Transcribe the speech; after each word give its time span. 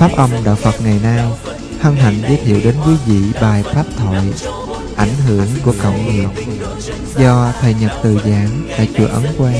Pháp 0.00 0.16
âm 0.16 0.30
Đạo 0.44 0.54
Phật 0.54 0.74
ngày 0.84 1.00
nay 1.02 1.24
hân 1.80 1.96
hạnh 1.96 2.22
giới 2.22 2.36
thiệu 2.36 2.60
đến 2.64 2.74
quý 2.86 2.92
vị 3.06 3.18
bài 3.40 3.62
Pháp 3.62 3.84
thoại, 3.96 4.26
Ảnh 4.96 5.14
hưởng 5.26 5.46
của 5.64 5.74
cộng 5.82 6.06
nghiệp 6.06 6.28
do 7.18 7.52
Thầy 7.60 7.74
Nhật 7.74 7.92
Từ 8.02 8.18
giảng 8.24 8.68
tại 8.76 8.88
chùa 8.98 9.06
Ấn 9.06 9.22
Quang, 9.38 9.54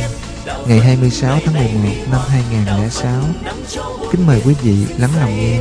ngày 0.67 0.81
26 0.81 1.39
tháng 1.45 1.55
11 1.55 1.91
năm 2.11 2.21
2006. 2.29 3.23
Kính 4.13 4.27
mời 4.27 4.43
quý 4.47 4.55
vị 4.63 4.77
lắng 4.99 5.11
lòng 5.21 5.37
nghe. 5.37 5.59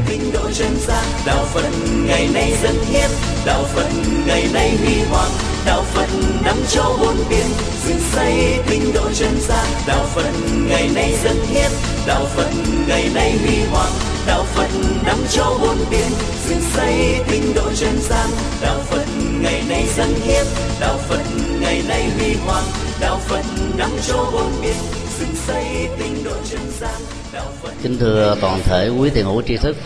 đạo 1.25 1.45
phật 1.53 1.69
ngày 2.05 2.29
nay 2.33 2.53
dân 2.63 2.75
hiến 2.89 3.09
đạo 3.45 3.63
phật 3.63 3.89
ngày 4.27 4.49
nay 4.53 4.77
huy 4.77 5.03
hoàng 5.09 5.31
đạo 5.65 5.83
phật 5.93 6.07
nắm 6.43 6.55
châu 6.67 6.97
bốn 7.01 7.15
biển 7.29 7.45
dựng 7.87 7.99
xây 8.11 8.59
tinh 8.69 8.93
độ 8.93 9.11
chân 9.13 9.39
gian 9.47 9.67
đạo 9.87 10.05
phật 10.15 10.31
ngày 10.69 10.89
nay 10.95 11.13
dân 11.23 11.37
hiến 11.47 11.71
đạo 12.07 12.25
phật 12.35 12.49
ngày 12.87 13.09
nay 13.13 13.37
huy 13.41 13.63
hoàng 13.71 14.08
đạo 14.29 14.43
phật 14.43 14.69
năm 15.05 15.17
châu 15.29 15.57
bốn 15.61 15.77
biển 15.91 16.09
dựng 16.45 16.61
xây 16.61 17.15
tinh 17.31 17.53
độ 17.55 17.71
chân 17.75 17.97
gian. 17.99 18.29
Đạo 18.61 18.79
phật 18.79 19.05
ngày 19.41 19.63
nay 19.69 19.85
dân 19.87 20.07
hiến 20.23 20.45
đạo 20.79 20.97
phật 20.97 21.21
ngày 21.61 21.83
nay 21.87 22.09
huy 22.17 22.33
hoàng. 22.45 22.63
Đạo 23.01 23.17
phật 23.17 23.41
năm 23.77 23.89
châu 24.07 24.25
bốn 24.33 24.51
biển 24.61 24.75
dựng 25.19 25.35
xây 25.35 25.87
tinh 25.99 26.23
độ 26.23 26.31
chân 26.43 26.59
gian. 26.71 27.01
Đạo 27.33 27.45
phật 27.61 27.71
Kính 27.83 27.97
thưa 27.97 28.35
toàn 28.41 28.59
thể 28.63 28.89
quý 28.89 29.09
thiền 29.09 29.25
hữu 29.25 29.41
tri 29.41 29.57
thức 29.57 29.77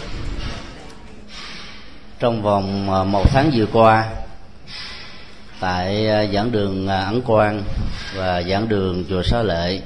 Trong 2.19 2.41
vòng 2.41 2.93
à, 2.93 3.03
một 3.03 3.25
tháng 3.29 3.51
vừa 3.55 3.65
qua 3.73 4.09
Tại 5.59 6.09
à, 6.09 6.25
giảng 6.33 6.51
đường 6.51 6.87
à, 6.87 6.99
Ấn 6.99 7.21
Quang 7.21 7.63
và 8.15 8.43
giảng 8.49 8.69
đường 8.69 9.03
Chùa 9.09 9.23
Xá 9.23 9.43
Lệ 9.43 9.81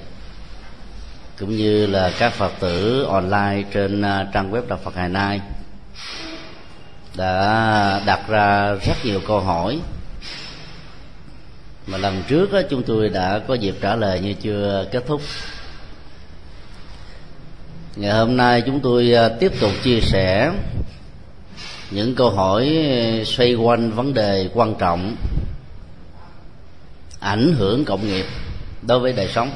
cũng 1.39 1.57
như 1.57 1.85
là 1.87 2.11
các 2.19 2.33
Phật 2.33 2.51
tử 2.59 3.03
online 3.03 3.63
trên 3.73 4.01
à, 4.01 4.27
trang 4.33 4.51
web 4.51 4.67
Đạo 4.67 4.79
Phật 4.83 4.95
Hải 4.95 5.09
Nay 5.09 5.41
Đã 7.15 8.01
đặt 8.05 8.27
ra 8.27 8.73
rất 8.73 9.05
nhiều 9.05 9.21
câu 9.27 9.39
hỏi. 9.39 9.79
Mà 11.87 11.97
lần 11.97 12.23
trước 12.27 12.51
đó, 12.51 12.61
chúng 12.69 12.83
tôi 12.83 13.09
đã 13.09 13.39
có 13.47 13.53
dịp 13.53 13.75
trả 13.81 13.95
lời 13.95 14.19
như 14.19 14.33
chưa 14.33 14.85
kết 14.91 15.03
thúc. 15.07 15.21
Ngày 17.95 18.11
hôm 18.11 18.37
nay 18.37 18.63
chúng 18.65 18.79
tôi 18.79 19.13
à, 19.13 19.29
tiếp 19.29 19.51
tục 19.59 19.71
chia 19.83 19.99
sẻ 20.01 20.51
những 21.91 22.15
câu 22.15 22.29
hỏi 22.29 22.85
xoay 23.25 23.53
quanh 23.53 23.91
vấn 23.91 24.13
đề 24.13 24.49
quan 24.53 24.75
trọng 24.75 25.15
ảnh 27.19 27.53
hưởng 27.57 27.85
cộng 27.85 28.07
nghiệp 28.07 28.25
đối 28.81 28.99
với 28.99 29.13
đời 29.13 29.27
sống 29.27 29.51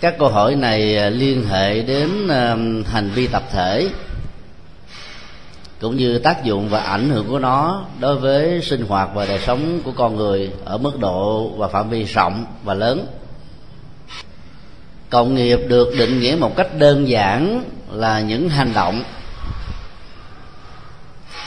các 0.00 0.18
câu 0.18 0.28
hỏi 0.28 0.54
này 0.54 0.96
à, 0.96 1.10
liên 1.10 1.44
hệ 1.48 1.82
đến 1.82 2.28
à, 2.28 2.56
hành 2.86 3.10
vi 3.14 3.26
tập 3.26 3.42
thể 3.52 3.88
cũng 5.80 5.96
như 5.96 6.18
tác 6.18 6.44
dụng 6.44 6.68
và 6.68 6.80
ảnh 6.80 7.08
hưởng 7.08 7.28
của 7.28 7.38
nó 7.38 7.84
đối 8.00 8.16
với 8.16 8.62
sinh 8.62 8.86
hoạt 8.86 9.08
và 9.14 9.26
đời 9.26 9.40
sống 9.46 9.80
của 9.84 9.92
con 9.92 10.16
người 10.16 10.50
ở 10.64 10.78
mức 10.78 10.98
độ 10.98 11.48
và 11.48 11.68
phạm 11.68 11.90
vi 11.90 12.04
rộng 12.04 12.44
và 12.64 12.74
lớn. 12.74 13.06
Cộng 15.10 15.34
nghiệp 15.34 15.58
được 15.68 15.94
định 15.98 16.20
nghĩa 16.20 16.36
một 16.40 16.56
cách 16.56 16.78
đơn 16.78 17.08
giản 17.08 17.64
là 17.92 18.20
những 18.20 18.48
hành 18.48 18.72
động 18.74 19.02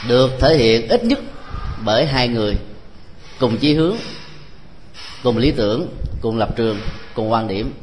được 0.08 0.32
thể 0.40 0.58
hiện 0.58 0.88
ít 0.88 1.04
nhất 1.04 1.20
bởi 1.86 2.06
hai 2.06 2.28
người, 2.28 2.58
cùng 3.40 3.58
chí 3.58 3.74
hướng, 3.74 3.96
cùng 5.24 5.38
lý 5.38 5.52
tưởng, 5.52 5.88
cùng 6.22 6.38
lập 6.38 6.56
trường, 6.56 6.80
cùng 7.14 7.32
quan 7.32 7.48
điểm 7.48 7.74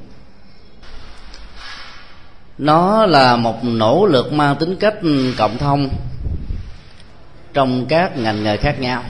nó 2.58 3.06
là 3.06 3.36
một 3.36 3.64
nỗ 3.64 4.06
lực 4.06 4.32
mang 4.32 4.56
tính 4.56 4.76
cách 4.76 4.94
cộng 5.38 5.58
thông 5.58 5.88
trong 7.52 7.86
các 7.86 8.16
ngành 8.16 8.44
nghề 8.44 8.56
khác 8.56 8.80
nhau. 8.80 9.02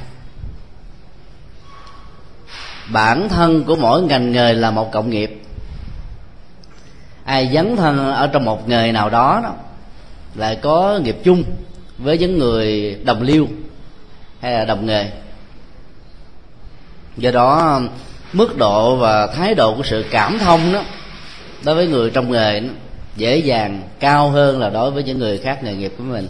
Bản 2.93 3.29
thân 3.29 3.65
của 3.65 3.77
mỗi 3.77 4.03
ngành 4.03 4.33
nghề 4.33 4.53
là 4.53 4.71
một 4.71 4.93
cộng 4.93 5.11
nghiệp. 5.11 5.43
Ai 7.25 7.51
dấn 7.55 7.77
thân 7.77 8.13
ở 8.13 8.27
trong 8.27 8.45
một 8.45 8.69
nghề 8.69 8.93
nào 8.93 9.11
đó, 9.11 9.41
đó 9.43 9.55
lại 10.35 10.59
có 10.63 11.01
nghiệp 11.03 11.17
chung 11.25 11.45
với 11.99 12.19
những 12.19 12.39
người 12.39 12.95
đồng 13.05 13.23
liêu 13.23 13.49
hay 14.41 14.53
là 14.53 14.65
đồng 14.65 14.87
nghề. 14.87 15.11
Do 17.17 17.31
đó 17.31 17.81
mức 18.33 18.57
độ 18.57 18.97
và 18.97 19.27
thái 19.27 19.55
độ 19.55 19.75
của 19.77 19.83
sự 19.83 20.05
cảm 20.11 20.39
thông 20.39 20.73
đó 20.73 20.83
đối 21.63 21.75
với 21.75 21.87
người 21.87 22.11
trong 22.11 22.33
nghề 22.33 22.61
đó, 22.61 22.69
dễ 23.17 23.37
dàng, 23.37 23.83
cao 24.01 24.31
hơn 24.31 24.59
là 24.59 24.71
đối 24.71 24.91
với 24.91 25.03
những 25.03 25.19
người 25.19 25.39
khác 25.39 25.65
nghề 25.65 25.75
nghiệp 25.75 25.93
của 25.99 26.05
mình. 26.05 26.29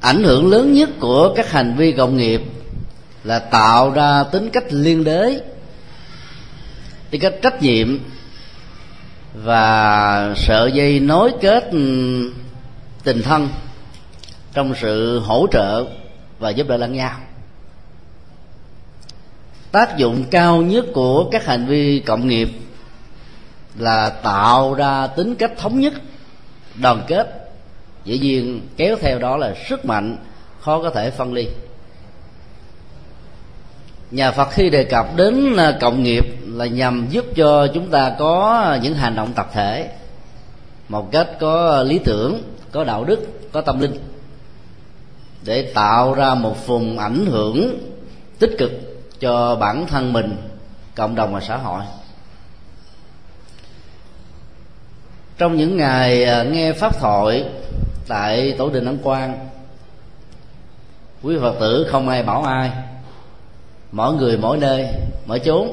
Ảnh 0.00 0.24
hưởng 0.24 0.50
lớn 0.50 0.72
nhất 0.72 0.90
của 1.00 1.34
các 1.36 1.50
hành 1.50 1.74
vi 1.76 1.92
cộng 1.92 2.16
nghiệp 2.16 2.42
là 3.24 3.38
tạo 3.38 3.90
ra 3.90 4.24
tính 4.24 4.50
cách 4.50 4.64
liên 4.70 5.04
đới, 5.04 5.40
tính 7.10 7.20
cách 7.20 7.34
trách 7.42 7.62
nhiệm 7.62 7.98
và 9.34 10.34
sợi 10.36 10.72
dây 10.72 11.00
nối 11.00 11.32
kết 11.40 11.68
ừ, 11.72 12.32
tình 13.04 13.22
thân 13.22 13.48
trong 14.52 14.74
sự 14.80 15.18
hỗ 15.18 15.46
trợ 15.52 15.84
và 16.38 16.50
giúp 16.50 16.68
đỡ 16.68 16.76
lẫn 16.76 16.92
nhau. 16.92 17.16
Tác 19.72 19.96
dụng 19.96 20.24
cao 20.30 20.62
nhất 20.62 20.84
của 20.94 21.28
các 21.30 21.46
hành 21.46 21.66
vi 21.66 22.00
cộng 22.00 22.28
nghiệp 22.28 22.48
là 23.78 24.10
tạo 24.10 24.74
ra 24.74 25.06
tính 25.06 25.34
cách 25.34 25.52
thống 25.58 25.80
nhất, 25.80 25.92
đoàn 26.82 27.02
kết. 27.06 27.50
Dĩ 28.04 28.18
nhiên, 28.18 28.60
kéo 28.76 28.96
theo 29.00 29.18
đó 29.18 29.36
là 29.36 29.54
sức 29.68 29.84
mạnh, 29.84 30.16
khó 30.60 30.82
có 30.82 30.90
thể 30.90 31.10
phân 31.10 31.32
ly. 31.32 31.48
Nhà 34.10 34.30
phật 34.30 34.48
khi 34.50 34.70
đề 34.70 34.84
cập 34.84 35.16
đến 35.16 35.56
à, 35.56 35.78
cộng 35.80 36.02
nghiệp 36.02 36.24
là 36.46 36.66
nhằm 36.66 37.06
giúp 37.10 37.24
cho 37.36 37.66
chúng 37.66 37.90
ta 37.90 38.12
có 38.18 38.78
những 38.82 38.94
hành 38.94 39.16
động 39.16 39.32
tập 39.32 39.50
thể, 39.52 39.90
một 40.88 41.12
cách 41.12 41.28
có 41.40 41.82
lý 41.82 41.98
tưởng, 41.98 42.42
có 42.72 42.84
đạo 42.84 43.04
đức, 43.04 43.20
có 43.52 43.60
tâm 43.60 43.80
linh, 43.80 43.98
để 45.44 45.72
tạo 45.74 46.14
ra 46.14 46.34
một 46.34 46.66
vùng 46.66 46.98
ảnh 46.98 47.26
hưởng 47.26 47.78
tích 48.38 48.54
cực 48.58 48.70
cho 49.20 49.56
bản 49.56 49.86
thân 49.86 50.12
mình, 50.12 50.36
cộng 50.94 51.14
đồng 51.14 51.34
và 51.34 51.40
xã 51.40 51.56
hội. 51.56 51.82
Trong 55.38 55.56
những 55.56 55.76
ngày 55.76 56.24
à, 56.24 56.42
nghe 56.42 56.72
pháp 56.72 56.98
thoại 57.00 57.44
tại 58.08 58.54
tổ 58.58 58.70
đình 58.70 58.84
ấn 58.84 58.98
quang, 58.98 59.48
quý 61.22 61.36
phật 61.40 61.54
tử 61.60 61.86
không 61.90 62.08
ai 62.08 62.22
bảo 62.22 62.42
ai. 62.42 62.70
Mỗi 63.92 64.14
người 64.14 64.36
mỗi 64.36 64.58
nơi, 64.58 64.86
mỗi 65.26 65.38
chốn, 65.38 65.68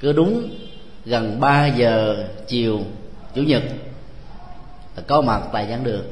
cứ 0.00 0.12
đúng 0.12 0.48
gần 1.04 1.40
3 1.40 1.66
giờ 1.66 2.26
chiều, 2.46 2.80
chủ 3.34 3.42
nhật, 3.42 3.62
là 4.96 5.02
có 5.06 5.20
mặt 5.20 5.42
tại 5.52 5.66
giảng 5.70 5.84
đường. 5.84 6.04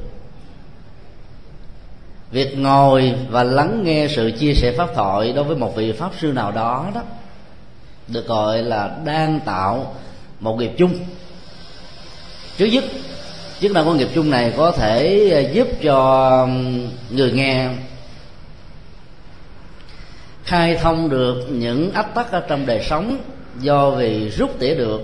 Việc 2.31 2.59
ngồi 2.59 3.15
và 3.31 3.43
lắng 3.43 3.83
nghe 3.85 4.07
sự 4.11 4.31
chia 4.39 4.55
sẻ 4.55 4.73
pháp 4.79 4.89
thoại 4.95 5.33
đối 5.33 5.45
với 5.45 5.57
một 5.57 5.77
vị 5.77 5.93
pháp 5.93 6.11
sư 6.21 6.33
nào 6.33 6.53
đó 6.53 6.91
đó, 6.95 7.03
được 8.09 8.27
gọi 8.27 8.63
là 8.63 8.99
đang 9.05 9.41
tạo 9.41 9.95
một 10.41 10.57
nghiệp 10.57 10.73
chung 10.79 10.95
trước 12.59 12.67
nhất 12.67 12.85
chức 13.61 13.73
năng 13.73 13.85
của 13.85 13.95
nghiệp 13.95 14.09
chung 14.15 14.31
này 14.31 14.53
có 14.57 14.71
thể 14.71 15.29
ờ, 15.31 15.53
giúp 15.53 15.69
cho 15.83 16.49
người 17.11 17.33
nghe 17.33 17.69
khai 20.45 20.79
thông 20.83 21.09
được 21.09 21.47
những 21.51 21.93
ách 21.93 22.15
tắc 22.15 22.33
ở 22.33 22.41
trong 22.49 22.67
đời 22.67 22.85
sống 22.85 23.19
do 23.61 23.91
vì 23.91 24.29
rút 24.29 24.59
tỉa 24.59 24.75
được 24.75 25.01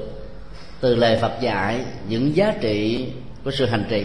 từ 0.81 0.95
lời 0.95 1.19
Phật 1.21 1.33
dạy 1.41 1.81
những 2.09 2.37
giá 2.37 2.55
trị 2.61 3.07
của 3.45 3.51
sự 3.51 3.67
hành 3.67 3.85
trì. 3.91 4.05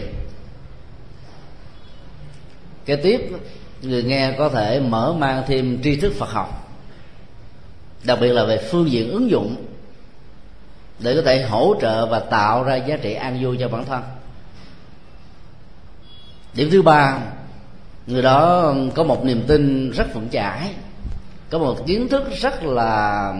Kế 2.86 2.96
tiếp, 2.96 3.20
người 3.82 4.02
nghe 4.02 4.34
có 4.38 4.48
thể 4.48 4.80
mở 4.80 5.14
mang 5.18 5.42
thêm 5.46 5.82
tri 5.82 5.96
thức 5.96 6.12
Phật 6.18 6.30
học, 6.30 6.78
đặc 8.04 8.18
biệt 8.20 8.32
là 8.32 8.44
về 8.44 8.58
phương 8.70 8.90
diện 8.90 9.10
ứng 9.10 9.30
dụng 9.30 9.56
để 11.02 11.16
có 11.16 11.22
thể 11.22 11.42
hỗ 11.42 11.74
trợ 11.80 12.06
và 12.06 12.20
tạo 12.20 12.64
ra 12.64 12.76
giá 12.76 12.96
trị 12.96 13.14
an 13.14 13.38
vui 13.42 13.56
cho 13.60 13.68
bản 13.68 13.84
thân. 13.84 14.02
Điểm 16.54 16.68
thứ 16.70 16.82
ba, 16.82 17.18
người 18.06 18.22
đó 18.22 18.74
có 18.94 19.04
một 19.04 19.24
niềm 19.24 19.44
tin 19.46 19.90
rất 19.90 20.14
vững 20.14 20.28
chãi, 20.28 20.74
có 21.50 21.58
một 21.58 21.86
kiến 21.86 22.08
thức 22.08 22.22
rất 22.40 22.64
là 22.64 23.34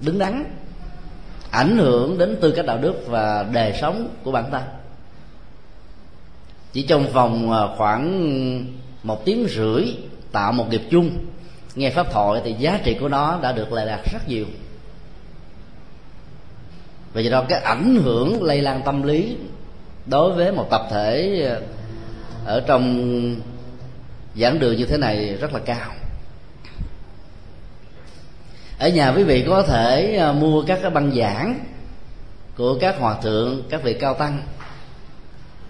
đứng 0.00 0.18
đắn, 0.18 0.44
ảnh 1.50 1.76
hưởng 1.76 2.18
đến 2.18 2.36
tư 2.40 2.50
cách 2.50 2.66
đạo 2.66 2.78
đức 2.78 2.94
và 3.06 3.46
đời 3.52 3.78
sống 3.80 4.08
của 4.22 4.32
bản 4.32 4.50
thân. 4.50 4.62
Chỉ 6.72 6.82
trong 6.82 7.12
vòng 7.12 7.52
à, 7.52 7.60
khoảng 7.76 8.06
một 9.02 9.24
tiếng 9.24 9.46
rưỡi 9.48 9.84
tạo 10.32 10.52
một 10.52 10.70
nghiệp 10.70 10.82
chung, 10.90 11.10
nghe 11.74 11.90
pháp 11.90 12.12
thoại 12.12 12.40
thì 12.44 12.52
giá 12.52 12.80
trị 12.84 12.96
của 13.00 13.08
nó 13.08 13.38
đã 13.42 13.52
được 13.52 13.72
lệ 13.72 13.86
đạt 13.86 14.00
rất 14.12 14.28
nhiều 14.28 14.46
và 17.16 17.22
do 17.22 17.30
đó 17.30 17.44
cái 17.48 17.60
ảnh 17.60 18.00
hưởng 18.04 18.42
lây 18.42 18.62
lan 18.62 18.82
tâm 18.84 19.02
lý 19.02 19.36
đối 20.06 20.32
với 20.32 20.52
một 20.52 20.66
tập 20.70 20.82
thể 20.90 21.40
ờ, 21.48 21.62
ở 22.44 22.62
trong 22.66 23.36
giảng 24.34 24.58
đường 24.58 24.76
như 24.76 24.86
thế 24.86 24.96
này 24.96 25.36
rất 25.40 25.52
là 25.52 25.60
cao. 25.64 25.92
Ở 28.78 28.88
nhà 28.88 29.12
quý 29.12 29.22
vị 29.22 29.44
có 29.48 29.62
thể 29.62 30.16
ờ, 30.16 30.32
mua 30.32 30.62
các 30.62 30.78
cái 30.82 30.90
băng 30.90 31.12
giảng 31.16 31.60
của 32.56 32.78
các 32.80 32.98
hòa 32.98 33.14
thượng, 33.22 33.62
các 33.70 33.82
vị 33.82 33.94
cao 33.94 34.14
tăng, 34.14 34.42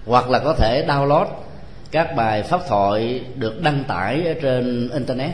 hoặc 0.06 0.30
là 0.30 0.38
có 0.38 0.54
thể 0.54 0.84
download 0.88 1.26
các 1.90 2.16
bài 2.16 2.42
pháp 2.42 2.60
thoại 2.68 3.24
được 3.34 3.62
đăng 3.62 3.84
tải 3.84 4.26
ở 4.26 4.34
trên 4.42 4.88
internet 4.92 5.32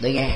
để 0.00 0.12
nghe 0.12 0.30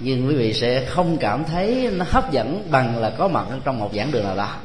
nhưng 0.00 0.28
quý 0.28 0.34
vị 0.34 0.52
sẽ 0.52 0.84
không 0.84 1.16
cảm 1.16 1.44
thấy 1.44 1.90
nó 1.92 2.04
hấp 2.08 2.32
dẫn 2.32 2.68
bằng 2.70 2.98
là 2.98 3.10
có 3.10 3.28
mặt 3.28 3.44
trong 3.64 3.78
một 3.78 3.90
giảng 3.94 4.10
đường 4.10 4.24
nào 4.24 4.36
đó. 4.36 4.56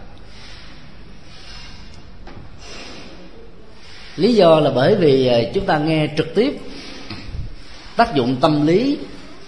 Lý 4.15 4.33
do 4.33 4.59
là 4.59 4.71
bởi 4.71 4.95
vì 4.95 5.27
à, 5.27 5.37
chúng 5.53 5.65
ta 5.65 5.77
nghe 5.77 6.07
trực 6.17 6.35
tiếp 6.35 6.57
tác 7.95 8.15
dụng 8.15 8.35
tâm 8.41 8.67
lý 8.67 8.97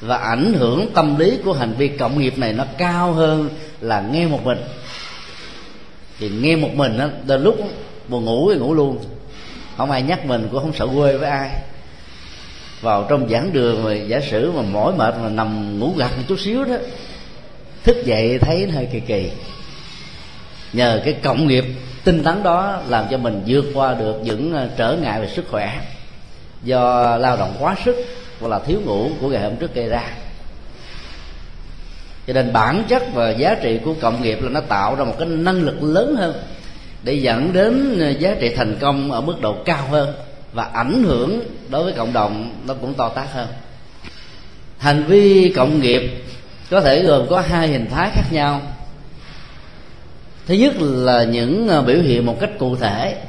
và 0.02 0.18
ảnh 0.18 0.54
hưởng 0.54 0.94
tâm 0.94 1.18
lý 1.18 1.38
của 1.46 1.54
hành 1.54 1.74
vi 1.78 1.88
cộng 1.88 2.20
nghiệp 2.20 2.38
này 2.38 2.54
nó 2.54 2.66
cao 2.78 3.14
hơn 3.14 3.50
là 3.82 4.02
nghe 4.02 4.28
một 4.28 4.40
mình. 4.44 4.58
Thì 6.20 6.30
nghe 6.30 6.56
một 6.56 6.70
mình 6.76 6.98
á 6.98 7.10
đôi 7.28 7.40
lúc 7.40 7.58
buồn 8.08 8.26
ngủ 8.26 8.52
thì 8.54 8.60
ngủ 8.60 8.74
luôn. 8.74 8.98
Không 9.78 9.92
ai 9.92 10.02
nhắc 10.02 10.26
mình 10.26 10.48
cũng 10.52 10.62
không 10.62 10.74
sợ 10.74 10.88
quê 10.96 11.18
với 11.18 11.30
ai 11.30 11.50
vào 12.82 13.06
trong 13.10 13.30
giảng 13.30 13.54
đường 13.54 13.84
mà 13.84 13.94
giả 13.94 14.20
sử 14.20 14.52
mà 14.52 14.62
mỏi 14.62 14.94
mệt 14.98 15.16
mà 15.22 15.30
nằm 15.30 15.80
ngủ 15.80 15.94
gật 15.98 16.18
một 16.18 16.24
chút 16.28 16.40
xíu 16.40 16.66
đó, 16.66 16.76
thức 17.84 18.06
dậy 18.06 18.40
thấy 18.42 18.70
hơi 18.70 18.88
kỳ 18.92 19.00
kỳ. 19.00 19.30
Nhờ 20.74 21.02
cái 21.06 21.14
cộng 21.14 21.48
nghiệp 21.48 21.66
tinh 22.04 22.24
tấn 22.24 22.44
đó 22.44 22.82
làm 22.88 23.06
cho 23.12 23.18
mình 23.18 23.44
vượt 23.48 23.66
qua 23.74 23.94
được 23.94 24.16
những 24.24 24.54
ờ, 24.54 24.70
trở 24.78 24.98
ngại 25.02 25.22
về 25.22 25.28
sức 25.28 25.46
khỏe. 25.52 25.82
Do 26.64 27.18
lao 27.18 27.38
động 27.38 27.56
quá 27.60 27.76
sức 27.86 27.96
hoặc 28.40 28.48
là 28.48 28.60
thiếu 28.60 28.82
ngủ 28.86 29.10
của 29.22 29.30
ngày 29.30 29.44
hôm 29.44 29.56
trước 29.56 29.76
gây 29.76 29.88
ra. 29.88 30.04
Cho 32.28 32.34
nên 32.34 32.54
bản 32.54 32.84
chất 32.88 33.04
và 33.14 33.30
giá 33.30 33.56
trị 33.56 33.80
của 33.86 33.94
cộng 34.02 34.22
nghiệp 34.22 34.42
là 34.42 34.50
nó 34.50 34.62
tạo 34.62 34.96
ra 34.96 35.04
một 35.04 35.16
cái 35.20 35.28
năng 35.28 35.62
lực 35.62 35.84
lớn 35.84 36.16
hơn 36.16 36.34
để 37.04 37.14
dẫn 37.14 37.54
đến 37.54 38.00
ờ, 38.00 38.10
giá 38.10 38.36
trị 38.40 38.54
thành 38.56 38.78
công 38.80 39.12
ở 39.12 39.22
mức 39.22 39.42
độ 39.42 39.56
cao 39.66 39.88
hơn 39.92 40.14
và 40.54 40.64
ảnh 40.64 41.04
hưởng 41.04 41.42
đối 41.70 41.84
với 41.84 41.94
cộng 41.94 42.14
đồng 42.14 42.62
nó 42.68 42.74
cũng 42.74 42.94
to 42.94 43.10
tát 43.10 43.32
hơn. 43.32 43.48
Hành 44.78 45.04
vi 45.04 45.54
cộng 45.56 45.82
nghiệp 45.82 46.24
có 46.70 46.82
thể 46.82 47.04
gồm 47.04 47.28
có 47.30 47.42
hai 47.42 47.68
hình 47.68 47.88
thái 47.90 48.10
khác 48.14 48.26
nhau. 48.32 48.62
Thứ 50.46 50.54
nhất 50.54 50.74
là 50.80 51.24
những 51.24 51.68
ờ, 51.68 51.82
biểu 51.82 52.02
hiện 52.02 52.26
một 52.26 52.38
cách 52.40 52.50
cụ 52.60 52.76
thể, 52.76 53.24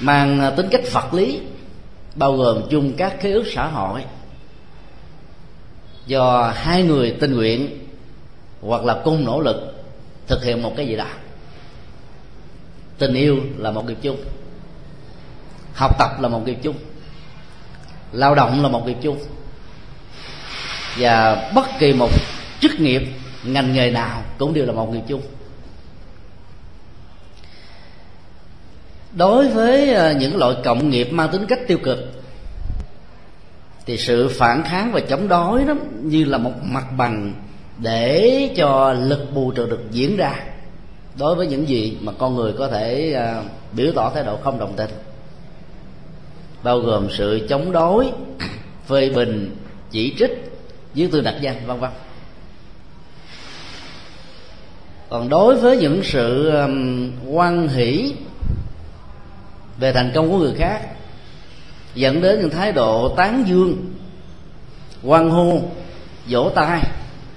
mang 0.00 0.40
ờ, 0.40 0.50
tính 0.50 0.68
cách 0.70 0.92
vật 0.92 1.14
lý, 1.14 1.40
bao 2.14 2.36
gồm 2.36 2.62
chung 2.70 2.92
các 2.96 3.16
khế 3.20 3.32
ước 3.32 3.44
xã 3.54 3.66
hội. 3.66 4.04
Do 6.06 6.52
hai 6.56 6.82
người 6.82 7.16
tình 7.20 7.34
nguyện 7.34 7.78
hoặc 8.60 8.84
là 8.84 9.00
cùng 9.04 9.24
nỗ 9.24 9.40
lực 9.40 9.84
thực 10.26 10.44
hiện 10.44 10.62
một 10.62 10.72
cái 10.76 10.86
gì 10.86 10.96
đó 10.96 11.06
tình 13.02 13.14
yêu 13.14 13.38
là 13.56 13.70
một 13.70 13.86
nghiệp 13.86 13.98
chung. 14.02 14.16
Học 15.74 15.98
tập 15.98 16.20
là 16.20 16.28
một 16.28 16.46
nghiệp 16.46 16.58
chung. 16.62 16.76
Lao 18.12 18.34
động 18.34 18.62
là 18.62 18.68
một 18.68 18.86
nghiệp 18.86 18.96
chung. 19.02 19.18
Và 20.98 21.50
bất 21.54 21.66
kỳ 21.78 21.92
một 21.92 22.10
chức 22.60 22.80
nghiệp, 22.80 23.02
ngành 23.44 23.72
nghề 23.72 23.90
nào 23.90 24.22
cũng 24.38 24.54
đều 24.54 24.66
là 24.66 24.72
một 24.72 24.92
nghiệp 24.92 25.02
chung. 25.08 25.22
Đối 29.12 29.48
với 29.48 29.94
ờ, 29.94 30.12
những 30.12 30.36
loại 30.36 30.54
cộng 30.64 30.90
nghiệp 30.90 31.08
mang 31.12 31.28
tính 31.32 31.46
cách 31.48 31.60
tiêu 31.68 31.78
cực, 31.82 31.98
thì 33.86 33.96
sự 33.96 34.28
phản 34.28 34.62
kháng 34.64 34.92
và 34.92 35.00
chống 35.00 35.28
đối 35.28 35.64
đó 35.64 35.74
như 36.02 36.24
là 36.24 36.38
một 36.38 36.52
mặt 36.62 36.84
bằng 36.96 37.34
để 37.78 38.50
cho 38.56 38.92
lực 38.92 39.34
bù 39.34 39.50
trừ 39.50 39.66
được 39.66 39.90
diễn 39.90 40.16
ra 40.16 40.51
đối 41.18 41.34
với 41.34 41.46
những 41.46 41.68
gì 41.68 41.96
mà 42.00 42.12
con 42.18 42.34
người 42.34 42.52
có 42.58 42.68
thể 42.68 43.12
à, 43.12 43.42
biểu 43.72 43.92
tỏ 43.94 44.10
thái 44.14 44.24
độ 44.24 44.36
không 44.44 44.58
đồng 44.58 44.74
tình. 44.76 44.90
Bao 46.62 46.78
gồm 46.78 47.08
sự 47.10 47.46
chống 47.48 47.72
đối 47.72 48.12
phê 48.86 49.10
bình 49.10 49.56
chỉ 49.90 50.14
trích 50.18 50.52
dưới 50.94 51.08
tư 51.12 51.20
đặc 51.20 51.34
danh 51.40 51.66
vân 51.66 51.80
vân. 51.80 51.90
Còn 55.08 55.28
đối 55.28 55.56
với 55.56 55.76
những 55.76 56.00
sự 56.04 56.50
um, 56.50 57.10
quan 57.30 57.68
hỷ 57.68 58.14
về 59.78 59.92
thành 59.92 60.12
công 60.14 60.30
của 60.30 60.38
người 60.38 60.54
khác 60.58 60.80
dẫn 61.94 62.20
đến 62.20 62.40
những 62.40 62.50
thái 62.50 62.72
độ 62.72 63.14
tán 63.16 63.44
dương 63.48 63.94
quan 65.02 65.30
hô 65.30 65.60
vỗ 66.28 66.50
tay 66.54 66.80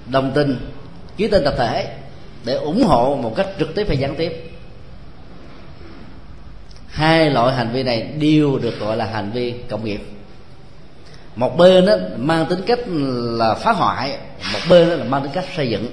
đồng 0.06 0.32
tình 0.34 0.56
ký 1.16 1.28
tên 1.28 1.42
tập 1.44 1.54
thể 1.58 1.96
để 2.46 2.54
ủng 2.54 2.82
hộ 2.82 3.18
một 3.22 3.32
cách 3.36 3.48
trực 3.58 3.74
tiếp 3.74 3.84
hay 3.88 3.96
gián 3.96 4.14
tiếp. 4.14 4.50
Hai 6.88 7.30
loại 7.30 7.54
hành 7.54 7.72
vi 7.72 7.82
này 7.82 8.02
đều 8.02 8.58
được 8.58 8.80
gọi 8.80 8.96
là 8.96 9.04
hành 9.04 9.30
vi 9.30 9.54
cộng 9.70 9.84
nghiệp. 9.84 10.00
Một 11.36 11.56
bên 11.56 11.86
đó 11.86 11.94
mang 12.16 12.46
tính 12.46 12.60
cách 12.66 12.78
là 13.38 13.54
phá 13.54 13.72
hoại, 13.72 14.18
một 14.52 14.58
bên 14.70 14.88
đó 14.88 14.94
là 14.94 15.04
mang 15.04 15.22
tính 15.22 15.32
cách 15.34 15.44
xây 15.56 15.70
dựng. 15.70 15.86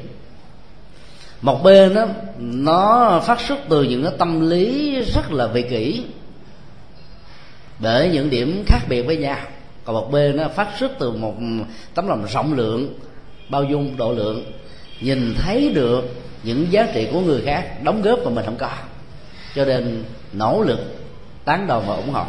Một 1.42 1.64
bên 1.64 1.94
đó 1.94 2.08
nó 2.38 3.20
phát 3.26 3.42
xuất 3.42 3.60
từ 3.70 3.84
những 3.84 4.04
cái 4.04 4.12
tâm 4.18 4.50
lý 4.50 4.96
rất 5.02 5.32
là 5.32 5.48
vị 5.48 5.62
kỷ, 5.62 6.04
để 7.80 8.10
những 8.14 8.30
điểm 8.30 8.64
khác 8.68 8.80
biệt 8.90 9.02
với 9.02 9.18
nhau. 9.18 9.38
Còn 9.86 9.96
một 9.96 10.12
bên 10.12 10.38
nó 10.38 10.48
phát 10.48 10.68
xuất 10.80 10.92
từ 11.00 11.12
một 11.12 11.36
tấm 11.96 12.08
lòng 12.08 12.26
rộng 12.34 12.54
lượng, 12.54 12.94
bao 13.50 13.64
dung 13.64 13.98
độ 13.98 14.14
lượng 14.14 14.44
nhìn 15.02 15.36
thấy 15.38 15.70
được 15.70 16.24
những 16.44 16.72
giá 16.72 16.88
trị 16.94 17.08
của 17.12 17.22
người 17.22 17.42
khác, 17.46 17.84
đóng 17.84 18.02
góp 18.02 18.20
mà 18.26 18.30
mình 18.30 18.46
không 18.46 18.58
có. 18.58 18.72
Cho 19.56 19.66
nên 19.66 20.04
nỗ 20.34 20.64
lực 20.64 20.80
tán 21.46 21.68
đồng 21.68 21.88
và 21.88 21.96
ủng 21.96 22.12
hộ. 22.12 22.26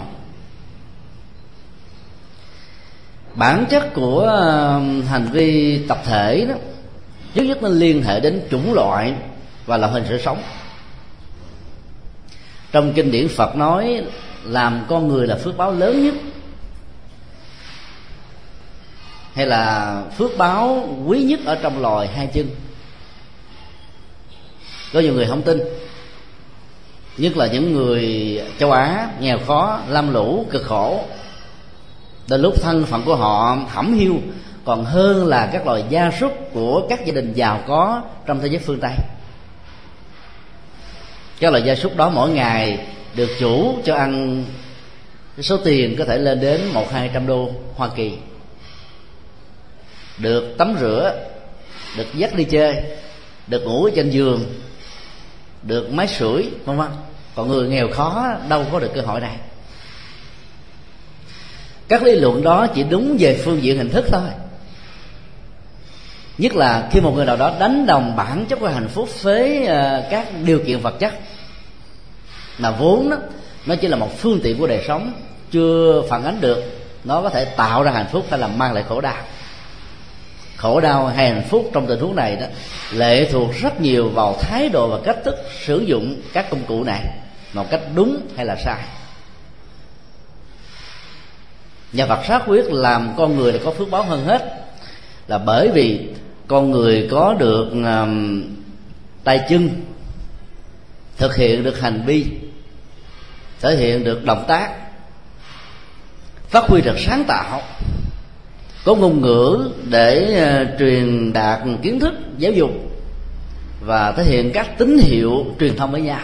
Bản 3.35 3.64
chất 3.71 3.94
của 3.94 4.21
um, 4.21 5.02
hành 5.02 5.28
vi 5.33 5.78
tập 5.88 5.99
thể 6.04 6.47
đó, 6.49 6.54
trước 7.35 7.42
nhất 7.42 7.62
nó 7.62 7.68
liên 7.68 8.02
hệ 8.02 8.21
đến 8.21 8.40
chủng 8.50 8.75
loại 8.75 9.14
và 9.66 9.76
là 9.76 9.87
hình 9.87 10.04
sự 10.09 10.18
sống. 10.18 10.42
Trong 12.73 12.92
kinh 12.92 13.11
điển 13.11 13.28
phật 13.28 13.56
nói, 13.56 14.04
làm 14.44 14.85
con 14.88 15.09
người 15.09 15.26
là 15.26 15.37
phước 15.37 15.56
báo 15.56 15.73
lớn 15.73 16.04
nhất 16.04 16.14
hay 19.34 19.46
là 19.46 20.02
phước 20.18 20.30
báo 20.38 20.88
quý 21.06 21.22
nhất 21.22 21.40
ở 21.44 21.54
trong 21.62 21.82
loài 21.82 22.08
hai 22.08 22.26
chân? 22.26 22.46
Có 24.92 25.00
nhiều 25.00 25.14
người 25.14 25.26
không 25.26 25.42
tin. 25.42 25.60
Nhất 27.18 27.36
là 27.36 27.46
những 27.46 27.72
người 27.72 28.40
châu 28.58 28.72
á, 28.72 29.08
nghèo 29.20 29.38
khó, 29.46 29.80
lam 29.88 30.14
lũ, 30.14 30.46
cực 30.50 30.62
khổ. 30.62 31.04
Đến 32.28 32.40
lúc 32.40 32.54
thân 32.62 32.84
phận 32.84 33.02
của 33.02 33.16
họ 33.16 33.58
thẩm 33.74 33.94
hiu, 33.94 34.20
còn 34.64 34.84
hơn 34.84 35.26
là 35.26 35.50
các 35.52 35.66
loài 35.66 35.84
gia 35.88 36.10
súc 36.10 36.32
của 36.52 36.86
các 36.88 37.06
gia 37.06 37.12
đình 37.12 37.32
giàu 37.32 37.62
có 37.66 38.02
trong 38.26 38.40
thế 38.40 38.48
giới 38.48 38.58
phương 38.58 38.80
tây. 38.80 38.92
Các 41.40 41.50
loài 41.50 41.62
gia 41.62 41.74
súc 41.74 41.96
đó 41.96 42.08
mỗi 42.10 42.30
ngày 42.30 42.86
được 43.14 43.30
chủ 43.38 43.74
cho 43.84 43.94
ăn 43.94 44.44
số 45.40 45.56
tiền 45.56 45.96
có 45.98 46.04
thể 46.04 46.18
lên 46.18 46.40
đến 46.40 46.60
một 46.72 46.92
hai 46.92 47.10
trăm 47.14 47.26
đô 47.26 47.50
hoa 47.76 47.88
kỳ 47.96 48.12
được 50.18 50.54
tắm 50.59 50.76
rửa, 50.80 51.26
được 51.97 52.14
dắt 52.14 52.35
đi 52.35 52.44
chơi, 52.44 52.83
được 53.47 53.64
ngủ 53.64 53.85
ở 53.85 53.90
trên 53.97 54.11
giường, 54.11 54.44
được 55.62 55.92
máy 55.92 56.06
sưởi, 56.06 56.50
vân 56.64 56.76
vân. 56.76 56.88
Còn 57.35 57.49
người 57.49 57.68
nghèo 57.68 57.88
khó, 57.92 58.26
đâu 58.49 58.64
có 58.73 58.78
được 58.78 58.90
cơ 58.94 59.00
hội 59.00 59.21
này. 59.21 59.37
Các 61.88 62.02
lý 62.02 62.14
luận 62.14 62.42
đó 62.42 62.66
chỉ 62.75 62.83
đúng 62.83 63.16
về 63.21 63.40
phương 63.44 63.62
diện 63.62 63.78
hình 63.78 63.90
thức 63.90 64.04
thôi. 64.11 64.28
Nhất 66.38 66.54
là 66.54 66.88
khi 66.90 67.00
một 67.00 67.12
người 67.16 67.26
nào 67.26 67.37
đó 67.37 67.52
đánh 67.61 67.87
đồng 67.87 68.16
bản 68.16 68.47
chất 68.49 68.61
của 68.61 68.68
hạnh 68.68 68.88
phúc 68.88 69.09
với 69.23 69.66
ờ, 69.66 70.04
các 70.11 70.26
điều 70.44 70.59
kiện 70.66 70.80
vật 70.80 70.94
chất. 71.00 71.14
Mà 72.59 72.71
vốn 72.71 73.11
đó, 73.11 73.16
nó 73.66 73.75
chỉ 73.75 73.88
là 73.88 73.97
một 73.97 74.18
phương 74.18 74.40
tiện 74.42 74.59
của 74.59 74.66
đời 74.66 74.85
sống, 74.87 75.12
chưa 75.50 76.02
phản 76.09 76.25
ánh 76.25 76.40
được, 76.40 76.64
nó 77.04 77.23
có 77.23 77.28
thể 77.28 77.44
tạo 77.44 77.83
ra 77.83 77.92
hạnh 77.92 78.06
phúc 78.12 78.26
hay 78.30 78.40
là 78.40 78.47
mang 78.47 78.73
lại 78.73 78.85
khổ 78.88 79.00
đau 79.00 79.16
khổ 80.56 80.80
đau 80.80 81.06
hay 81.06 81.30
hạnh 81.30 81.44
phúc 81.49 81.70
trong 81.73 81.87
tình 81.87 82.00
huống 82.00 82.16
này 82.16 82.37
đó 82.37 82.46
lệ 82.92 83.28
thuộc 83.32 83.50
rất 83.61 83.80
nhiều 83.80 84.08
vào 84.08 84.37
thái 84.40 84.68
độ 84.68 84.88
và 84.88 84.99
cách 85.04 85.16
thức 85.25 85.34
sử 85.64 85.80
dụng 85.80 86.20
các 86.32 86.50
công 86.50 86.64
cụ 86.66 86.84
này 86.84 87.00
một 87.52 87.70
cách 87.70 87.80
đúng 87.94 88.20
hay 88.37 88.46
là 88.46 88.56
sai. 88.64 88.80
Nhà 91.92 92.06
Phật 92.06 92.25
xác 92.25 92.42
quyết 92.46 92.64
làm 92.70 93.14
con 93.16 93.37
người 93.37 93.52
là 93.52 93.58
có 93.64 93.70
phước 93.70 93.90
báo 93.90 94.02
hơn 94.02 94.25
hết 94.25 94.64
là 95.26 95.38
bởi 95.38 95.68
vì 95.75 96.08
con 96.46 96.70
người 96.70 97.08
có 97.11 97.34
được 97.38 97.70
um, 97.70 98.44
tay 99.25 99.40
chân 99.49 99.68
thực 101.16 101.37
hiện 101.37 101.62
được 101.64 101.80
hành 101.80 102.02
vi 102.06 102.26
thể 103.61 103.76
hiện 103.76 104.04
được 104.04 104.25
động 104.25 104.44
tác 104.49 104.70
phát 106.49 106.64
huy 106.64 106.80
được 106.80 106.96
sáng 106.99 107.25
tạo 107.25 107.62
có 108.84 108.94
ngôn 108.94 109.20
ngữ 109.20 109.70
để 109.90 110.42
uh, 110.62 110.78
truyền 110.78 111.32
đạt 111.32 111.60
kiến 111.82 112.00
thức 112.00 112.14
giáo 112.38 112.52
dục 112.52 112.70
và 113.80 114.12
thể 114.12 114.24
hiện 114.24 114.50
các 114.54 114.78
tín 114.78 114.98
hiệu 114.98 115.44
truyền 115.60 115.76
thông 115.76 115.92
với 115.92 116.00
nhau. 116.00 116.20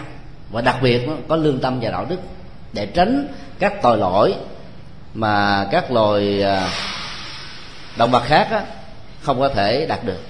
Và 0.50 0.60
đặc 0.60 0.76
biệt 0.82 1.08
có 1.28 1.36
lương 1.36 1.58
tâm 1.58 1.80
và 1.80 1.90
đạo 1.90 2.06
đức 2.08 2.20
để 2.72 2.86
tránh 2.86 3.26
các 3.58 3.82
tội 3.82 3.98
lỗi 3.98 4.34
mà 5.14 5.66
các 5.70 5.92
loài 5.92 6.44
uh, 6.44 6.68
động 7.98 8.10
vật 8.10 8.22
khác 8.24 8.64
không 9.20 9.40
có 9.40 9.48
thể 9.48 9.86
đạt 9.86 10.04
được. 10.04 10.20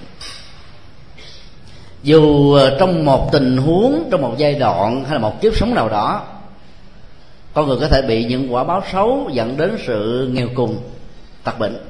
Dù 2.03 2.23
uh, 2.55 2.79
trong 2.79 3.05
một 3.05 3.33
tình 3.33 3.57
huống 3.57 4.09
trong 4.11 4.23
một 4.23 4.35
giai 4.39 4.55
đoạn 4.55 5.05
hay 5.05 5.13
là 5.13 5.19
một 5.19 5.41
kiếp 5.41 5.57
sống 5.57 5.75
nào 5.75 5.89
đó 5.89 6.27
con 7.55 7.69
người 7.69 7.77
có 7.81 7.89
thể 7.89 8.03
bị 8.03 8.25
những 8.25 8.55
quả 8.55 8.65
báo 8.65 8.83
xấu 8.93 9.31
dẫn 9.33 9.57
đến 9.57 9.79
sự 9.87 10.31
nghèo 10.33 10.49
cùng 10.55 10.77
tật 11.45 11.59
bệnh 11.59 11.90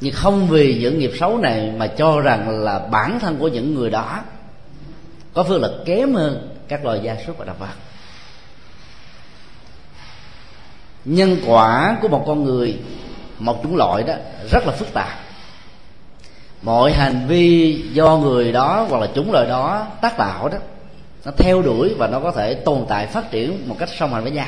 nhưng 0.00 0.14
không 0.14 0.48
vì 0.48 0.78
những 0.80 0.98
nghiệp 0.98 1.12
xấu 1.20 1.38
này 1.38 1.72
mà 1.76 1.86
cho 1.86 2.20
rằng 2.20 2.64
là 2.64 2.78
bản 2.78 3.18
thân 3.20 3.36
của 3.38 3.48
những 3.48 3.74
người 3.74 3.90
đó 3.90 4.22
có 5.34 5.42
phước 5.42 5.60
lực 5.60 5.82
kém 5.86 6.14
hơn 6.14 6.48
các 6.68 6.84
loài 6.84 7.00
gia 7.02 7.16
súc 7.26 7.38
và 7.38 7.44
động 7.44 7.56
vật 7.58 7.74
nhân 11.06 11.36
quả 11.46 11.96
của 12.02 12.08
một 12.08 12.24
con 12.26 12.44
người, 12.44 12.78
một 13.38 13.60
chủng 13.62 13.76
loại 13.76 14.02
đó, 14.02 14.14
rất 14.50 14.66
là 14.66 14.72
phức 14.72 14.92
tạp. 14.92 15.18
Mọi 16.62 16.92
hành 16.92 17.26
vi 17.28 17.82
do 17.92 18.16
người 18.16 18.52
đó 18.52 18.86
hoặc 18.90 18.98
là 18.98 19.08
chủng 19.14 19.32
loại 19.32 19.46
đó 19.46 19.86
tác 20.02 20.16
tạo 20.16 20.48
đó, 20.48 20.58
nó 21.24 21.32
theo 21.36 21.62
đuổi 21.62 21.94
và 21.98 22.06
nó 22.06 22.20
có 22.20 22.32
thể 22.32 22.54
tồn 22.54 22.84
tại, 22.88 23.06
phát 23.06 23.30
triển 23.30 23.68
một 23.68 23.76
cách 23.78 23.88
song 23.98 24.14
hành 24.14 24.22
với 24.22 24.32
nhau. 24.32 24.46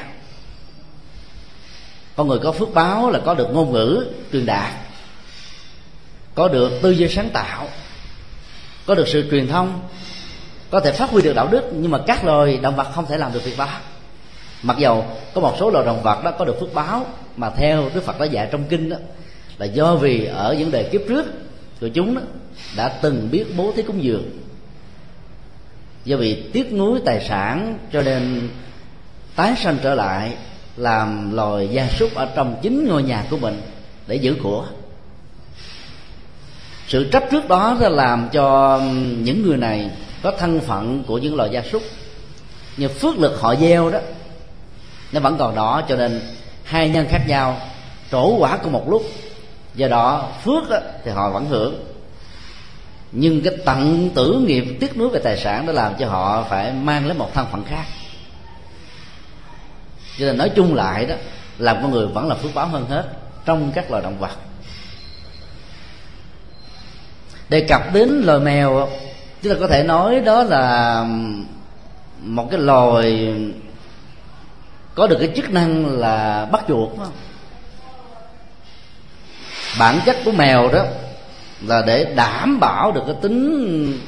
Con 2.16 2.28
người 2.28 2.38
có 2.38 2.52
phước 2.52 2.74
báo 2.74 3.10
là 3.10 3.20
có 3.24 3.34
được 3.34 3.48
ngôn 3.52 3.72
ngữ, 3.72 4.06
truyền 4.32 4.46
đạt 4.46 4.72
có 6.38 6.48
được 6.48 6.82
tư 6.82 6.90
duy 6.90 7.08
sáng 7.08 7.30
tạo 7.30 7.68
có 8.86 8.94
được 8.94 9.08
sự 9.08 9.28
truyền 9.30 9.48
thông 9.48 9.80
có 10.70 10.80
thể 10.80 10.92
phát 10.92 11.10
huy 11.10 11.22
được 11.22 11.32
đạo 11.32 11.48
đức 11.48 11.62
nhưng 11.72 11.90
mà 11.90 11.98
các 12.06 12.24
loài 12.24 12.58
động 12.62 12.76
vật 12.76 12.86
không 12.94 13.06
thể 13.06 13.18
làm 13.18 13.32
được 13.32 13.44
việc 13.44 13.58
đó. 13.58 13.68
Mặc 14.62 14.78
dầu 14.78 15.04
có 15.34 15.40
một 15.40 15.56
số 15.60 15.70
loài 15.70 15.86
động 15.86 16.02
vật 16.02 16.24
đó 16.24 16.30
có 16.30 16.44
được 16.44 16.60
phước 16.60 16.74
báo 16.74 17.06
mà 17.36 17.50
theo 17.50 17.90
đức 17.94 18.04
phật 18.04 18.20
đã 18.20 18.26
dạy 18.26 18.48
trong 18.52 18.64
kinh 18.68 18.90
đó 18.90 18.96
là 19.58 19.66
do 19.66 19.94
vì 19.94 20.24
ở 20.24 20.54
những 20.58 20.70
đời 20.70 20.88
kiếp 20.92 21.00
trước 21.08 21.26
của 21.80 21.88
chúng 21.88 22.14
đó, 22.14 22.20
đã 22.76 22.88
từng 22.88 23.28
biết 23.30 23.44
bố 23.56 23.72
thí 23.76 23.82
cúng 23.82 24.02
dường. 24.02 24.30
Do 26.04 26.16
vì 26.16 26.42
tiếc 26.52 26.72
nuối 26.72 27.00
tài 27.04 27.24
sản 27.28 27.78
cho 27.92 28.02
nên 28.02 28.48
tái 29.36 29.54
sanh 29.56 29.78
trở 29.82 29.94
lại 29.94 30.32
làm 30.76 31.34
loài 31.34 31.68
gia 31.72 31.88
súc 31.88 32.14
ở 32.14 32.28
trong 32.36 32.56
chính 32.62 32.88
ngôi 32.88 33.02
nhà 33.02 33.24
của 33.30 33.36
mình 33.36 33.60
để 34.06 34.16
giữ 34.16 34.36
của 34.42 34.64
sự 36.88 37.10
trách 37.12 37.24
trước 37.30 37.48
đó 37.48 37.76
đã 37.80 37.88
làm 37.88 38.28
cho 38.32 38.80
những 39.18 39.42
người 39.42 39.56
này 39.56 39.90
có 40.22 40.32
thân 40.38 40.60
phận 40.60 41.04
của 41.06 41.18
những 41.18 41.36
loài 41.36 41.50
gia 41.52 41.62
súc. 41.62 41.82
Nhưng 42.76 42.92
phước 42.94 43.18
lực 43.18 43.40
họ 43.40 43.54
gieo 43.54 43.90
đó 43.90 43.98
nó 45.12 45.20
vẫn 45.20 45.36
còn 45.38 45.54
đó 45.54 45.82
cho 45.88 45.96
nên 45.96 46.20
hai 46.64 46.88
nhân 46.88 47.06
khác 47.10 47.24
nhau 47.28 47.60
trổ 48.10 48.36
quả 48.36 48.56
cùng 48.56 48.72
một 48.72 48.90
lúc. 48.90 49.02
Do 49.74 49.88
đó 49.88 50.28
phước 50.44 50.70
đó, 50.70 50.78
thì 51.04 51.10
họ 51.10 51.30
vẫn 51.30 51.46
hưởng. 51.46 51.84
Nhưng 53.12 53.40
cái 53.42 53.54
tận 53.64 54.10
tử 54.14 54.44
nghiệp 54.46 54.76
tiếc 54.80 54.96
nuối 54.96 55.08
về 55.08 55.20
tài 55.24 55.36
sản 55.36 55.66
đã 55.66 55.72
làm 55.72 55.94
cho 55.98 56.08
họ 56.08 56.44
phải 56.48 56.72
mang 56.72 57.06
lấy 57.06 57.16
một 57.16 57.34
thân 57.34 57.46
phận 57.52 57.64
khác. 57.64 57.84
Cho 60.18 60.26
nên 60.26 60.38
nói 60.38 60.50
chung 60.56 60.74
lại 60.74 61.06
đó 61.06 61.14
làm 61.58 61.76
con 61.82 61.90
người 61.90 62.06
vẫn 62.06 62.28
là 62.28 62.34
phước 62.34 62.54
báo 62.54 62.66
hơn 62.66 62.86
hết 62.88 63.08
trong 63.44 63.72
các 63.74 63.90
loài 63.90 64.02
động 64.02 64.18
vật 64.18 64.47
đề 67.48 67.60
cập 67.60 67.82
đến 67.92 68.08
loài 68.08 68.40
mèo 68.40 68.88
chúng 69.42 69.52
ta 69.52 69.60
có 69.60 69.66
thể 69.66 69.82
nói 69.82 70.20
đó 70.20 70.42
là 70.42 71.04
một 72.20 72.48
cái 72.50 72.60
loài 72.60 73.34
có 74.94 75.06
được 75.06 75.16
cái 75.20 75.32
chức 75.36 75.50
năng 75.50 75.86
là 75.86 76.44
bắt 76.52 76.64
chuột 76.68 76.88
không? 76.98 77.12
bản 79.78 80.00
chất 80.06 80.16
của 80.24 80.32
mèo 80.32 80.68
đó 80.72 80.84
là 81.60 81.82
để 81.86 82.04
đảm 82.14 82.60
bảo 82.60 82.92
được 82.92 83.02
cái 83.06 83.16
tính 83.22 83.98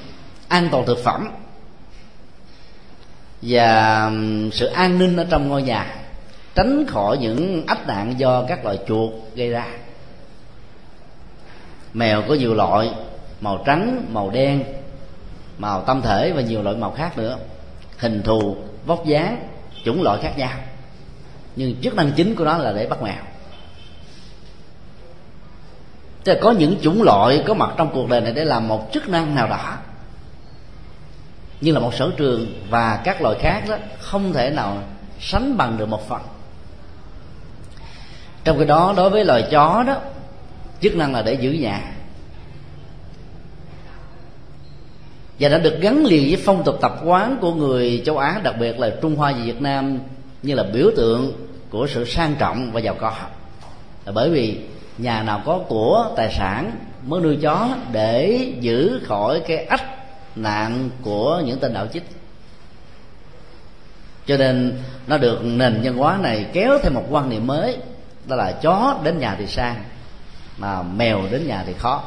an 0.49 0.69
toàn 0.73 0.87
thực 0.87 1.05
phẩm 1.05 1.29
và 3.43 4.11
sự 4.53 4.67
an 4.67 4.99
ninh 4.99 5.17
ở 5.17 5.27
trong 5.31 5.49
ngôi 5.49 5.63
nhà 5.63 5.97
tránh 6.55 6.87
khỏi 6.87 7.19
những 7.19 7.65
ách 7.67 7.87
nạn 7.87 8.15
do 8.19 8.45
các 8.49 8.65
loài 8.65 8.79
chuột 8.89 9.11
gây 9.35 9.51
ra 9.51 9.67
mèo 11.93 12.23
có 12.29 12.35
nhiều 12.35 12.55
loại 12.55 12.91
màu 13.41 13.63
trắng, 13.67 14.05
màu 14.13 14.31
đen, 14.31 14.65
màu 15.59 15.83
tâm 15.83 16.03
thể 16.03 16.33
và 16.33 16.43
nhiều 16.43 16.63
loại 16.63 16.77
màu 16.77 16.91
khác 16.91 17.19
nữa. 17.19 17.39
Hình 17.99 18.23
thù, 18.23 18.57
vóc 18.87 19.07
dáng, 19.07 19.49
chủng 19.85 20.03
loại 20.03 20.19
khác 20.23 20.39
nhau. 20.39 20.59
Nhưng 21.57 21.81
chức 21.83 21.95
năng 21.95 22.13
chính 22.13 22.37
của 22.37 22.45
nó 22.45 22.59
là 22.59 22.73
để 22.73 22.87
bắt 22.87 23.03
mèo. 23.03 23.23
Tức 26.25 26.35
là 26.35 26.41
có 26.43 26.51
những 26.51 26.77
chủng 26.83 27.03
loại 27.03 27.45
có 27.47 27.55
mặt 27.55 27.71
trong 27.77 27.91
cuộc 27.95 28.09
đời 28.09 28.21
này 28.21 28.33
để 28.33 28.45
làm 28.45 28.69
một 28.69 28.89
chức 28.93 29.09
năng 29.09 29.35
nào 29.35 29.49
đó. 29.49 29.77
Như 31.61 31.73
là 31.73 31.81
một 31.81 31.95
sở 31.95 32.11
trường 32.17 32.67
và 32.71 33.01
các 33.05 33.23
loài 33.23 33.37
khác 33.41 33.65
đó, 33.69 33.77
không 33.99 34.33
thể 34.33 34.51
nào 34.51 34.83
sánh 35.21 35.57
bằng 35.57 35.79
được 35.79 35.87
một 35.87 36.09
phần. 36.09 36.21
Trong 38.45 38.57
cái 38.57 38.67
đó, 38.67 38.95
đối 38.97 39.11
với 39.11 39.25
loài 39.25 39.49
chó 39.51 39.85
đó, 39.87 39.97
chức 40.81 40.97
năng 40.97 41.15
là 41.15 41.23
để 41.23 41.35
giữ 41.35 41.53
nhà. 41.53 41.83
Và 45.41 45.49
đã 45.49 45.59
được 45.59 45.81
gắn 45.81 46.05
liền 46.05 46.29
với 46.29 46.43
phong 46.45 46.65
tục 46.65 46.79
tập 46.81 46.93
quán 47.05 47.37
của 47.41 47.55
người 47.55 48.03
châu 48.07 48.19
Á, 48.19 48.41
đặc 48.43 48.55
biệt 48.61 48.79
là 48.79 48.91
Trung 49.03 49.17
Hoa 49.17 49.33
và 49.33 49.39
Việt 49.45 49.63
Nam, 49.63 49.99
như 50.43 50.55
là 50.55 50.63
biểu 50.63 50.91
tượng 50.97 51.33
của 51.71 51.87
sự 51.87 52.05
sang 52.05 52.35
trọng 52.39 52.73
và 52.73 52.81
giàu 52.81 52.95
có. 53.01 53.13
Là 54.05 54.13
bởi 54.13 54.31
vì 54.31 54.59
nhà 54.99 55.23
nào 55.23 55.43
có 55.45 55.59
của 55.69 56.13
tài 56.17 56.33
sản 56.33 56.73
mới 57.07 57.21
nuôi 57.21 57.39
chó 57.43 57.69
để 57.93 58.49
giữ 58.61 59.01
khỏi 59.05 59.41
cái 59.47 59.57
ách 59.57 59.85
nạn 60.37 60.91
của 61.03 61.43
những 61.47 61.59
tên 61.59 61.73
đạo 61.75 61.87
chích. 61.93 62.05
Cho 64.27 64.37
nên 64.37 64.79
nó 65.07 65.19
được 65.19 65.45
nền 65.45 65.81
văn 65.83 65.97
hóa 65.97 66.19
này 66.23 66.47
kéo 66.53 66.79
thêm 66.83 66.95
một 66.95 67.05
quan 67.11 67.31
niệm 67.31 67.47
mới, 67.47 67.77
đó 68.27 68.37
là 68.37 68.53
chó 68.53 68.99
đến 69.05 69.19
nhà 69.19 69.37
thì 69.39 69.47
sang, 69.47 69.77
mà 70.59 70.83
mèo 70.83 71.23
đến 71.31 71.49
nhà 71.49 71.63
thì 71.67 71.73
khó 71.79 72.03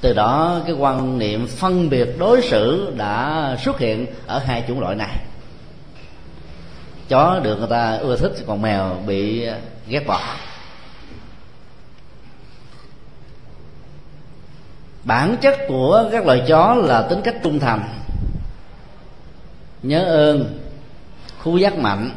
từ 0.00 0.12
đó 0.12 0.60
cái 0.66 0.74
quan 0.74 1.18
niệm 1.18 1.46
phân 1.46 1.88
biệt 1.88 2.08
đối 2.18 2.42
xử 2.42 2.92
đã 2.96 3.56
xuất 3.64 3.78
hiện 3.78 4.06
ở 4.26 4.38
hai 4.38 4.64
chủng 4.68 4.80
loại 4.80 4.96
này. 4.96 5.16
Chó 7.08 7.40
được 7.42 7.58
người 7.58 7.68
ta 7.70 7.96
ưa 7.96 8.16
thích 8.16 8.32
còn 8.46 8.62
mèo 8.62 8.96
bị 9.06 9.48
ghét 9.88 10.06
bỏ. 10.06 10.20
Bản 15.04 15.36
chất 15.40 15.54
của 15.68 16.08
các 16.12 16.26
loài 16.26 16.42
chó 16.46 16.74
là 16.74 17.02
tính 17.02 17.20
cách 17.24 17.36
trung 17.42 17.58
thành, 17.58 17.88
nhớ 19.82 20.04
ơn, 20.04 20.58
khu 21.42 21.56
giác 21.56 21.78
mạnh, 21.78 22.10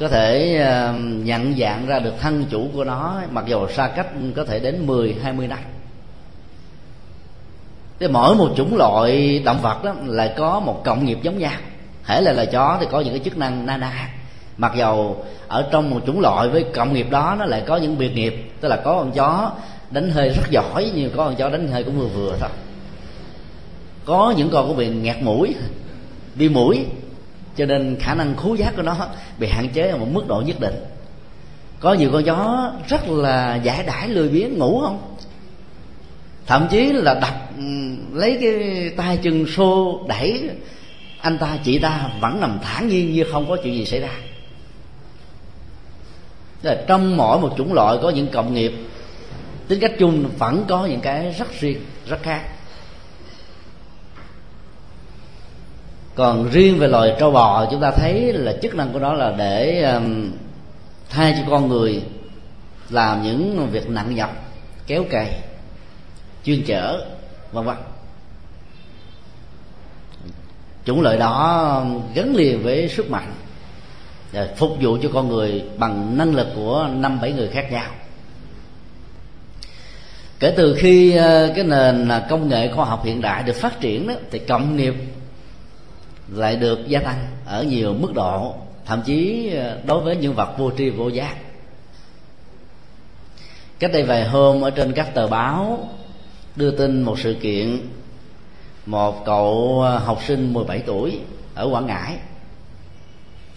có 0.00 0.08
thể 0.08 0.56
ờ, 0.56 0.92
nhận 0.98 1.54
dạng 1.58 1.86
ra 1.86 1.98
được 1.98 2.14
thân 2.20 2.44
chủ 2.50 2.68
của 2.74 2.84
nó, 2.84 3.20
mặc 3.30 3.44
dù 3.46 3.68
xa 3.68 3.88
cách 3.96 4.06
có 4.36 4.44
thể 4.44 4.58
đến 4.58 4.86
10 4.86 5.16
20 5.22 5.48
năm 5.48 5.58
thì 8.00 8.08
mỗi 8.08 8.36
một 8.36 8.48
chủng 8.56 8.76
loại 8.76 9.38
động 9.38 9.58
vật 9.62 9.84
đó 9.84 9.94
lại 10.06 10.34
có 10.36 10.60
một 10.60 10.82
cộng 10.84 11.04
nghiệp 11.04 11.18
giống 11.22 11.38
nhau. 11.38 11.52
Hễ 12.04 12.20
là 12.20 12.32
loài 12.32 12.46
chó 12.46 12.76
thì 12.80 12.86
có 12.90 13.00
những 13.00 13.12
cái 13.12 13.22
chức 13.24 13.36
năng 13.36 13.66
na 13.66 13.76
na 13.76 14.08
mặc 14.56 14.72
dầu 14.76 15.24
ở 15.48 15.68
trong 15.70 15.90
một 15.90 16.00
chủng 16.06 16.20
loại 16.20 16.48
với 16.48 16.64
cộng 16.74 16.92
nghiệp 16.92 17.10
đó, 17.10 17.36
nó 17.38 17.44
lại 17.44 17.62
có 17.66 17.76
những 17.76 17.98
biệt 17.98 18.14
nghiệp. 18.14 18.52
Tức 18.60 18.68
là 18.68 18.76
có 18.76 18.92
con 18.92 19.12
chó 19.12 19.52
đánh 19.90 20.10
hơi 20.10 20.28
rất 20.28 20.50
giỏi, 20.50 20.90
nhưng 20.94 21.10
có 21.16 21.24
con 21.24 21.36
chó 21.36 21.48
đánh 21.48 21.68
hơi 21.68 21.84
cũng 21.84 21.98
vừa 21.98 22.06
vừa 22.06 22.36
thôi. 22.40 22.48
Có 24.04 24.34
những 24.36 24.50
con 24.50 24.68
có 24.68 24.74
bị 24.74 24.88
nghẹt 24.88 25.16
mũi 25.22 25.54
đi 26.34 26.48
mũi, 26.48 26.86
cho 27.56 27.66
nên 27.66 27.96
khả 28.00 28.14
năng 28.14 28.36
khú 28.36 28.54
giác 28.54 28.76
của 28.76 28.82
nó 28.82 28.96
bị 29.38 29.48
hạn 29.48 29.68
chế 29.68 29.88
ở 29.88 29.96
một 29.96 30.06
mức 30.12 30.28
độ 30.28 30.42
nhất 30.46 30.60
định. 30.60 30.74
Có 31.80 31.92
nhiều 31.92 32.10
con 32.12 32.24
chó 32.24 32.70
rất 32.88 33.08
là 33.08 33.56
giải 33.56 33.84
đãi 33.86 34.08
lười 34.08 34.28
biếng, 34.28 34.58
ngủ 34.58 34.80
không? 34.80 34.98
Thậm 36.48 36.68
chí 36.70 36.92
là 36.92 37.14
đập 37.14 37.50
ừ, 37.58 37.64
lấy 38.12 38.38
cái 38.40 38.90
tay 38.96 39.18
chân 39.22 39.46
xô 39.46 40.00
đẩy 40.08 40.50
anh 41.20 41.38
ta 41.38 41.58
chị 41.64 41.78
ta 41.78 42.10
vẫn 42.20 42.40
nằm 42.40 42.58
thản 42.62 42.88
nhiên 42.88 43.12
như 43.12 43.24
không 43.32 43.48
có 43.48 43.56
chuyện 43.62 43.74
gì 43.74 43.84
xảy 43.84 44.00
ra. 44.00 44.12
Tức 46.62 46.70
là 46.70 46.84
trong 46.86 47.16
mỗi 47.16 47.40
một 47.40 47.54
chủng 47.56 47.72
loại 47.72 47.98
có 48.02 48.10
những 48.10 48.28
cộng 48.28 48.54
nghiệp 48.54 48.72
tính 49.68 49.80
cách 49.80 49.92
chung 49.98 50.30
vẫn 50.38 50.64
có 50.68 50.86
những 50.86 51.00
cái 51.00 51.34
rất 51.38 51.60
riêng 51.60 51.80
rất 52.06 52.22
khác. 52.22 52.42
Còn 56.14 56.50
riêng 56.50 56.78
về 56.78 56.88
loài 56.88 57.16
trâu 57.18 57.30
bò 57.30 57.66
chúng 57.70 57.80
ta 57.80 57.90
thấy 57.90 58.32
là 58.32 58.54
chức 58.62 58.74
năng 58.74 58.92
của 58.92 58.98
nó 58.98 59.12
là 59.12 59.34
để 59.38 59.82
um, 59.82 60.30
thay 61.10 61.34
cho 61.38 61.50
con 61.50 61.68
người 61.68 62.02
làm 62.90 63.22
những 63.22 63.68
việc 63.72 63.90
nặng 63.90 64.14
nhọc 64.14 64.30
kéo 64.86 65.04
cày 65.10 65.47
chuyên 66.48 66.64
chở 66.64 67.06
vân 67.52 67.64
vân. 67.64 67.76
Chủng 70.84 71.00
loại 71.00 71.16
đó 71.18 71.84
gắn 72.14 72.36
liền 72.36 72.62
với 72.62 72.88
sức 72.88 73.10
mạnh 73.10 73.34
để 74.32 74.54
phục 74.56 74.76
vụ 74.80 74.98
cho 75.02 75.08
con 75.14 75.28
người 75.28 75.64
bằng 75.76 76.18
năng 76.18 76.34
lực 76.34 76.48
của 76.56 76.88
năm 76.92 77.20
bảy 77.20 77.32
người 77.32 77.48
khác 77.48 77.72
nhau. 77.72 77.90
Kể 80.40 80.54
từ 80.56 80.76
khi 80.78 81.16
à, 81.16 81.48
cái 81.54 81.64
nền 81.64 82.08
à, 82.08 82.26
công 82.30 82.48
nghệ 82.48 82.72
khoa 82.74 82.84
học 82.84 83.04
hiện 83.04 83.20
đại 83.20 83.42
được 83.42 83.56
phát 83.56 83.80
triển 83.80 84.06
đó, 84.06 84.14
thì 84.30 84.38
cộng 84.38 84.76
nghiệp 84.76 84.94
lại 86.28 86.56
được 86.56 86.88
gia 86.88 87.00
tăng 87.00 87.26
ở 87.46 87.62
nhiều 87.62 87.94
mức 87.94 88.14
độ 88.14 88.54
thậm 88.86 89.02
chí 89.02 89.50
đối 89.84 90.00
với 90.00 90.16
những 90.16 90.34
vật 90.34 90.58
vô 90.58 90.70
tri 90.78 90.90
vô 90.90 91.08
giác. 91.08 91.36
Cách 93.78 93.92
đây 93.92 94.02
vài 94.02 94.28
hôm 94.28 94.64
ở 94.64 94.70
trên 94.70 94.92
các 94.92 95.14
tờ 95.14 95.26
báo 95.26 95.88
đưa 96.58 96.70
tin 96.70 97.02
một 97.02 97.18
sự 97.18 97.36
kiện. 97.40 97.78
Một 98.86 99.24
cậu 99.24 99.82
à, 99.86 99.98
học 99.98 100.18
sinh 100.26 100.52
17 100.52 100.78
tuổi 100.78 101.18
ở 101.54 101.68
Quảng 101.70 101.86
Ngãi 101.86 102.16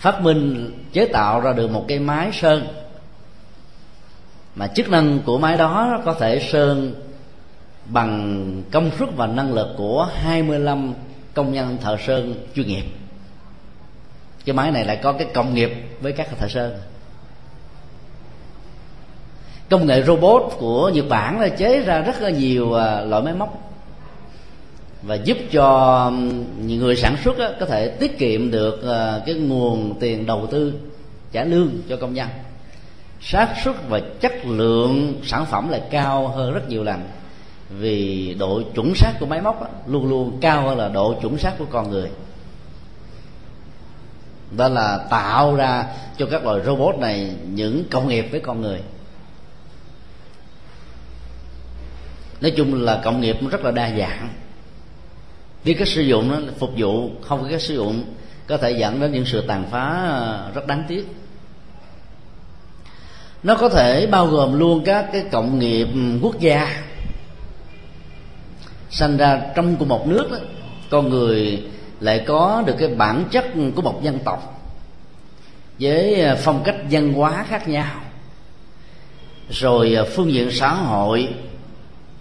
phát 0.01 0.21
minh 0.21 0.71
chế 0.93 1.05
tạo 1.05 1.39
ra 1.39 1.53
được 1.53 1.71
một 1.71 1.85
cái 1.87 1.99
máy 1.99 2.29
sơn. 2.33 2.67
Mà 4.55 4.67
chức 4.67 4.89
năng 4.89 5.19
của 5.25 5.37
máy 5.37 5.57
đó 5.57 6.01
có 6.05 6.13
thể 6.13 6.39
sơn 6.51 6.93
bằng 7.85 8.63
công 8.71 8.91
suất 8.99 9.09
và 9.15 9.27
năng 9.27 9.53
lực 9.53 9.67
của 9.77 10.09
25 10.15 10.93
công 11.33 11.53
nhân 11.53 11.77
thợ 11.81 11.97
sơn 12.07 12.45
chuyên 12.55 12.67
nghiệp. 12.67 12.83
Cái 14.45 14.53
máy 14.53 14.71
này 14.71 14.85
lại 14.85 14.99
có 15.03 15.13
cái 15.13 15.27
công 15.33 15.53
nghiệp 15.53 15.71
với 16.01 16.11
các 16.11 16.27
thợ 16.39 16.47
sơn 16.47 16.77
công 19.71 19.85
nghệ 19.85 20.03
robot 20.03 20.43
của 20.59 20.89
nhật 20.89 21.05
bản 21.09 21.39
là 21.39 21.49
chế 21.49 21.79
ra 21.79 21.99
rất 21.99 22.21
là 22.21 22.29
nhiều 22.29 22.73
à, 22.73 23.01
loại 23.01 23.23
máy 23.23 23.33
móc 23.33 23.71
và 25.01 25.15
giúp 25.15 25.37
cho 25.51 26.11
những 26.57 26.79
người 26.79 26.95
sản 26.95 27.15
xuất 27.23 27.35
có 27.59 27.65
thể 27.65 27.87
tiết 27.87 28.17
kiệm 28.17 28.51
được 28.51 28.83
à, 28.87 29.21
cái 29.25 29.35
nguồn 29.35 29.99
tiền 29.99 30.25
đầu 30.25 30.47
tư 30.51 30.73
trả 31.31 31.43
lương 31.43 31.69
cho 31.89 31.97
công 31.97 32.13
nhân. 32.13 32.27
Xác 33.21 33.53
suất 33.63 33.75
và 33.89 33.99
chất 34.19 34.45
lượng 34.45 35.19
sản 35.23 35.45
phẩm 35.45 35.69
lại 35.69 35.81
cao 35.91 36.27
hơn 36.27 36.53
rất 36.53 36.69
nhiều 36.69 36.83
lần 36.83 37.01
vì 37.69 38.33
độ 38.39 38.61
chuẩn 38.75 38.95
xác 38.95 39.13
của 39.19 39.25
máy 39.25 39.41
móc 39.41 39.61
đó, 39.61 39.67
luôn 39.87 40.09
luôn 40.09 40.37
cao 40.41 40.61
hơn 40.61 40.77
là 40.77 40.89
độ 40.89 41.15
chuẩn 41.21 41.37
xác 41.37 41.53
của 41.57 41.65
con 41.69 41.89
người. 41.89 42.09
Đó 44.57 44.67
là 44.67 44.97
tạo 45.09 45.55
ra 45.55 45.85
cho 46.17 46.25
các 46.31 46.45
loài 46.45 46.61
robot 46.65 46.95
này 46.95 47.31
những 47.53 47.83
công 47.91 48.07
nghiệp 48.07 48.27
với 48.31 48.39
con 48.39 48.61
người. 48.61 48.79
Nói 52.41 52.51
chung 52.51 52.83
là 52.83 53.01
công 53.03 53.21
nghiệp 53.21 53.37
rất 53.51 53.63
là 53.63 53.71
đa 53.71 53.89
dạng. 53.97 54.29
Biết 55.65 55.75
cách 55.79 55.87
sử 55.87 56.01
dụng 56.01 56.31
nó 56.31 56.37
phục 56.59 56.71
vụ 56.77 57.09
không 57.21 57.41
có 57.41 57.47
cách 57.51 57.61
sử 57.61 57.75
dụng 57.75 58.03
có 58.47 58.57
thể 58.57 58.71
dẫn 58.71 58.99
đến 58.99 59.11
những 59.11 59.25
sự 59.25 59.43
tàn 59.47 59.65
phá 59.71 60.07
ờ, 60.09 60.51
rất 60.55 60.67
đáng 60.67 60.83
tiếc. 60.87 61.07
Nó 63.43 63.55
có 63.55 63.69
thể 63.69 64.07
bao 64.07 64.27
gồm 64.27 64.59
luôn 64.59 64.83
các 64.85 65.09
cái 65.13 65.23
cộng 65.31 65.59
nghiệp 65.59 65.87
ừ, 65.93 66.19
quốc 66.21 66.39
gia 66.39 66.83
sanh 68.89 69.17
ra 69.17 69.41
trong 69.55 69.75
cùng 69.75 69.87
một 69.87 70.07
nước 70.07 70.27
đó, 70.31 70.37
con 70.89 71.09
người 71.09 71.63
lại 71.99 72.23
có 72.27 72.63
được 72.65 72.75
cái 72.79 72.87
bản 72.87 73.25
chất 73.31 73.45
của 73.75 73.81
một 73.81 74.03
dân 74.03 74.19
tộc 74.19 74.69
với 75.79 76.21
ờ, 76.21 76.37
phong 76.43 76.63
cách 76.63 76.75
văn 76.91 77.13
hóa 77.13 77.45
khác 77.49 77.67
nhau. 77.67 77.95
Rồi 79.49 79.93
ờ, 79.93 80.05
phương 80.15 80.33
diện 80.33 80.51
xã 80.51 80.73
hội 80.73 81.29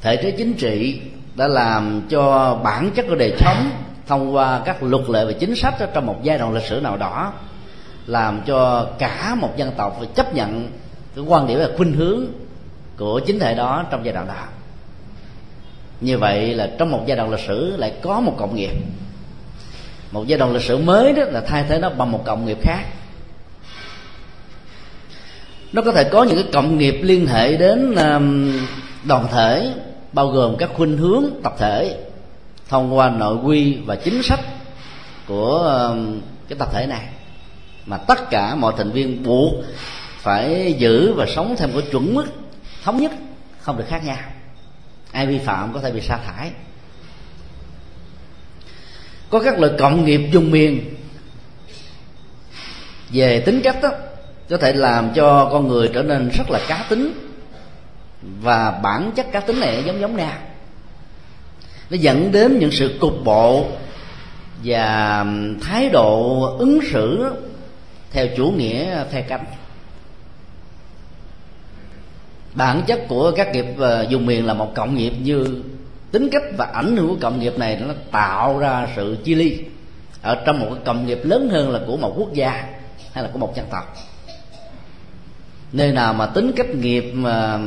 thể 0.00 0.16
chế 0.16 0.30
chính 0.30 0.54
trị 0.54 1.00
đã 1.34 1.48
làm 1.48 2.02
cho 2.10 2.54
bản 2.64 2.90
chất 2.94 3.06
của 3.08 3.14
đời 3.14 3.32
sống 3.38 3.70
thông 4.06 4.34
qua 4.34 4.62
các 4.64 4.82
luật 4.82 5.10
lệ 5.10 5.24
và 5.24 5.32
chính 5.32 5.56
sách 5.56 5.74
trong 5.94 6.06
một 6.06 6.16
giai 6.22 6.38
đoạn 6.38 6.54
lịch 6.54 6.64
sử 6.64 6.80
nào 6.80 6.96
đó, 6.96 7.32
làm 8.06 8.40
cho 8.46 8.88
cả 8.98 9.36
một 9.40 9.56
dân 9.56 9.72
tộc 9.76 9.96
phải 9.98 10.08
chấp 10.14 10.34
nhận 10.34 10.70
cái 11.16 11.24
quan 11.24 11.46
điểm 11.46 11.58
và 11.58 11.68
khuynh 11.76 11.92
hướng 11.92 12.24
của 12.96 13.20
chính 13.20 13.38
thể 13.38 13.54
đó 13.54 13.84
trong 13.90 14.04
giai 14.04 14.14
đoạn 14.14 14.26
đó. 14.26 14.44
Như 16.00 16.18
vậy 16.18 16.54
là 16.54 16.70
trong 16.78 16.90
một 16.90 17.02
giai 17.06 17.16
đoạn 17.16 17.30
lịch 17.30 17.46
sử 17.46 17.76
lại 17.76 17.92
có 18.02 18.20
một 18.20 18.34
cộng 18.38 18.56
nghiệp. 18.56 18.70
Một 20.10 20.26
giai 20.26 20.38
đoạn 20.38 20.52
lịch 20.52 20.62
sử 20.62 20.78
mới 20.78 21.12
đó 21.12 21.22
là 21.24 21.40
thay 21.40 21.64
thế 21.68 21.78
nó 21.78 21.90
bằng 21.90 22.12
một 22.12 22.22
cộng 22.24 22.46
nghiệp 22.46 22.58
khác. 22.62 22.84
Nó 25.72 25.82
có 25.82 25.92
thể 25.92 26.04
có 26.04 26.24
những 26.24 26.36
cái 26.36 26.46
cộng 26.52 26.78
nghiệp 26.78 27.00
liên 27.02 27.26
hệ 27.26 27.56
đến 27.56 27.94
đoàn 29.04 29.26
thể 29.32 29.72
bao 30.12 30.28
gồm 30.28 30.56
các 30.56 30.70
khuynh 30.74 30.96
hướng 30.96 31.24
tập 31.42 31.54
thể 31.58 31.96
thông 32.68 32.96
qua 32.96 33.10
nội 33.10 33.36
quy 33.44 33.74
và 33.74 33.96
chính 33.96 34.22
sách 34.22 34.40
của 35.26 35.58
um, 35.58 36.20
cái 36.48 36.58
tập 36.58 36.68
thể 36.72 36.86
này. 36.86 37.08
Mà 37.86 37.96
tất 37.96 38.30
cả 38.30 38.54
mọi 38.54 38.74
thành 38.76 38.90
viên 38.90 39.22
buộc 39.22 39.54
phải 40.18 40.74
giữ 40.78 41.12
và 41.12 41.26
sống 41.26 41.54
theo 41.58 41.68
một 41.68 41.80
chuẩn 41.92 42.14
mức 42.14 42.24
thống 42.84 43.02
nhất, 43.02 43.12
không 43.60 43.76
được 43.76 43.84
khác 43.88 44.04
nhau. 44.04 44.18
Ai 45.12 45.26
vi 45.26 45.38
phạm 45.38 45.72
có 45.72 45.80
thể 45.80 45.92
bị 45.92 46.00
sa 46.00 46.16
thải. 46.26 46.50
Có 49.30 49.40
các 49.40 49.58
loại 49.58 49.72
cộng 49.78 50.04
nghiệp 50.04 50.20
dùng 50.32 50.50
miền 50.50 50.94
về 53.08 53.40
tính 53.40 53.60
cách 53.64 53.76
đó, 53.82 53.90
có 54.50 54.56
thể 54.56 54.72
làm 54.72 55.10
cho 55.14 55.48
con 55.52 55.68
người 55.68 55.90
trở 55.94 56.02
nên 56.02 56.28
rất 56.28 56.50
là 56.50 56.60
cá 56.68 56.86
tính 56.88 57.29
và 58.22 58.70
bản 58.70 59.12
chất 59.16 59.32
cá 59.32 59.40
tính 59.40 59.60
này 59.60 59.82
giống 59.86 60.00
giống 60.00 60.16
nhau 60.16 60.32
nó 61.90 61.96
dẫn 61.96 62.32
đến 62.32 62.58
những 62.58 62.70
sự 62.72 62.98
cục 63.00 63.24
bộ 63.24 63.66
và 64.64 65.26
thái 65.62 65.88
độ 65.88 66.40
ứng 66.58 66.80
xử 66.92 67.30
theo 68.10 68.26
chủ 68.36 68.50
nghĩa 68.50 69.04
phe 69.04 69.22
cánh. 69.22 69.44
Bản 72.54 72.82
chất 72.86 73.00
của 73.08 73.32
các 73.36 73.52
nghiệp 73.52 73.66
ờ, 73.78 74.06
dùng 74.08 74.26
miền 74.26 74.46
là 74.46 74.54
một 74.54 74.74
cộng 74.74 74.94
nghiệp 74.94 75.12
như 75.22 75.62
tính 76.12 76.28
cách 76.32 76.42
và 76.56 76.64
ảnh 76.64 76.96
hưởng 76.96 77.08
của 77.08 77.16
cộng 77.20 77.40
nghiệp 77.40 77.58
này 77.58 77.76
nó 77.80 77.94
tạo 78.10 78.58
ra 78.58 78.88
sự 78.96 79.16
chia 79.24 79.34
ly 79.34 79.58
ở 80.22 80.42
trong 80.46 80.60
một 80.60 80.66
cái 80.70 80.84
cộng 80.84 81.06
nghiệp 81.06 81.20
lớn 81.24 81.48
hơn 81.52 81.70
là 81.70 81.80
của 81.86 81.96
một 81.96 82.14
quốc 82.16 82.32
gia 82.32 82.50
hay 83.12 83.24
là 83.24 83.30
của 83.32 83.38
một 83.38 83.56
dân 83.56 83.66
tộc. 83.70 83.96
Nơi 85.72 85.92
nào 85.92 86.14
mà 86.14 86.26
tính 86.26 86.52
cách 86.56 86.68
nghiệp 86.68 87.12
mà 87.14 87.58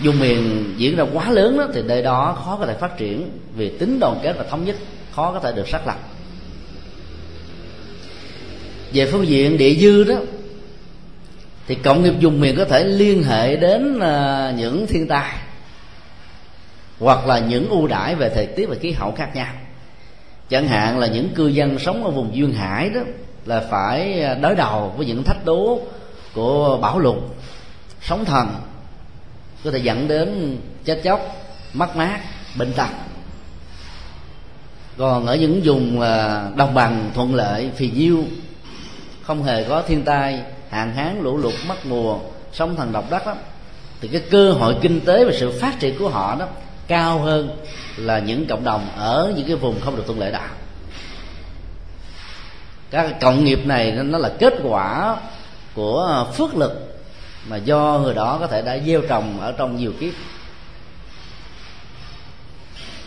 dùng 0.00 0.20
miền 0.20 0.74
diễn 0.76 0.96
ra 0.96 1.04
quá 1.12 1.30
lớn 1.30 1.58
đó, 1.58 1.66
thì 1.74 1.82
nơi 1.82 2.02
đó 2.02 2.38
khó 2.44 2.56
có 2.60 2.66
thể 2.66 2.74
phát 2.74 2.98
triển 2.98 3.30
vì 3.56 3.78
tính 3.78 4.00
đoàn 4.00 4.20
kết 4.22 4.34
và 4.38 4.44
thống 4.50 4.64
nhất 4.64 4.76
khó 5.12 5.32
có 5.32 5.40
thể 5.40 5.52
được 5.52 5.68
xác 5.68 5.86
lập. 5.86 5.98
Về 8.92 9.06
phương 9.12 9.26
diện 9.26 9.58
địa 9.58 9.74
dư 9.74 10.04
đó 10.04 10.14
thì 11.66 11.74
cộng 11.74 12.02
nghiệp 12.02 12.14
dùng 12.18 12.40
miền 12.40 12.56
có 12.56 12.64
thể 12.64 12.84
liên 12.84 13.22
hệ 13.22 13.56
đến 13.56 14.00
à, 14.00 14.52
những 14.56 14.86
thiên 14.86 15.08
tai 15.08 15.32
hoặc 16.98 17.26
là 17.26 17.38
những 17.38 17.68
ưu 17.68 17.86
đãi 17.86 18.14
về 18.14 18.28
thời 18.34 18.46
tiết 18.46 18.66
và 18.66 18.76
khí 18.80 18.92
hậu 18.92 19.12
khác 19.12 19.30
nhau. 19.34 19.54
Chẳng 20.48 20.68
hạn 20.68 20.98
là 20.98 21.06
những 21.06 21.28
cư 21.34 21.46
dân 21.46 21.78
sống 21.78 22.04
ở 22.04 22.10
vùng 22.10 22.36
duyên 22.36 22.52
hải 22.52 22.90
đó 22.90 23.00
là 23.46 23.62
phải 23.70 24.22
à, 24.22 24.34
đối 24.34 24.54
đầu 24.54 24.94
với 24.96 25.06
những 25.06 25.24
thách 25.24 25.44
đố 25.44 25.80
của 26.34 26.78
bão 26.82 26.98
lụt 26.98 27.16
sóng 28.02 28.24
thần 28.24 28.48
có 29.66 29.72
thể 29.72 29.78
dẫn 29.78 30.08
đến 30.08 30.58
chết 30.84 31.00
chóc, 31.04 31.36
mất 31.72 31.96
mát, 31.96 32.20
bệnh 32.58 32.72
tật. 32.72 32.88
Còn 34.98 35.26
ở 35.26 35.36
những 35.36 35.60
vùng 35.64 36.00
à, 36.00 36.48
đồng 36.56 36.74
bằng 36.74 37.10
thuận 37.14 37.34
lợi 37.34 37.70
phì 37.76 37.90
nhiêu, 37.90 38.24
không 39.22 39.42
hề 39.42 39.64
có 39.64 39.82
thiên 39.82 40.04
tai, 40.04 40.40
hạn 40.70 40.94
hán, 40.94 41.22
lũ 41.22 41.36
lụt, 41.36 41.54
mất 41.68 41.86
mùa, 41.86 42.18
sóng 42.52 42.76
thần 42.76 42.92
độc 42.92 43.10
đất 43.10 43.26
lắm, 43.26 43.36
thì 44.00 44.08
cái 44.08 44.20
cơ 44.30 44.52
hội 44.52 44.76
kinh 44.82 45.00
tế 45.00 45.24
và 45.24 45.32
sự 45.34 45.58
phát 45.60 45.80
triển 45.80 45.98
của 45.98 46.08
họ 46.08 46.36
đó 46.38 46.46
cao 46.86 47.18
hơn 47.18 47.56
là 47.96 48.18
những 48.18 48.46
cộng 48.46 48.64
đồng 48.64 48.88
ở 48.96 49.32
những 49.36 49.46
cái 49.46 49.56
vùng 49.56 49.80
không 49.80 49.96
được 49.96 50.02
thuận 50.06 50.20
lợi 50.20 50.32
đạo 50.32 50.48
các 52.90 53.20
cộng 53.20 53.44
nghiệp 53.44 53.66
này 53.66 53.92
nó 53.92 54.18
là 54.18 54.30
kết 54.38 54.54
quả 54.62 55.16
của 55.74 56.24
à, 56.28 56.32
phước 56.32 56.56
lực 56.56 56.95
mà 57.48 57.56
do 57.56 58.00
người 58.02 58.14
đó 58.14 58.36
có 58.40 58.46
thể 58.46 58.62
đã 58.62 58.78
gieo 58.86 59.00
trồng 59.08 59.40
ở 59.40 59.52
trong 59.52 59.76
nhiều 59.76 59.92
kiếp. 60.00 60.14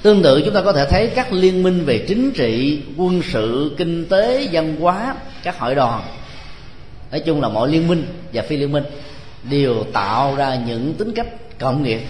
Tương 0.02 0.24
tự 0.24 0.42
chúng 0.46 0.54
ta 0.54 0.62
có 0.62 0.74
thể 0.74 0.86
thấy 0.90 1.12
các 1.16 1.34
liên 1.34 1.64
minh 1.64 1.86
về 1.86 2.06
chính 2.08 2.32
trị, 2.32 2.82
quân 2.98 3.22
sự, 3.32 3.76
kinh 3.78 4.10
tế, 4.10 4.50
văn 4.52 4.76
hóa, 4.80 5.16
các 5.44 5.60
hội 5.60 5.76
đoàn. 5.76 6.04
Nói 7.12 7.20
chung 7.20 7.42
là 7.42 7.50
mọi 7.50 7.70
liên 7.70 7.88
minh 7.88 8.08
và 8.34 8.42
phi 8.42 8.58
liên 8.58 8.72
minh 8.72 8.84
đều 9.44 9.84
tạo 9.94 10.36
ra 10.36 10.56
những 10.56 10.94
tính 10.94 11.14
cách 11.16 11.28
cộng 11.60 11.84
nghiệp, 11.84 12.02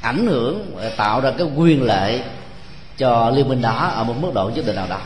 ảnh 0.00 0.26
hưởng 0.26 0.76
tạo 0.96 1.20
ra 1.20 1.30
cái 1.38 1.46
quyền 1.56 1.82
lợi 1.82 2.22
cho 2.96 3.30
liên 3.30 3.48
minh 3.48 3.62
đó 3.62 3.92
ở 3.94 4.04
một 4.04 4.14
mức 4.20 4.30
độ 4.34 4.50
nhất 4.54 4.66
định 4.66 4.76
nào 4.76 4.86
đó 4.90 5.00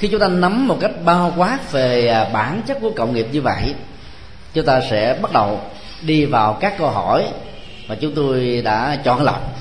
khi 0.00 0.08
chúng 0.08 0.20
ta 0.20 0.28
nắm 0.28 0.68
một 0.68 0.78
cách 0.80 0.90
bao 1.04 1.34
quát 1.36 1.72
về 1.72 2.08
à, 2.08 2.30
bản 2.32 2.62
chất 2.66 2.78
của 2.80 2.90
cộng 2.90 3.14
nghiệp 3.14 3.26
như 3.32 3.40
vậy, 3.40 3.74
chúng 4.54 4.66
ta 4.66 4.80
sẽ 4.90 5.18
bắt 5.22 5.32
đầu 5.32 5.60
đi 6.02 6.24
vào 6.24 6.58
các 6.60 6.74
câu 6.78 6.90
hỏi 6.90 7.28
mà 7.88 7.94
chúng 8.00 8.14
tôi 8.14 8.62
đã 8.64 9.00
chọn 9.04 9.22
lọc. 9.22 9.58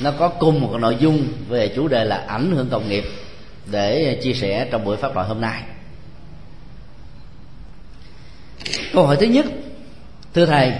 Nó 0.00 0.10
có 0.18 0.28
cùng 0.28 0.60
một 0.60 0.78
nội 0.80 0.96
dung 1.00 1.28
về 1.48 1.68
chủ 1.68 1.88
đề 1.88 2.04
là 2.04 2.24
ảnh 2.26 2.50
hưởng 2.50 2.68
cộng 2.70 2.88
nghiệp 2.88 3.04
để 3.70 4.18
chia 4.22 4.32
sẻ 4.32 4.68
trong 4.70 4.84
buổi 4.84 4.96
pháp 4.96 5.10
thoại 5.14 5.28
hôm 5.28 5.40
nay. 5.40 5.62
Câu 8.92 9.06
hỏi 9.06 9.16
thứ 9.20 9.26
nhất, 9.26 9.46
thưa 10.34 10.46
thầy, 10.46 10.72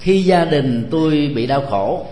khi 0.00 0.22
gia 0.22 0.44
đình 0.44 0.88
tôi 0.90 1.32
bị 1.34 1.46
đau 1.46 1.66
khổ, 1.70 2.06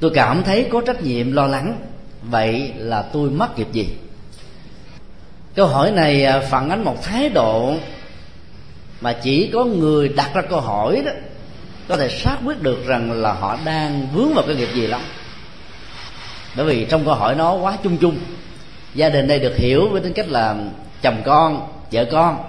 tôi 0.00 0.10
cảm 0.14 0.42
thấy 0.42 0.66
có 0.72 0.82
trách 0.86 1.02
nhiệm 1.02 1.32
lo 1.32 1.46
lắng, 1.46 1.78
vậy 2.22 2.72
là 2.76 3.02
tôi 3.02 3.30
mất 3.30 3.58
nghiệp 3.58 3.68
gì? 3.72 3.88
Câu 5.56 5.66
hỏi 5.66 5.90
này 5.90 6.24
à, 6.24 6.40
phản 6.40 6.70
ánh 6.70 6.84
một 6.84 7.02
thái 7.02 7.28
độ 7.28 7.74
mà 9.00 9.12
chỉ 9.12 9.50
có 9.52 9.64
người 9.64 10.08
đặt 10.08 10.30
ra 10.34 10.42
câu 10.42 10.60
hỏi 10.60 11.02
đó 11.04 11.12
có 11.88 11.96
thể 11.96 12.08
xác 12.08 12.36
quyết 12.44 12.62
được 12.62 12.86
rằng 12.86 13.12
là 13.12 13.32
họ 13.32 13.58
đang 13.64 14.08
vướng 14.14 14.34
vào 14.34 14.44
cái 14.46 14.56
nghiệp 14.56 14.68
gì 14.74 14.86
lắm. 14.86 15.00
Bởi 16.56 16.66
vì 16.66 16.84
trong 16.84 17.04
câu 17.04 17.14
hỏi 17.14 17.34
nó 17.34 17.54
quá 17.54 17.76
chung 17.82 17.96
chung, 17.96 18.18
gia 18.94 19.08
đình 19.08 19.28
đây 19.28 19.38
được 19.38 19.56
hiểu 19.56 19.88
với 19.88 20.00
tính 20.00 20.12
cách 20.12 20.28
là 20.28 20.56
chồng 21.02 21.22
con, 21.24 21.68
vợ 21.92 22.04
con, 22.12 22.44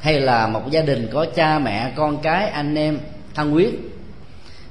hay 0.00 0.20
là 0.20 0.46
một 0.46 0.70
gia 0.70 0.82
đình 0.82 1.08
có 1.12 1.26
cha 1.34 1.58
mẹ, 1.58 1.92
con 1.96 2.22
cái, 2.22 2.48
anh 2.48 2.74
em 2.74 2.98
thân 3.34 3.54
quyết 3.54 3.80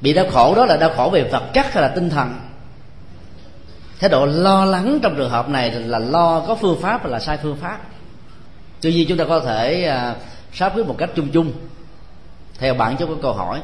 bị 0.02 0.14
đau 0.14 0.26
khổ 0.32 0.56
đó 0.56 0.66
là 0.66 0.78
đau 0.78 0.90
khổ 0.90 1.10
về 1.14 1.24
vật 1.24 1.44
chất 1.54 1.74
hay 1.74 1.84
là 1.84 1.88
tinh 1.88 2.10
thần? 2.10 2.34
Thái 4.02 4.10
độ 4.10 4.26
lo 4.26 4.66
lắng 4.66 5.00
trong 5.02 5.16
trường 5.18 5.30
hợp 5.30 5.50
này 5.50 5.72
là 5.72 6.00
lo 6.00 6.40
có 6.48 6.56
phương 6.56 6.82
pháp 6.82 7.02
hay 7.02 7.12
là 7.12 7.20
sai 7.20 7.38
phương 7.44 7.56
pháp. 7.56 7.80
Tuy 8.82 8.94
nhiên 8.94 9.08
chúng 9.08 9.18
ta 9.18 9.26
có 9.26 9.40
thể 9.40 9.84
à, 9.84 10.16
sắp 10.54 10.74
xếp 10.76 10.84
một 10.84 10.96
cách 10.98 11.10
chung 11.16 11.30
chung 11.30 11.52
theo 12.58 12.74
bản 12.74 12.98
chất 12.98 13.06
của 13.06 13.16
câu 13.22 13.34
hỏi. 13.34 13.62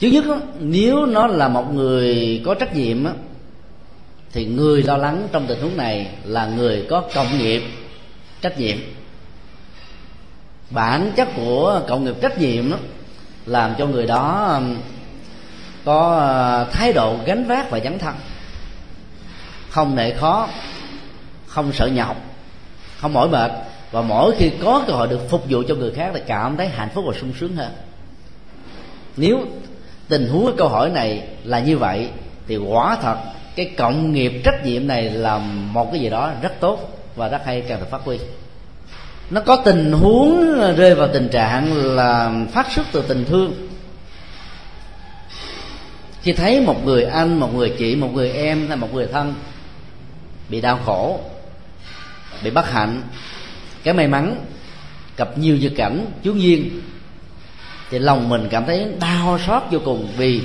Thứ 0.00 0.08
nhất 0.08 0.24
nếu 0.58 1.06
nó 1.06 1.26
là 1.26 1.48
một 1.48 1.74
người 1.74 2.42
có 2.46 2.54
trách 2.54 2.76
nhiệm 2.76 3.06
thì 4.32 4.44
người 4.44 4.82
lo 4.82 4.96
lắng 4.96 5.28
trong 5.32 5.46
tình 5.46 5.60
huống 5.60 5.76
này 5.76 6.10
là 6.24 6.46
người 6.46 6.86
có 6.90 7.04
cộng 7.14 7.38
nghiệp 7.38 7.62
trách 8.40 8.58
nhiệm. 8.58 8.76
Bản 10.70 11.12
chất 11.16 11.28
của 11.36 11.82
cộng 11.88 12.04
nghiệp 12.04 12.16
trách 12.22 12.38
nhiệm 12.38 12.70
đó 12.70 12.76
làm 13.46 13.74
cho 13.78 13.86
người 13.86 14.06
đó 14.06 14.60
có 15.84 16.18
à, 16.18 16.64
thái 16.72 16.92
độ 16.92 17.16
gánh 17.26 17.44
vác 17.44 17.70
và 17.70 17.80
dấn 17.80 17.98
thân 17.98 18.14
không 19.76 19.96
nệ 19.96 20.14
khó, 20.14 20.48
không 21.46 21.72
sợ 21.72 21.86
nhọc, 21.86 22.16
không 22.98 23.12
mỏi 23.12 23.28
mệt. 23.28 23.50
Và 23.90 24.02
mỗi 24.02 24.34
khi 24.38 24.50
có 24.62 24.84
cơ 24.86 24.92
hội 24.92 25.08
được 25.08 25.30
phục 25.30 25.44
vụ 25.48 25.62
cho 25.68 25.74
người 25.74 25.90
khác 25.90 26.10
thì 26.14 26.20
cảm 26.26 26.56
thấy 26.56 26.68
hạnh 26.68 26.88
phúc 26.94 27.04
và 27.08 27.14
sung 27.20 27.32
sướng 27.40 27.56
hơn. 27.56 27.72
Nếu 29.16 29.38
tình 30.08 30.28
huống 30.28 30.56
câu 30.56 30.68
hỏi 30.68 30.90
này 30.90 31.28
là 31.44 31.60
như 31.60 31.78
vậy, 31.78 32.08
thì 32.46 32.56
quả 32.56 32.96
thật 33.02 33.16
cái 33.56 33.74
cộng 33.76 34.12
nghiệp 34.12 34.32
trách 34.44 34.64
nhiệm 34.64 34.86
này 34.86 35.10
là 35.10 35.38
một 35.72 35.92
cái 35.92 36.00
gì 36.00 36.10
đó 36.10 36.30
rất 36.42 36.52
tốt 36.60 36.98
và 37.16 37.28
rất 37.28 37.40
hay 37.44 37.60
cần 37.60 37.80
được 37.80 37.90
phát 37.90 38.00
huy. 38.04 38.18
Nó 39.30 39.40
có 39.40 39.56
tình 39.56 39.92
huống 39.92 40.54
rơi 40.76 40.94
vào 40.94 41.08
tình 41.12 41.28
trạng 41.28 41.74
là 41.96 42.32
phát 42.52 42.72
xuất 42.72 42.86
từ 42.92 43.02
tình 43.02 43.24
thương. 43.24 43.68
Khi 46.22 46.32
thấy 46.32 46.60
một 46.60 46.84
người 46.84 47.04
anh, 47.04 47.40
một 47.40 47.54
người 47.54 47.74
chị, 47.78 47.96
một 47.96 48.10
người 48.14 48.30
em 48.30 48.68
hay 48.68 48.76
một 48.76 48.94
người 48.94 49.06
thân 49.12 49.34
bị 50.48 50.60
đau 50.60 50.78
khổ 50.84 51.20
bị 52.44 52.50
bất 52.50 52.70
hạnh 52.70 53.02
cái 53.82 53.94
may 53.94 54.08
mắn 54.08 54.36
gặp 55.16 55.38
nhiều 55.38 55.56
dự 55.56 55.68
cảnh 55.68 56.06
chú 56.22 56.34
duyên 56.34 56.80
thì 57.90 57.98
lòng 57.98 58.28
mình 58.28 58.48
cảm 58.50 58.64
thấy 58.66 58.86
đau 59.00 59.38
xót 59.46 59.62
vô 59.70 59.78
cùng 59.84 60.08
vì 60.16 60.42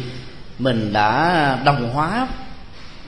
mình 0.59 0.93
đã 0.93 1.59
đồng 1.65 1.89
hóa 1.93 2.27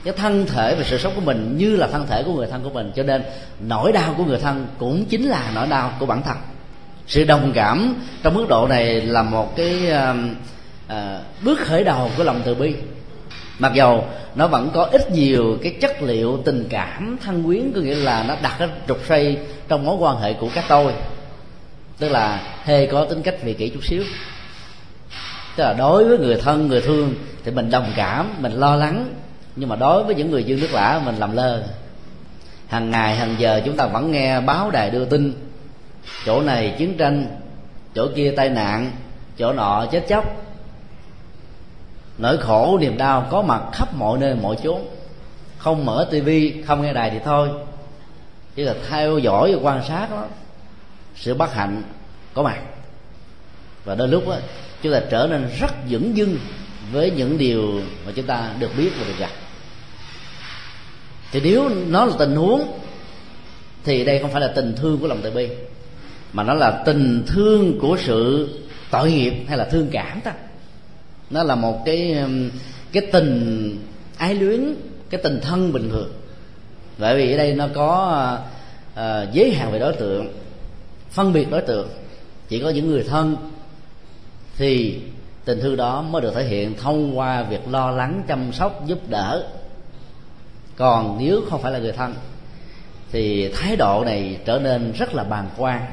cái 0.04 0.14
thân 0.16 0.46
thể 0.46 0.74
và 0.74 0.84
sự 0.84 0.98
sống 0.98 1.12
của 1.14 1.20
mình 1.20 1.54
như 1.58 1.76
là 1.76 1.86
thân 1.86 2.06
thể 2.06 2.22
của 2.22 2.32
người 2.32 2.46
thân 2.46 2.62
của 2.62 2.70
mình. 2.70 2.92
Cho 2.96 3.02
nên 3.02 3.22
nỗi 3.60 3.92
đau 3.92 4.14
của 4.16 4.24
người 4.24 4.38
thân 4.38 4.66
cũng 4.78 5.04
chính 5.04 5.24
là 5.24 5.50
nỗi 5.54 5.66
đau 5.66 5.92
của 5.98 6.06
bản 6.06 6.22
thân. 6.22 6.36
Sự 7.06 7.24
đồng 7.24 7.52
cảm 7.54 7.94
trong 8.22 8.34
mức 8.34 8.46
độ 8.48 8.66
này 8.68 9.00
là 9.00 9.22
một 9.22 9.56
cái 9.56 9.88
uh, 9.90 10.16
uh, 10.92 10.96
bước 11.42 11.58
khởi 11.58 11.84
đầu 11.84 12.10
của 12.16 12.24
lòng 12.24 12.40
từ 12.44 12.54
bi 12.54 12.74
mặc 13.58 13.74
dầu 13.74 14.04
nó 14.34 14.46
vẫn 14.46 14.70
có 14.74 14.84
ít 14.84 15.10
nhiều 15.10 15.58
cái 15.62 15.76
chất 15.80 16.02
liệu 16.02 16.42
tình 16.44 16.66
cảm, 16.70 17.18
thân 17.24 17.44
quyến, 17.44 17.72
có 17.74 17.80
nghĩa 17.80 17.94
là 17.94 18.24
nó 18.28 18.36
đặt 18.42 18.56
cái 18.58 18.68
trục 18.88 18.98
xây 19.06 19.38
trong 19.68 19.84
mối 19.84 19.96
quan 19.96 20.20
hệ 20.20 20.32
của 20.32 20.48
các 20.54 20.64
tôi. 20.68 20.92
Tức 21.98 22.08
là 22.08 22.40
hề 22.64 22.86
có 22.86 23.04
tính 23.04 23.22
cách 23.22 23.42
vị 23.42 23.54
kỷ 23.54 23.68
chút 23.68 23.84
xíu. 23.84 24.02
Tức 25.56 25.64
là 25.64 25.72
đối 25.72 26.04
với 26.04 26.18
người 26.18 26.36
thân, 26.36 26.68
người 26.68 26.80
thương 26.80 27.14
thì 27.44 27.50
mình 27.50 27.70
đồng 27.70 27.92
cảm, 27.96 28.34
mình 28.38 28.52
lo 28.52 28.76
lắng. 28.76 29.14
Nhưng 29.56 29.68
mà 29.68 29.76
đối 29.76 30.04
với 30.04 30.14
những 30.14 30.30
người 30.30 30.44
dương 30.44 30.60
nước 30.60 30.72
lã, 30.72 31.00
mình 31.04 31.16
làm 31.16 31.36
lơ. 31.36 31.62
Hàng 32.68 32.90
ngày, 32.90 33.16
hàng 33.16 33.34
giờ 33.38 33.60
chúng 33.64 33.76
ta 33.76 33.86
vẫn 33.86 34.12
nghe 34.12 34.40
báo 34.40 34.70
đài 34.70 34.90
đưa 34.90 35.04
tin. 35.04 35.32
Chỗ 36.26 36.40
này 36.40 36.74
chiến 36.78 36.96
tranh, 36.96 37.26
chỗ 37.94 38.08
kia 38.16 38.32
tai 38.36 38.48
nạn, 38.48 38.90
chỗ 39.38 39.52
nọ 39.52 39.86
chết 39.92 40.04
chóc 40.08 40.43
nỗi 42.18 42.38
khổ 42.38 42.78
niềm 42.80 42.98
đau 42.98 43.28
có 43.30 43.42
mặt 43.42 43.62
khắp 43.72 43.94
mọi 43.94 44.18
nơi 44.18 44.34
mọi 44.34 44.56
chốn. 44.64 44.80
Không 45.58 45.84
mở 45.84 46.08
tivi 46.10 46.62
không 46.62 46.82
nghe 46.82 46.92
đài 46.92 47.10
thì 47.10 47.18
thôi. 47.24 47.48
Chỉ 48.54 48.62
là 48.62 48.74
theo 48.88 49.18
dõi 49.18 49.54
và 49.54 49.60
quan 49.62 49.84
sát 49.88 50.10
đó. 50.10 50.24
Sự 51.16 51.34
bất 51.34 51.54
hạnh 51.54 51.82
có 52.34 52.42
mặt. 52.42 52.60
Và 53.84 53.94
đôi 53.94 54.08
lúc 54.08 54.28
đó, 54.28 54.36
chúng 54.82 54.92
ta 54.92 55.00
trở 55.10 55.26
nên 55.30 55.48
rất 55.60 55.72
dững 55.90 56.16
dưng 56.16 56.38
với 56.92 57.10
những 57.10 57.38
điều 57.38 57.80
mà 58.06 58.12
chúng 58.14 58.26
ta 58.26 58.50
được 58.58 58.70
biết 58.76 58.90
và 58.98 59.06
được 59.06 59.18
gặp. 59.18 59.30
Thì 61.32 61.40
nếu 61.44 61.68
nó 61.88 62.04
là 62.04 62.12
tình 62.18 62.36
huống 62.36 62.78
thì 63.84 64.04
đây 64.04 64.18
không 64.18 64.30
phải 64.30 64.40
là 64.40 64.52
tình 64.56 64.74
thương 64.76 64.98
của 64.98 65.06
lòng 65.06 65.20
từ 65.22 65.30
bi 65.30 65.48
mà 66.32 66.42
nó 66.42 66.54
là 66.54 66.82
tình 66.86 67.24
thương 67.26 67.78
của 67.80 67.96
sự 68.00 68.48
tội 68.90 69.12
nghiệp 69.12 69.34
hay 69.48 69.58
là 69.58 69.64
thương 69.64 69.88
cảm 69.92 70.20
ta 70.20 70.32
nó 71.34 71.42
là 71.42 71.54
một 71.54 71.82
cái 71.84 72.12
um, 72.12 72.50
cái 72.92 73.02
tình 73.12 73.78
ái 74.18 74.34
luyến 74.34 74.74
cái 75.10 75.20
tình 75.24 75.40
thân 75.42 75.72
bình 75.72 75.90
thường. 75.90 76.12
Bởi 76.98 77.16
vì 77.16 77.32
ở 77.32 77.36
đây 77.36 77.54
nó 77.54 77.68
có 77.74 78.18
uh, 78.42 78.94
ờ, 78.94 79.26
giới 79.32 79.50
hạn 79.50 79.72
về 79.72 79.78
đối 79.78 79.92
tượng 79.92 80.28
phân 81.10 81.32
biệt 81.32 81.50
đối 81.50 81.62
tượng. 81.62 81.88
Chỉ 82.48 82.60
có 82.60 82.70
những 82.70 82.88
người 82.88 83.04
thân 83.08 83.36
thì 84.56 85.00
tình 85.44 85.60
thương 85.60 85.76
đó 85.76 86.02
mới 86.02 86.22
được 86.22 86.34
thể 86.34 86.44
hiện 86.44 86.74
thông 86.74 87.18
qua 87.18 87.42
việc 87.42 87.68
lo 87.70 87.90
lắng 87.90 88.22
chăm 88.28 88.52
sóc 88.52 88.82
giúp 88.86 88.98
đỡ. 89.08 89.48
Còn 90.76 91.16
nếu 91.20 91.40
không 91.50 91.62
phải 91.62 91.72
là 91.72 91.78
người 91.78 91.92
thân 91.92 92.14
thì 93.12 93.48
thái 93.48 93.76
độ 93.76 94.02
này 94.04 94.38
trở 94.44 94.58
nên 94.58 94.92
rất 94.92 95.14
là 95.14 95.24
bàng 95.24 95.48
quan 95.56 95.86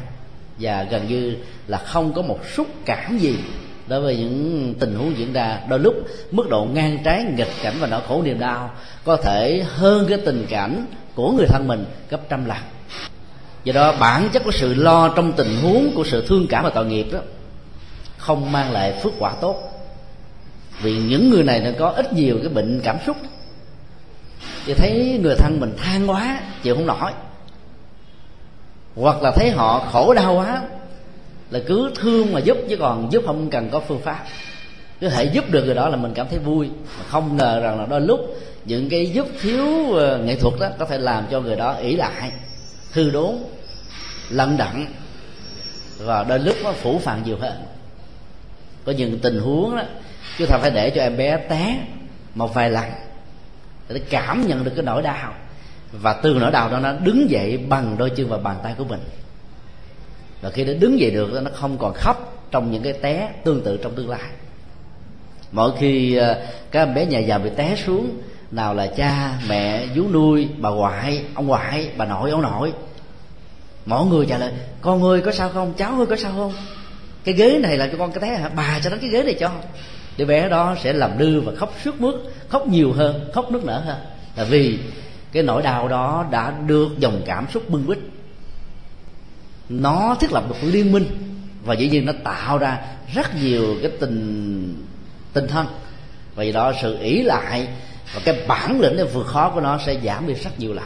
và 0.60 0.84
gần 0.84 1.08
như 1.08 1.36
là 1.68 1.78
không 1.78 2.14
có 2.14 2.22
một 2.22 2.40
xúc 2.56 2.68
cảm 2.86 3.18
gì 3.18 3.36
đối 3.92 4.02
với 4.02 4.18
những 4.18 4.74
tình 4.80 4.96
huống 4.96 5.18
diễn 5.18 5.34
ra, 5.34 5.60
đôi 5.70 5.80
lúc 5.80 5.94
mức 6.32 6.50
độ 6.50 6.68
ngang 6.74 6.98
trái, 7.04 7.26
nghịch 7.38 7.52
cảnh 7.64 7.74
và 7.80 7.88
nỗi 7.88 8.02
khổ 8.08 8.22
niềm 8.22 8.40
đau 8.40 8.72
có 9.04 9.18
thể 9.18 9.66
hơn 9.68 10.06
cái 10.10 10.18
tình 10.26 10.46
cảnh 10.50 10.86
của 11.16 11.32
người 11.32 11.46
thân 11.50 11.68
mình 11.68 11.86
gấp 12.10 12.30
trăm 12.30 12.46
lần. 12.46 12.58
Do 13.64 13.74
đó, 13.74 13.96
bản 14.00 14.30
chất 14.34 14.44
của 14.44 14.52
sự 14.52 14.74
lo 14.74 15.10
trong 15.16 15.34
tình 15.34 15.62
huống 15.62 15.92
của 15.96 16.04
sự 16.04 16.26
thương 16.28 16.48
cảm 16.50 16.64
và 16.64 16.70
tội 16.70 16.86
nghiệp 16.86 17.08
đó 17.12 17.20
không 18.18 18.52
mang 18.52 18.72
lại 18.72 19.00
phước 19.04 19.14
quả 19.20 19.34
tốt. 19.42 19.72
Vì 20.82 20.98
những 20.98 21.30
người 21.30 21.44
này 21.44 21.60
nó 21.60 21.70
có 21.80 21.90
ít 21.90 22.14
nhiều 22.14 22.38
cái 22.40 22.50
bệnh 22.50 22.82
cảm 22.84 22.98
xúc. 23.06 23.18
Thì 24.66 24.74
thấy 24.74 25.20
người 25.24 25.36
thân 25.36 25.60
mình 25.60 25.74
than 25.78 26.10
quá, 26.10 26.40
chịu 26.64 26.76
không 26.76 26.86
nổi. 26.86 27.12
Hoặc 28.96 29.22
là 29.22 29.32
thấy 29.32 29.52
họ 29.52 29.88
khổ 29.92 30.14
đau 30.14 30.34
quá 30.34 30.62
là 31.52 31.60
cứ 31.68 31.92
thương 31.96 32.34
mà 32.34 32.40
giúp, 32.40 32.58
chứ 32.70 32.78
còn 32.78 33.12
giúp 33.12 33.24
không 33.26 33.50
cần 33.50 33.70
có 33.72 33.80
phương 33.80 34.02
pháp. 34.02 34.26
Cứ 35.00 35.10
thể 35.10 35.24
giúp 35.24 35.50
được 35.50 35.66
người 35.66 35.76
đó 35.76 35.90
là 35.90 35.98
mình 35.98 36.12
cảm 36.16 36.28
thấy 36.30 36.40
vui, 36.40 36.70
mà 36.98 37.04
không 37.08 37.38
ngờ 37.38 37.60
rằng 37.60 37.80
là 37.80 37.86
đôi 37.86 38.02
lúc 38.02 38.20
những 38.66 38.90
cái 38.90 39.12
giúp 39.12 39.28
thiếu 39.42 39.94
ờ, 39.94 40.18
nghệ 40.18 40.36
thuật 40.36 40.54
đó 40.60 40.68
có 40.80 40.86
thể 40.86 40.98
làm 40.98 41.26
cho 41.32 41.42
người 41.42 41.56
đó 41.56 41.74
ỷ 41.74 41.96
lại, 41.96 42.32
thư 42.92 43.10
đốn 43.10 43.36
lận 44.30 44.58
đận 44.58 44.86
và 45.98 46.24
đôi 46.24 46.40
lúc 46.40 46.56
nó 46.64 46.72
phủ 46.72 47.00
phàng 47.00 47.22
nhiều 47.26 47.38
hơn. 47.40 47.54
Có 48.86 48.92
những 48.92 49.20
tình 49.20 49.40
huống 49.40 49.76
đó, 49.76 49.84
chúng 50.38 50.48
ta 50.48 50.58
phải 50.58 50.72
để 50.72 50.90
cho 50.90 51.02
em 51.02 51.18
bé 51.18 51.38
té 51.38 51.78
một 52.36 52.54
vài 52.54 52.70
lần 52.70 52.86
để 53.90 54.02
cảm 54.10 54.48
nhận 54.48 54.64
được 54.64 54.72
cái 54.76 54.86
nỗi 54.86 55.02
đau, 55.02 55.34
và 55.92 56.14
từ 56.14 56.34
nỗi 56.34 56.52
đau 56.52 56.70
đó 56.70 56.80
nó 56.80 56.94
đứng 56.94 57.30
dậy 57.30 57.58
bằng 57.70 57.96
đôi 57.98 58.10
chân 58.10 58.30
và 58.30 58.38
bàn 58.38 58.58
tay 58.64 58.74
của 58.78 58.84
mình 58.84 59.00
và 60.42 60.50
khi 60.50 60.64
nó 60.64 60.74
đứng 60.80 61.00
dậy 61.00 61.12
được, 61.12 61.42
nó 61.44 61.52
không 61.54 61.78
còn 61.78 61.94
khóc 61.94 62.48
trong 62.52 62.72
những 62.72 62.84
cái 62.84 62.94
té 62.94 63.30
tương 63.44 63.62
tự 63.62 63.78
trong 63.78 63.96
tương 63.96 64.10
lai. 64.10 64.30
Mỗi 65.52 65.72
khi 65.80 66.16
à, 66.16 66.36
các 66.72 66.80
em 66.80 66.94
bé 66.94 67.06
nhà 67.06 67.20
giàu 67.20 67.40
bị 67.40 67.50
té 67.56 67.76
xuống, 67.86 68.22
nào 68.52 68.74
là 68.74 68.88
cha, 68.88 69.40
mẹ, 69.50 69.86
vú 69.96 70.04
nuôi, 70.14 70.48
bà 70.58 70.70
ngoại, 70.70 71.24
ông 71.34 71.48
ngoại, 71.48 71.90
bà 71.98 72.06
nội, 72.06 72.32
ông 72.32 72.42
nội 72.42 72.74
mọi 73.86 74.06
người 74.06 74.26
trả 74.26 74.38
lời, 74.38 74.52
con 74.82 75.04
ơi, 75.04 75.22
có 75.22 75.32
sao 75.32 75.50
không? 75.50 75.74
Cháu 75.78 75.98
ơi, 75.98 76.06
có 76.06 76.16
sao 76.16 76.32
không? 76.36 76.54
Cái 77.24 77.36
ghế 77.36 77.60
này 77.60 77.78
là 77.78 77.88
cho 77.92 77.98
con 77.98 78.12
cái 78.12 78.22
té 78.22 78.38
hả? 78.38 78.50
Bà 78.50 78.80
cho 78.84 78.90
nó 78.90 78.98
cái 79.02 79.10
ghế 79.10 79.24
này 79.24 79.34
cho. 79.40 79.52
Đứa 80.18 80.26
bé 80.26 80.50
đó 80.50 80.76
sẽ 80.84 80.94
làm 80.94 81.18
đư 81.18 81.42
và 81.42 81.52
khóc 81.56 81.74
suốt 81.84 82.02
mướt, 82.02 82.16
khóc 82.50 82.68
nhiều 82.68 82.94
hơn, 82.94 83.30
khóc 83.34 83.52
nước 83.52 83.66
nở 83.66 83.80
hơn. 83.80 83.98
Là 84.36 84.44
vì 84.44 84.80
cái 85.32 85.44
nỗi 85.44 85.62
đau 85.62 85.88
đó 85.88 86.26
đã 86.32 86.54
được 86.68 86.88
dòng 86.98 87.22
cảm 87.26 87.46
xúc 87.54 87.70
bưng 87.70 87.88
bít 87.88 87.98
nó 89.72 90.16
thiết 90.20 90.32
lập 90.32 90.44
một 90.50 90.56
liên 90.62 90.92
minh 90.92 91.06
và 91.64 91.74
dĩ 91.74 91.90
nhiên 91.90 92.06
nó 92.06 92.14
tạo 92.24 92.58
ra 92.58 92.80
rất 93.14 93.36
nhiều 93.42 93.76
cái 93.82 93.92
tình 94.00 94.86
tình 95.34 95.48
thân. 95.48 95.66
Vì 96.36 96.52
đó 96.52 96.74
sự 96.82 96.98
ỷ 97.00 97.22
lại 97.22 97.68
và 98.14 98.22
cái 98.26 98.46
bản 98.48 98.82
lĩnh 98.82 98.98
để 98.98 99.04
vượt 99.04 99.28
khó 99.28 99.50
của 99.50 99.62
nó 99.62 99.80
sẽ 99.86 99.98
giảm 100.04 100.28
đi 100.28 100.34
rất 100.34 100.60
nhiều 100.60 100.74
lần. 100.74 100.86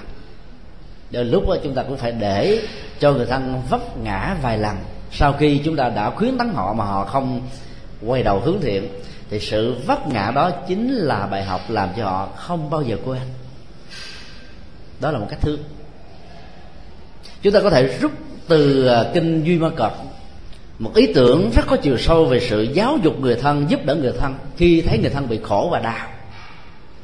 Đến 1.12 1.32
lúc 1.32 1.48
đó 1.48 1.56
chúng 1.64 1.76
ta 1.76 1.84
cũng 1.84 1.98
phải 1.98 2.12
để 2.12 2.62
cho 3.00 3.14
người 3.14 3.26
thân 3.26 3.62
vấp 3.70 3.98
ngã 3.98 4.36
vài 4.42 4.58
lần. 4.58 4.76
Sau 5.12 5.34
khi 5.34 5.62
chúng 5.66 5.76
ta 5.76 5.90
đã 5.90 6.10
khuyến 6.10 6.38
tấn 6.38 6.50
họ 6.54 6.74
mà 6.74 6.86
họ 6.86 7.06
không 7.06 7.42
quay 8.06 8.24
đầu 8.24 8.40
hướng 8.40 8.62
thiện, 8.62 8.88
thì 9.30 9.40
sự 9.40 9.76
vấp 9.86 10.08
ngã 10.08 10.32
đó 10.32 10.52
chính 10.68 10.94
là 10.94 11.28
bài 11.28 11.44
học 11.44 11.62
làm 11.70 11.90
cho 11.98 12.06
họ 12.06 12.30
không 12.36 12.70
bao 12.70 12.82
giờ 12.82 12.98
quên. 13.06 13.22
Đó 15.00 15.12
là 15.12 15.20
một 15.20 15.28
cách 15.30 15.40
thương 15.42 15.60
chúng 17.42 17.54
ta 17.54 17.60
có 17.62 17.70
thể 17.70 17.98
rút 18.02 18.12
từ 18.48 18.88
à, 18.88 19.04
kinh 19.14 19.44
duy 19.44 19.58
ma 19.58 19.70
cật 19.70 19.92
một 20.80 20.96
ý 20.96 21.14
tưởng 21.14 21.52
rất 21.56 21.68
có 21.68 21.78
chiều 21.78 21.98
sâu 21.98 22.26
về 22.26 22.40
sự 22.40 22.64
giáo 22.64 22.98
dục 23.04 23.20
người 23.20 23.36
thân, 23.36 23.70
giúp 23.70 23.86
đỡ 23.86 23.96
người 23.96 24.14
thân 24.20 24.36
khi 24.58 24.82
thấy 24.82 24.98
người 24.98 25.10
thân 25.10 25.30
bị 25.30 25.40
khổ 25.44 25.70
và 25.72 25.80
đau. 25.80 26.08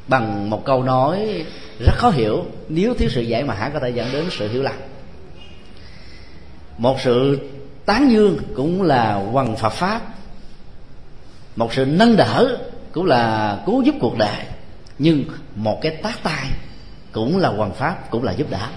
Bằng 0.08 0.50
một 0.50 0.66
câu 0.66 0.84
nói 0.84 1.46
rất 1.80 1.94
khó 1.96 2.10
hiểu, 2.10 2.46
nếu 2.70 2.94
thiếu 2.94 3.10
sự 3.10 3.22
giải 3.22 3.44
mã 3.44 3.70
có 3.74 3.80
thể 3.80 3.90
dẫn 3.90 4.08
đến 4.14 4.26
sự 4.32 4.50
hiểu 4.50 4.64
lầm. 4.64 4.76
Một 6.78 7.02
sự 7.02 7.40
tán 7.86 8.12
dương 8.12 8.38
cũng 8.56 8.82
là 8.82 9.24
quần 9.32 9.56
phật 9.56 9.74
pháp. 9.74 10.02
Một 11.56 11.74
sự 11.74 11.86
nâng 11.86 12.16
đỡ 12.16 12.58
cũng 12.92 13.06
là 13.06 13.58
cứu 13.66 13.82
giúp 13.82 13.96
cuộc 14.00 14.18
đời. 14.18 14.46
Nhưng 15.00 15.24
một 15.56 15.80
cái 15.82 15.96
tác 15.96 16.24
tay 16.24 16.48
cũng 17.12 17.38
là 17.38 17.50
hoàng 17.50 17.74
pháp, 17.74 18.12
cũng 18.12 18.24
là 18.24 18.32
giúp 18.32 18.48
đỡ 18.50 18.68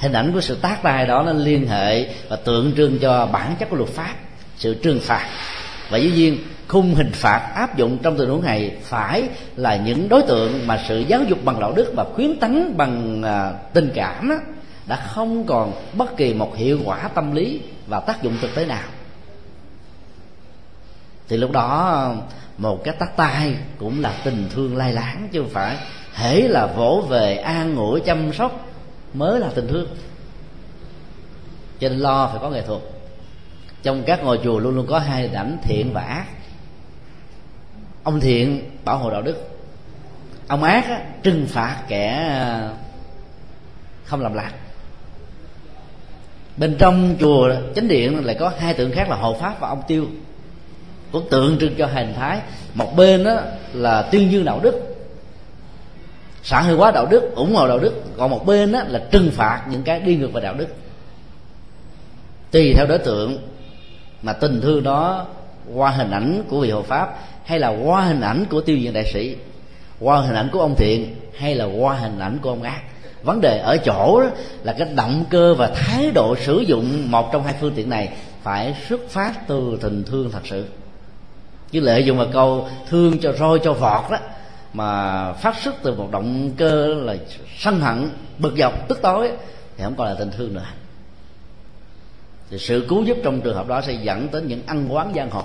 hình 0.00 0.12
ảnh 0.12 0.32
của 0.32 0.40
sự 0.40 0.54
tác 0.54 0.82
tay 0.82 1.06
đó 1.06 1.22
nó 1.22 1.32
liên 1.32 1.68
hệ 1.68 2.08
và 2.28 2.36
tượng 2.36 2.72
trưng 2.76 2.98
cho 2.98 3.26
bản 3.26 3.54
chất 3.58 3.70
của 3.70 3.76
luật 3.76 3.90
pháp 3.90 4.14
sự 4.56 4.74
trừng 4.74 5.00
phạt. 5.00 5.28
Và 5.90 5.98
dĩ 5.98 6.10
nhiên 6.10 6.38
khung 6.68 6.94
hình 6.94 7.12
phạt 7.12 7.52
áp 7.54 7.76
dụng 7.76 7.98
trong 8.02 8.18
tình 8.18 8.28
huống 8.28 8.44
này 8.44 8.76
phải 8.82 9.28
là 9.56 9.76
những 9.76 10.08
đối 10.08 10.22
tượng 10.22 10.66
mà 10.66 10.84
sự 10.88 10.98
giáo 10.98 11.22
dục 11.22 11.38
bằng 11.44 11.60
đạo 11.60 11.72
đức 11.72 11.92
và 11.96 12.04
khuyến 12.14 12.40
tấn 12.40 12.76
bằng 12.76 13.22
à, 13.22 13.52
tình 13.72 13.90
cảm 13.94 14.28
đó, 14.28 14.36
đã 14.86 14.96
không 14.96 15.44
còn 15.46 15.72
bất 15.92 16.16
kỳ 16.16 16.34
một 16.34 16.56
hiệu 16.56 16.78
quả 16.84 17.08
tâm 17.08 17.34
lý 17.34 17.60
và 17.86 18.00
tác 18.00 18.22
dụng 18.22 18.36
thực 18.40 18.54
tế 18.54 18.66
nào. 18.66 18.88
Thì 21.28 21.36
lúc 21.36 21.52
đó 21.52 22.12
một 22.58 22.84
cái 22.84 22.94
tắt 22.98 23.16
tay 23.16 23.54
cũng 23.78 24.00
là 24.00 24.12
tình 24.24 24.48
thương 24.54 24.76
lai 24.76 24.92
láng 24.92 25.28
chứ 25.32 25.40
không 25.40 25.50
phải 25.50 25.76
hễ 26.14 26.40
là 26.40 26.66
vỗ 26.66 27.04
về 27.08 27.36
an 27.36 27.74
ngủ 27.74 27.98
chăm 28.06 28.32
sóc 28.32 28.69
mới 29.14 29.40
là 29.40 29.50
tình 29.54 29.68
thương. 29.68 29.88
Cho 31.80 31.88
nên 31.88 31.98
lo 31.98 32.26
phải 32.26 32.38
có 32.40 32.50
nghệ 32.50 32.62
thuật. 32.62 32.80
Trong 33.82 34.02
các 34.06 34.24
ngôi 34.24 34.40
chùa 34.44 34.58
luôn 34.58 34.74
luôn 34.74 34.86
có 34.86 34.98
hai 34.98 35.28
đảnh 35.28 35.58
thiện 35.62 35.92
và 35.92 36.02
ác. 36.02 36.26
Ông 38.02 38.20
thiện 38.20 38.70
bảo 38.84 38.98
hộ 38.98 39.10
đạo 39.10 39.22
đức. 39.22 39.48
Ông 40.48 40.62
ác 40.62 40.84
á, 40.88 41.02
trừng 41.22 41.46
phạt 41.48 41.82
kẻ 41.88 42.06
à, 42.06 42.70
không 44.04 44.20
làm 44.20 44.34
lạc. 44.34 44.52
Bên 46.56 46.76
trong 46.78 47.16
chùa 47.20 47.54
chánh 47.74 47.88
điện 47.88 48.24
lại 48.24 48.36
có 48.40 48.52
hai 48.58 48.74
tượng 48.74 48.92
khác 48.92 49.08
là 49.08 49.16
hộ 49.16 49.36
pháp 49.40 49.60
và 49.60 49.68
ông 49.68 49.82
tiêu. 49.88 50.06
Cũng 51.12 51.28
tượng 51.30 51.58
trưng 51.58 51.74
cho 51.78 51.86
hình 51.86 52.14
thái. 52.16 52.40
Một 52.74 52.96
bên 52.96 53.24
đó 53.24 53.40
là 53.72 54.02
tuyên 54.02 54.32
dương 54.32 54.44
đạo 54.44 54.60
đức 54.62 54.89
xã 56.42 56.60
hội 56.60 56.76
hóa 56.76 56.90
đạo 56.90 57.06
đức, 57.10 57.34
ủng 57.34 57.54
hộ 57.54 57.68
đạo 57.68 57.78
đức, 57.78 58.02
còn 58.16 58.30
một 58.30 58.46
bên 58.46 58.72
đó 58.72 58.80
là 58.88 59.02
trừng 59.10 59.30
phạt 59.32 59.62
những 59.70 59.82
cái 59.82 60.00
đi 60.00 60.16
ngược 60.16 60.32
về 60.32 60.40
đạo 60.40 60.54
đức. 60.54 60.66
Tùy 62.50 62.74
theo 62.74 62.86
đối 62.86 62.98
tượng 62.98 63.38
mà 64.22 64.32
tình 64.32 64.60
thương 64.60 64.82
đó 64.82 65.26
qua 65.74 65.90
hình 65.90 66.10
ảnh 66.10 66.42
của 66.48 66.60
vị 66.60 66.70
hộ 66.70 66.82
pháp, 66.82 67.18
hay 67.44 67.58
là 67.58 67.68
qua 67.68 68.00
hình 68.00 68.20
ảnh 68.20 68.44
của 68.50 68.60
tiêu 68.60 68.76
diện 68.76 68.92
đại 68.92 69.04
sĩ, 69.12 69.36
qua 70.00 70.20
hình 70.20 70.36
ảnh 70.36 70.48
của 70.52 70.60
ông 70.60 70.74
thiện, 70.78 71.14
hay 71.38 71.54
là 71.54 71.64
qua 71.64 71.94
hình 71.94 72.18
ảnh 72.18 72.38
của 72.42 72.50
ông 72.50 72.62
ác. 72.62 72.80
Vấn 73.22 73.40
đề 73.40 73.58
ở 73.58 73.76
chỗ 73.76 74.20
đó 74.20 74.30
là 74.62 74.72
cái 74.72 74.88
động 74.94 75.24
cơ 75.30 75.54
và 75.54 75.70
thái 75.74 76.10
độ 76.10 76.36
sử 76.36 76.60
dụng 76.60 77.10
một 77.10 77.32
trong 77.32 77.44
hai 77.44 77.54
phương 77.60 77.72
tiện 77.76 77.90
này 77.90 78.08
phải 78.42 78.76
xuất 78.88 79.00
phát 79.08 79.48
từ 79.48 79.78
tình 79.80 80.04
thương 80.04 80.30
thật 80.30 80.40
sự. 80.44 80.64
Chứ 81.70 81.80
lợi 81.80 82.04
dụng 82.04 82.18
vào 82.18 82.26
câu 82.32 82.68
thương 82.88 83.18
cho 83.18 83.32
roi 83.32 83.58
cho 83.64 83.72
vọt 83.72 84.10
đó 84.10 84.18
mà 84.72 85.32
phát 85.32 85.56
xuất 85.58 85.74
từ 85.82 85.94
một 85.94 86.08
động 86.10 86.50
cơ 86.56 86.86
là 86.86 87.16
sân 87.58 87.80
hận 87.80 88.10
bực 88.38 88.54
dọc 88.58 88.88
tức 88.88 88.98
tối 89.02 89.30
thì 89.76 89.84
không 89.84 89.94
còn 89.96 90.06
là 90.06 90.14
tình 90.18 90.30
thương 90.30 90.54
nữa. 90.54 90.64
Thì 92.50 92.58
sự 92.58 92.86
cứu 92.88 93.04
giúp 93.04 93.16
trong 93.24 93.40
trường 93.40 93.56
hợp 93.56 93.68
đó 93.68 93.80
sẽ 93.80 93.92
dẫn 93.92 94.28
đến 94.32 94.48
những 94.48 94.62
ăn 94.66 94.94
quán 94.94 95.12
giang 95.16 95.30
hồ. 95.30 95.42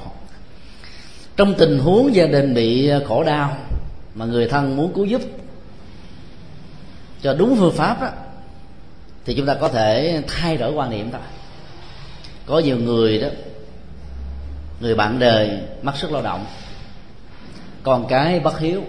Trong 1.38 1.53
tình 1.53 1.79
huống 1.79 2.15
gia 2.15 2.25
đình 2.25 2.53
bị 2.53 2.89
à, 2.89 2.99
khổ 3.07 3.23
đau 3.23 3.57
mà 4.15 4.25
người 4.25 4.47
thân 4.47 4.75
muốn 4.75 4.93
cứu 4.93 5.05
giúp 5.05 5.21
cho 7.21 7.33
đúng 7.33 7.55
phương 7.59 7.73
pháp 7.73 8.01
đó, 8.01 8.09
thì 9.25 9.35
chúng 9.35 9.45
ta 9.45 9.53
có 9.53 9.67
thể 9.67 10.21
thay 10.27 10.57
đổi 10.57 10.73
quan 10.73 10.89
niệm 10.89 11.11
thôi 11.11 11.21
có 12.45 12.59
nhiều 12.59 12.77
người 12.77 13.19
đó 13.19 13.27
người 14.79 14.95
bạn 14.95 15.19
đời 15.19 15.59
mất 15.81 15.97
sức 15.97 16.11
lao 16.11 16.21
động 16.21 16.45
con 17.83 18.07
cái 18.07 18.39
bất 18.39 18.59
hiếu 18.59 18.83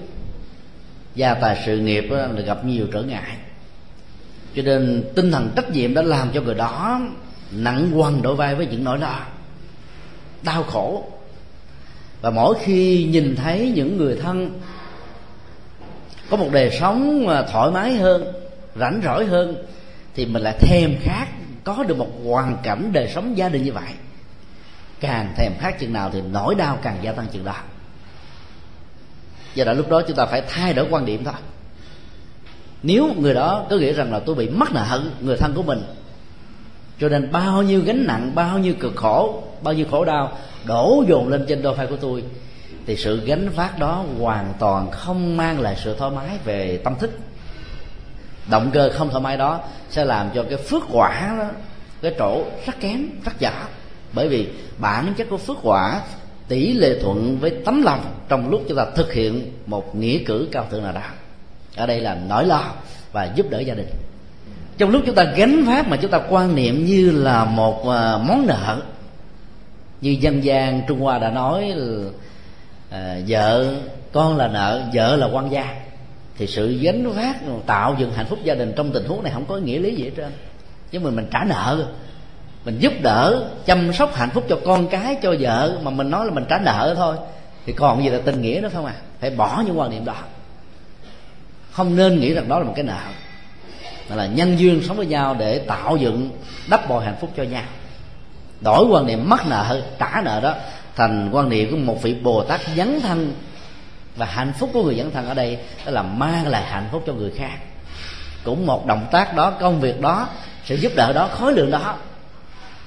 gia 1.17 1.35
tài 1.35 1.63
sự 1.67 1.79
nghiệp 1.79 2.05
là 2.11 2.29
gặp 2.47 2.65
nhiều 2.65 2.87
trở 2.93 3.03
ngại. 3.03 3.37
Cho 4.57 4.63
nên 4.63 5.05
tinh 5.15 5.33
thần 5.33 5.53
trách 5.57 5.71
nhiệm 5.71 5.95
đã 5.95 6.03
làm 6.03 6.31
cho 6.35 6.41
người 6.41 6.55
đó 6.55 7.01
nặng 7.51 7.91
quằn 7.95 8.23
đổi 8.23 8.37
vai 8.37 8.55
với 8.55 8.67
những 8.67 8.85
nỗi 8.85 8.99
lo, 8.99 9.21
đau 10.43 10.63
khổ. 10.63 11.05
Và 12.21 12.31
mỗi 12.31 12.55
khi 12.65 13.05
nhìn 13.05 13.37
thấy 13.37 13.73
những 13.75 13.97
người 13.97 14.17
thân 14.23 14.61
có 16.31 16.37
một 16.37 16.49
đời 16.53 16.77
sống 16.81 17.27
thoải 17.53 17.71
mái 17.71 17.95
hơn, 17.95 18.33
rảnh 18.77 19.01
rỗi 19.05 19.27
hơn, 19.27 19.57
thì 20.15 20.27
mình 20.27 20.43
lại 20.43 20.57
thèm 20.61 20.95
khát 21.03 21.27
có 21.65 21.85
được 21.85 21.99
một 21.99 22.11
hoàn 22.27 22.57
cảnh 22.63 22.91
đời 22.93 23.11
sống 23.15 23.37
gia 23.37 23.49
đình 23.49 23.65
như 23.65 23.73
vậy. 23.73 23.93
Càng 25.01 25.35
thèm 25.37 25.53
khát 25.59 25.79
chừng 25.79 25.93
nào 25.93 26.11
thì 26.13 26.21
nỗi 26.33 26.55
đau 26.55 26.79
càng 26.83 26.97
gia 27.03 27.13
tăng 27.13 27.27
chừng 27.33 27.45
đó 27.45 27.57
do 29.57 29.65
đó 29.65 29.73
lúc 29.73 29.91
đó 29.91 30.03
chúng 30.03 30.17
ta 30.17 30.27
phải 30.27 30.43
thay 30.49 30.75
đổi 30.75 30.87
quan 30.91 31.07
điểm 31.07 31.25
thôi. 31.25 31.35
Nếu 32.83 33.15
người 33.19 33.35
đó 33.35 33.67
có 33.71 33.77
nghĩa 33.77 33.93
rằng 33.93 34.13
là 34.13 34.21
tôi 34.21 34.35
bị 34.35 34.49
mất 34.49 34.73
nợ 34.73 35.03
người 35.21 35.37
thân 35.37 35.55
của 35.55 35.63
mình, 35.63 35.83
cho 37.01 37.09
nên 37.09 37.33
bao 37.33 37.63
nhiêu 37.63 37.83
gánh 37.85 38.07
nặng, 38.07 38.35
bao 38.35 38.59
nhiêu 38.59 38.75
cực 38.81 38.97
khổ, 38.97 39.43
bao 39.63 39.75
nhiêu 39.75 39.87
khổ 39.91 40.05
đau 40.05 40.39
đổ 40.65 41.05
dồn 41.09 41.29
lên 41.29 41.45
trên 41.49 41.63
đôi 41.63 41.75
vai 41.75 41.87
của 41.87 41.97
tôi, 41.97 42.25
thì 42.87 42.97
sự 42.97 43.21
gánh 43.25 43.49
vác 43.49 43.79
đó 43.79 44.05
hoàn 44.19 44.53
toàn 44.59 44.91
không 44.91 45.37
mang 45.37 45.61
lại 45.61 45.77
sự 45.85 45.97
thoải 45.99 46.11
mái 46.11 46.39
về 46.45 46.81
tâm 46.85 46.95
thức. 46.99 47.11
Động 48.51 48.71
cơ 48.73 48.91
không 48.95 49.11
thoải 49.11 49.23
mái 49.23 49.37
đó 49.37 49.61
sẽ 49.91 50.05
làm 50.05 50.31
cho 50.35 50.45
cái 50.51 50.59
phước 50.59 50.83
quả 50.93 51.35
đó, 51.39 51.49
cái 52.03 52.15
chỗ 52.19 52.45
rất 52.67 52.81
kém, 52.81 53.09
rất 53.25 53.33
giả. 53.39 53.69
Bởi 54.13 54.29
vì 54.29 54.49
bản 54.79 55.15
chất 55.17 55.27
của 55.31 55.37
phước 55.37 55.57
quả 55.63 56.01
tỷ 56.49 56.73
lệ 56.73 56.99
thuận 57.03 57.39
với 57.39 57.51
tấm 57.65 57.83
lòng 57.83 58.01
trong 58.29 58.51
lúc 58.51 58.63
chúng 58.69 58.77
ta 58.77 58.87
thực 58.97 59.13
hiện 59.13 59.53
một 59.67 59.97
nghĩa 59.97 60.19
cử 60.19 60.49
cao 60.53 60.67
thượng 60.71 60.83
nào 60.83 60.93
đó 60.93 61.01
ở 61.77 61.87
đây 61.87 62.01
là 62.01 62.15
nỗi 62.29 62.47
lo 62.47 62.73
và 63.13 63.33
giúp 63.35 63.51
đỡ 63.51 63.61
gia 63.61 63.75
đình. 63.75 63.89
Trong 64.79 64.91
lúc 64.91 65.03
chúng 65.07 65.15
ta 65.15 65.25
gánh 65.25 65.65
vác 65.65 65.89
mà 65.89 65.97
chúng 65.97 66.11
ta 66.11 66.21
quan 66.31 66.55
niệm 66.55 66.85
như 66.85 67.11
là 67.11 67.45
một 67.45 67.89
à, 67.89 68.19
món 68.19 68.47
nợ 68.47 68.83
như 70.01 70.11
dân 70.21 70.45
gian 70.45 70.83
trung 70.89 71.01
hoa 71.01 71.19
đã 71.19 71.31
nói 71.31 71.75
à, 72.91 73.19
vợ 73.29 73.75
con 74.13 74.37
là 74.37 74.49
nợ 74.49 74.83
vợ 74.95 75.17
là 75.17 75.27
quan 75.27 75.53
gia 75.53 75.77
thì 76.39 76.47
sự 76.47 76.79
gánh 76.81 77.13
vác 77.13 77.37
tạo 77.67 77.97
dựng 77.99 78.13
hạnh 78.13 78.27
phúc 78.27 78.39
gia 78.45 78.55
đình 78.55 78.73
trong 78.77 78.93
tình 78.93 79.05
huống 79.05 79.23
này 79.23 79.33
không 79.33 79.45
có 79.47 79.57
nghĩa 79.57 79.79
lý 79.79 79.95
gì 79.95 80.05
hết 80.05 80.11
trơn. 80.17 80.33
Chứ 80.91 81.01
mình 81.01 81.17
mình 81.17 81.27
trả 81.31 81.45
nợ 81.45 81.87
mình 82.67 82.79
giúp 82.79 82.93
đỡ, 83.03 83.51
chăm 83.67 83.93
sóc 83.93 84.15
hạnh 84.15 84.31
phúc 84.31 84.45
cho 84.49 84.59
con 84.65 84.89
cái, 84.89 85.17
cho 85.23 85.35
vợ, 85.41 85.79
mà 85.83 85.91
mình 85.91 86.11
nói 86.11 86.27
là 86.27 86.33
mình 86.33 86.45
trả 86.49 86.59
nợ 86.59 86.95
thôi. 86.97 87.17
Thì 87.67 87.73
còn 87.73 88.05
gì 88.05 88.11
là 88.11 88.19
tình 88.25 88.43
nghĩa 88.43 88.61
nữa 88.63 88.69
không 88.73 88.87
à? 88.87 88.95
Phải 89.21 89.31
bỏ 89.31 89.63
những 89.67 89.79
quan 89.79 89.91
niệm 89.91 90.05
đó. 90.05 90.15
Không 91.73 91.97
nên 91.97 92.21
nghĩ 92.21 92.35
rằng 92.35 92.49
đó 92.49 92.59
là 92.59 92.65
một 92.65 92.73
cái 92.77 92.85
nợ, 92.85 93.01
mà 94.09 94.17
là 94.17 94.27
nhân 94.27 94.59
duyên 94.59 94.83
sống 94.89 94.97
với 94.97 95.07
nhau 95.07 95.37
để 95.39 95.59
tạo 95.59 95.97
dựng, 95.97 96.31
đắp 96.69 96.89
bồi 96.89 97.05
hạnh 97.05 97.17
phúc 97.21 97.31
cho 97.37 97.43
nhau. 97.43 97.63
Đổi 98.61 98.87
quan 98.91 99.07
niệm 99.07 99.29
mắc 99.29 99.47
nợ, 99.47 99.83
trả 99.99 100.21
nợ 100.25 100.41
đó, 100.41 100.55
thành 100.97 101.31
quan 101.33 101.49
niệm 101.49 101.71
của 101.71 101.77
một 101.77 102.03
vị 102.03 102.15
bồ 102.15 102.43
tát 102.45 102.61
dấn 102.77 103.01
thân 103.01 103.35
và 104.17 104.27
hạnh 104.27 104.53
phúc 104.59 104.71
của 104.73 104.83
người 104.83 104.95
dấn 104.95 105.11
thân 105.11 105.29
ở 105.29 105.35
đây, 105.35 105.59
đó 105.87 105.93
là 105.93 106.03
mang 106.03 106.47
lại 106.47 106.63
hạnh 106.63 106.89
phúc 106.93 107.03
cho 107.07 107.13
người 107.13 107.33
khác. 107.37 107.59
Cũng 108.45 108.67
một 108.67 108.87
động 108.87 109.07
tác 109.11 109.35
đó, 109.35 109.51
công 109.51 109.81
việc 109.81 110.01
đó, 110.01 110.29
sự 110.65 110.75
giúp 110.75 110.93
đỡ 110.97 111.13
đó, 111.13 111.29
khối 111.33 111.53
lượng 111.53 111.71
đó 111.71 111.97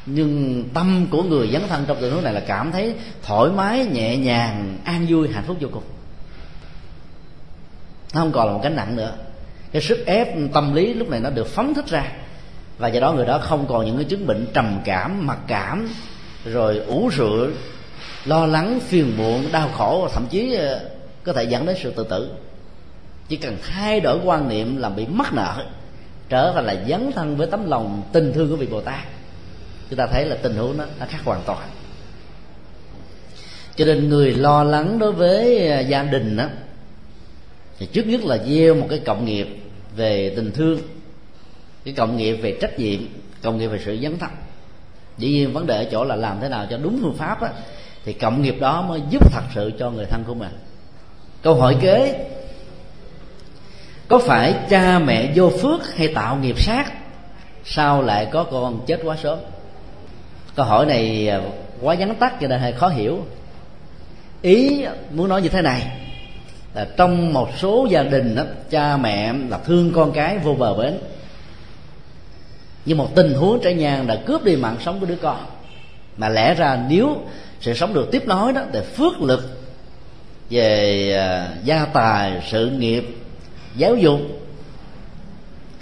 nhưng 0.06 0.64
tâm 0.74 1.08
của 1.12 1.24
người 1.24 1.50
dấn 1.54 1.62
thân 1.68 1.86
trong 1.88 1.98
tình 2.02 2.14
huống 2.14 2.24
này 2.24 2.34
là 2.34 2.40
cảm 2.40 2.72
thấy 2.72 2.96
thoải 3.24 3.52
mái, 3.52 3.86
nhẹ 3.86 4.18
nhàng, 4.18 4.78
an 4.84 5.06
vui, 5.10 5.30
hạnh 5.34 5.44
phúc 5.48 5.58
vô 5.60 5.68
cùng. 5.72 5.84
Nó 8.14 8.20
không 8.20 8.32
còn 8.32 8.48
là 8.48 8.54
một 8.54 8.60
cái 8.64 8.72
nặng 8.72 8.96
nữa. 8.96 9.14
Cái 9.72 9.82
sức 9.82 10.06
ép 10.06 10.28
tâm 10.54 10.74
lý 10.74 10.94
lúc 10.94 11.10
này 11.10 11.20
nó 11.20 11.30
được 11.30 11.48
phóng 11.48 11.74
thích 11.74 11.88
ra. 11.88 12.12
Và 12.78 12.88
do 12.88 13.00
đó 13.00 13.14
người 13.14 13.26
đó 13.26 13.38
không 13.38 13.66
còn 13.68 13.86
những 13.86 13.96
cái 13.96 14.06
chứng 14.06 14.28
bệnh 14.28 14.48
trầm 14.54 14.80
cảm, 14.86 15.28
mặc 15.28 15.38
cảm, 15.48 15.90
rồi 16.46 16.78
ủ 16.78 17.10
rượu, 17.10 17.48
lo 18.26 18.46
lắng, 18.46 18.80
phiền 18.88 19.18
muộn, 19.18 19.52
đau 19.52 19.70
khổ 19.78 20.02
và 20.04 20.10
thậm 20.14 20.26
chí 20.30 20.54
ờ, 20.54 20.90
có 21.24 21.34
thể 21.34 21.44
dẫn 21.44 21.66
đến 21.66 21.76
sự 21.84 21.92
tự 21.92 22.04
tử. 22.04 22.32
Chỉ 23.28 23.36
cần 23.36 23.58
thay 23.68 24.00
đổi 24.00 24.20
quan 24.24 24.50
niệm 24.50 24.78
làm 24.78 24.96
bị 24.96 25.06
mắc 25.06 25.34
nợ, 25.34 25.66
trở 26.30 26.52
thành 26.56 26.66
là 26.66 26.76
dấn 26.90 27.12
thân 27.12 27.38
với 27.38 27.48
tấm 27.48 27.70
lòng 27.70 28.02
tình 28.14 28.34
thương 28.34 28.50
của 28.50 28.56
vị 28.56 28.68
bồ 28.68 28.82
tát 28.82 29.00
chúng 29.90 29.98
ta 29.98 30.08
thấy 30.08 30.26
là 30.26 30.36
tình 30.42 30.56
huống 30.56 30.78
nó, 30.78 30.86
nó 31.00 31.06
khác 31.10 31.20
hoàn 31.26 31.42
toàn. 31.46 31.70
Cho 33.76 33.86
nên 33.86 34.10
người 34.10 34.34
lo 34.34 34.64
lắng 34.64 35.00
đối 35.00 35.12
với 35.12 35.68
à, 35.68 35.80
gia 35.80 36.04
đình 36.04 36.38
đó 36.38 36.46
thì 37.80 37.86
trước 37.86 38.08
nhất 38.08 38.22
là 38.24 38.38
gieo 38.38 38.76
một 38.76 38.88
cái 38.90 39.00
cộng 39.00 39.26
nghiệp 39.26 39.48
về 39.96 40.34
tình 40.36 40.52
thương 40.52 40.80
cái 41.86 41.94
cộng 41.94 42.18
nghiệp 42.18 42.34
về 42.34 42.58
trách 42.62 42.80
nhiệm 42.80 43.00
cộng 43.42 43.58
nghiệp 43.58 43.68
về 43.68 43.80
sự 43.86 44.00
dấn 44.04 44.20
thân. 44.20 44.30
Dĩ 45.18 45.30
nhiên 45.30 45.54
vấn 45.54 45.68
đề 45.68 45.78
ở 45.78 45.86
chỗ 45.92 46.04
là 46.04 46.16
làm 46.16 46.38
thế 46.42 46.50
nào 46.50 46.68
cho 46.70 46.78
đúng 46.78 47.00
phương 47.02 47.18
pháp 47.18 47.42
á, 47.42 47.50
thì 48.06 48.14
cộng 48.14 48.42
nghiệp 48.42 48.56
đó 48.60 48.82
mới 48.82 49.02
giúp 49.10 49.34
thật 49.34 49.44
sự 49.56 49.72
cho 49.80 49.92
người 49.92 50.06
thân 50.06 50.24
của 50.28 50.34
mình. 50.34 50.52
Câu 51.42 51.56
hỏi 51.56 51.78
kế 51.82 52.26
có 54.08 54.20
phải 54.20 54.56
cha 54.70 55.00
mẹ 55.00 55.32
vô 55.36 55.52
phước 55.62 55.96
hay 55.96 56.08
tạo 56.08 56.36
nghiệp 56.36 56.60
sát 56.60 56.92
sao 57.66 58.02
lại 58.02 58.28
có 58.32 58.44
con 58.44 58.86
chết 58.86 59.00
quá 59.04 59.18
sớm? 59.24 59.40
Câu 60.60 60.68
hỏi 60.68 60.86
này 60.86 61.30
à, 61.30 61.42
quá 61.82 61.96
vắn 62.00 62.16
tắt 62.16 62.34
cho 62.42 62.48
nên 62.48 62.60
hơi 62.60 62.72
khó 62.72 62.88
hiểu. 62.88 63.26
Ý 64.42 64.86
muốn 65.12 65.30
nói 65.30 65.42
như 65.42 65.50
thế 65.50 65.62
này 65.62 65.82
là 66.74 66.88
trong 66.98 67.34
một 67.34 67.50
số 67.58 67.88
gia 67.90 68.04
đình 68.04 68.36
đó, 68.36 68.44
cha 68.70 68.98
mẹ 68.98 69.34
là 69.50 69.58
thương 69.58 69.92
con 69.96 70.12
cái 70.12 70.38
vô 70.38 70.54
bờ 70.54 70.74
bến 70.74 70.98
nhưng 72.86 72.98
một 72.98 73.16
tình 73.16 73.34
huống 73.34 73.60
trẻ 73.64 73.74
ngang 73.74 74.08
đã 74.08 74.16
cướp 74.16 74.44
đi 74.44 74.56
mạng 74.56 74.78
sống 74.86 75.00
của 75.00 75.06
đứa 75.06 75.16
con. 75.16 75.46
Mà 76.18 76.30
lẽ 76.30 76.54
ra 76.54 76.80
nếu 76.90 77.18
sự 77.62 77.74
sống 77.74 77.94
được 77.94 78.12
tiếp 78.12 78.24
nối 78.28 78.54
đó 78.54 78.62
thì 78.74 78.80
phước 78.96 79.22
lực 79.22 79.60
về 80.50 81.12
à, 81.18 81.50
gia 81.64 81.86
tài 81.86 82.42
sự 82.52 82.70
nghiệp 82.70 83.04
giáo 83.76 83.96
dục 83.96 84.20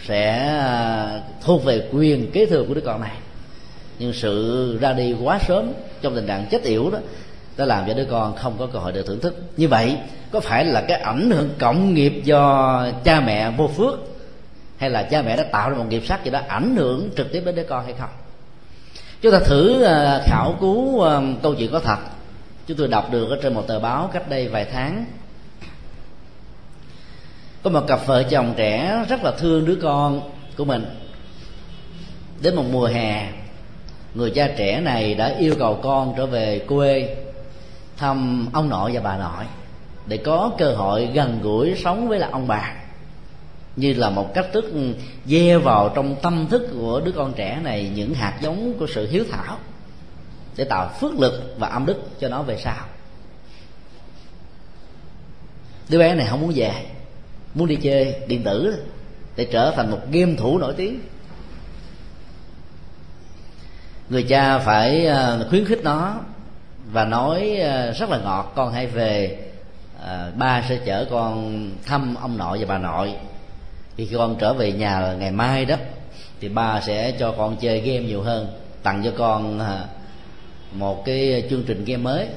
sẽ 0.07 0.37
à, 0.47 1.21
thuộc 1.41 1.65
về 1.65 1.87
quyền 1.91 2.31
kế 2.31 2.45
thừa 2.45 2.63
của 2.67 2.73
đứa 2.73 2.81
con 2.81 3.01
này 3.01 3.15
nhưng 3.99 4.13
sự 4.13 4.77
ra 4.81 4.93
đi 4.93 5.15
quá 5.23 5.39
sớm 5.47 5.73
trong 6.01 6.15
tình 6.15 6.27
trạng 6.27 6.45
chết 6.45 6.63
yểu 6.63 6.89
đó, 6.91 6.99
đã 7.57 7.65
làm 7.65 7.88
cho 7.88 7.93
đứa 7.93 8.05
con 8.05 8.36
không 8.36 8.55
có 8.60 8.67
cơ 8.73 8.79
hội 8.79 8.91
được 8.91 9.07
thưởng 9.07 9.19
thức. 9.19 9.36
Như 9.57 9.67
vậy, 9.67 9.97
có 10.31 10.39
phải 10.39 10.65
là 10.65 10.81
cái 10.81 11.01
ảnh 11.01 11.31
hưởng 11.31 11.49
cộng 11.60 11.93
nghiệp 11.93 12.21
do 12.23 12.88
cha 13.03 13.19
mẹ 13.19 13.51
vô 13.51 13.67
phước, 13.67 13.99
hay 14.77 14.89
là 14.89 15.03
cha 15.03 15.21
mẹ 15.21 15.38
đã 15.38 15.43
tạo 15.43 15.69
ra 15.69 15.77
một 15.77 15.86
nghiệp 15.89 16.03
sắc 16.05 16.25
gì 16.25 16.31
đó 16.31 16.41
ảnh 16.47 16.75
hưởng 16.75 17.10
trực 17.17 17.31
tiếp 17.31 17.41
đến 17.45 17.55
đứa 17.55 17.63
con 17.63 17.86
hay 17.86 17.93
không? 17.99 18.10
Chúng 19.21 19.31
ta 19.31 19.39
thử 19.39 19.83
à, 19.83 20.21
khảo 20.25 20.55
cứu 20.60 21.03
à, 21.03 21.21
câu 21.43 21.55
chuyện 21.55 21.71
có 21.71 21.79
thật. 21.79 21.97
Chúng 22.67 22.77
tôi 22.77 22.88
đọc 22.88 23.12
được 23.12 23.29
ở 23.29 23.38
trên 23.43 23.53
một 23.53 23.67
tờ 23.67 23.79
báo 23.79 24.10
cách 24.13 24.29
đây 24.29 24.47
vài 24.47 24.65
tháng. 24.65 25.05
Có 27.63 27.69
một 27.69 27.88
cặp 27.88 28.07
vợ 28.07 28.23
chồng 28.23 28.53
trẻ 28.57 29.05
rất 29.10 29.23
là 29.23 29.31
thương 29.31 29.65
đứa 29.65 29.77
con 29.81 30.21
của 30.57 30.65
mình. 30.65 30.86
Đến 32.41 32.55
một 32.55 32.65
mùa 32.71 32.86
hè 32.86 33.31
người 34.17 34.32
cha 34.32 34.49
trẻ 34.58 34.82
này 34.82 35.13
đã 35.13 35.36
yêu 35.39 35.56
cầu 35.60 35.80
con 35.84 36.13
trở 36.17 36.25
về 36.25 36.60
quê 36.60 37.15
thăm 37.97 38.47
ông 38.53 38.69
nội 38.69 38.91
và 38.93 39.01
bà 39.01 39.17
nội 39.17 39.45
để 40.08 40.17
có 40.17 40.51
cơ 40.58 40.75
hội 40.75 41.10
gần 41.13 41.39
gũi 41.43 41.75
sống 41.84 42.08
với 42.08 42.19
là 42.19 42.30
ông 42.32 42.47
bà, 42.47 42.73
như 43.75 43.93
là 43.93 44.10
một 44.10 44.34
cách 44.34 44.45
thức 44.53 44.73
gieo 45.25 45.60
vào 45.60 45.91
trong 45.95 46.15
tâm 46.21 46.47
thức 46.49 46.69
của 46.73 47.01
đứa 47.06 47.12
con 47.12 47.34
trẻ 47.34 47.60
này 47.63 47.91
những 47.95 48.13
hạt 48.13 48.38
giống 48.41 48.73
của 48.80 48.88
sự 48.88 49.08
hiếu 49.12 49.23
thảo 49.32 49.58
để 50.56 50.63
tạo 50.63 50.91
phước 50.99 51.19
lực 51.19 51.56
và 51.58 51.67
âm 51.67 51.86
đức 51.86 51.97
cho 52.19 52.30
nó 52.30 52.43
về 52.43 52.58
sau. 52.58 52.86
Đứa 55.89 55.99
bé 55.99 56.15
này 56.15 56.27
không 56.30 56.41
muốn 56.41 56.51
về, 56.56 56.71
muốn 57.53 57.67
đi 57.67 57.75
chơi 57.75 58.15
điện 58.27 58.43
tử 58.43 58.86
để 59.36 59.47
trở 59.51 59.73
thành 59.75 59.91
một 59.91 59.99
game 60.12 60.36
thủ 60.36 60.58
nổi 60.58 60.73
tiếng 60.77 60.99
người 64.10 64.24
cha 64.24 64.60
phải 64.60 65.06
ờ, 65.06 65.48
khuyến 65.50 65.65
khích 65.65 65.84
nó 65.84 66.15
và 66.91 67.06
nói 67.06 67.58
ờ, 67.58 67.91
rất 67.91 68.10
là 68.10 68.17
ngọt 68.17 68.54
con 68.56 68.74
hãy 68.74 68.88
về 68.88 69.38
à, 70.06 70.32
ba 70.36 70.63
sẽ 70.70 70.78
chở 70.86 71.06
con 71.10 71.70
thăm 71.86 72.15
ông 72.15 72.38
nội 72.38 72.58
và 72.60 72.65
bà 72.67 72.78
nội. 72.78 73.13
Khi 73.98 74.08
con 74.17 74.36
trở 74.39 74.54
về 74.54 74.72
nhà 74.72 75.13
ngày 75.20 75.32
mai 75.32 75.65
đó 75.65 75.76
thì 76.41 76.50
ba 76.50 76.82
sẽ 76.82 77.12
cho 77.12 77.32
con 77.38 77.56
chơi 77.56 77.80
game 77.80 78.00
nhiều 78.00 78.22
hơn 78.22 78.48
tặng 78.84 79.02
cho 79.04 79.12
con 79.17 79.60
à, 79.60 79.86
một 80.72 81.06
cái 81.06 81.43
chương 81.50 81.63
trình 81.67 81.86
game 81.86 82.04
mới. 82.04 82.28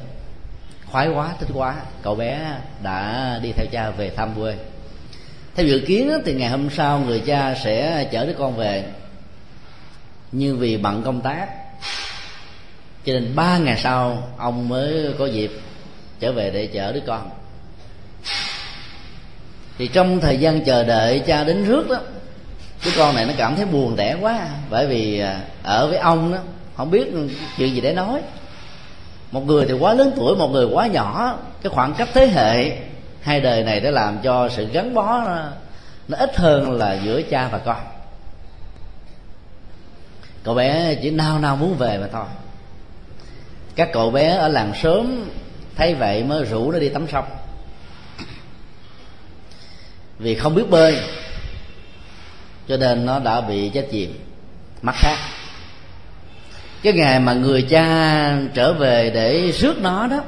Khoái 0.87 1.09
quá 1.09 1.35
thích 1.39 1.49
quá 1.55 1.77
cậu 2.03 2.15
bé 2.15 2.57
đã 2.83 3.39
đi 3.43 3.53
theo 3.53 3.67
cha 3.73 3.91
về 3.91 4.11
thăm 4.11 4.35
quê. 4.35 4.57
Theo 5.55 5.67
dự 5.67 5.83
kiến 5.87 6.11
thì 6.25 6.35
ngày 6.35 6.49
hôm 6.49 6.71
sau 6.71 6.99
người 6.99 7.21
cha 7.21 7.55
sẽ 7.55 8.05
chở 8.05 8.27
đứa 8.27 8.35
con 8.39 8.57
về. 8.57 8.85
Nhưng 10.33 10.59
vì 10.59 10.77
bận 10.77 11.03
công 11.03 11.21
tác 11.21 11.60
cho 13.05 13.13
nên 13.13 13.35
ba 13.35 13.59
ngày 13.59 13.77
sau 13.83 14.29
ông 14.39 14.69
mới 14.69 15.15
có 15.19 15.27
dịp 15.27 15.51
trở 16.21 16.33
về 16.33 16.51
để 16.51 16.67
chở 16.67 16.93
đứa 16.93 17.01
con. 17.07 17.31
Thì 19.79 19.89
trong 19.89 20.21
thời 20.21 20.37
gian 20.37 20.65
chờ 20.65 20.85
đợi 20.85 21.23
cha 21.27 21.45
đến 21.45 21.65
rước 21.65 21.89
đó 21.89 21.97
đứa 22.85 22.91
con 22.97 23.15
này 23.15 23.27
nó 23.27 23.33
cảm 23.37 23.57
thấy 23.57 23.65
buồn 23.65 23.97
tẻ 23.97 24.17
quá. 24.21 24.49
Bởi 24.71 24.87
vì 24.87 25.21
à, 25.21 25.41
ở 25.63 25.89
với 25.89 25.99
ông 25.99 26.33
đó 26.33 26.39
không 26.77 26.91
biết 26.91 27.13
chuyện 27.57 27.75
gì 27.75 27.81
để 27.81 27.93
nói. 27.93 28.21
Một 29.31 29.47
người 29.47 29.67
thì 29.67 29.75
quá 29.75 29.95
lớn 29.95 30.13
tuổi 30.17 30.37
một 30.37 30.49
người 30.49 30.67
quá 30.67 30.87
nhỏ. 30.87 31.39
Cái 31.63 31.71
khoảng 31.71 31.95
cách 31.95 32.09
thế 32.15 32.27
hệ 32.27 32.79
hai 33.21 33.41
đời 33.41 33.63
này 33.63 33.81
đã 33.81 33.91
làm 33.91 34.19
cho 34.23 34.49
sự 34.49 34.67
gắn 34.73 34.95
bó 34.95 35.23
nó, 35.27 35.43
nó 36.09 36.19
ít 36.19 36.37
hơn 36.37 36.73
là 36.73 36.99
giữa 37.05 37.23
cha 37.23 37.49
và 37.49 37.59
con. 37.59 37.81
Cậu 40.45 40.55
bé 40.55 40.95
chỉ 41.03 41.11
nao 41.11 41.39
nao 41.39 41.57
muốn 41.57 41.75
về 41.75 41.99
mà 41.99 42.07
thôi 42.13 42.25
các 43.77 43.89
cậu 43.93 44.11
bé 44.11 44.29
ở 44.29 44.49
làng 44.49 44.73
sớm 44.83 45.31
thấy 45.77 45.95
vậy 45.95 46.25
mới 46.25 46.45
rủ 46.45 46.73
nó 46.73 46.79
đi 46.79 46.89
tắm 46.89 47.07
sông. 47.13 47.25
Vì 50.19 50.35
không 50.35 50.55
biết 50.55 50.71
bơi, 50.71 50.99
cho 52.69 52.77
nên 52.77 53.07
nó 53.07 53.19
đã 53.19 53.41
bị 53.41 53.69
chết 53.69 53.89
chìm 53.91 54.19
mắt 54.83 54.95
khác 54.99 55.17
cái 56.83 56.93
ngày 56.93 57.21
mà 57.21 57.33
người 57.33 57.63
cha 57.63 58.37
trở 58.55 58.73
về 58.73 59.11
để 59.15 59.53
rước 59.53 59.79
nó 59.79 60.07
đó, 60.07 60.21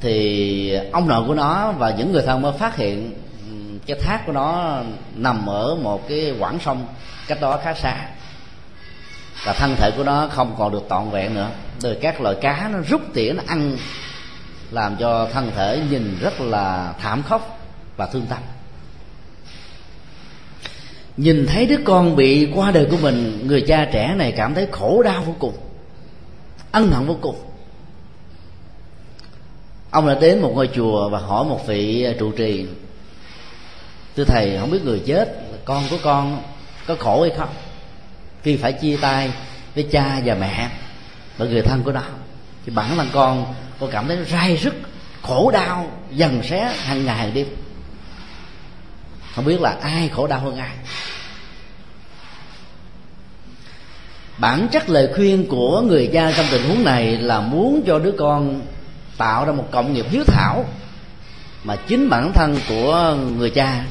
thì 0.00 0.74
ông 0.92 1.08
nội 1.08 1.24
của 1.26 1.34
nó 1.34 1.72
và 1.72 1.90
những 1.90 2.12
người 2.12 2.22
thân 2.22 2.42
mới 2.42 2.52
phát 2.58 2.76
hiện 2.76 3.14
cái 3.86 3.98
thác 4.00 4.26
của 4.26 4.32
nó 4.32 4.80
nằm 5.14 5.46
ở 5.46 5.74
một 5.74 6.08
cái 6.08 6.34
quãng 6.38 6.58
sông 6.64 6.86
cách 7.26 7.40
đó 7.40 7.60
khá 7.64 7.74
xa 7.74 8.06
và 9.44 9.52
thân 9.52 9.76
thể 9.76 9.90
của 9.96 10.04
nó 10.04 10.28
không 10.30 10.54
còn 10.58 10.72
được 10.72 10.82
trọn 10.90 11.10
vẹn 11.10 11.34
nữa. 11.34 11.50
Rồi 11.78 11.98
các 12.00 12.20
loại 12.20 12.34
cá 12.40 12.68
nó 12.72 12.78
rút 12.88 13.00
tỉa, 13.14 13.32
nó 13.32 13.42
ăn, 13.46 13.76
làm 14.70 14.96
cho 14.96 15.28
thân 15.32 15.50
thể 15.56 15.82
nhìn 15.90 16.18
rất 16.20 16.40
là 16.40 16.94
thảm 17.00 17.22
khốc 17.22 17.58
và 17.96 18.06
thương 18.06 18.26
tâm. 18.26 18.38
Nhìn 21.16 21.46
thấy 21.46 21.66
đứa 21.66 21.78
con 21.84 22.16
bị 22.16 22.52
qua 22.54 22.70
đời 22.70 22.86
của 22.90 22.96
mình, 23.02 23.42
người 23.46 23.64
cha 23.68 23.88
trẻ 23.92 24.14
này 24.16 24.32
cảm 24.36 24.54
thấy 24.54 24.68
khổ 24.72 25.02
đau 25.02 25.22
vô 25.22 25.34
cùng, 25.38 25.56
ân 26.72 26.90
hận 26.90 27.06
vô 27.06 27.16
cùng. 27.20 27.36
Ông 29.90 30.08
đã 30.08 30.14
đến 30.14 30.40
một 30.42 30.52
ngôi 30.54 30.68
chùa 30.74 31.08
và 31.08 31.18
hỏi 31.18 31.44
một 31.44 31.66
vị 31.66 32.06
trụ 32.18 32.32
trì, 32.32 32.66
thưa 34.16 34.24
thầy, 34.24 34.58
không 34.60 34.70
biết 34.70 34.84
người 34.84 35.02
chết, 35.06 35.42
con 35.64 35.84
của 35.90 35.98
con 36.02 36.42
có 36.86 36.96
khổ 36.98 37.22
hay 37.22 37.30
không? 37.38 37.48
Khi 38.42 38.56
phải 38.56 38.72
chia 38.72 38.96
tay 38.96 39.32
với 39.74 39.86
cha 39.92 40.20
và 40.24 40.34
mẹ 40.34 40.70
và 41.38 41.46
người 41.46 41.62
thân 41.62 41.82
của 41.82 41.92
nó. 41.92 42.02
Thì 42.66 42.72
bản 42.74 42.96
thân 42.96 43.08
con 43.12 43.54
con 43.80 43.90
cảm 43.90 44.08
thấy 44.08 44.24
rai 44.24 44.56
rứt, 44.56 44.74
khổ 45.22 45.50
đau, 45.50 45.90
dần 46.10 46.42
xé 46.42 46.72
hàng 46.84 47.06
ngày 47.06 47.16
hàng 47.16 47.34
đêm. 47.34 47.46
Không 49.34 49.44
biết 49.44 49.60
là 49.60 49.76
ai 49.82 50.08
khổ 50.08 50.26
đau 50.26 50.40
hơn 50.40 50.56
ai. 50.56 50.70
Bản 54.38 54.68
chất 54.72 54.88
lời 54.88 55.08
khuyên 55.14 55.46
của 55.48 55.80
người 55.80 56.10
cha 56.12 56.32
trong 56.36 56.46
tình 56.50 56.68
huống 56.68 56.84
này 56.84 57.16
là 57.16 57.40
muốn 57.40 57.82
cho 57.86 57.98
đứa 57.98 58.12
con 58.18 58.60
tạo 59.16 59.44
ra 59.44 59.52
một 59.52 59.68
cộng 59.70 59.94
nghiệp 59.94 60.06
hiếu 60.10 60.24
thảo 60.26 60.64
mà 61.64 61.76
chính 61.76 62.08
bản 62.08 62.32
thân 62.32 62.58
của 62.68 63.16
người 63.36 63.50
cha 63.50 63.84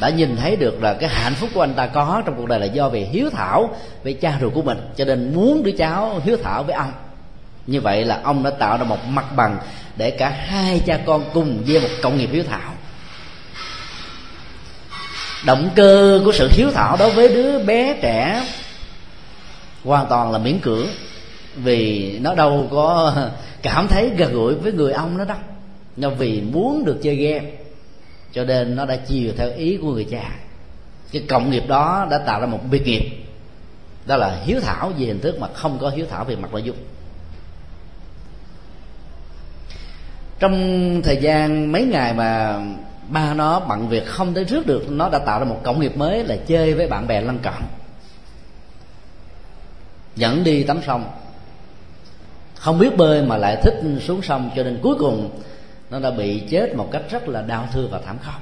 đã 0.00 0.10
nhìn 0.10 0.36
thấy 0.36 0.56
được 0.56 0.82
là 0.82 0.94
cái 0.94 1.08
hạnh 1.08 1.34
phúc 1.34 1.50
của 1.54 1.60
anh 1.60 1.74
ta 1.74 1.86
có 1.86 2.22
trong 2.26 2.34
cuộc 2.36 2.46
đời 2.46 2.60
là 2.60 2.66
do 2.66 2.88
về 2.88 3.00
hiếu 3.00 3.30
thảo 3.30 3.74
với 4.04 4.12
cha 4.12 4.38
ruột 4.40 4.54
của 4.54 4.62
mình, 4.62 4.78
cho 4.96 5.04
nên 5.04 5.34
muốn 5.34 5.62
đứa 5.62 5.70
cháu 5.70 6.20
hiếu 6.24 6.36
thảo 6.42 6.62
với 6.62 6.74
ông. 6.74 6.92
Như 7.66 7.80
vậy 7.80 8.04
là 8.04 8.20
ông 8.24 8.42
đã 8.42 8.50
tạo 8.50 8.78
ra 8.78 8.84
một 8.84 8.98
mặt 9.08 9.36
bằng 9.36 9.58
để 9.96 10.10
cả 10.10 10.28
hai 10.28 10.80
cha 10.86 10.98
con 11.06 11.24
cùng 11.34 11.62
gieo 11.66 11.80
một 11.80 11.88
cộng 12.02 12.18
nghiệp 12.18 12.28
hiếu 12.32 12.44
thảo. 12.48 12.72
Động 15.46 15.70
cơ 15.76 16.20
của 16.24 16.32
sự 16.32 16.48
hiếu 16.52 16.70
thảo 16.70 16.96
đối 16.96 17.10
với 17.10 17.28
đứa 17.28 17.58
bé 17.58 17.98
trẻ 18.02 18.46
hoàn 19.84 20.06
toàn 20.06 20.32
là 20.32 20.38
miễn 20.38 20.58
cưỡng, 20.58 20.86
vì 21.56 22.18
nó 22.18 22.34
đâu 22.34 22.68
có 22.70 23.14
cảm 23.62 23.88
thấy 23.88 24.10
gần 24.16 24.32
gũi 24.32 24.54
với 24.54 24.72
người 24.72 24.92
ông 24.92 25.18
nó 25.18 25.24
đâu. 25.24 25.36
Nó 25.96 26.10
vì 26.10 26.40
muốn 26.40 26.84
được 26.84 26.98
chơi 27.02 27.16
game 27.16 27.50
cho 28.32 28.44
nên 28.44 28.76
nó 28.76 28.84
đã 28.86 28.96
chiều 28.96 29.32
theo 29.36 29.50
ý 29.56 29.76
của 29.76 29.92
người 29.92 30.06
cha. 30.10 30.30
Cái 31.12 31.22
cộng 31.28 31.50
nghiệp 31.50 31.64
đó 31.68 32.06
đã 32.10 32.18
tạo 32.18 32.40
ra 32.40 32.46
một 32.46 32.60
biệt 32.70 32.86
nghiệp. 32.86 33.24
Đó 34.06 34.16
là 34.16 34.40
hiếu 34.44 34.60
thảo 34.60 34.92
về 34.98 35.06
hình 35.06 35.20
thức 35.20 35.38
mà 35.40 35.48
không 35.54 35.78
có 35.78 35.90
hiếu 35.90 36.06
thảo 36.10 36.24
về 36.24 36.36
mặt 36.36 36.52
nội 36.52 36.62
dung. 36.62 36.76
Trong 40.38 41.02
thời 41.04 41.16
gian 41.16 41.72
mấy 41.72 41.84
ngày 41.84 42.14
mà 42.14 42.60
ba 43.08 43.34
nó 43.34 43.60
bận 43.60 43.88
việc 43.88 44.06
không 44.06 44.34
tới 44.34 44.44
trước 44.44 44.66
được, 44.66 44.90
nó 44.90 45.08
đã 45.08 45.18
tạo 45.18 45.38
ra 45.38 45.44
một 45.44 45.60
cộng 45.62 45.80
nghiệp 45.80 45.96
mới 45.96 46.24
là 46.24 46.36
chơi 46.46 46.74
với 46.74 46.86
bạn 46.86 47.06
bè 47.06 47.20
lân 47.20 47.38
cận. 47.38 47.52
Dẫn 50.16 50.44
đi 50.44 50.62
tắm 50.62 50.80
sông. 50.86 51.04
Không 52.54 52.78
biết 52.78 52.96
bơi 52.96 53.22
mà 53.22 53.36
lại 53.36 53.56
thích 53.62 53.74
xuống 54.00 54.22
sông, 54.22 54.50
cho 54.56 54.62
nên 54.62 54.78
cuối 54.82 54.94
cùng 54.98 55.30
nó 55.90 55.98
đã 55.98 56.10
bị 56.10 56.42
chết 56.50 56.74
một 56.74 56.88
cách 56.92 57.02
rất 57.10 57.28
là 57.28 57.42
đau 57.42 57.68
thương 57.72 57.90
và 57.90 58.00
thảm 58.06 58.18
khốc. 58.22 58.40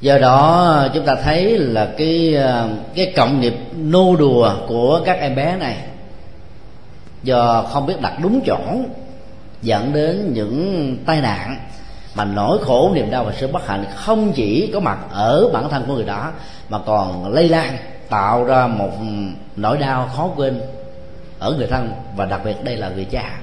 Do 0.00 0.18
đó, 0.18 0.88
chúng 0.94 1.04
ta 1.04 1.14
thấy 1.14 1.58
là 1.58 1.88
cái 1.98 2.34
ờ, 2.34 2.68
cái 2.94 3.12
cộng 3.16 3.40
nghiệp 3.40 3.54
nô 3.76 4.16
đùa 4.16 4.54
của 4.68 5.00
các 5.04 5.18
em 5.18 5.34
bé 5.34 5.56
này 5.56 5.76
do 7.22 7.62
không 7.62 7.86
biết 7.86 8.00
đặt 8.00 8.14
đúng 8.22 8.40
chỗ 8.46 8.58
dẫn 9.62 9.92
đến 9.92 10.32
những 10.34 10.96
tai 11.06 11.20
nạn 11.20 11.56
mà 12.14 12.24
nỗi 12.24 12.58
khổ, 12.62 12.92
niềm 12.94 13.10
đau 13.10 13.24
và 13.24 13.32
sự 13.32 13.48
bất 13.48 13.66
hạnh 13.66 13.84
không 13.94 14.32
chỉ 14.32 14.70
có 14.72 14.80
mặt 14.80 14.98
ở 15.10 15.48
bản 15.52 15.68
thân 15.70 15.84
của 15.86 15.94
người 15.94 16.04
đó 16.04 16.32
mà 16.68 16.78
còn 16.86 17.32
lây 17.32 17.48
lan, 17.48 17.76
tạo 18.08 18.44
ra 18.44 18.66
một 18.66 18.90
nỗi 19.56 19.78
đau 19.78 20.10
khó 20.16 20.30
quên 20.36 20.60
ở 21.38 21.54
người 21.58 21.66
thân 21.66 21.92
và 22.16 22.24
đặc 22.24 22.40
biệt 22.44 22.64
đây 22.64 22.76
là 22.76 22.88
người 22.88 23.04
cha 23.04 23.38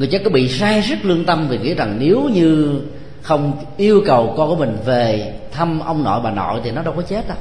người 0.00 0.08
cha 0.08 0.18
có 0.24 0.30
bị 0.30 0.48
sai 0.48 0.82
sức 0.82 0.98
lương 1.02 1.24
tâm 1.24 1.48
vì 1.48 1.58
nghĩ 1.58 1.74
rằng 1.74 1.96
nếu 2.00 2.28
như 2.32 2.80
không 3.22 3.64
yêu 3.76 4.02
cầu 4.06 4.34
con 4.36 4.48
của 4.48 4.56
mình 4.56 4.76
về 4.84 5.34
thăm 5.52 5.80
ông 5.80 6.04
nội 6.04 6.20
bà 6.24 6.30
nội 6.30 6.60
thì 6.64 6.70
nó 6.70 6.82
đâu 6.82 6.94
có 6.96 7.02
chết 7.02 7.28
đâu. 7.28 7.36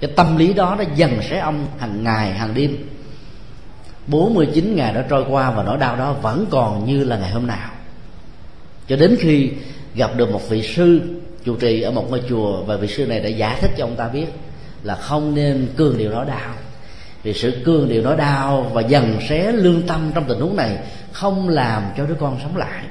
Cái 0.00 0.10
tâm 0.16 0.36
lý 0.36 0.52
đó 0.52 0.74
nó 0.78 0.84
dần 0.96 1.10
sẽ 1.30 1.38
ông 1.38 1.66
hàng 1.78 2.04
ngày, 2.04 2.32
hàng 2.32 2.54
đêm. 2.54 2.76
49 4.06 4.76
ngày 4.76 4.94
đã 4.94 5.04
trôi 5.08 5.24
qua 5.28 5.50
và 5.50 5.62
nỗi 5.62 5.78
đau 5.78 5.96
đó 5.96 6.12
vẫn 6.22 6.46
còn 6.50 6.86
như 6.86 7.04
là 7.04 7.18
ngày 7.18 7.30
hôm 7.30 7.46
nào. 7.46 7.70
Cho 8.88 8.96
đến 8.96 9.16
khi 9.20 9.50
gặp 9.94 10.10
được 10.16 10.30
một 10.32 10.48
vị 10.48 10.62
sư 10.62 11.00
chủ 11.44 11.56
trì 11.56 11.82
ở 11.82 11.90
một 11.90 12.10
ngôi 12.10 12.22
chùa 12.28 12.62
và 12.62 12.76
vị 12.76 12.88
sư 12.88 13.06
này 13.06 13.20
đã 13.20 13.28
giải 13.28 13.56
thích 13.60 13.70
cho 13.76 13.84
ông 13.84 13.96
ta 13.96 14.08
biết 14.08 14.26
là 14.82 14.94
không 14.94 15.34
nên 15.34 15.68
cương 15.76 15.98
điều 15.98 16.10
nỗi 16.10 16.26
đau. 16.26 16.54
Vì 17.22 17.32
sự 17.34 17.62
cương 17.64 17.88
điều 17.88 18.02
nỗi 18.02 18.16
đau 18.16 18.70
và 18.72 18.82
dần 18.82 19.18
xé 19.28 19.52
lương 19.52 19.82
tâm 19.82 20.10
trong 20.14 20.24
tình 20.28 20.40
huống 20.40 20.56
này 20.56 20.78
không 21.12 21.48
làm 21.48 21.82
cho 21.96 22.06
đứa 22.06 22.14
con 22.14 22.38
sống 22.42 22.56
lại, 22.56 22.84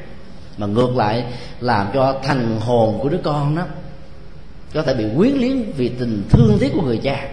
mà 0.57 0.67
ngược 0.67 0.97
lại 0.97 1.23
làm 1.59 1.87
cho 1.93 2.19
thần 2.23 2.59
hồn 2.59 2.99
của 3.01 3.09
đứa 3.09 3.19
con 3.23 3.55
đó 3.55 3.63
có 4.73 4.81
thể 4.81 4.93
bị 4.93 5.05
quyến 5.17 5.33
luyến 5.33 5.71
vì 5.77 5.89
tình 5.89 6.23
thương 6.29 6.57
tiếc 6.59 6.71
của 6.73 6.81
người 6.81 6.99
cha 7.03 7.27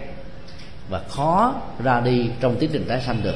và 0.89 1.01
khó 1.09 1.53
ra 1.83 1.99
đi 1.99 2.29
trong 2.39 2.55
tiến 2.55 2.69
trình 2.73 2.85
tái 2.87 3.01
sanh 3.05 3.23
được. 3.23 3.35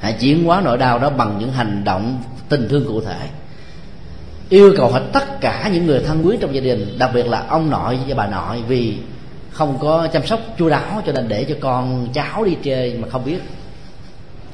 Hãy 0.00 0.16
chuyển 0.20 0.44
hóa 0.44 0.60
nỗi 0.64 0.78
đau 0.78 0.98
đó 0.98 1.10
bằng 1.10 1.38
những 1.38 1.52
hành 1.52 1.84
động 1.84 2.22
tình 2.48 2.68
thương 2.68 2.84
cụ 2.88 3.00
thể. 3.00 3.28
Yêu 4.48 4.74
cầu 4.76 4.92
hết 4.92 5.02
tất 5.12 5.40
cả 5.40 5.70
những 5.72 5.86
người 5.86 6.02
thân 6.06 6.26
quý 6.26 6.36
trong 6.40 6.54
gia 6.54 6.60
đình, 6.60 6.98
đặc 6.98 7.10
biệt 7.14 7.26
là 7.26 7.44
ông 7.48 7.70
nội 7.70 7.98
và 8.08 8.14
bà 8.14 8.26
nội, 8.26 8.62
vì 8.68 8.96
không 9.50 9.78
có 9.80 10.06
chăm 10.12 10.26
sóc 10.26 10.40
chu 10.58 10.68
đáo 10.68 11.02
cho 11.06 11.12
nên 11.12 11.28
để 11.28 11.44
cho 11.44 11.54
con 11.60 12.08
cháu 12.12 12.44
đi 12.44 12.56
chơi 12.62 12.94
mà 12.98 13.08
không 13.08 13.24
biết 13.24 13.40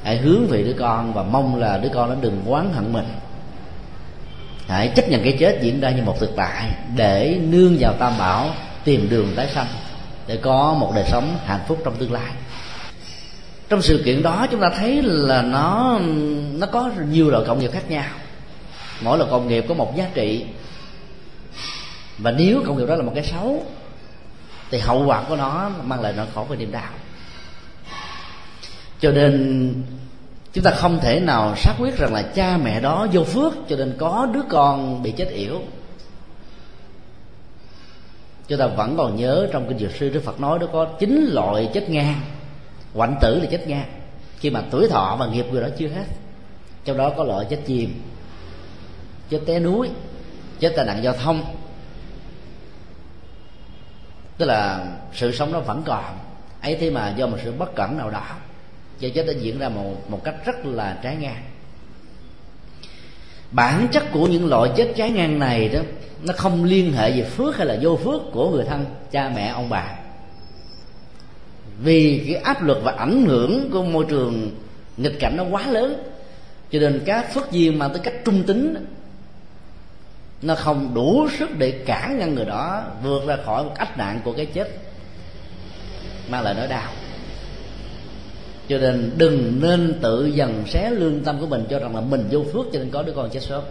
hãy 0.07 0.17
hướng 0.17 0.47
về 0.47 0.63
đứa 0.63 0.75
con 0.79 1.13
và 1.13 1.23
mong 1.23 1.57
là 1.57 1.79
đứa 1.79 1.89
con 1.89 2.09
nó 2.09 2.17
đừng 2.21 2.43
oán 2.47 2.73
hận 2.75 2.93
mình. 2.93 3.07
Hãy 4.69 4.93
chấp 4.97 5.09
nhận 5.09 5.23
cái 5.23 5.37
chết 5.41 5.59
diễn 5.63 5.81
ra 5.81 5.91
như 5.91 6.03
một 6.03 6.21
thực 6.21 6.31
tại 6.37 6.71
để 6.97 7.41
nương 7.43 7.77
vào 7.81 7.93
tam 7.93 8.19
bảo, 8.19 8.51
tìm 8.85 9.11
đường 9.11 9.33
tái 9.37 9.49
sanh, 9.55 9.67
để 10.27 10.37
có 10.37 10.77
một 10.81 10.93
đời 10.95 11.05
sống 11.09 11.39
hạnh 11.45 11.61
phúc 11.69 11.79
trong 11.85 11.97
tương 11.97 12.13
lai. 12.13 12.33
Trong 13.69 13.83
sự 13.83 14.03
kiện 14.05 14.23
đó, 14.23 14.47
chúng 14.51 14.61
ta 14.61 14.71
thấy 14.71 15.03
là 15.03 15.43
nó 15.43 15.99
nó 16.53 16.67
có 16.67 16.91
nhiều 17.11 17.31
loại 17.31 17.45
công 17.47 17.59
nghiệp 17.59 17.71
khác 17.73 17.91
nhau. 17.91 18.11
Mỗi 19.01 19.19
loại 19.19 19.31
công 19.31 19.49
nghiệp 19.49 19.65
có 19.69 19.75
một 19.75 19.97
giá 19.97 20.07
trị. 20.15 20.45
Và 22.19 22.31
nếu 22.31 22.63
công 22.67 22.79
nghiệp 22.79 22.87
đó 22.89 22.95
là 22.95 23.03
một 23.03 23.13
cái 23.15 23.25
xấu, 23.25 23.67
thì 24.71 24.79
hậu 24.79 25.07
quả 25.07 25.23
của 25.29 25.37
nó 25.37 25.71
mang 25.83 26.01
lại 26.01 26.13
nỗi 26.17 26.27
khổ 26.35 26.47
và 26.49 26.57
niềm 26.57 26.73
đau 26.73 26.91
cho 29.07 29.13
nên 29.13 29.75
chúng 30.53 30.65
ta 30.65 30.71
không 30.71 30.99
thể 31.01 31.21
nào 31.21 31.57
xác 31.57 31.75
quyết 31.79 31.97
rằng 31.97 32.15
là 32.15 32.23
cha 32.23 32.57
mẹ 32.57 32.81
đó 32.81 33.07
vô 33.13 33.25
phước, 33.25 33.53
cho 33.69 33.77
nên 33.77 33.95
có 33.99 34.29
đứa 34.35 34.41
con 34.49 35.03
bị 35.03 35.11
chết 35.11 35.29
yểu. 35.29 35.61
Chúng 38.49 38.59
ta 38.59 38.67
vẫn 38.67 38.97
còn 38.97 39.17
nhớ 39.17 39.49
trong 39.53 39.69
kinh 39.69 39.79
dược 39.79 39.97
sư 39.97 40.11
đức 40.11 40.21
phật 40.25 40.41
nói 40.41 40.59
đó 40.59 40.67
có 40.73 40.85
chín 40.85 41.31
loại 41.33 41.71
chết 41.75 41.91
ngang 41.91 42.21
hoạnh 42.95 43.17
tử 43.21 43.41
là 43.41 43.47
chết 43.51 43.69
ngang 43.69 43.87
khi 44.39 44.51
mà 44.51 44.63
tuổi 44.71 44.89
thọ 44.89 45.17
và 45.19 45.27
nghiệp 45.27 45.47
người 45.51 45.63
đó 45.63 45.69
chưa 45.79 45.89
hết, 45.89 46.07
trong 46.85 46.97
đó 46.97 47.13
có 47.17 47.25
loại 47.25 47.47
chết 47.51 47.59
chìm, 47.67 48.03
chết 49.31 49.41
té 49.47 49.59
núi, 49.59 49.89
chết 50.61 50.73
tai 50.77 50.87
nạn 50.87 51.03
giao 51.03 51.13
thông. 51.13 51.45
Tức 54.39 54.47
là 54.47 54.87
sự 55.15 55.33
sống 55.33 55.53
nó 55.53 55.61
vẫn 55.61 55.83
còn. 55.87 56.05
Ấy 56.63 56.77
thế 56.81 56.91
mà 56.91 57.15
do 57.17 57.27
một 57.27 57.37
sự 57.45 57.53
bất 57.53 57.75
cẩn 57.75 57.99
nào 57.99 58.11
đó 58.11 58.27
và 59.01 59.09
chết 59.15 59.27
đã 59.27 59.33
diễn 59.41 59.59
ra 59.59 59.69
một 59.69 60.11
một 60.11 60.25
cách 60.25 60.35
rất 60.47 60.67
là 60.67 60.99
trái 61.03 61.17
ngang. 61.17 61.43
Bản 63.51 63.89
chất 63.93 64.05
của 64.13 64.27
những 64.27 64.47
loại 64.47 64.71
chết 64.77 64.93
trái 64.97 65.11
ngang 65.11 65.39
này 65.39 65.69
đó, 65.69 65.81
nó 66.23 66.35
không 66.37 66.65
liên 66.65 66.93
hệ 66.93 67.11
về 67.11 67.25
phước 67.25 67.57
hay 67.57 67.67
là 67.67 67.77
vô 67.83 67.97
phước 67.97 68.23
của 68.33 68.51
người 68.51 68.65
thân, 68.65 68.85
cha 69.11 69.31
mẹ, 69.35 69.47
ông 69.47 69.69
bà. 69.69 69.99
Vì 71.83 72.25
cái 72.27 72.43
áp 72.43 72.63
lực 72.63 72.79
và 72.83 72.93
ảnh 72.93 73.25
hưởng 73.27 73.71
của 73.71 73.83
môi 73.83 74.05
trường 74.09 74.51
nghịch 74.97 75.21
cảnh 75.21 75.37
nó 75.37 75.45
quá 75.51 75.67
lớn, 75.67 76.03
cho 76.71 76.79
nên 76.79 77.03
các 77.07 77.35
phước 77.35 77.53
duyên 77.53 77.79
mang 77.79 77.91
tới 77.91 77.99
cách 77.99 78.15
trung 78.25 78.43
tính 78.43 78.87
nó 80.43 80.55
không 80.55 80.95
đủ 80.95 81.29
sức 81.39 81.59
để 81.59 81.71
cản 81.71 82.19
ngăn 82.19 82.35
người 82.35 82.45
đó 82.45 82.85
vượt 83.03 83.27
ra 83.27 83.37
khỏi 83.45 83.65
một 83.65 83.75
ách 83.77 83.99
nạn 83.99 84.21
của 84.25 84.33
cái 84.33 84.47
chết, 84.47 84.69
mang 86.29 86.43
lại 86.43 86.55
nỗi 86.55 86.69
đau 86.69 86.93
cho 88.69 88.79
nên 88.79 89.13
đừng 89.17 89.61
nên 89.61 89.99
tự 90.03 90.27
dần 90.27 90.65
xé 90.67 90.91
lương 90.91 91.21
tâm 91.25 91.41
của 91.41 91.47
mình 91.47 91.65
cho 91.71 91.79
rằng 91.79 91.95
là 91.95 92.01
mình 92.01 92.29
vô 92.31 92.45
phước 92.53 92.67
cho 92.73 92.79
nên 92.79 92.91
có 92.91 93.03
đứa 93.03 93.13
con 93.13 93.31
chết 93.31 93.43
sớm. 93.43 93.63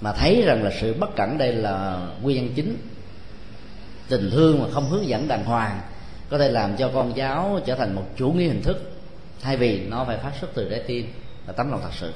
Mà 0.00 0.12
thấy 0.12 0.42
rằng 0.42 0.62
là 0.62 0.70
sự 0.80 0.94
bất 0.94 1.16
cẩn 1.16 1.38
đây 1.38 1.52
là 1.52 2.06
nguyên 2.22 2.36
nhân 2.36 2.52
chính. 2.54 2.76
Tình 4.08 4.30
thương 4.30 4.62
mà 4.62 4.68
không 4.72 4.88
hướng 4.88 5.08
dẫn 5.08 5.28
đàng 5.28 5.44
hoàng 5.44 5.80
có 6.28 6.38
thể 6.38 6.48
làm 6.48 6.76
cho 6.76 6.90
con 6.94 7.12
cháu 7.12 7.60
trở 7.66 7.74
thành 7.74 7.94
một 7.94 8.04
chủ 8.16 8.32
nghĩa 8.32 8.46
hình 8.46 8.62
thức. 8.62 8.92
Thay 9.40 9.56
vì 9.56 9.80
nó 9.88 10.04
phải 10.04 10.18
phát 10.18 10.32
xuất 10.40 10.50
từ 10.54 10.68
trái 10.70 10.82
tim 10.86 11.06
và 11.46 11.52
tấm 11.52 11.70
lòng 11.70 11.80
thật 11.82 11.94
sự. 12.00 12.12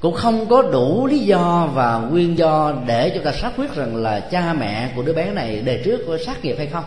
Cũng 0.00 0.14
không 0.14 0.48
có 0.48 0.62
đủ 0.62 1.06
lý 1.06 1.18
do 1.18 1.68
và 1.74 1.98
nguyên 1.98 2.38
do 2.38 2.74
để 2.86 3.10
chúng 3.14 3.24
ta 3.24 3.32
xác 3.32 3.52
quyết 3.56 3.74
rằng 3.74 3.96
là 3.96 4.20
cha 4.20 4.52
mẹ 4.52 4.92
của 4.96 5.02
đứa 5.02 5.12
bé 5.12 5.32
này 5.32 5.60
đề 5.60 5.82
trước 5.84 6.00
có 6.06 6.18
sát 6.26 6.44
nghiệp 6.44 6.54
hay 6.58 6.66
không 6.66 6.84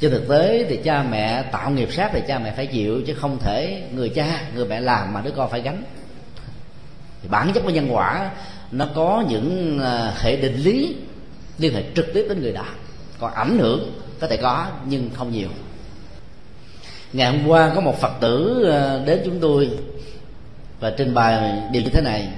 trên 0.00 0.10
thực 0.10 0.28
tế 0.28 0.66
thì 0.68 0.76
cha 0.84 1.02
mẹ 1.02 1.42
tạo 1.42 1.70
nghiệp 1.70 1.92
sát 1.92 2.10
thì 2.12 2.20
cha 2.28 2.38
mẹ 2.38 2.52
phải 2.56 2.66
chịu, 2.66 3.02
chứ 3.06 3.14
không 3.14 3.38
thể 3.38 3.82
người 3.94 4.08
cha, 4.08 4.40
người 4.54 4.64
mẹ 4.64 4.80
làm 4.80 5.12
mà 5.12 5.20
đứa 5.20 5.30
con 5.30 5.50
phải 5.50 5.60
gánh. 5.60 5.82
Thì 7.22 7.28
bản 7.28 7.52
chất 7.54 7.60
của 7.60 7.70
nhân 7.70 7.88
quả, 7.90 8.30
nó 8.72 8.86
có 8.94 9.24
những 9.28 9.78
à, 9.82 10.12
hệ 10.22 10.36
định 10.36 10.56
lý, 10.56 10.96
liên 11.58 11.74
hệ 11.74 11.82
trực 11.94 12.06
tiếp 12.14 12.26
đến 12.28 12.40
người 12.40 12.52
đã. 12.52 12.64
Còn 13.18 13.34
ảnh 13.34 13.58
hưởng 13.58 13.92
có 14.20 14.26
thể 14.26 14.36
có, 14.36 14.66
nhưng 14.86 15.10
không 15.14 15.32
nhiều. 15.32 15.48
Ngày 17.12 17.32
hôm 17.32 17.46
qua 17.46 17.72
có 17.74 17.80
một 17.80 18.00
phật 18.00 18.12
tử 18.20 18.64
à, 18.70 18.98
đến 19.06 19.20
chúng 19.24 19.40
tôi 19.40 19.70
và 20.80 20.90
trình 20.96 21.14
bày 21.14 21.62
điều 21.72 21.82
như 21.82 21.90
thế 21.90 22.00
này. 22.00 22.28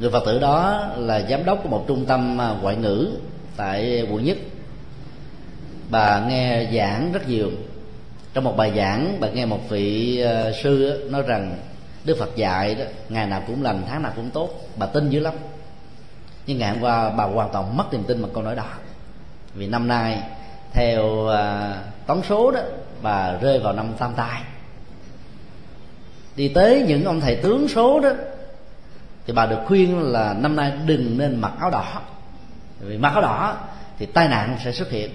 Người 0.00 0.10
phật 0.10 0.22
tử 0.26 0.38
đó 0.38 0.86
là 0.96 1.22
giám 1.30 1.44
đốc 1.44 1.62
của 1.62 1.68
một 1.68 1.84
trung 1.88 2.04
tâm 2.04 2.40
à, 2.40 2.54
ngoại 2.62 2.76
ngữ 2.76 3.08
tại 3.56 4.06
quận 4.10 4.24
nhất 4.24 4.36
bà 5.90 6.26
nghe 6.28 6.70
giảng 6.74 7.12
rất 7.12 7.28
nhiều. 7.28 7.50
Trong 8.34 8.44
một 8.44 8.56
bài 8.56 8.72
giảng, 8.76 9.16
bà 9.20 9.28
nghe 9.28 9.46
một 9.46 9.60
vị 9.68 10.20
ờ, 10.20 10.52
sư 10.62 11.02
nói 11.10 11.22
rằng 11.22 11.56
đức 12.04 12.16
phật 12.18 12.36
dạy 12.36 12.74
đó, 12.74 12.84
ngày 13.08 13.26
nào 13.26 13.42
cũng 13.46 13.62
lành, 13.62 13.82
tháng 13.88 14.02
nào 14.02 14.12
cũng 14.16 14.30
tốt, 14.30 14.50
bà 14.76 14.86
tin 14.86 15.10
dữ 15.10 15.20
lắm. 15.20 15.34
Nhưng 16.46 16.58
ngày 16.58 16.70
hôm 16.70 16.82
qua, 16.82 17.10
bà 17.10 17.24
hoàn 17.24 17.48
toàn 17.52 17.76
mất 17.76 17.92
niềm 17.92 18.04
tin 18.04 18.22
bằng 18.22 18.30
câu 18.34 18.42
nói 18.42 18.56
đó. 18.56 18.66
Vì 19.54 19.66
năm 19.66 19.88
nay, 19.88 20.22
theo 20.72 21.26
ờ, 21.26 21.74
toán 22.06 22.20
số 22.28 22.50
đó, 22.50 22.60
bà 23.02 23.32
rơi 23.40 23.58
vào 23.58 23.72
năm 23.72 23.92
tam 23.98 24.12
tai 24.16 24.42
đi 26.36 26.48
tới 26.48 26.84
những 26.88 27.04
ông 27.04 27.20
thầy 27.20 27.36
tướng 27.36 27.68
số 27.68 28.00
đó, 28.00 28.10
thì 29.26 29.32
bà 29.32 29.46
được 29.46 29.58
khuyên 29.66 30.02
là 30.02 30.34
năm 30.38 30.56
nay 30.56 30.72
đừng 30.86 31.18
nên 31.18 31.40
mặc 31.40 31.52
áo 31.60 31.70
đỏ. 31.70 32.02
Vì 32.80 32.98
mặc 32.98 33.12
áo 33.12 33.22
đỏ 33.22 33.56
thì 33.98 34.06
tai 34.06 34.28
nạn 34.28 34.56
sẽ 34.64 34.72
xuất 34.72 34.90
hiện 34.90 35.10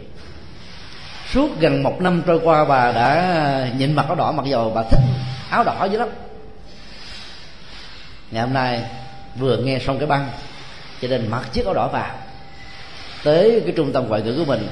suốt 1.34 1.60
gần 1.60 1.84
một 1.84 2.02
năm 2.02 2.22
trôi 2.26 2.40
qua 2.44 2.66
bà 2.66 2.92
đã 2.92 3.70
nhịn 3.78 3.94
mặc 3.94 4.06
áo 4.08 4.16
đỏ 4.16 4.32
mặc 4.32 4.46
dù 4.46 4.72
bà 4.76 4.84
thích 4.92 5.00
áo 5.50 5.64
đỏ 5.64 5.88
dữ 5.92 5.98
lắm. 5.98 6.10
Ngày 8.32 8.42
hôm 8.42 8.54
nay 8.54 8.84
vừa 9.36 9.58
nghe 9.58 9.80
xong 9.80 10.00
cái 10.00 10.08
băng 10.08 10.30
cho 11.02 11.08
nên 11.08 11.28
mặc 11.30 11.54
chiếc 11.54 11.66
áo 11.66 11.74
đỏ 11.74 11.88
vào. 11.88 12.16
Tới 13.24 13.62
cái 13.66 13.74
trung 13.78 13.94
tâm 13.94 14.08
ngoại 14.08 14.22
ngữ 14.22 14.36
của 14.38 14.46
mình 14.46 14.68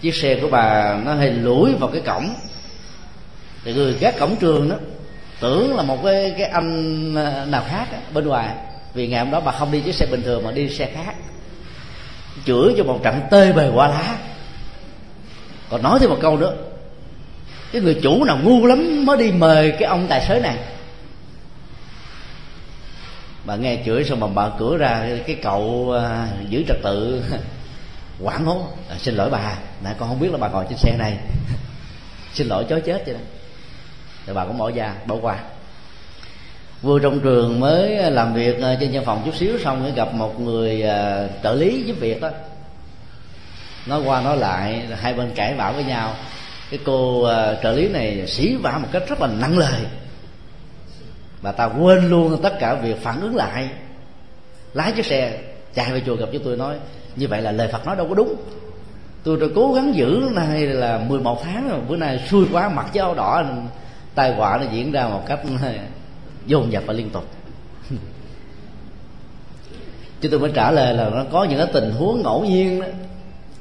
chiếc 0.00 0.14
xe 0.14 0.34
của 0.34 0.48
bà 0.48 0.96
nó 1.04 1.14
hơi 1.14 1.30
lủi 1.30 1.72
vào 1.74 1.90
cái 1.92 2.02
cổng. 2.06 2.34
Thì 3.64 3.74
người 3.74 3.92
gác 4.00 4.18
cổng 4.18 4.36
trường 4.36 4.68
đó 4.68 4.76
tưởng 5.40 5.76
là 5.76 5.82
một 5.82 5.98
cái 6.04 6.34
cái 6.38 6.48
anh 6.48 7.14
à, 7.14 7.44
nào 7.44 7.64
khác 7.68 7.86
đó, 7.92 7.98
bên 8.12 8.26
ngoài. 8.28 8.48
Vì 8.94 9.06
ngày 9.06 9.20
hôm 9.20 9.30
đó 9.30 9.40
bà 9.40 9.52
không 9.52 9.72
đi 9.72 9.80
chiếc 9.80 9.94
xe 9.94 10.06
bình 10.10 10.22
thường 10.22 10.44
mà 10.44 10.50
đi 10.52 10.68
xe 10.68 10.90
khác. 10.94 11.14
Chửi 12.46 12.74
cho 12.78 12.84
một 12.84 13.00
trận 13.02 13.20
tê 13.30 13.52
bề 13.52 13.70
qua 13.74 13.88
lá 13.88 14.16
còn 15.70 15.82
nói 15.82 15.98
thêm 16.00 16.10
một 16.10 16.18
câu 16.20 16.36
nữa. 16.36 16.54
Cái 17.72 17.82
người 17.82 18.00
chủ 18.02 18.24
nào 18.24 18.38
ngu 18.42 18.66
lắm 18.66 19.06
mới 19.06 19.16
đi 19.16 19.32
mời 19.32 19.70
cái 19.70 19.88
ông 19.88 20.06
tài 20.08 20.24
xế 20.24 20.40
này. 20.40 20.56
Bà 23.44 23.56
nghe 23.56 23.78
chửi 23.86 24.04
xong 24.04 24.20
mà 24.20 24.26
mở 24.26 24.52
cửa 24.58 24.76
ra 24.76 25.08
cái 25.26 25.36
cậu 25.42 25.92
à, 26.00 26.28
giữ 26.48 26.64
trật 26.68 26.76
tự 26.82 27.22
quảng 28.22 28.44
hốt. 28.44 28.76
À, 28.90 28.96
xin 28.98 29.14
lỗi 29.14 29.30
bà 29.30 29.58
nãy 29.84 29.94
con 29.98 30.08
không 30.08 30.20
biết 30.20 30.32
là 30.32 30.38
bà 30.38 30.48
ngồi 30.48 30.64
trên 30.68 30.78
xe 30.78 30.96
này. 30.98 31.16
Xin 32.34 32.46
lỗi 32.46 32.64
chó 32.68 32.80
chết 32.80 33.02
vậy 33.06 33.14
đó. 33.14 33.20
Rồi 34.26 34.34
bà 34.34 34.44
cũng 34.44 34.58
bỏ 34.58 34.70
ra 34.70 34.94
bỏ 35.06 35.16
qua. 35.22 35.38
Vừa 36.82 36.98
trong 36.98 37.20
trường 37.20 37.60
mới 37.60 38.10
làm 38.10 38.34
việc 38.34 38.62
à, 38.62 38.76
trên 38.80 38.90
văn 38.92 39.04
phòng 39.04 39.22
chút 39.24 39.34
xíu 39.34 39.58
xong 39.64 39.82
mới 39.82 39.92
gặp 39.92 40.14
một 40.14 40.40
người 40.40 40.82
à, 40.82 41.28
trợ 41.42 41.54
lý 41.54 41.82
giúp 41.82 41.96
việc 42.00 42.20
đó 42.20 42.30
nói 43.86 44.02
qua 44.04 44.22
nói 44.22 44.36
lại 44.36 44.86
hai 45.00 45.14
bên 45.14 45.30
cãi 45.34 45.54
vã 45.54 45.72
với 45.72 45.84
nhau. 45.84 46.14
Cái 46.70 46.80
cô 46.84 47.20
uh, 47.20 47.28
trợ 47.62 47.72
lý 47.72 47.88
này 47.88 48.26
xỉ 48.26 48.56
vả 48.56 48.78
một 48.78 48.88
cách 48.92 49.02
rất 49.08 49.20
là 49.20 49.26
nặng 49.26 49.58
lời. 49.58 49.80
Bà 51.42 51.52
ta 51.52 51.64
quên 51.64 52.10
luôn 52.10 52.42
tất 52.42 52.58
cả 52.60 52.74
việc 52.74 53.02
phản 53.02 53.20
ứng 53.20 53.36
lại. 53.36 53.68
Lái 54.72 54.92
chiếc 54.92 55.06
xe 55.06 55.38
chạy 55.74 55.92
về 55.92 56.02
chùa 56.06 56.16
gặp 56.16 56.26
chúng 56.32 56.44
tôi 56.44 56.56
nói 56.56 56.76
như 57.16 57.28
vậy 57.28 57.42
là 57.42 57.52
lời 57.52 57.68
phật 57.72 57.86
nói 57.86 57.96
đâu 57.96 58.08
có 58.08 58.14
đúng. 58.14 58.34
Tôi 59.24 59.36
đã 59.40 59.46
cố 59.54 59.72
gắng 59.72 59.94
giữ 59.94 60.28
nay 60.32 60.66
là 60.66 60.98
11 60.98 61.42
tháng 61.44 61.68
rồi 61.68 61.80
bữa 61.88 61.96
nay 61.96 62.24
xui 62.28 62.46
quá 62.52 62.68
mặc 62.68 62.86
chiếc 62.92 63.00
áo 63.00 63.14
đỏ 63.14 63.44
tai 64.14 64.34
họa 64.34 64.58
nó 64.58 64.64
diễn 64.72 64.92
ra 64.92 65.08
một 65.08 65.22
cách 65.26 65.40
ờ, 65.62 65.72
dồn 66.46 66.72
dập 66.72 66.82
và 66.86 66.92
liên 66.92 67.10
tục. 67.10 67.24
Chứ 70.20 70.28
tôi 70.28 70.40
mới 70.40 70.50
trả 70.54 70.70
lời 70.70 70.94
là 70.94 71.10
nó 71.10 71.24
có 71.32 71.44
những 71.44 71.58
cái 71.58 71.68
tình 71.72 71.90
huống 71.90 72.22
ngẫu 72.22 72.44
nhiên 72.44 72.80
đó 72.80 72.86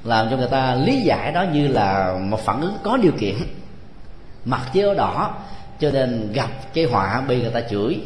làm 0.06 0.30
cho 0.30 0.38
người 0.38 0.48
ta 0.48 0.76
lý 0.76 1.02
giải 1.02 1.32
đó 1.32 1.46
như 1.54 1.68
là 1.68 2.18
một 2.20 2.40
phản 2.46 2.62
ứng 2.62 2.78
có 2.84 2.98
điều 2.98 3.12
kiện. 3.20 3.36
Mặt 4.46 4.62
chiếu 4.74 4.94
đỏ, 4.94 5.34
cho 5.80 5.92
nên 5.92 6.32
gặp 6.34 6.50
cái 6.74 6.86
họa 6.86 7.22
bị 7.28 7.42
người 7.42 7.52
ta 7.52 7.62
chửi, 7.62 8.00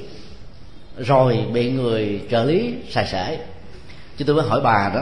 rồi 0.98 1.46
bị 1.54 1.72
người 1.72 2.22
trợ 2.32 2.44
lý 2.44 2.74
xài 2.90 3.08
sể 3.08 3.38
chứ 4.18 4.26
tôi 4.26 4.36
mới 4.36 4.46
hỏi 4.46 4.62
bà 4.64 4.92
đó, 4.96 5.02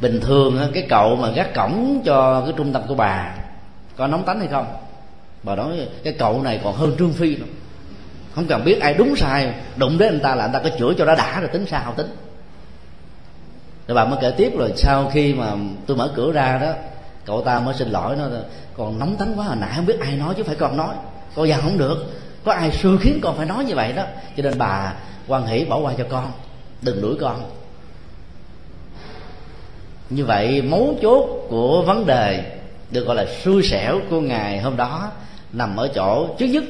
bình 0.00 0.20
thường 0.20 0.70
cái 0.74 0.86
cậu 0.88 1.16
mà 1.16 1.30
gác 1.30 1.54
cổng 1.54 2.02
cho 2.04 2.40
cái 2.40 2.52
trung 2.56 2.72
tâm 2.72 2.82
của 2.88 2.94
bà 2.94 3.34
có 3.96 4.06
nóng 4.06 4.24
tánh 4.24 4.38
hay 4.38 4.48
không? 4.48 4.66
Bà 5.42 5.54
nói, 5.54 5.88
cái 6.04 6.12
cậu 6.18 6.42
này 6.42 6.60
còn 6.64 6.74
hơn 6.74 6.94
trương 6.98 7.12
phi 7.12 7.36
nữa. 7.36 7.46
Không 8.34 8.46
cần 8.46 8.64
biết 8.64 8.80
ai 8.80 8.94
đúng 8.94 9.16
sai, 9.16 9.54
đụng 9.76 9.98
đến 9.98 10.12
anh 10.12 10.20
ta 10.20 10.34
là 10.34 10.44
anh 10.44 10.52
ta 10.52 10.58
có 10.58 10.70
chửi 10.78 10.94
cho 10.98 11.04
nó 11.04 11.14
đã 11.14 11.40
rồi 11.40 11.48
tính 11.52 11.66
sao 11.66 11.94
tính 11.96 12.06
rồi 13.88 13.94
bà 13.94 14.04
mới 14.04 14.18
kể 14.20 14.30
tiếp 14.30 14.52
rồi 14.58 14.72
sau 14.76 15.10
khi 15.12 15.34
mà 15.34 15.52
tôi 15.86 15.96
mở 15.96 16.12
cửa 16.14 16.32
ra 16.32 16.58
đó, 16.58 16.72
cậu 17.24 17.42
ta 17.42 17.60
mới 17.60 17.74
xin 17.74 17.90
lỗi 17.90 18.16
nó 18.16 18.24
còn 18.76 18.98
nóng 18.98 19.16
tánh 19.16 19.34
quá 19.36 19.44
hồi 19.44 19.56
nãy 19.56 19.72
không 19.76 19.86
biết 19.86 20.00
ai 20.00 20.16
nói 20.16 20.34
chứ 20.36 20.42
phải 20.42 20.56
con 20.56 20.76
nói. 20.76 20.94
Con 21.34 21.48
già 21.48 21.58
không 21.60 21.78
được, 21.78 22.12
có 22.44 22.52
ai 22.52 22.72
xui 22.72 22.98
khiến 22.98 23.20
con 23.22 23.36
phải 23.36 23.46
nói 23.46 23.64
như 23.64 23.74
vậy 23.74 23.92
đó. 23.92 24.02
Cho 24.36 24.42
nên 24.42 24.58
bà 24.58 24.94
quan 25.26 25.46
hỷ 25.46 25.64
bỏ 25.64 25.78
qua 25.78 25.92
cho 25.98 26.04
con, 26.08 26.32
đừng 26.82 27.02
đuổi 27.02 27.16
con. 27.20 27.42
Như 30.10 30.24
vậy, 30.24 30.62
mấu 30.62 30.94
chốt 31.02 31.46
của 31.48 31.82
vấn 31.82 32.06
đề 32.06 32.58
được 32.90 33.06
gọi 33.06 33.16
là 33.16 33.26
xui 33.42 33.62
xẻo 33.62 34.00
của 34.10 34.20
ngày 34.20 34.60
hôm 34.60 34.76
đó 34.76 35.10
nằm 35.52 35.76
ở 35.76 35.88
chỗ 35.94 36.28
trước 36.38 36.46
nhất 36.46 36.64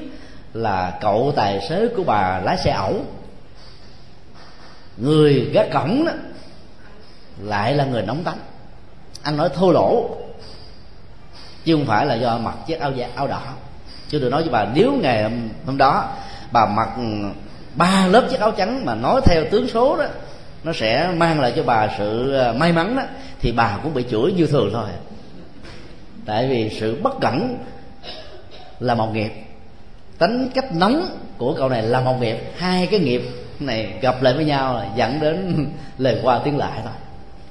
là 0.55 0.99
cậu 1.01 1.33
tài 1.37 1.61
xế 1.69 1.89
của 1.97 2.05
bà 2.05 2.41
lái 2.45 2.57
xe 2.57 2.71
ẩu. 2.71 2.95
Người 4.97 5.51
gác 5.53 5.71
cổng 5.73 6.05
đó 6.05 6.13
lại 7.43 7.75
là 7.75 7.85
người 7.85 8.03
nóng 8.03 8.25
tánh. 8.25 8.39
Ăn 9.23 9.37
nói 9.37 9.49
thô 9.49 9.73
lỗ. 9.73 10.17
Chứ 11.65 11.77
không 11.77 11.87
phải 11.87 12.07
là 12.07 12.15
do 12.15 12.39
mặc 12.39 12.55
chiếc 12.67 12.81
áo 12.81 12.93
da, 12.93 13.09
áo 13.15 13.27
đỏ. 13.27 13.43
Chứ 14.09 14.19
tôi 14.21 14.31
nói 14.31 14.43
với 14.43 14.51
bà 14.51 14.65
nếu 14.75 14.93
ngày 15.03 15.31
hôm 15.67 15.79
đó 15.79 16.09
bà 16.53 16.67
mặc 16.67 16.89
ba 17.75 18.07
lớp 18.07 18.27
chiếc 18.31 18.41
áo 18.41 18.51
trắng 18.51 18.85
mà 18.85 18.95
nói 18.95 19.21
theo 19.25 19.45
tướng 19.51 19.69
số 19.69 19.97
đó 19.97 20.05
nó 20.65 20.73
sẽ 20.73 21.11
mang 21.17 21.41
lại 21.41 21.53
cho 21.57 21.63
bà 21.63 21.89
sự 21.99 22.33
ờ, 22.33 22.53
may 22.53 22.73
mắn 22.73 22.97
đó 22.97 23.03
thì 23.41 23.53
bà 23.53 23.79
cũng 23.83 23.95
bị 23.95 24.05
chửi 24.11 24.33
như 24.33 24.47
thường 24.47 24.71
thôi. 24.73 24.89
Tại 26.27 26.49
vì 26.49 26.71
sự 26.81 27.01
bất 27.03 27.21
cẩn 27.21 27.59
là 28.81 28.95
một 28.95 29.15
nghiệp. 29.15 29.31
Tính 30.19 30.51
cách 30.55 30.75
nóng 30.75 31.19
của 31.39 31.55
cậu 31.55 31.69
này 31.69 31.83
là 31.83 32.01
một 32.01 32.21
nghiệp. 32.21 32.39
Hai 32.57 32.87
cái 32.87 33.01
nghiệp 33.01 33.23
này 33.61 33.93
gặp 34.01 34.23
lại 34.23 34.35
với 34.35 34.45
nhau 34.45 34.93
dẫn 34.97 35.21
đến 35.21 35.67
lời 35.99 36.21
qua 36.23 36.41
tiếng 36.45 36.59
lại 36.59 36.81
thôi 36.85 36.93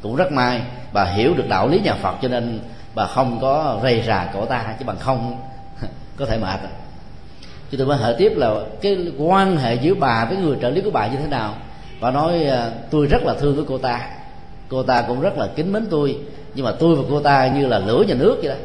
cũng 0.01 0.15
rất 0.15 0.31
may, 0.31 0.61
bà 0.93 1.05
hiểu 1.05 1.33
được 1.33 1.47
đạo 1.49 1.67
lý 1.67 1.79
nhà 1.79 1.93
phật 1.93 2.15
cho 2.21 2.27
nên 2.27 2.59
bà 2.95 3.07
không 3.07 3.39
có 3.41 3.79
rầy 3.83 4.03
rà 4.07 4.29
cổ 4.33 4.45
ta, 4.45 4.75
chứ 4.79 4.85
bằng 4.85 4.97
không 4.99 5.41
có 6.17 6.25
thể 6.25 6.37
mệt. 6.37 6.59
Chứ 7.71 7.77
tôi 7.77 7.87
mới 7.87 7.97
hỏi 7.97 8.15
tiếp 8.17 8.33
là 8.35 8.55
cái 8.81 9.11
quan 9.17 9.57
hệ 9.57 9.75
giữa 9.75 9.93
bà 9.93 10.25
với 10.25 10.37
người 10.37 10.57
trợ 10.61 10.69
lý 10.69 10.81
của 10.81 10.91
bà 10.91 11.07
như 11.07 11.17
thế 11.17 11.27
nào? 11.27 11.53
Bà 12.01 12.11
nói 12.11 12.43
ờ, 12.43 12.71
tôi 12.91 13.05
rất 13.05 13.23
là 13.23 13.33
thương 13.33 13.55
với 13.55 13.65
cô 13.67 13.77
ta. 13.77 14.09
Cô 14.69 14.83
ta 14.83 15.01
cũng 15.01 15.21
rất 15.21 15.37
là 15.37 15.47
kính 15.55 15.73
mến 15.73 15.87
tôi. 15.91 16.17
Nhưng 16.53 16.65
mà 16.65 16.71
tôi 16.79 16.95
và 16.95 17.03
cô 17.09 17.19
ta 17.19 17.47
như 17.47 17.65
là 17.65 17.79
lửa 17.79 18.03
và 18.07 18.15
nước 18.15 18.37
vậy 18.43 18.49
đó. 18.49 18.55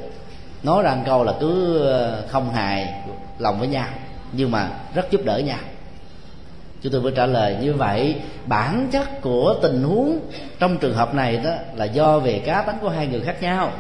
Nói 0.62 0.82
rằng 0.82 1.02
câu 1.06 1.24
là 1.24 1.34
cứ 1.40 1.78
ờ, 1.78 2.22
không 2.28 2.52
hài 2.52 2.94
lòng 3.38 3.58
với 3.58 3.68
nhau, 3.68 3.86
nhưng 4.32 4.50
mà 4.50 4.70
rất 4.94 5.10
giúp 5.10 5.20
đỡ 5.24 5.38
nhau 5.38 5.58
chúng 6.82 6.92
tôi 6.92 7.02
mới 7.02 7.12
trả 7.16 7.26
lời 7.26 7.56
như 7.60 7.74
vậy. 7.74 8.16
Bản 8.46 8.88
chất 8.92 9.20
của 9.20 9.54
tình 9.62 9.82
huống 9.82 10.18
trong 10.58 10.78
trường 10.78 10.94
hợp 10.94 11.14
này 11.14 11.36
đó 11.36 11.50
là 11.74 11.84
do 11.84 12.18
về 12.18 12.42
cá 12.46 12.62
tánh 12.62 12.78
của 12.80 12.88
hai 12.88 13.06
người 13.06 13.20
khác 13.20 13.42
nhau. 13.42 13.72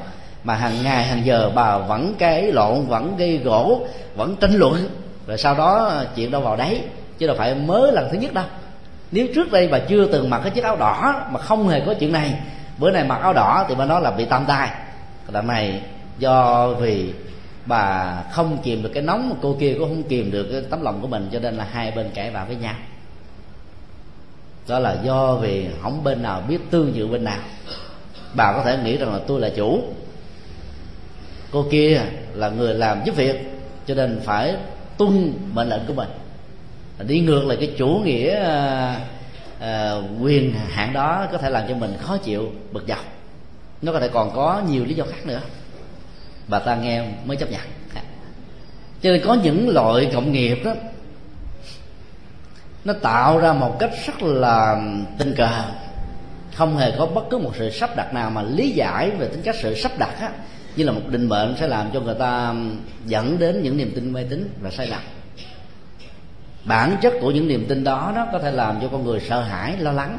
Mà 0.44 0.54
hàng 0.54 0.82
ngày, 0.82 1.04
hàng 1.04 1.26
giờ 1.26 1.50
bà 1.54 1.78
vẫn 1.78 2.14
cái 2.18 2.52
lộn, 2.52 2.86
vẫn 2.86 3.16
gây 3.16 3.38
gỗ, 3.38 3.86
vẫn 4.16 4.36
tranh 4.36 4.54
luận. 4.54 4.88
Rồi 5.26 5.38
sau 5.38 5.54
đó 5.54 6.02
chuyện 6.16 6.30
đâu 6.30 6.40
vào 6.40 6.56
đấy, 6.56 6.80
chứ 7.18 7.26
đâu 7.26 7.36
phải 7.38 7.54
mới 7.54 7.92
lần 7.92 8.08
thứ 8.12 8.18
nhất 8.18 8.34
đâu. 8.34 8.44
Nếu 9.12 9.26
trước 9.34 9.52
đây 9.52 9.68
bà 9.68 9.78
chưa 9.78 10.06
từng 10.06 10.30
mặc 10.30 10.40
cái 10.44 10.50
chiếc 10.50 10.64
áo 10.64 10.76
đỏ 10.76 11.24
mà 11.30 11.40
không 11.40 11.68
hề 11.68 11.80
có 11.80 11.94
chuyện 11.94 12.12
này, 12.12 12.34
bữa 12.78 12.90
nay 12.90 13.04
mặc 13.04 13.18
áo 13.22 13.32
đỏ 13.32 13.64
thì 13.68 13.74
bà 13.74 13.84
nói 13.84 14.00
là 14.00 14.10
bị 14.10 14.24
tam 14.24 14.44
tai. 14.48 14.70
Lần 15.32 15.46
này, 15.46 15.80
do 16.18 16.68
vì 16.68 17.12
bà 17.66 18.14
không 18.32 18.58
kìm 18.62 18.82
được 18.82 18.90
cái 18.94 19.02
nóng 19.02 19.30
mà 19.30 19.36
cô 19.42 19.56
kia 19.60 19.74
cũng 19.78 19.88
không 19.88 20.02
kìm 20.02 20.30
được 20.30 20.48
cái 20.52 20.62
tấm 20.70 20.82
lòng 20.82 21.00
của 21.00 21.08
mình, 21.08 21.28
cho 21.32 21.38
nên 21.38 21.54
là 21.54 21.66
hai 21.72 21.90
bên 21.90 22.10
cãi 22.14 22.30
vã 22.30 22.44
với 22.44 22.56
nhau 22.56 22.74
đó 24.68 24.78
là 24.78 24.96
do 25.04 25.34
vì 25.34 25.66
không 25.82 26.04
bên 26.04 26.22
nào 26.22 26.42
biết 26.48 26.58
tương 26.70 26.94
dự 26.94 27.06
bên 27.06 27.24
nào. 27.24 27.40
Bà 28.34 28.52
có 28.52 28.62
thể 28.64 28.78
nghĩ 28.84 28.96
rằng 28.96 29.12
là 29.12 29.20
tôi 29.26 29.40
là 29.40 29.50
chủ. 29.56 29.82
Cô 31.50 31.66
kia 31.70 32.00
là 32.34 32.48
người 32.48 32.74
làm 32.74 33.00
giúp 33.04 33.16
việc 33.16 33.36
cho 33.86 33.94
nên 33.94 34.20
phải 34.24 34.56
tuân 34.98 35.34
mệnh 35.54 35.68
lệnh 35.68 35.82
của 35.86 35.94
mình. 35.94 36.08
Đi 37.06 37.20
ngược 37.20 37.44
lại 37.44 37.56
cái 37.60 37.74
chủ 37.78 38.00
nghĩa 38.04 38.36
à, 38.36 39.00
à, 39.60 39.94
quyền 40.20 40.54
hạn 40.54 40.92
đó 40.92 41.26
có 41.32 41.38
thể 41.38 41.50
làm 41.50 41.68
cho 41.68 41.74
mình 41.74 41.94
khó 42.00 42.16
chịu 42.16 42.52
bực 42.72 42.84
dọc. 42.88 43.04
Nó 43.82 43.92
có 43.92 44.00
thể 44.00 44.08
còn 44.08 44.30
có 44.34 44.62
nhiều 44.68 44.84
lý 44.84 44.94
do 44.94 45.04
khác 45.04 45.26
nữa. 45.26 45.40
Bà 46.48 46.58
ta 46.58 46.76
nghe 46.76 47.04
mới 47.24 47.36
chấp 47.36 47.50
nhận. 47.50 47.60
Cho 49.02 49.10
nên 49.10 49.22
có 49.24 49.34
những 49.34 49.68
loại 49.68 50.10
cộng 50.14 50.32
nghiệp 50.32 50.58
đó 50.64 50.74
nó 52.84 52.92
tạo 52.92 53.38
ra 53.38 53.52
một 53.52 53.78
cách 53.78 53.90
rất 54.06 54.22
là 54.22 54.82
tình 55.18 55.34
cờ. 55.36 55.48
Không 56.54 56.76
hề 56.76 56.92
có 56.98 57.06
bất 57.06 57.24
cứ 57.30 57.38
một 57.38 57.52
sự 57.58 57.70
sắp 57.70 57.96
đặt 57.96 58.14
nào 58.14 58.30
mà 58.30 58.42
lý 58.42 58.70
giải 58.70 59.10
về 59.10 59.28
tính 59.28 59.42
cách 59.42 59.56
sự 59.62 59.74
sắp 59.74 59.92
đặt 59.98 60.20
á, 60.20 60.30
như 60.76 60.84
là 60.84 60.92
một 60.92 61.00
định 61.08 61.28
mệnh 61.28 61.54
sẽ 61.60 61.68
làm 61.68 61.90
cho 61.94 62.00
người 62.00 62.14
ta 62.14 62.54
dẫn 63.06 63.38
đến 63.38 63.62
những 63.62 63.76
niềm 63.76 63.92
tin 63.94 64.12
mê 64.12 64.24
tín 64.30 64.50
và 64.60 64.70
sai 64.70 64.86
lầm. 64.86 65.00
Bản 66.64 66.96
chất 67.02 67.12
của 67.20 67.30
những 67.30 67.48
niềm 67.48 67.66
tin 67.68 67.84
đó 67.84 68.12
nó 68.14 68.26
có 68.32 68.38
thể 68.38 68.50
làm 68.50 68.80
cho 68.80 68.88
con 68.88 69.04
người 69.04 69.20
sợ 69.20 69.42
hãi 69.42 69.76
lo 69.78 69.92
lắng. 69.92 70.18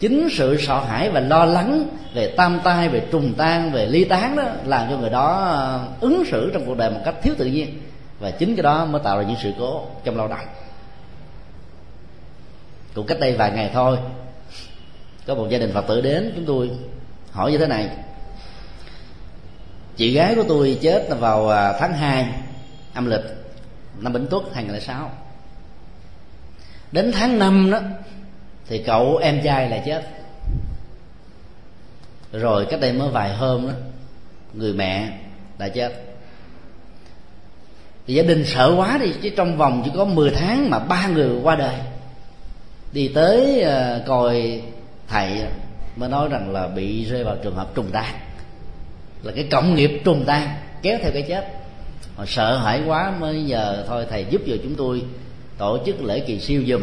Chính 0.00 0.28
sự 0.32 0.56
sợ 0.60 0.80
hãi 0.80 1.10
và 1.10 1.20
lo 1.20 1.44
lắng 1.44 1.86
về 2.14 2.34
tam 2.36 2.60
tai 2.64 2.88
về 2.88 3.06
trùng 3.12 3.34
tan 3.36 3.72
về 3.72 3.86
ly 3.86 4.04
tán 4.04 4.36
đó 4.36 4.42
làm 4.64 4.90
cho 4.90 4.96
người 4.96 5.10
đó 5.10 5.38
ờ, 5.50 5.86
ứng 6.00 6.24
xử 6.30 6.50
trong 6.54 6.66
cuộc 6.66 6.76
đời 6.76 6.90
một 6.90 7.00
cách 7.04 7.14
thiếu 7.22 7.34
tự 7.38 7.46
nhiên. 7.46 7.82
Và 8.20 8.30
chính 8.30 8.56
cái 8.56 8.62
đó 8.62 8.84
mới 8.84 9.00
tạo 9.04 9.18
ra 9.18 9.24
những 9.24 9.36
sự 9.42 9.52
cố 9.58 9.86
trong 10.04 10.16
lao 10.16 10.28
động 10.28 10.46
cũng 12.94 13.06
cách 13.06 13.20
đây 13.20 13.36
vài 13.36 13.50
ngày 13.50 13.70
thôi. 13.74 13.98
Có 15.26 15.34
một 15.34 15.46
gia 15.50 15.58
đình 15.58 15.72
phật 15.74 15.84
tử 15.88 16.00
đến, 16.00 16.32
chúng 16.36 16.44
tôi 16.46 16.70
hỏi 17.30 17.52
như 17.52 17.58
thế 17.58 17.66
này. 17.66 17.90
Chị 19.96 20.12
gái 20.12 20.34
của 20.34 20.44
tôi 20.48 20.78
chết 20.82 21.08
vào 21.18 21.48
à, 21.48 21.72
tháng 21.80 21.92
2 21.92 22.26
âm 22.94 23.06
lịch, 23.06 23.24
năm 24.00 24.12
Bính 24.12 24.26
Tuất 24.26 24.42
2006 24.54 25.10
đến 26.92 27.12
tháng 27.12 27.38
5 27.38 27.70
đó, 27.70 27.80
thì 28.68 28.82
cậu 28.86 29.16
em 29.16 29.40
trai 29.44 29.68
lại 29.68 29.82
chết. 29.86 30.02
Rồi 32.32 32.66
cách 32.70 32.80
đây 32.80 32.92
mới 32.92 33.08
vài 33.08 33.34
hôm 33.34 33.66
đó, 33.66 33.72
người 34.52 34.72
mẹ 34.72 35.18
đã 35.58 35.68
chết. 35.68 35.92
Thì 38.06 38.14
gia 38.14 38.22
đình 38.22 38.44
sợ 38.46 38.74
quá 38.76 38.98
đi, 38.98 39.12
chứ 39.22 39.30
trong 39.36 39.56
vòng 39.56 39.82
chỉ 39.84 39.90
có 39.94 40.04
10 40.04 40.30
tháng 40.30 40.70
mà 40.70 40.78
ba 40.78 41.06
người 41.06 41.40
qua 41.42 41.56
đời 41.56 41.74
đi 42.92 43.08
tới 43.08 43.64
uh, 43.64 44.06
coi 44.06 44.62
thầy 45.08 45.40
mới 45.96 46.08
nói 46.08 46.28
rằng 46.28 46.52
là 46.52 46.68
bị 46.68 47.04
rơi 47.04 47.24
vào 47.24 47.36
trường 47.42 47.54
hợp 47.54 47.74
trùng 47.74 47.90
tan 47.92 48.14
là 49.22 49.32
cái 49.32 49.46
cộng 49.50 49.74
nghiệp 49.74 50.00
trùng 50.04 50.24
tan 50.26 50.48
kéo 50.82 50.98
theo 51.02 51.12
cái 51.12 51.22
chết. 51.22 51.48
Họ 52.16 52.24
sợ 52.26 52.56
hãi 52.56 52.82
quá 52.86 53.12
mới 53.20 53.44
giờ 53.44 53.84
thôi 53.88 54.06
thầy 54.10 54.26
giúp 54.30 54.42
cho 54.46 54.54
chúng 54.62 54.74
tôi 54.74 55.02
tổ 55.58 55.78
chức 55.86 56.04
lễ 56.04 56.20
kỳ 56.20 56.40
siêu 56.40 56.62
dùm. 56.68 56.82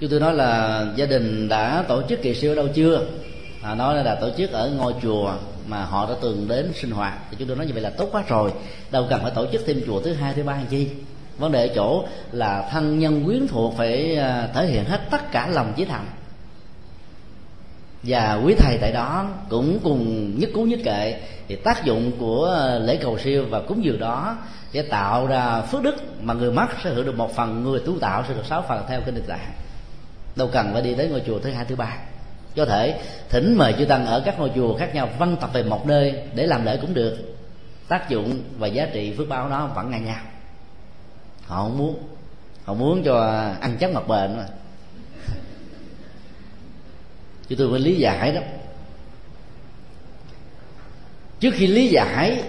Chúng 0.00 0.10
tôi 0.10 0.20
nói 0.20 0.34
là 0.34 0.86
gia 0.96 1.06
đình 1.06 1.48
đã 1.48 1.84
tổ 1.88 2.02
chức 2.08 2.22
kỳ 2.22 2.34
siêu 2.34 2.52
ở 2.52 2.54
đâu 2.54 2.68
chưa? 2.74 3.06
À, 3.62 3.74
nói 3.74 4.04
là 4.04 4.14
tổ 4.14 4.30
chức 4.38 4.52
ở 4.52 4.70
ngôi 4.70 4.94
chùa 5.02 5.34
mà 5.66 5.84
họ 5.84 6.06
đã 6.10 6.14
từng 6.22 6.48
đến 6.48 6.72
sinh 6.74 6.90
hoạt. 6.90 7.18
Thì 7.30 7.36
chúng 7.38 7.48
tôi 7.48 7.56
nói 7.56 7.66
như 7.66 7.72
vậy 7.72 7.82
là 7.82 7.90
tốt 7.90 8.08
quá 8.12 8.24
rồi. 8.28 8.52
Đâu 8.90 9.06
cần 9.10 9.22
phải 9.22 9.30
tổ 9.34 9.46
chức 9.52 9.62
thêm 9.66 9.80
chùa 9.86 10.00
thứ 10.00 10.12
hai 10.12 10.34
thứ 10.34 10.42
ba 10.42 10.52
làm 10.52 10.66
chi? 10.66 10.88
Vấn 11.38 11.52
đề 11.52 11.68
ở 11.68 11.74
chỗ 11.74 12.04
là 12.32 12.68
thân 12.70 12.98
nhân 12.98 13.24
quyến 13.24 13.48
thuộc 13.48 13.74
phải 13.76 14.16
à, 14.16 14.48
thể 14.54 14.66
hiện 14.66 14.84
hết 14.84 15.00
tất 15.10 15.32
cả 15.32 15.48
lòng 15.48 15.72
chí 15.76 15.84
thành 15.84 16.06
và 18.02 18.40
quý 18.44 18.54
thầy 18.58 18.78
tại 18.80 18.92
đó 18.92 19.26
cũng 19.48 19.78
cùng 19.82 20.32
nhất 20.40 20.50
cú 20.54 20.64
nhất 20.64 20.80
kệ 20.84 21.20
thì 21.48 21.56
tác 21.56 21.84
dụng 21.84 22.12
của 22.18 22.70
lễ 22.80 22.96
cầu 22.96 23.18
siêu 23.18 23.44
và 23.50 23.60
cúng 23.60 23.84
dường 23.84 24.00
đó 24.00 24.36
sẽ 24.72 24.82
tạo 24.82 25.26
ra 25.26 25.60
phước 25.60 25.82
đức 25.82 25.94
mà 26.22 26.34
người 26.34 26.52
mất 26.52 26.66
sẽ 26.84 26.90
hưởng 26.90 27.06
được 27.06 27.16
một 27.16 27.36
phần, 27.36 27.62
người 27.62 27.80
tu 27.86 27.98
tạo 27.98 28.24
sẽ 28.28 28.34
được 28.34 28.46
sáu 28.48 28.64
phần 28.68 28.84
theo 28.88 29.00
kinh 29.06 29.14
định 29.14 29.24
tạng 29.28 29.52
đâu 30.36 30.48
cần 30.52 30.72
phải 30.72 30.82
đi 30.82 30.94
tới 30.94 31.08
ngôi 31.08 31.22
chùa 31.26 31.38
thứ 31.38 31.50
hai, 31.50 31.64
thứ 31.64 31.76
ba. 31.76 31.96
Có 32.56 32.64
thể 32.64 33.00
thỉnh 33.28 33.54
mời 33.58 33.74
chư 33.78 33.84
tăng 33.84 34.06
ở 34.06 34.22
các 34.24 34.38
ngôi 34.38 34.50
chùa 34.54 34.76
khác 34.76 34.94
nhau 34.94 35.08
văn 35.18 35.36
tập 35.40 35.50
về 35.52 35.62
một 35.62 35.86
nơi 35.86 36.14
để 36.34 36.46
làm 36.46 36.64
lễ 36.64 36.78
cũng 36.80 36.94
được. 36.94 37.16
Tác 37.88 38.08
dụng 38.08 38.42
và 38.58 38.66
giá 38.66 38.86
trị 38.92 39.14
phước 39.18 39.28
báo 39.28 39.48
đó 39.48 39.70
vẫn 39.74 39.90
ngang 39.90 40.04
nhau 40.04 40.20
họ 41.46 41.62
không 41.62 41.78
muốn. 41.78 41.98
Họ 42.64 42.74
muốn 42.74 43.02
cho 43.04 43.44
ăn 43.60 43.76
chắc 43.80 43.92
mặt 43.92 44.08
bền 44.08 44.36
mà. 44.36 44.46
Chứ 47.48 47.56
tôi 47.58 47.68
phải 47.70 47.80
lý 47.80 47.96
giải 47.96 48.32
đó. 48.32 48.40
Trước 51.40 51.54
khi 51.54 51.66
lý 51.66 51.88
giải, 51.88 52.42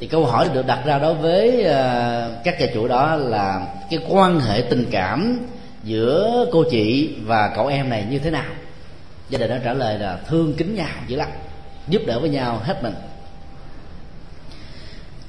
thì 0.00 0.06
câu 0.06 0.26
hỏi 0.26 0.48
được 0.54 0.66
đặt 0.66 0.82
ra 0.84 0.98
đối 0.98 1.14
với 1.14 1.62
ờ, 1.62 2.40
các 2.44 2.56
gia 2.60 2.66
chủ 2.74 2.88
đó 2.88 3.16
là 3.16 3.66
cái 3.90 4.00
quan 4.08 4.40
hệ 4.40 4.62
tình 4.70 4.86
cảm 4.90 5.38
giữa 5.84 6.46
cô 6.52 6.64
chị 6.70 7.14
và 7.24 7.52
cậu 7.56 7.66
em 7.66 7.90
này 7.90 8.06
như 8.10 8.18
thế 8.18 8.30
nào? 8.30 8.52
Gia 9.28 9.38
đình 9.38 9.50
đã 9.50 9.60
trả 9.64 9.72
lời 9.72 9.98
là 9.98 10.18
thương 10.26 10.54
kính 10.54 10.74
nhau 10.74 10.88
dữ 11.06 11.16
lắm, 11.16 11.28
giúp 11.88 12.02
đỡ 12.06 12.20
với 12.20 12.30
nhau 12.30 12.60
hết 12.64 12.82
mình 12.82 12.94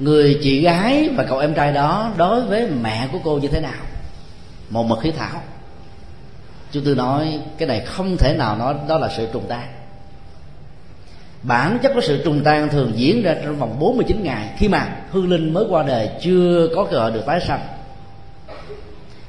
người 0.01 0.39
chị 0.43 0.61
gái 0.61 1.09
và 1.15 1.23
cậu 1.23 1.39
em 1.39 1.53
trai 1.53 1.73
đó 1.73 2.11
đối 2.17 2.41
với 2.41 2.67
mẹ 2.81 3.07
của 3.11 3.17
cô 3.23 3.37
như 3.37 3.47
thế 3.47 3.59
nào? 3.59 3.81
Một 4.69 4.83
mực 4.83 4.99
khí 4.99 5.11
thảo. 5.11 5.41
Chúng 6.71 6.83
tôi 6.85 6.95
nói, 6.95 7.39
cái 7.57 7.67
này 7.67 7.79
không 7.79 8.17
thể 8.17 8.35
nào 8.37 8.57
nói, 8.57 8.75
đó 8.87 8.97
là 8.97 9.09
sự 9.17 9.27
trùng 9.33 9.45
tan. 9.47 9.67
Bản 11.43 11.77
chất 11.83 11.91
của 11.95 12.01
sự 12.01 12.21
trùng 12.23 12.43
tan 12.43 12.69
thường 12.69 12.91
diễn 12.95 13.23
ra 13.23 13.35
trong 13.43 13.55
vòng 13.55 13.79
49 13.79 14.23
ngày 14.23 14.49
khi 14.57 14.67
mà 14.67 14.95
hương 15.11 15.29
linh 15.29 15.53
mới 15.53 15.65
qua 15.69 15.83
đời, 15.83 16.09
chưa 16.21 16.67
có 16.75 16.87
cơ 16.91 16.99
hội 16.99 17.11
được 17.11 17.25
tái 17.25 17.41
sanh. 17.41 17.59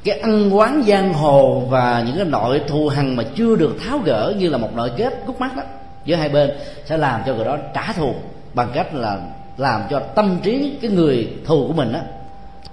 Cái 0.05 0.18
ăn 0.18 0.57
quán 0.57 0.83
giang 0.87 1.12
hồ 1.12 1.66
và 1.70 2.05
những 2.07 2.16
cái 2.16 2.25
nội 2.25 2.62
thù 2.68 2.89
hằn 2.89 3.16
mà 3.16 3.25
chưa 3.35 3.57
được 3.57 3.77
tháo 3.87 3.99
gỡ 3.99 4.35
như 4.39 4.49
là 4.49 4.59
một 4.59 4.75
nội 4.75 4.91
kết 4.97 5.12
gút 5.27 5.41
mắt 5.41 5.57
đó 5.57 5.62
giữa 6.05 6.16
hai 6.16 6.29
bên 6.29 6.51
sẽ 6.85 6.97
làm 6.97 7.20
cho 7.27 7.35
người 7.35 7.45
đó 7.45 7.57
trả 7.75 7.93
thù 7.93 8.14
bằng 8.55 8.70
cách 8.75 8.95
là 8.95 9.20
làm 9.57 9.83
cho 9.91 10.01
tâm 10.01 10.39
trí 10.43 10.79
cái 10.83 10.91
người 10.91 11.29
thù 11.45 11.67
của 11.67 11.73
mình 11.73 11.93
á, 11.93 12.01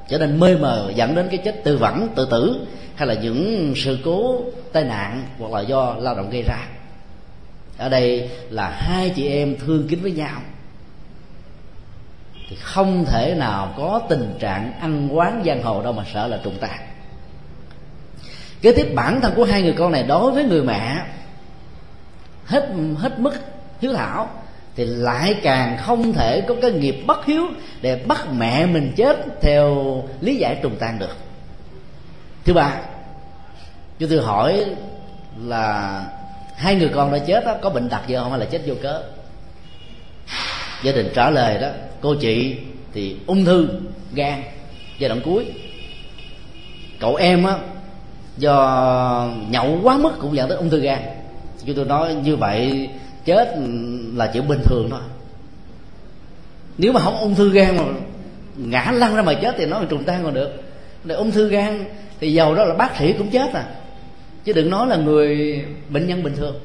trở 0.10 0.18
nên 0.18 0.40
mê 0.40 0.56
mờ, 0.56 0.92
dẫn 0.96 1.16
đến 1.16 1.28
cái 1.32 1.38
chết 1.38 1.64
tự 1.64 1.78
vẫn 1.78 2.08
tự 2.16 2.28
tử, 2.32 2.68
hay 2.96 3.08
là 3.08 3.14
những 3.14 3.74
sự 3.76 4.00
cố, 4.06 4.42
tai 4.74 4.84
nạn, 4.84 5.24
hoặc 5.40 5.52
là 5.52 5.62
do 5.62 5.96
lao 6.00 6.16
động 6.16 6.30
gây 6.30 6.44
ra. 6.48 6.68
Ở 7.78 7.90
đây 7.90 8.30
là 8.50 8.70
hai 8.70 9.10
chị 9.10 9.28
em 9.28 9.56
thương 9.58 9.88
kính 9.88 10.02
với 10.02 10.12
nhau. 10.12 10.42
Thì 12.50 12.56
không 12.56 13.06
thể 13.06 13.36
nào 13.38 13.74
có 13.78 14.02
tình 14.10 14.36
trạng 14.40 14.74
ăn 14.80 15.18
quán 15.18 15.44
giang 15.46 15.64
hồ 15.64 15.82
đâu 15.82 15.94
mà 15.94 16.04
sợ 16.14 16.28
là 16.28 16.40
trùng 16.44 16.58
tàn. 16.60 16.80
Kế 18.62 18.72
tiếp, 18.72 18.92
bản 18.96 19.22
thân 19.22 19.34
của 19.36 19.44
hai 19.44 19.62
người 19.62 19.74
con 19.74 19.92
này 19.92 20.04
đối 20.04 20.32
với 20.32 20.44
người 20.44 20.64
mẹ, 20.64 20.96
hết 22.46 22.70
hết 22.98 23.20
mức, 23.20 23.34
hiếu 23.82 23.94
thảo 23.94 24.30
thì 24.76 24.86
lại 24.86 25.36
càng 25.44 25.78
không 25.78 26.14
thể 26.14 26.42
có 26.42 26.56
cái 26.62 26.72
nghiệp 26.72 26.96
bất 27.08 27.26
hiếu 27.26 27.46
để 27.82 27.96
bắt 27.96 28.28
mẹ 28.38 28.66
mình 28.66 28.94
chết 28.96 29.18
theo 29.42 30.04
lý 30.22 30.36
giải 30.36 30.60
trùng 30.62 30.76
tan 30.80 31.00
được. 31.00 31.18
Thứ 32.46 32.54
ba 32.54 32.76
chúng 34.00 34.10
tôi 34.10 34.22
hỏi 34.22 34.66
là 35.46 36.06
hai 36.56 36.76
người 36.76 36.90
con 36.96 37.12
đã 37.12 37.20
chết 37.20 37.46
đó, 37.46 37.56
có 37.62 37.70
bệnh 37.70 37.90
đặc 37.90 38.04
gì 38.08 38.16
không 38.16 38.30
hay 38.30 38.40
là 38.40 38.46
chết 38.46 38.62
vô 38.66 38.74
cớ? 38.82 39.04
Gia 40.84 40.92
đình 40.92 41.12
trả 41.16 41.30
lời 41.30 41.58
đó 41.62 41.68
cô 42.02 42.16
chị 42.16 42.58
thì 42.94 43.16
ung 43.28 43.46
thư 43.46 43.70
gan 44.14 44.44
giai 45.00 45.10
đoạn 45.10 45.22
cuối. 45.26 45.46
Cậu 47.00 47.16
em 47.16 47.44
á 47.44 47.58
do 48.38 49.30
nhậu 49.50 49.80
quá 49.84 49.98
mức 49.98 50.12
cũng 50.22 50.36
dẫn 50.36 50.50
tới 50.50 50.58
ung 50.58 50.70
thư 50.70 50.80
gan. 50.80 51.00
Chúng 51.66 51.76
tôi 51.76 51.86
nói 51.86 52.14
như 52.14 52.36
vậy 52.36 52.90
chết 53.30 53.56
là 54.16 54.30
chuyện 54.34 54.48
bình 54.48 54.62
thường 54.64 54.88
thôi. 54.92 55.00
Nếu 56.78 56.92
mà 56.92 57.00
không 57.00 57.18
ung 57.20 57.36
thư 57.36 57.50
gan 57.50 57.78
mà 57.78 57.84
ngã 58.58 58.92
lăn 58.92 59.16
ra 59.16 59.22
mà 59.22 59.34
chết 59.34 59.56
thì 59.58 59.66
nó 59.66 59.82
trùng 59.90 60.04
tan 60.04 60.24
còn 60.24 60.34
được. 60.34 60.50
Để 61.04 61.16
ung 61.16 61.32
thư 61.32 61.50
gan 61.50 61.86
thì 62.20 62.34
giàu 62.34 62.56
đó 62.56 62.66
là 62.66 62.76
bác 62.76 62.98
sĩ 63.00 63.14
cũng 63.14 63.30
chết 63.30 63.54
à. 63.54 63.66
Chứ 64.44 64.54
đừng 64.54 64.70
nói 64.70 64.88
là 64.88 64.96
người 64.96 65.62
bệnh 65.90 66.08
nhân 66.08 66.24
bình 66.24 66.36
thường. 66.36 66.56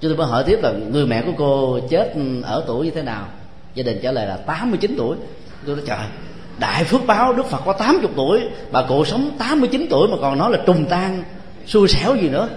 Chúng 0.00 0.10
tôi 0.10 0.16
mới 0.16 0.26
hỏi 0.26 0.44
tiếp 0.46 0.58
là 0.62 0.72
người 0.92 1.06
mẹ 1.06 1.22
của 1.22 1.32
cô 1.38 1.80
chết 1.90 2.14
ở 2.42 2.64
tuổi 2.66 2.84
như 2.84 2.90
thế 2.90 3.02
nào? 3.02 3.28
Gia 3.74 3.82
đình 3.82 4.00
trả 4.02 4.12
lời 4.12 4.26
là 4.26 4.36
89 4.36 4.94
tuổi. 4.98 5.16
Tôi 5.66 5.76
nói, 5.76 5.84
trời, 5.88 6.06
đại 6.58 6.84
phước 6.84 7.06
báo 7.06 7.32
đức 7.32 7.46
phật 7.46 7.62
có 7.64 7.72
80 7.72 8.10
tuổi, 8.16 8.40
bà 8.72 8.82
cụ 8.88 9.04
sống 9.04 9.30
89 9.38 9.86
tuổi 9.90 10.08
mà 10.08 10.16
còn 10.20 10.38
nói 10.38 10.50
là 10.52 10.58
trùng 10.66 10.84
tan, 10.84 11.22
xui 11.66 11.88
xẻo 11.88 12.16
gì 12.16 12.28
nữa. 12.28 12.48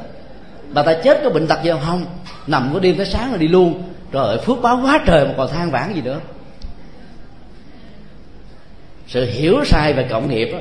Bà 0.74 0.84
ta 0.84 0.94
chết 1.04 1.22
có 1.24 1.30
bệnh 1.30 1.48
tật 1.48 1.60
gì 1.64 1.72
không? 1.86 2.06
Nằm 2.48 2.70
có 2.74 2.80
đêm 2.80 2.98
tới 2.98 3.06
sáng 3.06 3.30
rồi 3.30 3.40
đi 3.40 3.48
luôn. 3.48 3.84
Rồi 4.12 4.38
phước 4.38 4.62
báo 4.62 4.80
quá 4.84 5.04
trời 5.06 5.28
mà 5.28 5.34
còn 5.38 5.52
than 5.52 5.72
vãn 5.72 5.94
gì 5.94 6.02
nữa. 6.02 6.20
Sự 9.08 9.26
hiểu 9.26 9.64
sai 9.66 9.94
về 9.94 10.08
cộng 10.10 10.30
nghiệp 10.30 10.50
đó, 10.52 10.60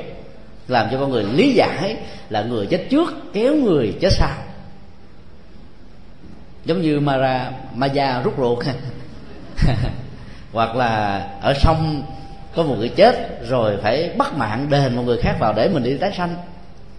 làm 0.68 0.88
cho 0.90 1.00
con 1.00 1.10
người 1.10 1.24
lý 1.24 1.52
giải 1.52 1.96
là 2.28 2.42
người 2.42 2.66
chết 2.66 2.86
trước 2.90 3.14
kéo 3.32 3.54
người 3.54 3.94
chết 4.00 4.12
sau. 4.12 4.36
Giống 6.64 6.82
như 6.82 7.00
Mara 7.00 7.50
Maya 7.74 8.22
rút 8.22 8.34
ruột. 8.38 8.66
Hoặc 10.52 10.76
là 10.76 11.16
ở 11.40 11.54
sông 11.54 12.02
có 12.54 12.62
một 12.62 12.74
người 12.78 12.88
chết 12.88 13.40
rồi 13.48 13.76
phải 13.82 14.10
bắt 14.18 14.34
mạng 14.36 14.66
đền 14.70 14.96
một 14.96 15.02
người 15.06 15.18
khác 15.22 15.36
vào 15.40 15.52
để 15.52 15.68
mình 15.68 15.82
đi 15.82 15.96
tái 15.98 16.12
sanh. 16.16 16.36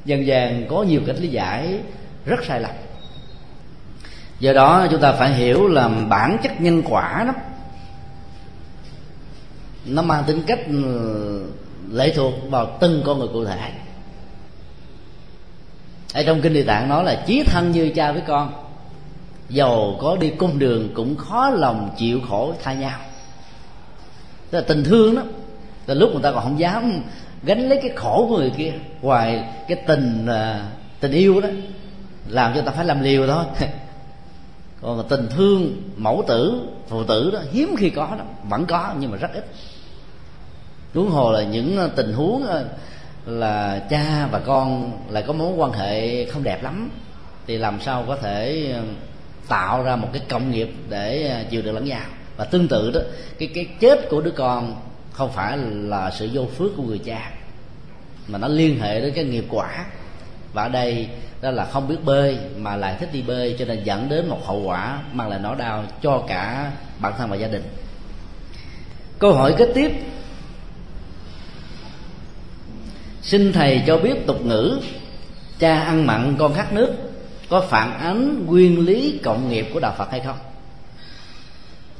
Dần 0.05 0.25
dần 0.25 0.65
có 0.69 0.83
nhiều 0.83 1.01
cách 1.07 1.15
lý 1.19 1.27
giải 1.27 1.79
rất 2.25 2.45
sai 2.45 2.61
lầm 2.61 2.71
do 4.39 4.53
đó 4.53 4.87
chúng 4.91 5.01
ta 5.01 5.11
phải 5.11 5.33
hiểu 5.33 5.67
là 5.67 5.87
bản 5.87 6.37
chất 6.43 6.61
nhân 6.61 6.81
quả 6.85 7.23
đó, 7.27 7.33
nó 9.85 10.01
mang 10.01 10.23
tính 10.23 10.41
cách 10.47 10.59
ừ, 10.67 11.45
lệ 11.91 12.13
thuộc 12.15 12.33
vào 12.49 12.77
từng 12.79 13.03
con 13.05 13.19
người 13.19 13.27
cụ 13.27 13.45
thể. 13.45 13.71
Ở 16.13 16.23
trong 16.23 16.41
kinh 16.41 16.53
địa 16.53 16.63
tạng 16.63 16.89
nói 16.89 17.03
là 17.03 17.23
chí 17.27 17.43
thân 17.43 17.71
như 17.71 17.91
cha 17.95 18.11
với 18.11 18.21
con 18.27 18.53
dầu 19.49 19.97
có 20.01 20.17
đi 20.17 20.29
cung 20.29 20.59
đường 20.59 20.89
cũng 20.93 21.15
khó 21.15 21.49
lòng 21.49 21.89
chịu 21.97 22.21
khổ 22.29 22.53
thay 22.63 22.75
nhau. 22.75 22.99
Tức 24.49 24.57
là 24.57 24.65
tình 24.67 24.83
thương 24.83 25.15
đó, 25.15 25.21
là 25.87 25.93
lúc 25.93 26.09
người 26.13 26.23
ta 26.23 26.31
còn 26.31 26.43
không 26.43 26.59
dám 26.59 27.01
gánh 27.43 27.69
lấy 27.69 27.79
cái 27.81 27.91
khổ 27.95 28.25
của 28.29 28.37
người 28.37 28.51
kia 28.57 28.73
ngoài 29.01 29.43
cái 29.67 29.77
tình 29.87 30.27
à, 30.27 30.65
tình 30.99 31.11
yêu 31.11 31.41
đó, 31.41 31.49
làm 32.27 32.53
cho 32.55 32.61
ta 32.61 32.71
phải 32.71 32.85
làm 32.85 33.01
liều 33.01 33.27
thôi. 33.27 33.45
còn 34.85 35.07
tình 35.09 35.27
thương, 35.29 35.81
mẫu 35.97 36.23
tử 36.27 36.61
phụ 36.87 37.03
tử 37.03 37.31
đó, 37.31 37.39
hiếm 37.51 37.75
khi 37.77 37.89
có 37.89 38.15
đó 38.19 38.23
vẫn 38.49 38.65
có, 38.65 38.93
nhưng 38.99 39.11
mà 39.11 39.17
rất 39.17 39.33
ít. 39.33 39.45
Huống 40.93 41.09
hồ 41.09 41.31
là 41.31 41.43
những 41.43 41.77
ờ, 41.77 41.89
tình 41.95 42.13
huống 42.13 42.43
ờ, 42.47 42.65
là 43.25 43.85
cha 43.89 44.27
và 44.31 44.39
con 44.39 44.91
lại 45.09 45.23
có 45.27 45.33
mối 45.33 45.53
quan 45.53 45.71
hệ 45.71 46.25
không 46.25 46.43
đẹp 46.43 46.63
lắm, 46.63 46.89
thì 47.47 47.57
làm 47.57 47.81
sao 47.81 48.03
có 48.07 48.15
thể 48.15 48.71
ờ, 48.73 48.81
tạo 49.47 49.83
ra 49.83 49.95
một 49.95 50.07
cái 50.13 50.21
công 50.29 50.51
nghiệp 50.51 50.69
để 50.89 51.45
chịu 51.49 51.61
được 51.61 51.71
lẫn 51.71 51.85
nhau. 51.85 52.05
Và 52.37 52.45
tương 52.45 52.67
tự 52.67 52.91
đó, 52.91 52.99
cái 53.39 53.49
cái 53.55 53.67
chết 53.79 54.09
của 54.09 54.21
đứa 54.21 54.31
con 54.31 54.75
không 55.11 55.31
phải 55.31 55.57
là 55.73 56.11
sự 56.11 56.29
vô 56.33 56.45
phước 56.57 56.71
của 56.77 56.83
người 56.83 56.99
cha, 57.05 57.31
mà 58.27 58.37
nó 58.37 58.47
liên 58.47 58.79
hệ 58.79 59.01
đến 59.01 59.13
cái 59.15 59.23
nghiệp 59.23 59.45
quả 59.49 59.85
và 60.55 60.63
ở 60.63 60.69
đây 60.69 61.07
đó 61.41 61.51
là 61.51 61.65
không 61.65 61.87
biết 61.87 61.97
bơi 62.03 62.37
mà 62.57 62.75
lại 62.75 62.95
thích 62.99 63.09
đi 63.13 63.21
bơi 63.21 63.55
cho 63.59 63.65
nên 63.65 63.83
dẫn 63.83 64.09
đến 64.09 64.27
một 64.27 64.45
hậu 64.45 64.61
quả 64.61 64.99
mang 65.13 65.29
lại 65.29 65.39
nỗi 65.39 65.55
đau 65.55 65.83
cho 66.01 66.23
cả 66.27 66.71
bản 66.99 67.13
thân 67.17 67.29
và 67.29 67.35
gia 67.35 67.47
đình. 67.47 67.63
Câu 69.19 69.33
hỏi 69.33 69.55
kế 69.57 69.65
tiếp. 69.75 69.91
Xin 73.21 73.53
thầy 73.53 73.83
cho 73.87 73.97
biết 73.97 74.27
tục 74.27 74.45
ngữ 74.45 74.79
cha 75.59 75.79
ăn 75.79 76.07
mặn 76.07 76.35
con 76.39 76.53
khát 76.53 76.73
nước 76.73 76.93
có 77.49 77.61
phản 77.69 77.99
ánh 77.99 78.45
nguyên 78.45 78.85
lý 78.85 79.19
cộng 79.23 79.49
nghiệp 79.49 79.67
của 79.73 79.79
đạo 79.79 79.95
phật 79.97 80.11
hay 80.11 80.19
không? 80.19 80.37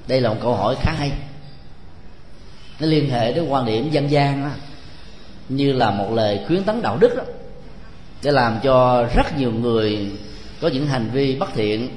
Đây 0.07 0.21
là 0.21 0.29
một 0.29 0.37
câu 0.41 0.55
hỏi 0.55 0.75
khá 0.79 0.91
hay. 0.91 1.11
Nó 2.79 2.87
liên 2.87 3.09
hệ 3.09 3.33
đến 3.33 3.45
quan 3.47 3.65
điểm 3.65 3.91
dân 3.91 4.11
gian 4.11 4.43
đó, 4.43 4.49
như 5.49 5.73
là 5.73 5.91
một 5.91 6.11
lời 6.13 6.39
khuyến 6.47 6.63
tấn 6.63 6.81
đạo 6.81 6.97
đức 6.97 7.15
đó, 7.15 7.23
để 8.25 8.31
làm 8.31 8.59
cho 8.63 9.05
rất 9.15 9.37
nhiều 9.37 9.51
người 9.51 10.11
có 10.61 10.67
những 10.67 10.87
hành 10.87 11.09
vi 11.13 11.35
bất 11.35 11.53
thiện 11.53 11.89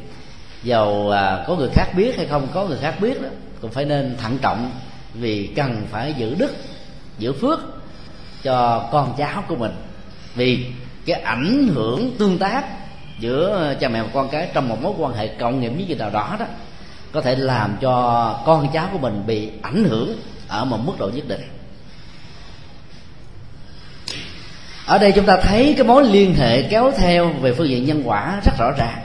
giàu 0.63 1.11
à, 1.11 1.45
có 1.47 1.57
người 1.57 1.69
khác 1.73 1.87
biết 1.97 2.17
hay 2.17 2.27
không 2.27 2.49
có 2.55 2.67
người 2.67 2.79
khác 2.81 2.95
biết 3.01 3.23
đó 3.23 3.29
cũng 3.61 3.71
phải 3.71 3.85
nên 3.85 4.17
thận 4.17 4.39
trọng 4.39 4.71
vì 5.15 5.47
cần 5.57 5.87
phải 5.91 6.15
giữ 6.19 6.35
đức 6.35 6.51
giữ 7.19 7.33
phước 7.33 7.61
cho 8.43 8.89
con 8.93 9.15
cháu 9.19 9.45
của 9.49 9.57
mình. 9.57 9.73
Vì 10.35 10.67
cái 11.07 11.21
ảnh 11.21 11.69
hưởng 11.75 12.17
tương 12.19 12.39
tác 12.39 12.65
giữa 13.19 13.75
cha 13.81 13.89
mẹ 13.89 14.03
và 14.03 14.09
con 14.15 14.29
cái 14.29 14.49
trong 14.55 14.69
một 14.69 14.83
mối 14.83 14.93
quan 14.99 15.15
hệ 15.15 15.29
cộng 15.29 15.61
nghiệp 15.61 15.73
với 15.77 15.85
gì 15.85 15.95
nào 15.95 16.11
đó 16.11 16.37
đó 16.39 16.47
có 17.13 17.21
thể 17.21 17.37
làm 17.37 17.77
cho 17.81 18.43
con 18.47 18.69
cháu 18.73 18.89
của 18.93 18.99
mình 18.99 19.23
bị 19.27 19.51
ảnh 19.63 19.85
hưởng 19.85 20.19
ở 20.49 20.65
một 20.65 20.79
mức 20.85 20.93
độ 20.99 21.11
nhất 21.15 21.29
định. 21.29 21.58
Ở 24.89 24.99
đây 24.99 25.13
chúng 25.13 25.27
ta 25.27 25.37
thấy 25.37 25.75
cái 25.77 25.87
mối 25.87 26.05
liên 26.05 26.35
hệ 26.35 26.63
kéo 26.63 26.93
theo 26.97 27.29
về 27.29 27.53
phương 27.53 27.69
diện 27.69 27.85
nhân 27.85 28.03
quả 28.05 28.41
rất 28.45 28.53
rõ 28.59 28.71
ràng. 28.79 29.05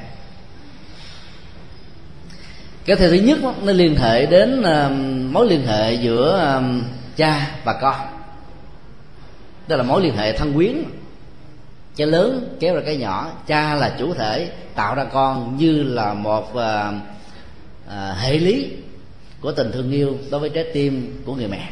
Cái 2.86 2.96
theo 2.96 3.10
thứ 3.10 3.16
nhất 3.16 3.40
nó 3.64 3.72
liên 3.72 3.96
hệ 3.96 4.26
đến 4.26 4.64
mối 5.32 5.50
liên 5.50 5.68
hệ 5.68 5.94
giữa 5.94 6.62
cha 7.16 7.52
và 7.64 7.74
con. 7.82 7.96
Đó 9.68 9.76
là 9.76 9.84
mối 9.84 10.02
liên 10.02 10.18
hệ 10.18 10.38
thân 10.38 10.54
quyến. 10.54 10.84
Cái 11.96 12.08
lớn 12.08 12.58
kéo 12.60 12.76
ra 12.76 12.82
cái 12.86 12.98
nhỏ 12.98 13.32
cha 13.48 13.76
là 13.76 13.96
chủ 14.00 14.14
thể 14.14 14.50
tạo 14.76 14.96
ra 14.96 15.04
con 15.04 15.58
như 15.58 15.84
là 15.84 16.14
một 16.14 16.56
à, 16.56 16.92
à, 17.90 18.16
hệ 18.20 18.38
lý 18.38 18.72
của 19.42 19.52
tình 19.52 19.72
thương 19.72 19.92
yêu 19.92 20.18
đối 20.32 20.40
với 20.40 20.50
trái 20.50 20.66
tim 20.74 21.22
của 21.26 21.36
người 21.36 21.48
mẹ. 21.48 21.70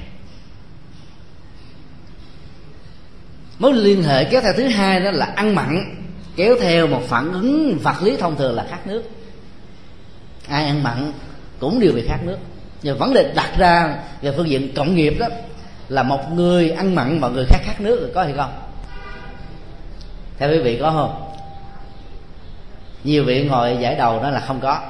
Mối 3.62 3.74
liên 3.74 4.03
hệ 4.03 4.24
kéo 4.24 4.41
theo 4.41 4.53
thứ 4.57 4.68
hai 4.68 4.99
đó 4.99 5.12
là 5.12 5.26
ăn 5.26 5.55
mặn, 5.55 5.95
kéo 6.36 6.55
theo 6.62 6.88
một 6.88 7.01
phản 7.07 7.32
ứng 7.32 7.78
vật 7.84 8.03
lý 8.03 8.18
thông 8.18 8.36
thường 8.36 8.55
là 8.55 8.66
khát 8.70 8.88
nước. 8.88 9.03
Ai 10.47 10.66
ăn 10.66 10.84
mặn 10.84 11.12
cũng 11.59 11.80
đều 11.80 11.91
bị 11.93 12.07
khát 12.07 12.18
nước. 12.24 12.38
Và 12.84 12.93
vấn 12.93 13.14
đề 13.14 13.34
đặt 13.36 13.49
ra 13.57 13.95
về 14.22 14.34
phương 14.38 14.49
diện 14.49 14.74
cộng 14.76 14.95
nghiệp 14.95 15.16
đó 15.20 15.28
là 15.89 16.03
một 16.03 16.32
người 16.34 16.72
ăn 16.72 16.95
mặn 16.95 17.22
mà 17.22 17.28
người 17.28 17.45
khác 17.49 17.59
khát 17.64 17.82
nước 17.82 18.12
có 18.16 18.24
hay 18.24 18.34
không? 18.38 18.51
Theo 20.38 20.49
quý 20.49 20.59
vị 20.59 20.78
có 20.82 20.91
không? 20.91 21.32
Nhiều 23.03 23.24
vị 23.24 23.43
ngồi 23.43 23.78
giải 23.80 23.95
đầu 23.95 24.24
đó 24.24 24.30
là 24.30 24.39
không 24.39 24.59
có. 24.59 24.82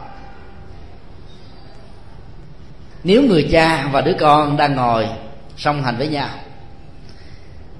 Nếu 3.03 3.21
người 3.21 3.49
cha 3.51 3.89
và 3.91 4.01
đứa 4.01 4.13
con 4.19 4.57
đang 4.57 4.75
ngồi 4.75 5.07
song 5.57 5.83
hành 5.83 5.97
với 5.97 6.07
nhau 6.07 6.29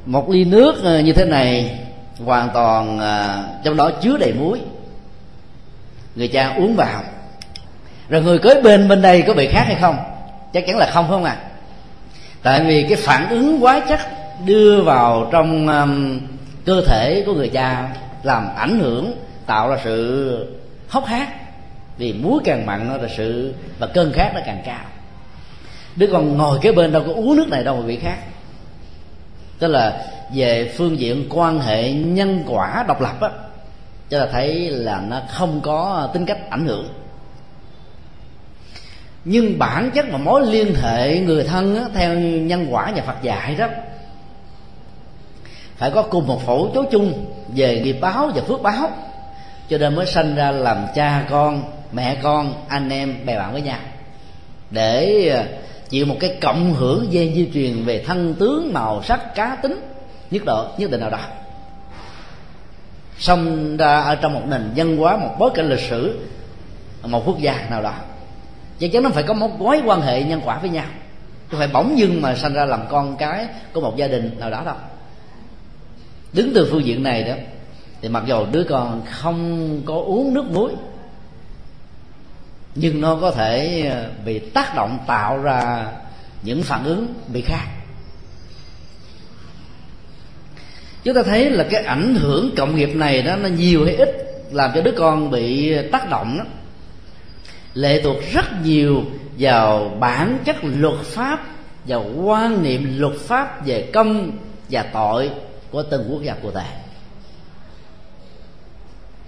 một 0.06 0.30
ly 0.30 0.44
nước 0.44 0.84
ờ, 0.84 1.00
như 1.00 1.14
thế 1.14 1.26
này 1.26 1.80
hoàn 2.26 2.50
toàn 2.54 3.00
ờ, 3.00 3.44
trong 3.64 3.78
đó 3.78 3.92
chứa 4.02 4.18
đầy 4.18 4.34
muối. 4.34 4.60
Người 6.16 6.28
cha 6.28 6.54
uống 6.54 6.76
vào. 6.76 7.04
Rồi 8.10 8.22
người 8.22 8.40
kế 8.40 8.62
bên 8.62 8.88
bên 8.88 9.02
đây 9.02 9.22
có 9.22 9.34
bị 9.34 9.48
khác 9.48 9.64
hay 9.66 9.78
không? 9.82 9.98
Chắc 10.54 10.64
chắn 10.68 10.78
là 10.78 10.90
không 10.94 11.06
phải 11.08 11.12
không 11.12 11.24
à 11.24 11.38
tại 12.44 12.64
vì 12.64 12.86
cái 12.90 12.98
phản 12.98 13.30
ứng 13.30 13.64
quá 13.64 13.82
chất 13.90 14.00
đưa 14.46 14.82
vào 14.82 15.30
trong 15.32 15.68
um, 15.68 16.20
cơ 16.66 16.82
thể 16.88 17.24
của 17.26 17.34
người 17.34 17.50
cha 17.50 17.90
làm 18.24 18.56
ảnh 18.56 18.80
hưởng 18.80 19.14
tạo 19.46 19.70
ra 19.70 19.78
sự 19.84 20.58
hốc 20.90 21.06
hác. 21.06 21.30
Vì 21.98 22.14
muối 22.14 22.40
càng 22.46 22.66
mặn 22.66 22.90
nó 22.90 22.98
là 22.98 23.08
sự 23.18 23.54
và 23.80 23.88
cơn 23.88 24.12
khát 24.14 24.32
nó 24.36 24.42
càng 24.46 24.62
cao. 24.66 24.86
Đứa 25.96 26.08
con 26.12 26.38
ngồi 26.38 26.60
kế 26.62 26.72
bên 26.72 26.92
đâu 26.92 27.04
có 27.08 27.14
uống 27.14 27.36
nước 27.36 27.48
này 27.50 27.64
đâu 27.64 27.76
mà 27.76 27.88
bị 27.88 28.00
khác 28.00 28.18
tức 29.62 29.68
là 29.68 30.06
về 30.34 30.74
phương 30.78 31.00
diện 31.00 31.26
quan 31.30 31.60
hệ 31.60 31.94
nhân 31.94 32.44
quả 32.48 32.86
độc 32.88 33.02
lập 33.02 33.22
á 33.22 33.30
cho 34.10 34.20
là 34.20 34.28
thấy 34.32 34.70
là 34.70 35.02
nó 35.10 35.22
không 35.30 35.62
có 35.62 36.10
tính 36.14 36.26
cách 36.26 36.50
ảnh 36.50 36.66
hưởng. 36.66 36.90
Nhưng 39.26 39.60
bản 39.60 39.92
chất 39.92 40.06
mà 40.10 40.18
mối 40.18 40.46
liên 40.46 40.76
hệ 40.76 41.20
người 41.20 41.44
thân 41.44 41.76
á, 41.76 41.84
theo 41.94 42.14
nhân 42.20 42.68
quả 42.70 42.92
nhà 42.92 43.04
Phật 43.06 43.22
dạy 43.22 43.56
đó 43.56 43.68
phải 45.76 45.92
có 45.92 46.02
cùng 46.02 46.28
một 46.28 46.46
phổ 46.46 46.70
chối 46.74 46.86
chung 46.92 47.26
về 47.56 47.80
nghiệp 47.80 47.98
báo 48.02 48.32
và 48.36 48.42
phước 48.48 48.62
báo 48.62 48.90
cho 49.70 49.78
nên 49.78 49.96
mới 49.96 50.06
sanh 50.06 50.36
ra 50.36 50.52
làm 50.52 50.86
cha 50.96 51.26
con 51.30 51.64
mẹ 51.92 52.18
con 52.24 52.54
anh 52.68 52.90
em 52.90 53.26
bè 53.26 53.38
bạn 53.38 53.54
với 53.54 53.62
nhau. 53.62 53.80
Để 54.72 55.30
à, 55.30 55.46
chịu 55.92 56.06
một 56.06 56.18
cái 56.20 56.38
cộng 56.42 56.74
hưởng 56.74 57.10
gen 57.12 57.36
di 57.36 57.50
truyền 57.54 57.84
về 57.84 58.04
thân 58.08 58.36
tướng, 58.40 58.74
màu 58.74 59.04
sắc, 59.04 59.36
cá 59.36 59.56
tính, 59.56 59.80
nhất 60.32 60.46
độ, 60.46 60.68
nhất 60.78 60.92
định 60.92 61.02
nào 61.02 61.10
đó. 61.10 61.20
Xong 63.18 63.78
ra 63.78 64.02
ở 64.02 64.16
trong 64.16 64.34
một 64.34 64.42
nền 64.48 64.72
văn 64.76 64.98
hóa, 64.98 65.18
một 65.18 65.36
bối 65.40 65.50
cảnh 65.54 65.70
lịch 65.70 65.80
sử, 65.80 66.20
một 67.04 67.24
quốc 67.26 67.40
gia 67.40 67.68
nào 67.70 67.82
đó, 67.82 67.94
chắc 68.80 68.90
chắn 68.94 69.04
nó 69.04 69.10
phải 69.10 69.24
có 69.24 69.34
một 69.34 69.60
mối 69.60 69.82
quan 69.86 70.02
hệ 70.02 70.24
nhân 70.24 70.42
quả 70.46 70.60
với 70.60 70.70
nhau. 70.70 70.86
Chứ 71.52 71.58
phải 71.58 71.68
bỗng 71.68 71.98
dưng 71.98 72.22
mà 72.22 72.36
sanh 72.36 72.54
ra 72.54 72.66
làm 72.66 72.82
con 72.90 73.16
cái 73.18 73.48
của 73.74 73.82
một 73.82 73.98
gia 73.98 74.08
đình 74.08 74.36
nào 74.40 74.50
đó 74.50 74.62
đâu. 74.66 74.76
Đứng 76.34 76.52
từ 76.56 76.68
phương 76.72 76.86
diện 76.86 77.04
này 77.04 77.24
đó, 77.24 77.34
thì 78.02 78.10
mặc 78.10 78.24
dù 78.28 78.46
đứa 78.52 78.64
con 78.64 79.02
không 79.12 79.82
có 79.86 79.94
uống 79.94 80.34
nước 80.34 80.46
muối 80.52 80.72
nhưng 82.76 83.02
nó 83.02 83.18
có 83.22 83.32
thể 83.32 83.82
ờ, 83.92 84.10
bị 84.26 84.40
tác 84.40 84.76
động 84.76 85.00
tạo 85.08 85.38
ra 85.38 85.86
những 86.44 86.64
phản 86.64 86.84
ứng 86.84 87.14
bị 87.28 87.42
khác. 87.42 87.66
Chúng 91.04 91.16
ta 91.16 91.24
thấy 91.24 91.50
là 91.50 91.66
cái 91.70 91.84
ảnh 91.84 92.16
hưởng 92.16 92.56
cộng 92.58 92.76
nghiệp 92.76 92.96
này 92.96 93.22
đó, 93.22 93.36
nó 93.36 93.50
nhiều 93.50 93.86
hay 93.86 93.96
ít 93.96 94.10
làm 94.52 94.72
cho 94.76 94.82
đứa 94.82 94.94
con 94.98 95.32
bị 95.32 95.76
tác 95.92 96.10
động 96.10 96.38
đó. 96.38 96.44
Lệ 97.74 98.02
thuộc 98.04 98.18
rất 98.34 98.46
nhiều 98.64 99.04
vào 99.38 99.98
bản 100.00 100.38
chất 100.46 100.56
luật 100.64 101.00
pháp 101.04 101.40
và 101.86 101.98
quan 101.98 102.64
niệm 102.64 103.00
luật 103.00 103.14
pháp 103.20 103.66
về 103.66 103.90
công 103.94 104.32
và 104.70 104.84
tội 104.84 105.32
của 105.72 105.84
từng 105.84 106.08
quốc 106.12 106.22
gia 106.24 106.34
cụ 106.34 106.52
thể. 106.52 106.66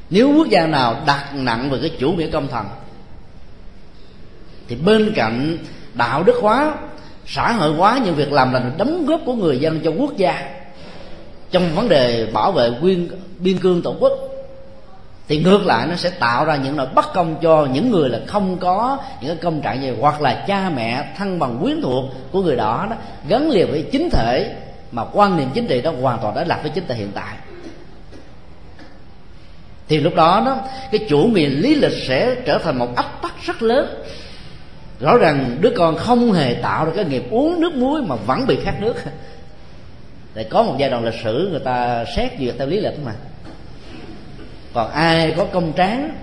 Nếu 0.09 0.33
quốc 0.37 0.47
gia 0.49 0.67
nào 0.67 1.01
đặt 1.05 1.29
nặng 1.33 1.69
về 1.69 1.77
cái 1.81 1.91
chủ 1.99 2.11
nghĩa 2.11 2.29
công 2.29 2.47
thần 2.47 2.65
thì 4.67 4.75
bên 4.75 5.13
cạnh 5.15 5.57
đạo 5.93 6.23
đức 6.23 6.35
hóa 6.41 6.73
xã 7.25 7.51
hội 7.51 7.73
hóa 7.73 7.99
những 8.05 8.15
việc 8.15 8.31
làm 8.31 8.53
là 8.53 8.71
đóng 8.77 9.05
góp 9.05 9.21
của 9.25 9.33
người 9.33 9.59
dân 9.59 9.79
cho 9.83 9.91
quốc 9.97 10.17
gia 10.17 10.49
trong 11.51 11.75
vấn 11.75 11.89
đề 11.89 12.27
bảo 12.33 12.51
vệ 12.51 12.71
quyên, 12.81 13.07
biên 13.39 13.57
cương 13.57 13.81
tổ 13.81 13.95
quốc 13.99 14.13
thì 15.27 15.43
ngược 15.43 15.65
lại 15.65 15.87
nó 15.87 15.95
sẽ 15.95 16.09
tạo 16.09 16.45
ra 16.45 16.55
những 16.55 16.75
nỗi 16.75 16.87
bất 16.95 17.13
công 17.13 17.35
cho 17.41 17.67
những 17.73 17.91
người 17.91 18.09
là 18.09 18.19
không 18.27 18.57
có 18.57 18.97
những 19.21 19.29
cái 19.29 19.37
công 19.43 19.61
trạng 19.61 19.81
gì 19.81 19.91
hoặc 19.99 20.21
là 20.21 20.43
cha 20.47 20.71
mẹ 20.75 21.05
thân 21.17 21.39
bằng 21.39 21.57
quyến 21.61 21.81
thuộc 21.81 22.05
của 22.31 22.41
người 22.41 22.55
đó 22.55 22.87
đó 22.89 22.95
gắn 23.27 23.49
liền 23.49 23.71
với 23.71 23.85
chính 23.91 24.09
thể 24.09 24.55
mà 24.91 25.03
quan 25.13 25.37
niệm 25.37 25.49
chính 25.53 25.67
trị 25.67 25.81
đó 25.81 25.91
hoàn 26.01 26.19
toàn 26.21 26.35
đã 26.35 26.43
lạc 26.47 26.59
với 26.61 26.71
chính 26.75 26.87
thể 26.87 26.95
hiện 26.95 27.11
tại. 27.15 27.35
Thì 29.87 29.99
lúc 29.99 30.15
đó 30.15 30.43
đó 30.45 30.57
cái 30.91 31.05
chủ 31.09 31.17
nghĩa 31.17 31.47
lý 31.47 31.75
lịch 31.75 32.03
sẽ 32.07 32.35
trở 32.45 32.57
thành 32.57 32.79
một 32.79 32.95
áp 32.95 33.21
tắc 33.21 33.43
rất 33.45 33.61
lớn 33.61 34.03
rõ 34.99 35.17
ràng 35.17 35.57
đứa 35.61 35.73
con 35.77 35.97
không 35.97 36.31
hề 36.31 36.53
tạo 36.53 36.85
ra 36.85 36.91
cái 36.95 37.05
nghiệp 37.05 37.23
uống 37.31 37.61
nước 37.61 37.73
muối 37.75 38.01
mà 38.01 38.15
vẫn 38.15 38.47
bị 38.47 38.59
khát 38.63 38.81
nước. 38.81 38.95
Để 40.33 40.43
có 40.43 40.63
một 40.63 40.75
giai 40.79 40.89
đoạn 40.89 41.05
lịch 41.05 41.21
sử, 41.23 41.47
người 41.51 41.59
ta 41.59 42.05
xét 42.15 42.31
duyệt 42.39 42.55
theo 42.57 42.67
lý 42.67 42.79
lịch 42.79 42.99
mà. 43.05 43.13
Còn 44.73 44.91
ai 44.91 45.33
có 45.37 45.45
công 45.45 45.73
tráng 45.77 46.17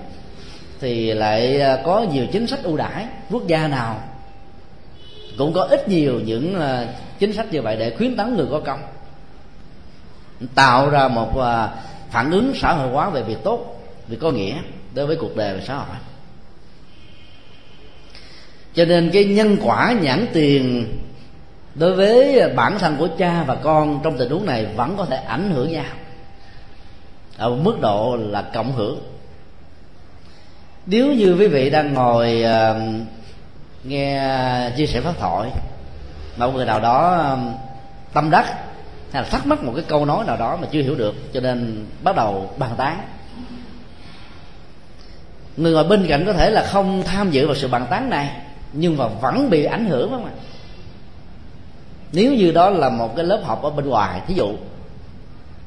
thì 0.81 1.15
lại 1.15 1.61
à, 1.61 1.79
có 1.85 2.07
nhiều 2.13 2.27
chính 2.33 2.47
sách 2.47 2.63
ưu 2.63 2.77
đãi, 2.77 3.07
quốc 3.31 3.47
gia 3.47 3.69
nào 3.69 4.01
cũng 5.39 5.53
có 5.53 5.63
ít 5.63 5.89
nhiều 5.89 6.21
những 6.25 6.61
à, 6.61 6.87
chính 7.19 7.33
sách 7.33 7.47
như 7.51 7.63
vậy 7.63 7.77
để 7.77 7.97
khuyến 7.97 8.17
tấn 8.17 8.37
người 8.37 8.47
có 8.51 8.61
công. 8.61 8.81
Tạo 10.55 10.91
ra 10.91 11.09
một 11.09 11.39
à, 11.41 11.69
phản 12.11 12.31
ứng 12.31 12.53
xã 12.55 12.73
hội 12.73 12.89
hóa 12.89 13.11
về 13.11 13.23
việc 13.23 13.39
tốt, 13.45 13.83
việc 14.09 14.19
có 14.21 14.31
nghĩa 14.31 14.57
đối 14.95 15.07
với 15.07 15.17
cuộc 15.17 15.37
đời 15.37 15.55
và 15.55 15.61
xã 15.67 15.75
hội 15.75 15.97
cho 18.75 18.85
nên 18.85 19.11
cái 19.13 19.25
nhân 19.25 19.57
quả 19.63 19.95
nhãn 20.01 20.27
tiền 20.33 20.87
đối 21.75 21.95
với 21.95 22.49
bản 22.57 22.79
thân 22.79 22.97
của 22.99 23.09
cha 23.19 23.45
và 23.47 23.55
con 23.55 24.01
trong 24.05 24.19
tình 24.19 24.31
huống 24.31 24.47
này 24.47 24.67
vẫn 24.77 24.97
có 24.97 25.05
thể 25.05 25.17
ảnh 25.17 25.51
hưởng 25.51 25.73
nhau 25.73 25.85
ở 27.37 27.51
mức 27.51 27.81
độ 27.81 28.17
là 28.21 28.43
cộng 28.43 28.73
hưởng. 28.73 29.01
Nếu 30.87 31.13
như 31.13 31.37
quý 31.39 31.47
vị 31.47 31.71
đang 31.71 31.95
ngồi 31.95 32.45
uh, 32.45 33.07
nghe 33.85 34.71
chia 34.77 34.87
sẻ 34.87 35.01
pháp 35.01 35.19
thoại 35.19 35.51
mà 36.37 36.47
một 36.47 36.53
người 36.55 36.67
nào 36.67 36.81
đó 36.81 37.17
um, 37.17 37.53
tâm 38.13 38.31
đắc 38.31 38.45
hay 39.13 39.23
là 39.23 39.29
thắc 39.29 39.47
mắc 39.47 39.63
một 39.63 39.73
cái 39.77 39.85
câu 39.89 40.05
nói 40.05 40.25
nào 40.27 40.37
đó 40.37 40.57
mà 40.57 40.69
chưa 40.71 40.83
hiểu 40.83 40.95
được 40.95 41.15
cho 41.33 41.41
nên 41.41 41.87
bắt 42.03 42.17
đầu 42.17 42.51
bàn 42.57 42.71
tán. 42.77 43.01
Người 45.57 45.73
ngồi 45.73 45.85
bên 45.85 46.07
cạnh 46.09 46.27
có 46.27 46.33
thể 46.33 46.51
là 46.51 46.67
không 46.67 47.03
tham 47.03 47.31
dự 47.31 47.47
vào 47.47 47.57
sự 47.57 47.69
bàn 47.69 47.87
tán 47.91 48.11
này 48.11 48.31
nhưng 48.73 48.97
mà 48.97 49.07
vẫn 49.07 49.51
bị 49.51 49.65
ảnh 49.65 49.87
hưởng 49.87 50.11
không 50.11 50.25
ạ? 50.25 50.33
Nếu 52.13 52.35
như 52.35 52.53
đó 52.53 52.71
là 52.71 52.89
một 52.89 53.17
cái 53.17 53.25
lớp 53.25 53.41
học 53.45 53.63
ở 53.63 53.71
bên 53.71 53.87
ngoài, 53.89 54.21
thí 54.27 54.35
dụ 54.35 54.49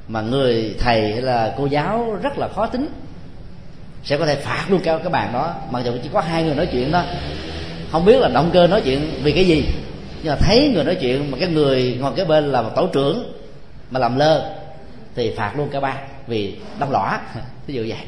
mà 0.07 0.21
người 0.21 0.75
thầy 0.79 1.11
hay 1.11 1.21
là 1.21 1.53
cô 1.57 1.65
giáo 1.65 2.17
rất 2.21 2.37
là 2.37 2.47
khó 2.47 2.65
tính, 2.65 2.87
sẽ 4.03 4.17
có 4.17 4.25
thể 4.25 4.35
phạt 4.35 4.65
luôn 4.69 4.81
cao 4.83 4.99
các 5.03 5.11
bạn 5.11 5.33
đó. 5.33 5.55
Mặc 5.71 5.81
dù 5.85 5.91
chỉ 6.03 6.09
có 6.13 6.21
hai 6.21 6.43
người 6.43 6.55
nói 6.55 6.67
chuyện 6.71 6.91
đó, 6.91 7.03
không 7.91 8.05
biết 8.05 8.19
là 8.19 8.29
động 8.29 8.49
cơ 8.53 8.67
nói 8.67 8.81
chuyện 8.85 9.19
vì 9.23 9.31
cái 9.31 9.45
gì. 9.45 9.65
Nhưng 10.23 10.31
mà 10.31 10.37
thấy 10.41 10.71
người 10.73 10.83
nói 10.83 10.95
chuyện 10.95 11.31
mà 11.31 11.37
cái 11.37 11.49
người 11.49 11.97
ngồi 12.01 12.11
cái 12.15 12.25
bên 12.25 12.51
là 12.51 12.61
một 12.61 12.71
tổ 12.75 12.87
trưởng 12.87 13.33
mà 13.91 13.99
làm 13.99 14.15
lơ, 14.15 14.55
thì 15.15 15.31
phạt 15.37 15.53
luôn 15.57 15.69
cả 15.71 15.79
ba 15.79 15.97
vì 16.27 16.55
đâm 16.79 16.91
lõa. 16.91 17.19
Ví 17.67 17.73
dụ 17.73 17.85
vậy. 17.87 17.99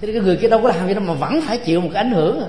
Thế 0.00 0.12
cái 0.12 0.22
người 0.22 0.36
kia 0.36 0.48
đâu 0.48 0.62
có 0.62 0.68
làm 0.68 0.88
gì 0.88 0.94
đâu 0.94 1.02
mà 1.06 1.14
vẫn 1.14 1.40
phải 1.40 1.58
chịu 1.58 1.80
một 1.80 1.88
cái 1.92 2.02
ảnh 2.02 2.12
hưởng 2.12 2.42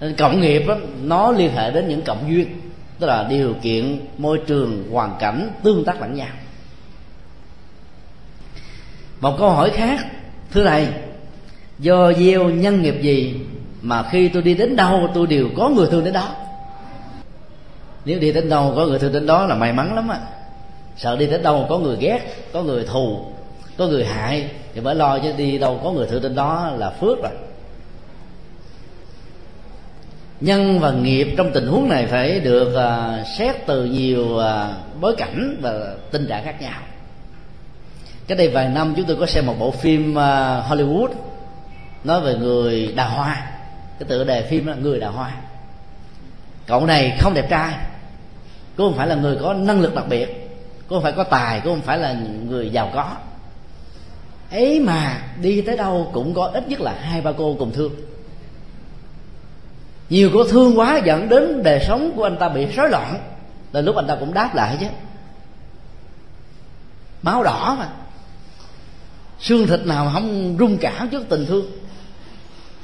nên 0.00 0.14
cộng 0.16 0.40
nghiệp 0.40 0.62
đó, 0.68 0.76
nó 1.02 1.32
liên 1.32 1.52
hệ 1.54 1.70
đến 1.70 1.88
những 1.88 2.02
cộng 2.02 2.30
duyên 2.30 2.60
tức 2.98 3.06
là 3.06 3.26
điều 3.30 3.54
kiện 3.62 4.00
môi 4.18 4.40
trường 4.46 4.90
hoàn 4.90 5.16
cảnh 5.20 5.50
tương 5.62 5.84
tác 5.84 6.00
lẫn 6.00 6.14
nhau. 6.14 6.28
Một 9.20 9.36
câu 9.38 9.50
hỏi 9.50 9.70
khác 9.70 10.06
thưa 10.52 10.64
thầy 10.64 10.88
do 11.78 12.12
gieo 12.12 12.44
nhân 12.44 12.82
nghiệp 12.82 12.94
gì 13.02 13.34
mà 13.82 14.02
khi 14.10 14.28
tôi 14.28 14.42
đi 14.42 14.54
đến 14.54 14.76
đâu 14.76 15.08
tôi 15.14 15.26
đều 15.26 15.48
có 15.56 15.68
người 15.68 15.86
thương 15.90 16.04
đến 16.04 16.12
đó? 16.12 16.28
Nếu 18.04 18.18
đi 18.18 18.32
đến 18.32 18.48
đâu 18.48 18.72
có 18.76 18.86
người 18.86 18.98
thương 18.98 19.12
đến 19.12 19.26
đó 19.26 19.46
là 19.46 19.54
may 19.54 19.72
mắn 19.72 19.94
lắm 19.94 20.08
á. 20.08 20.18
Sợ 20.96 21.16
đi 21.16 21.26
đến 21.26 21.42
đâu 21.42 21.66
có 21.68 21.78
người 21.78 21.96
ghét 22.00 22.20
có 22.52 22.62
người 22.62 22.84
thù 22.84 23.24
có 23.76 23.86
người 23.86 24.04
hại 24.04 24.50
thì 24.74 24.80
mới 24.80 24.94
lo 24.94 25.18
chứ 25.18 25.32
đi 25.36 25.58
đâu 25.58 25.80
có 25.84 25.92
người 25.92 26.06
thương 26.06 26.22
đến 26.22 26.34
đó 26.34 26.70
là 26.76 26.90
phước 26.90 27.22
rồi 27.22 27.32
nhân 30.40 30.78
và 30.80 30.92
nghiệp 30.92 31.34
trong 31.36 31.50
tình 31.52 31.66
huống 31.66 31.88
này 31.88 32.06
phải 32.06 32.40
được 32.40 32.68
uh, 32.68 33.26
xét 33.38 33.66
từ 33.66 33.84
nhiều 33.84 34.24
uh, 34.24 34.42
bối 35.00 35.14
cảnh 35.18 35.58
và 35.60 35.94
tình 36.10 36.26
trạng 36.26 36.44
khác 36.44 36.62
nhau. 36.62 36.80
Cái 38.26 38.38
đây 38.38 38.48
vài 38.48 38.68
năm 38.68 38.94
chúng 38.96 39.06
tôi 39.06 39.16
có 39.16 39.26
xem 39.26 39.46
một 39.46 39.54
bộ 39.58 39.70
phim 39.70 40.10
uh, 40.10 40.16
Hollywood 40.68 41.08
nói 42.04 42.20
về 42.20 42.34
người 42.34 42.92
đào 42.96 43.10
hoa. 43.10 43.50
Cái 43.98 44.08
tựa 44.08 44.24
đề 44.24 44.42
phim 44.50 44.66
là 44.66 44.74
người 44.74 45.00
đào 45.00 45.12
hoa. 45.12 45.32
Cậu 46.66 46.86
này 46.86 47.16
không 47.20 47.34
đẹp 47.34 47.50
trai 47.50 47.74
cũng 48.76 48.88
không 48.88 48.98
phải 48.98 49.06
là 49.06 49.14
người 49.14 49.36
có 49.40 49.54
năng 49.54 49.80
lực 49.80 49.94
đặc 49.94 50.04
biệt 50.08 50.40
cũng 50.88 50.96
không 50.96 51.02
phải 51.02 51.12
có 51.12 51.24
tài 51.24 51.60
cũng 51.60 51.72
không 51.72 51.82
phải 51.82 51.98
là 51.98 52.16
người 52.48 52.70
giàu 52.70 52.90
có. 52.94 53.16
Ấy 54.50 54.80
mà 54.80 55.22
đi 55.42 55.60
tới 55.60 55.76
đâu 55.76 56.10
cũng 56.12 56.34
có 56.34 56.46
ít 56.46 56.68
nhất 56.68 56.80
là 56.80 56.94
hai 57.00 57.20
ba 57.20 57.32
cô 57.32 57.56
cùng 57.58 57.72
thương 57.72 57.92
nhiều 60.10 60.30
cô 60.34 60.44
thương 60.44 60.78
quá 60.78 61.00
dẫn 61.04 61.28
đến 61.28 61.62
đời 61.62 61.84
sống 61.88 62.12
của 62.16 62.24
anh 62.24 62.36
ta 62.36 62.48
bị 62.48 62.66
rối 62.66 62.90
loạn. 62.90 63.20
Là 63.72 63.80
lúc 63.80 63.96
anh 63.96 64.06
ta 64.06 64.16
cũng 64.20 64.34
đáp 64.34 64.54
lại 64.54 64.76
chứ. 64.80 64.86
Máu 67.22 67.42
đỏ 67.42 67.76
mà. 67.78 67.88
Xương 69.40 69.66
thịt 69.66 69.86
nào 69.86 70.04
mà 70.04 70.12
không 70.12 70.56
rung 70.58 70.78
cảm 70.78 71.08
trước 71.08 71.28
tình 71.28 71.46
thương. 71.46 71.70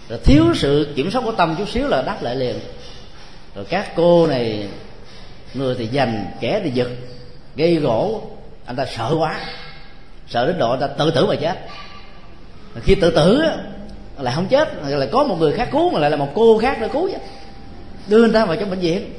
Rồi 0.08 0.18
thiếu 0.24 0.44
sự 0.54 0.92
kiểm 0.96 1.10
soát 1.10 1.22
của 1.24 1.32
tâm 1.32 1.54
chút 1.58 1.68
xíu 1.68 1.88
là 1.88 2.02
đáp 2.02 2.22
lại 2.22 2.36
liền. 2.36 2.56
Rồi 3.54 3.64
các 3.64 3.92
cô 3.96 4.26
này, 4.26 4.68
người 5.54 5.74
thì 5.78 5.86
dành 5.86 6.26
kẻ 6.40 6.60
thì 6.64 6.70
giật, 6.70 6.88
gây 7.56 7.76
gỗ. 7.76 8.30
Anh 8.66 8.76
ta 8.76 8.84
sợ 8.96 9.14
quá. 9.18 9.40
Sợ 10.28 10.46
đến 10.46 10.58
độ 10.58 10.70
anh 10.70 10.80
ta 10.80 10.86
tự 10.86 11.10
tử 11.10 11.26
mà 11.26 11.34
chết. 11.40 11.58
Khi 12.82 12.94
tự 12.94 13.10
tử 13.10 13.42
lại 14.18 14.34
không 14.34 14.46
chết, 14.46 14.68
lại 14.84 15.08
có 15.12 15.24
một 15.24 15.36
người 15.38 15.52
khác 15.52 15.68
cứu, 15.72 15.90
mà 15.90 15.98
lại 15.98 16.10
là 16.10 16.16
một 16.16 16.28
cô 16.34 16.58
khác 16.58 16.80
nữa 16.80 16.88
cứu 16.92 17.08
chứ. 17.08 17.18
Đưa 18.08 18.18
người 18.18 18.32
ta 18.32 18.44
vào 18.44 18.56
trong 18.56 18.70
bệnh 18.70 18.78
viện. 18.78 19.12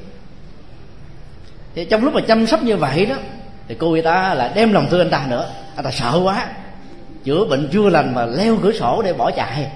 Thì 1.76 1.86
trong 1.86 2.04
lúc 2.04 2.14
mà 2.14 2.22
chăm 2.22 2.48
sóc 2.48 2.64
như 2.64 2.78
vậy 2.78 3.06
đó, 3.06 3.16
thì 3.68 3.76
cô 3.80 3.94
y 3.94 4.02
ta 4.02 4.34
lại 4.34 4.52
đem 4.56 4.74
lòng 4.74 4.88
thương 4.90 5.02
anh 5.02 5.10
ta 5.10 5.26
nữa. 5.30 5.50
Anh 5.76 5.86
ta 5.86 5.92
sợ 5.92 6.20
quá. 6.24 6.48
Chữa 7.24 7.46
bệnh 7.46 7.70
chưa 7.72 7.90
lành 7.90 8.16
mà 8.16 8.26
leo 8.26 8.58
cửa 8.64 8.72
sổ 8.72 9.02
để 9.02 9.14
bỏ 9.14 9.32
chạy. 9.32 9.72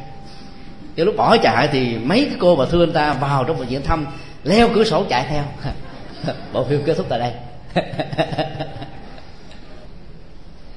Thì 0.96 1.04
lúc 1.04 1.16
bỏ 1.18 1.38
chạy 1.38 1.68
thì 1.72 1.98
mấy 1.98 2.26
cái 2.26 2.36
cô 2.40 2.56
mà 2.56 2.66
thương 2.66 2.82
anh 2.82 2.94
ta 2.94 3.14
vào 3.14 3.44
trong 3.44 3.60
bệnh 3.60 3.68
viện 3.68 3.82
thăm, 3.84 4.06
leo 4.44 4.70
cửa 4.76 4.84
sổ 4.84 5.04
chạy 5.10 5.26
theo. 5.30 5.44
Bộ 6.54 6.64
phim 6.64 6.84
kết 6.86 6.98
thúc 6.98 7.06
tại 7.10 7.20
đây. 7.20 7.32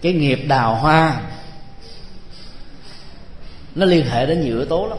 Cái 0.02 0.12
nghiệp 0.12 0.44
đào 0.48 0.74
hoa 0.74 1.20
nó 3.74 3.86
liên 3.86 4.06
hệ 4.06 4.26
đến 4.26 4.40
nhiều 4.40 4.56
yếu 4.56 4.64
tố 4.64 4.86
lắm. 4.86 4.98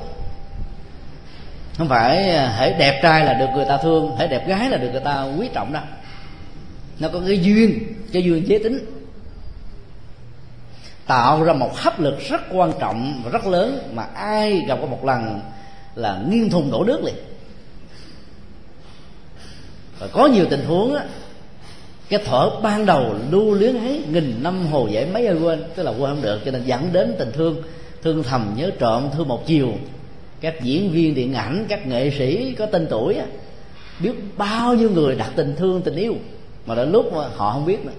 Không 1.77 1.89
phải 1.89 2.29
à, 2.29 2.53
hãy 2.57 2.73
đẹp 2.73 2.99
trai 3.03 3.25
là 3.25 3.33
được 3.33 3.47
người 3.55 3.65
ta 3.65 3.77
thương 3.77 4.15
hãy 4.17 4.27
đẹp 4.27 4.47
gái 4.47 4.69
là 4.69 4.77
được 4.77 4.89
người 4.91 5.01
ta 5.01 5.27
quý 5.39 5.49
trọng 5.53 5.73
đâu. 5.73 5.83
Nó 6.99 7.09
có 7.13 7.21
cái 7.27 7.39
duyên 7.39 7.93
cái 8.13 8.23
duyên 8.23 8.47
giới 8.47 8.59
tính. 8.59 8.85
Tạo 11.07 11.43
ra 11.43 11.53
một 11.53 11.77
hấp 11.77 11.99
lực 11.99 12.19
rất 12.29 12.41
quan 12.51 12.71
trọng 12.79 13.21
và 13.23 13.31
rất 13.31 13.47
lớn 13.47 13.91
mà 13.93 14.03
ai 14.03 14.61
gặp 14.67 14.77
qua 14.81 14.89
một 14.89 15.05
lần 15.05 15.39
là 15.95 16.21
nghiêng 16.29 16.49
thùng 16.49 16.71
đổ 16.71 16.83
nước 16.83 17.03
liền. 17.03 17.15
Và 19.99 20.07
có 20.07 20.27
nhiều 20.27 20.45
tình 20.49 20.65
huống 20.65 20.95
á, 20.95 21.03
cái 22.09 22.19
thở 22.25 22.49
ban 22.63 22.85
đầu 22.85 23.15
lưu 23.31 23.53
luyến 23.53 23.77
ấy, 23.77 24.03
nghìn 24.09 24.43
năm 24.43 24.67
hồ 24.67 24.87
dễ 24.91 25.05
mấy 25.05 25.27
ai 25.27 25.35
quên, 25.35 25.63
tức 25.75 25.83
là 25.83 25.91
quên 25.91 25.99
không 25.99 26.21
được, 26.21 26.41
cho 26.45 26.51
nên 26.51 26.63
dẫn 26.63 26.93
đến 26.93 27.15
tình 27.19 27.31
thương 27.31 27.63
thương 28.05 28.23
thầm 28.23 28.53
nhớ 28.57 28.71
trộm 28.79 29.09
thương 29.13 29.27
một 29.27 29.47
chiều. 29.47 29.73
Các 30.41 30.61
diễn 30.61 30.91
viên 30.91 31.15
điện 31.15 31.33
ảnh, 31.33 31.65
các 31.69 31.87
nghệ 31.87 32.11
sĩ 32.17 32.53
có 32.53 32.65
tên 32.65 32.87
tuổi 32.89 33.17
biết 33.99 34.11
bao 34.37 34.73
nhiêu 34.73 34.89
người 34.89 35.15
đặt 35.15 35.31
tình 35.35 35.55
thương, 35.55 35.81
tình 35.81 35.95
yêu, 35.95 36.15
mà 36.65 36.75
đến 36.75 36.91
lúc 36.91 37.13
mà 37.13 37.27
họ 37.35 37.53
không 37.53 37.65
biết 37.65 37.85
nữa. 37.85 37.91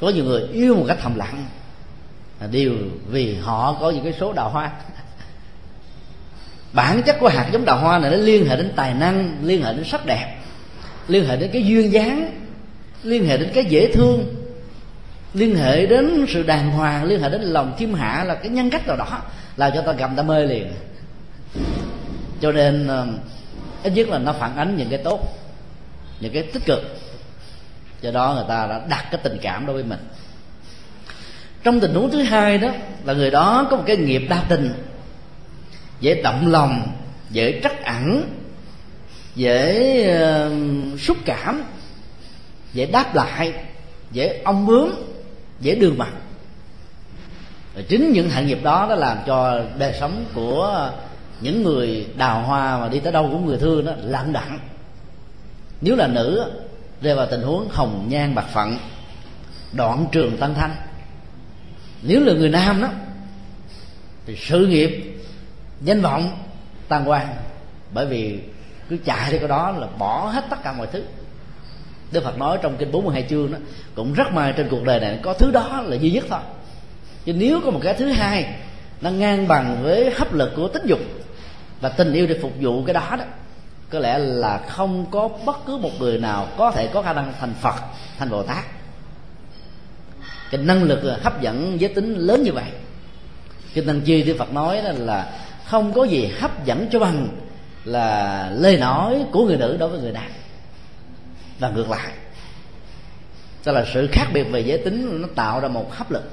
Có 0.00 0.08
nhiều 0.08 0.24
người 0.24 0.42
yêu 0.52 0.74
một 0.74 0.84
cách 0.88 0.98
thầm 1.02 1.16
lặng 1.16 1.44
đều 2.50 2.72
vì 3.08 3.34
họ 3.34 3.76
có 3.80 3.90
những 3.90 4.04
cái 4.04 4.14
số 4.20 4.32
đào 4.32 4.50
hoa. 4.50 4.70
Bản 6.72 7.02
chất 7.02 7.16
của 7.20 7.28
hạt 7.28 7.48
giống 7.52 7.64
đào 7.64 7.78
hoa 7.78 7.98
này 7.98 8.10
nó 8.10 8.16
liên 8.16 8.48
hệ 8.48 8.56
đến 8.56 8.72
tài 8.76 8.94
năng, 8.94 9.36
liên 9.42 9.62
hệ 9.62 9.72
đến 9.72 9.84
sắc 9.84 10.06
đẹp, 10.06 10.36
liên 11.08 11.26
hệ 11.26 11.36
đến 11.36 11.50
cái 11.52 11.66
duyên 11.66 11.92
dáng, 11.92 12.30
liên 13.02 13.26
hệ 13.26 13.36
đến 13.36 13.50
cái 13.54 13.64
dễ 13.64 13.92
thương 13.92 14.45
liên 15.36 15.56
hệ 15.56 15.86
đến 15.86 16.26
sự 16.28 16.42
đàng 16.42 16.70
hoàng 16.70 17.04
liên 17.04 17.22
hệ 17.22 17.30
đến 17.30 17.40
lòng 17.40 17.74
chim 17.78 17.94
hạ 17.94 18.24
là 18.24 18.34
cái 18.34 18.48
nhân 18.48 18.70
cách 18.70 18.86
nào 18.86 18.96
đó 18.96 19.22
là 19.56 19.70
cho 19.70 19.82
ta 19.82 19.92
cầm 19.98 20.16
ta 20.16 20.22
mê 20.22 20.46
liền. 20.46 20.72
Cho 22.40 22.52
nên 22.52 22.86
ờ, 22.86 23.06
ít 23.82 23.92
nhất 23.92 24.08
là 24.08 24.18
nó 24.18 24.32
phản 24.32 24.56
ánh 24.56 24.76
những 24.76 24.88
cái 24.88 24.98
tốt 25.04 25.20
những 26.20 26.32
cái 26.32 26.42
tích 26.42 26.64
cực. 26.64 26.98
Do 28.00 28.10
đó 28.10 28.34
người 28.34 28.44
ta 28.48 28.66
đã 28.66 28.80
đặt 28.88 29.04
cái 29.10 29.20
tình 29.24 29.38
cảm 29.42 29.66
đối 29.66 29.74
với 29.74 29.84
mình. 29.84 29.98
Trong 31.62 31.80
tình 31.80 31.94
huống 31.94 32.10
thứ 32.10 32.22
hai 32.22 32.58
đó 32.58 32.68
là 33.04 33.12
người 33.12 33.30
đó 33.30 33.66
có 33.70 33.76
một 33.76 33.84
cái 33.86 33.96
nghiệp 33.96 34.22
đa 34.28 34.42
tình 34.48 34.72
dễ 36.00 36.22
động 36.22 36.52
lòng 36.52 36.88
dễ 37.30 37.60
trắc 37.62 37.84
ẩn 37.84 38.30
dễ 39.34 40.16
uh, 40.94 41.00
xúc 41.00 41.16
cảm 41.24 41.62
dễ 42.72 42.86
đáp 42.86 43.14
lại 43.14 43.52
dễ 44.12 44.40
ong 44.44 44.66
bướm 44.66 45.15
dễ 45.60 45.74
đương 45.74 45.98
mặt. 45.98 46.12
Và 47.74 47.82
chính 47.88 48.12
những 48.12 48.30
hạnh 48.30 48.46
nghiệp 48.46 48.58
đó 48.62 48.86
nó 48.88 48.94
làm 48.94 49.18
cho 49.26 49.60
đời 49.78 49.94
sống 50.00 50.24
của 50.34 50.90
những 51.40 51.62
người 51.62 52.06
đào 52.16 52.42
hoa 52.42 52.78
mà 52.78 52.88
đi 52.88 53.00
tới 53.00 53.12
đâu 53.12 53.28
cũng 53.32 53.46
người 53.46 53.58
thương 53.58 53.84
đó 53.84 53.92
lặng 53.96 54.32
đặng 54.32 54.58
nếu 55.80 55.96
là 55.96 56.06
nữ, 56.06 56.52
rơi 57.02 57.14
vào 57.14 57.26
tình 57.30 57.42
huống 57.42 57.68
hồng 57.70 58.06
nhan 58.08 58.34
bạc 58.34 58.46
phận 58.52 58.78
đoạn 59.72 60.06
trường 60.12 60.36
tăng 60.36 60.54
thanh. 60.54 60.76
Nếu 62.02 62.20
là 62.20 62.32
người 62.32 62.48
nam 62.48 62.82
đó, 62.82 62.88
thì 64.26 64.36
sự 64.36 64.66
nghiệp, 64.66 65.18
danh 65.80 66.00
vọng 66.00 66.38
tan 66.88 67.08
quan 67.08 67.28
bởi 67.92 68.06
vì 68.06 68.38
cứ 68.88 68.96
chạy 69.04 69.32
đi 69.32 69.38
cái 69.38 69.48
đó 69.48 69.70
là 69.70 69.86
bỏ 69.98 70.26
hết 70.26 70.44
tất 70.50 70.56
cả 70.62 70.72
mọi 70.72 70.86
thứ. 70.92 71.02
Đức 72.12 72.24
Phật 72.24 72.38
nói 72.38 72.58
trong 72.62 72.76
kinh 72.76 72.92
42 72.92 73.26
chương 73.30 73.52
đó, 73.52 73.58
cũng 73.94 74.12
rất 74.12 74.32
may 74.32 74.52
trên 74.56 74.68
cuộc 74.70 74.84
đời 74.84 75.00
này 75.00 75.18
có 75.22 75.32
thứ 75.32 75.50
đó 75.50 75.82
là 75.86 75.96
duy 75.96 76.10
nhất 76.10 76.24
thôi. 76.28 76.40
Chứ 77.24 77.32
nếu 77.32 77.60
có 77.64 77.70
một 77.70 77.80
cái 77.82 77.94
thứ 77.94 78.06
hai 78.06 78.54
nó 79.00 79.10
ngang 79.10 79.48
bằng 79.48 79.82
với 79.82 80.10
hấp 80.10 80.34
lực 80.34 80.52
của 80.56 80.68
tính 80.68 80.82
dục 80.86 81.00
và 81.80 81.88
tình 81.88 82.12
yêu 82.12 82.26
để 82.26 82.38
phục 82.42 82.52
vụ 82.60 82.84
cái 82.84 82.94
đó 82.94 83.16
đó, 83.18 83.24
có 83.90 83.98
lẽ 83.98 84.18
là 84.18 84.58
không 84.68 85.06
có 85.10 85.28
bất 85.28 85.66
cứ 85.66 85.76
một 85.76 85.90
người 85.98 86.18
nào 86.18 86.48
có 86.56 86.70
thể 86.70 86.86
có 86.86 87.02
khả 87.02 87.12
năng 87.12 87.32
thành 87.40 87.54
Phật, 87.60 87.74
thành 88.18 88.30
Bồ 88.30 88.42
Tát. 88.42 88.64
Cái 90.50 90.60
năng 90.62 90.82
lực 90.82 91.18
hấp 91.22 91.42
dẫn 91.42 91.80
giới 91.80 91.94
tính 91.94 92.14
lớn 92.14 92.42
như 92.42 92.52
vậy. 92.52 92.70
Kinh 93.74 93.86
tăng 93.86 94.00
chi 94.00 94.22
Đức 94.22 94.36
Phật 94.38 94.52
nói 94.52 94.82
đó 94.82 94.90
là 94.96 95.32
không 95.64 95.92
có 95.92 96.04
gì 96.04 96.32
hấp 96.40 96.64
dẫn 96.64 96.88
cho 96.92 96.98
bằng 96.98 97.28
là 97.84 98.50
lời 98.54 98.76
nói 98.76 99.24
của 99.32 99.46
người 99.46 99.56
nữ 99.56 99.76
đối 99.76 99.88
với 99.88 100.00
người 100.00 100.12
nam 100.12 100.30
và 101.58 101.68
ngược 101.70 101.90
lại. 101.90 102.12
Đó 103.64 103.72
là 103.72 103.84
sự 103.94 104.08
khác 104.12 104.26
biệt 104.32 104.44
về 104.44 104.60
giới 104.60 104.78
tính 104.78 105.22
nó 105.22 105.28
tạo 105.34 105.60
ra 105.60 105.68
một 105.68 105.94
hấp 105.94 106.10
lực. 106.10 106.30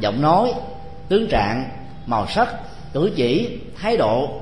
Giọng 0.00 0.22
nói, 0.22 0.52
tướng 1.08 1.26
trạng, 1.30 1.70
màu 2.06 2.26
sắc, 2.28 2.48
cử 2.92 3.10
chỉ, 3.16 3.58
thái 3.80 3.96
độ 3.96 4.40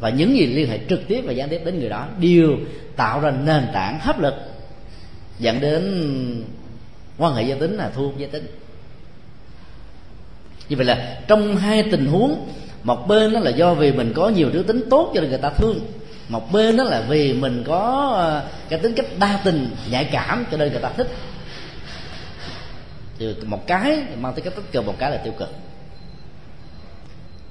và 0.00 0.10
những 0.10 0.36
gì 0.36 0.46
liên 0.46 0.70
hệ 0.70 0.78
trực 0.88 1.08
tiếp 1.08 1.22
và 1.26 1.32
gián 1.32 1.48
tiếp 1.48 1.60
đến 1.64 1.80
người 1.80 1.88
đó 1.88 2.06
đều 2.18 2.56
tạo 2.96 3.20
ra 3.20 3.30
nền 3.30 3.68
tảng 3.72 4.00
hấp 4.00 4.20
lực, 4.20 4.34
dẫn 5.38 5.60
đến 5.60 6.44
quan 7.18 7.34
hệ 7.34 7.42
giới 7.42 7.60
tính 7.60 7.76
là 7.76 7.90
thu 7.94 8.02
hút 8.02 8.14
giới 8.18 8.28
tính. 8.28 8.46
Như 10.68 10.76
vậy 10.76 10.86
là 10.86 11.20
trong 11.26 11.56
hai 11.56 11.82
tình 11.82 12.06
huống, 12.06 12.48
một 12.82 13.08
bên 13.08 13.32
đó 13.32 13.40
là 13.40 13.50
do 13.50 13.74
vì 13.74 13.92
mình 13.92 14.12
có 14.16 14.28
nhiều 14.28 14.50
đứa 14.52 14.62
tính 14.62 14.82
tốt 14.90 15.12
cho 15.14 15.20
nên 15.20 15.30
người 15.30 15.38
ta 15.38 15.50
thương 15.50 15.80
một 16.30 16.52
bên 16.52 16.76
đó 16.76 16.84
là 16.84 17.00
vì 17.08 17.32
mình 17.32 17.64
có 17.66 18.12
ờ, 18.16 18.44
cái 18.68 18.78
tính 18.78 18.94
cách 18.94 19.06
đa 19.18 19.40
tình, 19.44 19.70
nhạy 19.90 20.04
cảm, 20.04 20.46
cho 20.50 20.56
nên 20.56 20.72
người 20.72 20.82
ta 20.82 20.90
thích. 20.96 21.08
Thì 23.18 23.34
một 23.46 23.66
cái 23.66 24.02
mang 24.20 24.34
tính 24.34 24.44
cách 24.44 24.56
tích 24.56 24.72
cực, 24.72 24.86
một 24.86 24.94
cái 24.98 25.10
là 25.10 25.16
tiêu 25.16 25.32
cực. 25.38 25.48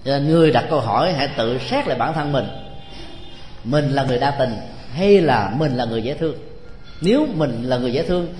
Cho 0.05 0.11
nên 0.11 0.27
người 0.27 0.51
đặt 0.51 0.65
câu 0.69 0.80
hỏi 0.80 1.13
hãy 1.13 1.27
tự 1.27 1.57
xét 1.57 1.88
lại 1.88 1.97
bản 1.97 2.13
thân 2.13 2.32
mình. 2.32 2.47
Mình 3.63 3.89
là 3.89 4.03
người 4.03 4.19
đa 4.19 4.32
tình 4.32 4.55
hay 4.93 5.21
là 5.21 5.53
mình 5.57 5.77
là 5.77 5.86
người 5.86 6.01
dễ 6.01 6.13
thương? 6.13 6.36
Nếu 7.01 7.27
mình 7.34 7.63
là 7.63 7.77
người 7.77 7.93
dễ 7.93 8.03
thương 8.03 8.34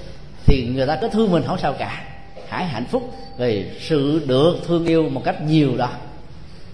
thì 0.46 0.68
người 0.76 0.88
ta 0.88 0.96
có 0.96 1.08
thương 1.08 1.32
mình 1.32 1.44
không 1.48 1.60
sao 1.60 1.74
cả. 1.74 2.04
Hãy 2.50 2.66
hạnh 2.66 2.86
phúc 2.92 3.16
vì 3.38 3.66
sự 3.80 4.22
được 4.28 4.56
thương 4.68 4.86
yêu 4.86 5.10
một 5.10 5.22
cách 5.26 5.42
nhiều 5.42 5.78
đó 5.78 5.90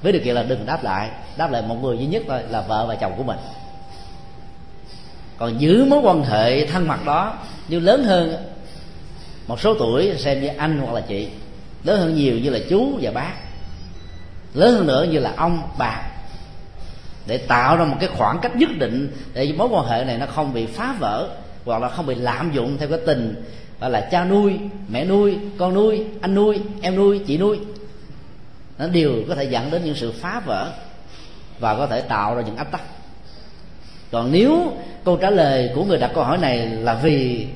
với 0.01 0.11
điều 0.11 0.21
kiện 0.21 0.35
là 0.35 0.43
đừng 0.43 0.65
đáp 0.65 0.83
lại. 0.83 1.09
Đáp 1.37 1.51
lại 1.51 1.61
một 1.61 1.75
người 1.81 1.97
duy 1.97 2.05
nhất 2.05 2.23
thôi 2.27 2.41
là 2.49 2.61
vợ 2.61 2.85
và 2.87 2.95
chồng 2.95 3.13
của 3.17 3.23
mình. 3.23 3.37
Còn 5.37 5.57
giữ 5.57 5.85
mối 5.85 5.99
quan 6.03 6.23
hệ 6.23 6.65
thân 6.65 6.87
mật 6.87 7.05
đó 7.05 7.33
như 7.67 7.79
lớn 7.79 8.03
hơn 8.03 8.35
một 9.47 9.59
số 9.59 9.73
tuổi, 9.79 10.13
xem 10.17 10.41
như 10.41 10.47
anh 10.47 10.79
hoặc 10.79 10.93
là 10.93 11.01
chị, 11.01 11.27
lớn 11.83 11.99
hơn 11.99 12.15
nhiều 12.15 12.39
như 12.39 12.49
là 12.49 12.59
chú 12.69 12.99
và 13.01 13.11
bác, 13.11 13.33
lớn 14.53 14.75
hơn 14.75 14.87
nữa 14.87 15.05
như 15.11 15.19
là 15.19 15.33
ông, 15.37 15.61
bà, 15.77 16.01
để 17.27 17.37
tạo 17.37 17.77
ra 17.77 17.85
một 17.85 17.97
cái 17.99 18.09
khoảng 18.17 18.39
cách 18.39 18.55
nhất 18.55 18.69
định 18.77 19.11
để 19.33 19.53
mối 19.57 19.67
quan 19.71 19.87
hệ 19.87 20.03
này 20.03 20.17
nó 20.17 20.25
không 20.25 20.53
bị 20.53 20.65
phá 20.65 20.95
vỡ 20.99 21.29
hoặc 21.65 21.81
là 21.81 21.89
không 21.89 22.05
bị 22.05 22.15
lạm 22.15 22.51
dụng 22.53 22.77
theo 22.77 22.89
cái 22.89 22.99
tình 23.05 23.43
gọi 23.79 23.89
là 23.89 24.01
cha 24.11 24.25
nuôi, 24.25 24.59
mẹ 24.87 25.05
nuôi, 25.05 25.37
con 25.57 25.73
nuôi, 25.73 26.03
anh 26.21 26.35
nuôi, 26.35 26.59
em 26.81 26.95
nuôi, 26.95 27.19
chị 27.27 27.37
nuôi 27.37 27.59
nó 28.77 28.87
đều 28.87 29.23
có 29.29 29.35
thể 29.35 29.43
dẫn 29.43 29.71
đến 29.71 29.85
những 29.85 29.95
sự 29.95 30.11
phá 30.11 30.41
vỡ 30.45 30.71
và 31.59 31.75
có 31.75 31.87
thể 31.87 32.01
tạo 32.01 32.35
ra 32.35 32.41
những 32.41 32.57
áp 32.57 32.71
tắc. 32.71 32.81
Còn 34.11 34.31
nếu 34.31 34.73
câu 35.05 35.17
trả 35.17 35.29
lời 35.29 35.69
của 35.75 35.83
người 35.83 35.97
đặt 35.97 36.11
câu 36.15 36.23
hỏi 36.23 36.37
này 36.37 36.57
là 36.57 36.93
vì 36.93 37.47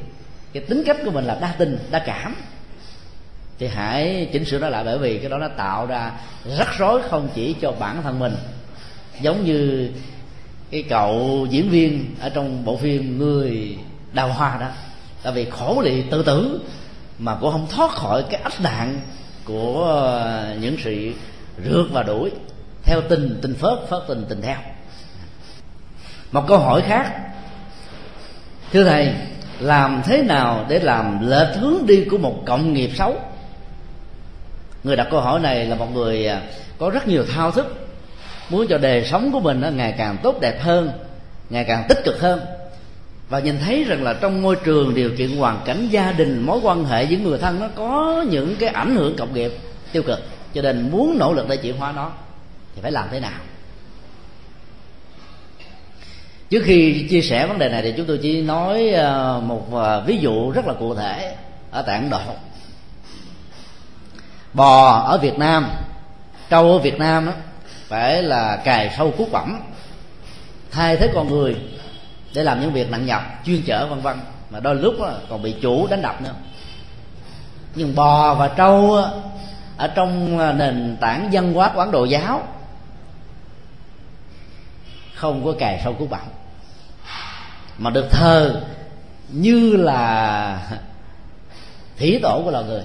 cái 0.53 0.63
tính 0.63 0.83
cách 0.85 0.97
của 1.05 1.11
mình 1.11 1.25
là 1.25 1.37
đa 1.41 1.55
tình, 1.57 1.79
đa 1.91 1.99
cảm, 1.99 2.35
thì 3.59 3.67
hãy 3.67 4.29
chỉnh 4.33 4.45
sửa 4.45 4.59
nó 4.59 4.69
lại 4.69 4.83
bởi 4.83 4.97
vì 4.97 5.17
cái 5.17 5.29
đó 5.29 5.37
nó 5.37 5.47
tạo 5.47 5.85
ra 5.85 6.11
rắc 6.57 6.67
rối 6.77 7.01
không 7.09 7.29
chỉ 7.35 7.55
cho 7.61 7.71
bản 7.71 8.03
thân 8.03 8.19
mình. 8.19 8.35
Giống 9.21 9.45
như 9.45 9.89
cái 10.71 10.83
cậu 10.89 11.47
diễn 11.49 11.69
viên 11.69 12.15
ở 12.19 12.29
trong 12.29 12.65
bộ 12.65 12.77
phim 12.77 13.17
người 13.17 13.77
đào 14.13 14.33
hoa 14.33 14.57
đó. 14.59 14.67
Tại 15.23 15.33
vì 15.33 15.45
khổ 15.49 15.81
lị 15.85 16.01
tự 16.01 16.23
tử 16.23 16.61
mà 17.19 17.35
cũng 17.41 17.51
không 17.51 17.67
thoát 17.69 17.91
khỏi 17.91 18.23
cái 18.29 18.41
ách 18.41 18.61
nạn 18.61 18.99
của 19.49 19.83
ờ, 19.83 20.55
những 20.61 20.77
sự 20.83 21.11
rượt 21.65 21.85
và 21.91 22.03
đuổi 22.03 22.31
theo 22.83 23.01
tình 23.09 23.39
tình 23.41 23.55
phớt 23.55 23.79
phớt 23.89 24.01
tình 24.07 24.25
tình 24.29 24.41
theo. 24.41 24.57
Một 26.31 26.47
câu 26.47 26.57
hỏi 26.57 26.81
khác. 26.81 27.19
Thưa 28.73 28.83
thầy, 28.83 29.13
làm 29.59 30.01
thế 30.05 30.21
nào 30.23 30.65
để 30.69 30.79
làm 30.79 31.29
lệch 31.29 31.55
hướng 31.55 31.85
đi 31.85 32.05
của 32.11 32.17
một 32.17 32.43
cộng 32.45 32.73
nghiệp 32.73 32.91
xấu? 32.95 33.17
Người 34.83 34.95
đặt 34.95 35.07
câu 35.11 35.21
hỏi 35.21 35.39
này 35.39 35.65
là 35.65 35.75
một 35.75 35.93
người 35.93 36.27
à, 36.27 36.41
có 36.77 36.89
rất 36.89 37.07
nhiều 37.07 37.25
thao 37.35 37.51
thức, 37.51 37.87
muốn 38.49 38.67
cho 38.69 38.77
đời 38.77 39.05
sống 39.05 39.31
của 39.31 39.39
mình 39.39 39.77
ngày 39.77 39.95
càng 39.97 40.17
tốt 40.23 40.39
đẹp 40.41 40.61
hơn, 40.61 40.91
ngày 41.49 41.65
càng 41.67 41.85
tích 41.89 41.97
cực 42.03 42.21
hơn 42.21 42.39
và 43.29 43.39
nhìn 43.39 43.59
thấy 43.59 43.83
rằng 43.83 44.03
là 44.03 44.13
trong 44.13 44.41
môi 44.41 44.55
trường 44.55 44.95
điều 44.95 45.11
kiện 45.17 45.37
hoàn 45.37 45.61
cảnh 45.65 45.87
gia 45.91 46.11
đình 46.11 46.45
mối 46.45 46.59
quan 46.63 46.85
hệ 46.85 47.05
với 47.05 47.17
người 47.17 47.37
thân 47.37 47.59
nó 47.59 47.67
có 47.75 48.25
những 48.29 48.55
cái 48.59 48.69
ảnh 48.69 48.95
hưởng 48.95 49.15
cộng 49.17 49.33
nghiệp 49.33 49.51
tiêu 49.91 50.03
cực. 50.03 50.19
Cho 50.53 50.61
nên 50.61 50.89
muốn 50.91 51.17
nỗ 51.17 51.33
lực 51.33 51.49
để 51.49 51.57
chuyển 51.57 51.77
hóa 51.77 51.91
nó 51.91 52.11
thì 52.75 52.81
phải 52.81 52.91
làm 52.91 53.07
thế 53.11 53.19
nào? 53.19 53.39
Trước 56.49 56.63
khi 56.65 57.07
chia 57.09 57.21
sẻ 57.21 57.47
vấn 57.47 57.57
đề 57.57 57.69
này 57.69 57.81
thì 57.81 57.93
chúng 57.97 58.05
tôi 58.05 58.19
chỉ 58.21 58.41
nói 58.41 58.89
ờ, 58.89 59.41
một 59.45 59.73
ờ, 59.73 60.03
ví 60.07 60.17
dụ 60.17 60.51
rất 60.51 60.67
là 60.67 60.73
cụ 60.73 60.95
thể 60.95 61.35
ở 61.71 61.81
tại 61.81 61.95
ấn 61.95 62.09
độ 62.09 62.19
bò 64.53 65.03
ở 65.07 65.17
việt 65.17 65.37
nam 65.37 65.69
trâu 66.49 66.71
ở 66.71 66.77
việt 66.77 66.99
nam 66.99 67.25
đó, 67.25 67.31
phải 67.87 68.23
là 68.23 68.55
cài 68.55 68.93
sâu 68.97 69.13
cú 69.17 69.27
quẩm 69.31 69.59
thay 70.71 70.97
thế 70.97 71.09
con 71.13 71.27
người 71.27 71.55
để 72.33 72.43
làm 72.43 72.61
những 72.61 72.73
việc 72.73 72.91
nặng 72.91 73.05
nhọc, 73.05 73.23
chuyên 73.45 73.61
chở 73.65 73.87
vân 73.87 74.01
vân. 74.01 74.19
Mà 74.49 74.59
đôi 74.59 74.75
lúc 74.75 74.95
còn 75.29 75.41
bị 75.41 75.55
chủ 75.61 75.87
đánh 75.87 76.01
đập 76.01 76.21
nữa. 76.21 76.33
Nhưng 77.75 77.95
bò 77.95 78.33
và 78.33 78.47
trâu 78.47 79.03
ở 79.77 79.87
trong 79.87 80.39
à, 80.39 80.51
nền 80.53 80.97
tảng 81.01 81.29
văn 81.31 81.53
hóa 81.53 81.71
quán 81.75 81.91
đồ 81.91 82.05
giáo, 82.05 82.47
không 85.15 85.45
có 85.45 85.53
cài 85.59 85.81
sâu 85.83 85.93
cứu 85.93 86.07
bẩm 86.07 86.27
mà 87.77 87.89
được 87.89 88.07
thờ 88.11 88.61
như 89.29 89.75
là 89.75 90.71
thủy 91.97 92.19
tổ 92.21 92.41
của 92.45 92.51
loài 92.51 92.63
người. 92.63 92.83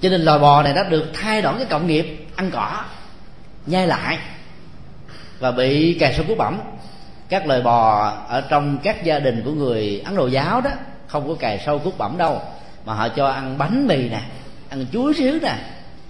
Cho 0.00 0.08
nên 0.08 0.20
loài 0.20 0.38
bò 0.38 0.62
này 0.62 0.72
đã 0.72 0.82
được 0.82 1.10
thay 1.14 1.42
đổi 1.42 1.54
cái 1.56 1.66
cộng 1.66 1.86
nghiệp 1.86 2.26
ăn 2.36 2.50
cỏ, 2.50 2.84
nhai 3.66 3.86
lại 3.86 4.18
và 5.38 5.50
bị 5.50 5.96
cài 6.00 6.14
sâu 6.14 6.24
cứu 6.28 6.36
bẩm 6.36 6.60
các 7.30 7.46
loài 7.46 7.62
bò 7.62 8.12
ở 8.28 8.40
trong 8.40 8.78
các 8.82 9.04
gia 9.04 9.18
đình 9.18 9.42
của 9.44 9.50
người 9.50 10.02
ấn 10.04 10.16
độ 10.16 10.26
giáo 10.26 10.60
đó, 10.60 10.70
không 11.06 11.28
có 11.28 11.34
cài 11.34 11.62
sâu 11.66 11.78
cút 11.78 11.98
bẩm 11.98 12.18
đâu, 12.18 12.40
mà 12.84 12.94
họ 12.94 13.08
cho 13.08 13.26
ăn 13.26 13.58
bánh 13.58 13.86
mì 13.86 14.08
nè, 14.08 14.20
ăn 14.68 14.86
chuối 14.92 15.14
xíu 15.14 15.38
nè, 15.42 15.54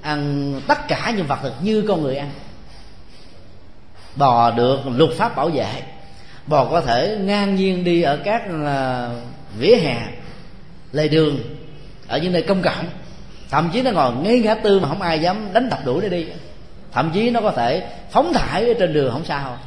ăn 0.03 0.53
tất 0.66 0.89
cả 0.89 1.12
những 1.16 1.27
vật 1.27 1.39
thực 1.43 1.55
như 1.62 1.85
con 1.89 2.03
người 2.03 2.16
ăn. 2.16 2.31
Bò 4.16 4.51
được 4.51 4.81
luật 4.97 5.11
pháp 5.16 5.37
bảo 5.37 5.49
vệ. 5.49 5.83
Bò 6.47 6.64
có 6.64 6.81
thể 6.81 7.18
ngang 7.21 7.55
nhiên 7.55 7.85
đi 7.85 8.03
ở 8.03 8.16
các 8.16 8.43
à, 8.66 9.09
vỉa 9.59 9.75
hè, 9.77 9.97
lề 10.93 11.09
đường, 11.09 11.39
ở 12.09 12.18
những 12.18 12.33
nơi 12.33 12.43
công 12.43 12.62
cộng. 12.62 12.85
Thậm 13.51 13.71
chí 13.73 13.83
nó 13.83 13.91
ngồi 13.91 14.12
ngay 14.12 14.39
ngã 14.39 14.55
tư 14.55 14.81
mà 14.81 14.89
không 14.89 15.03
ai 15.03 15.21
dám 15.21 15.53
đánh 15.53 15.68
đập 15.68 15.79
đuổi 15.85 16.03
nó 16.03 16.09
đi. 16.09 16.27
Thậm 16.93 17.11
chí 17.14 17.31
nó 17.31 17.41
có 17.41 17.51
thể 17.51 17.89
phóng 18.11 18.33
thải 18.33 18.68
ở 18.68 18.75
trên 18.79 18.93
đường 18.93 19.12
không 19.12 19.25
sao 19.25 19.59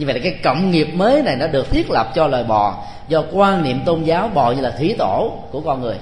như 0.00 0.06
vậy 0.06 0.14
là 0.14 0.20
cái 0.22 0.40
cộng 0.42 0.70
nghiệp 0.70 0.88
mới 0.94 1.22
này 1.22 1.36
nó 1.36 1.46
được 1.46 1.70
thiết 1.70 1.90
lập 1.90 2.12
cho 2.14 2.26
loài 2.26 2.44
bò, 2.44 2.84
do 3.08 3.24
quan 3.32 3.62
niệm 3.62 3.80
tôn 3.84 4.04
giáo 4.04 4.28
bò 4.28 4.52
như 4.52 4.60
là 4.60 4.70
thủy 4.70 4.94
tổ 4.98 5.38
của 5.50 5.60
con 5.60 5.80
người. 5.80 5.96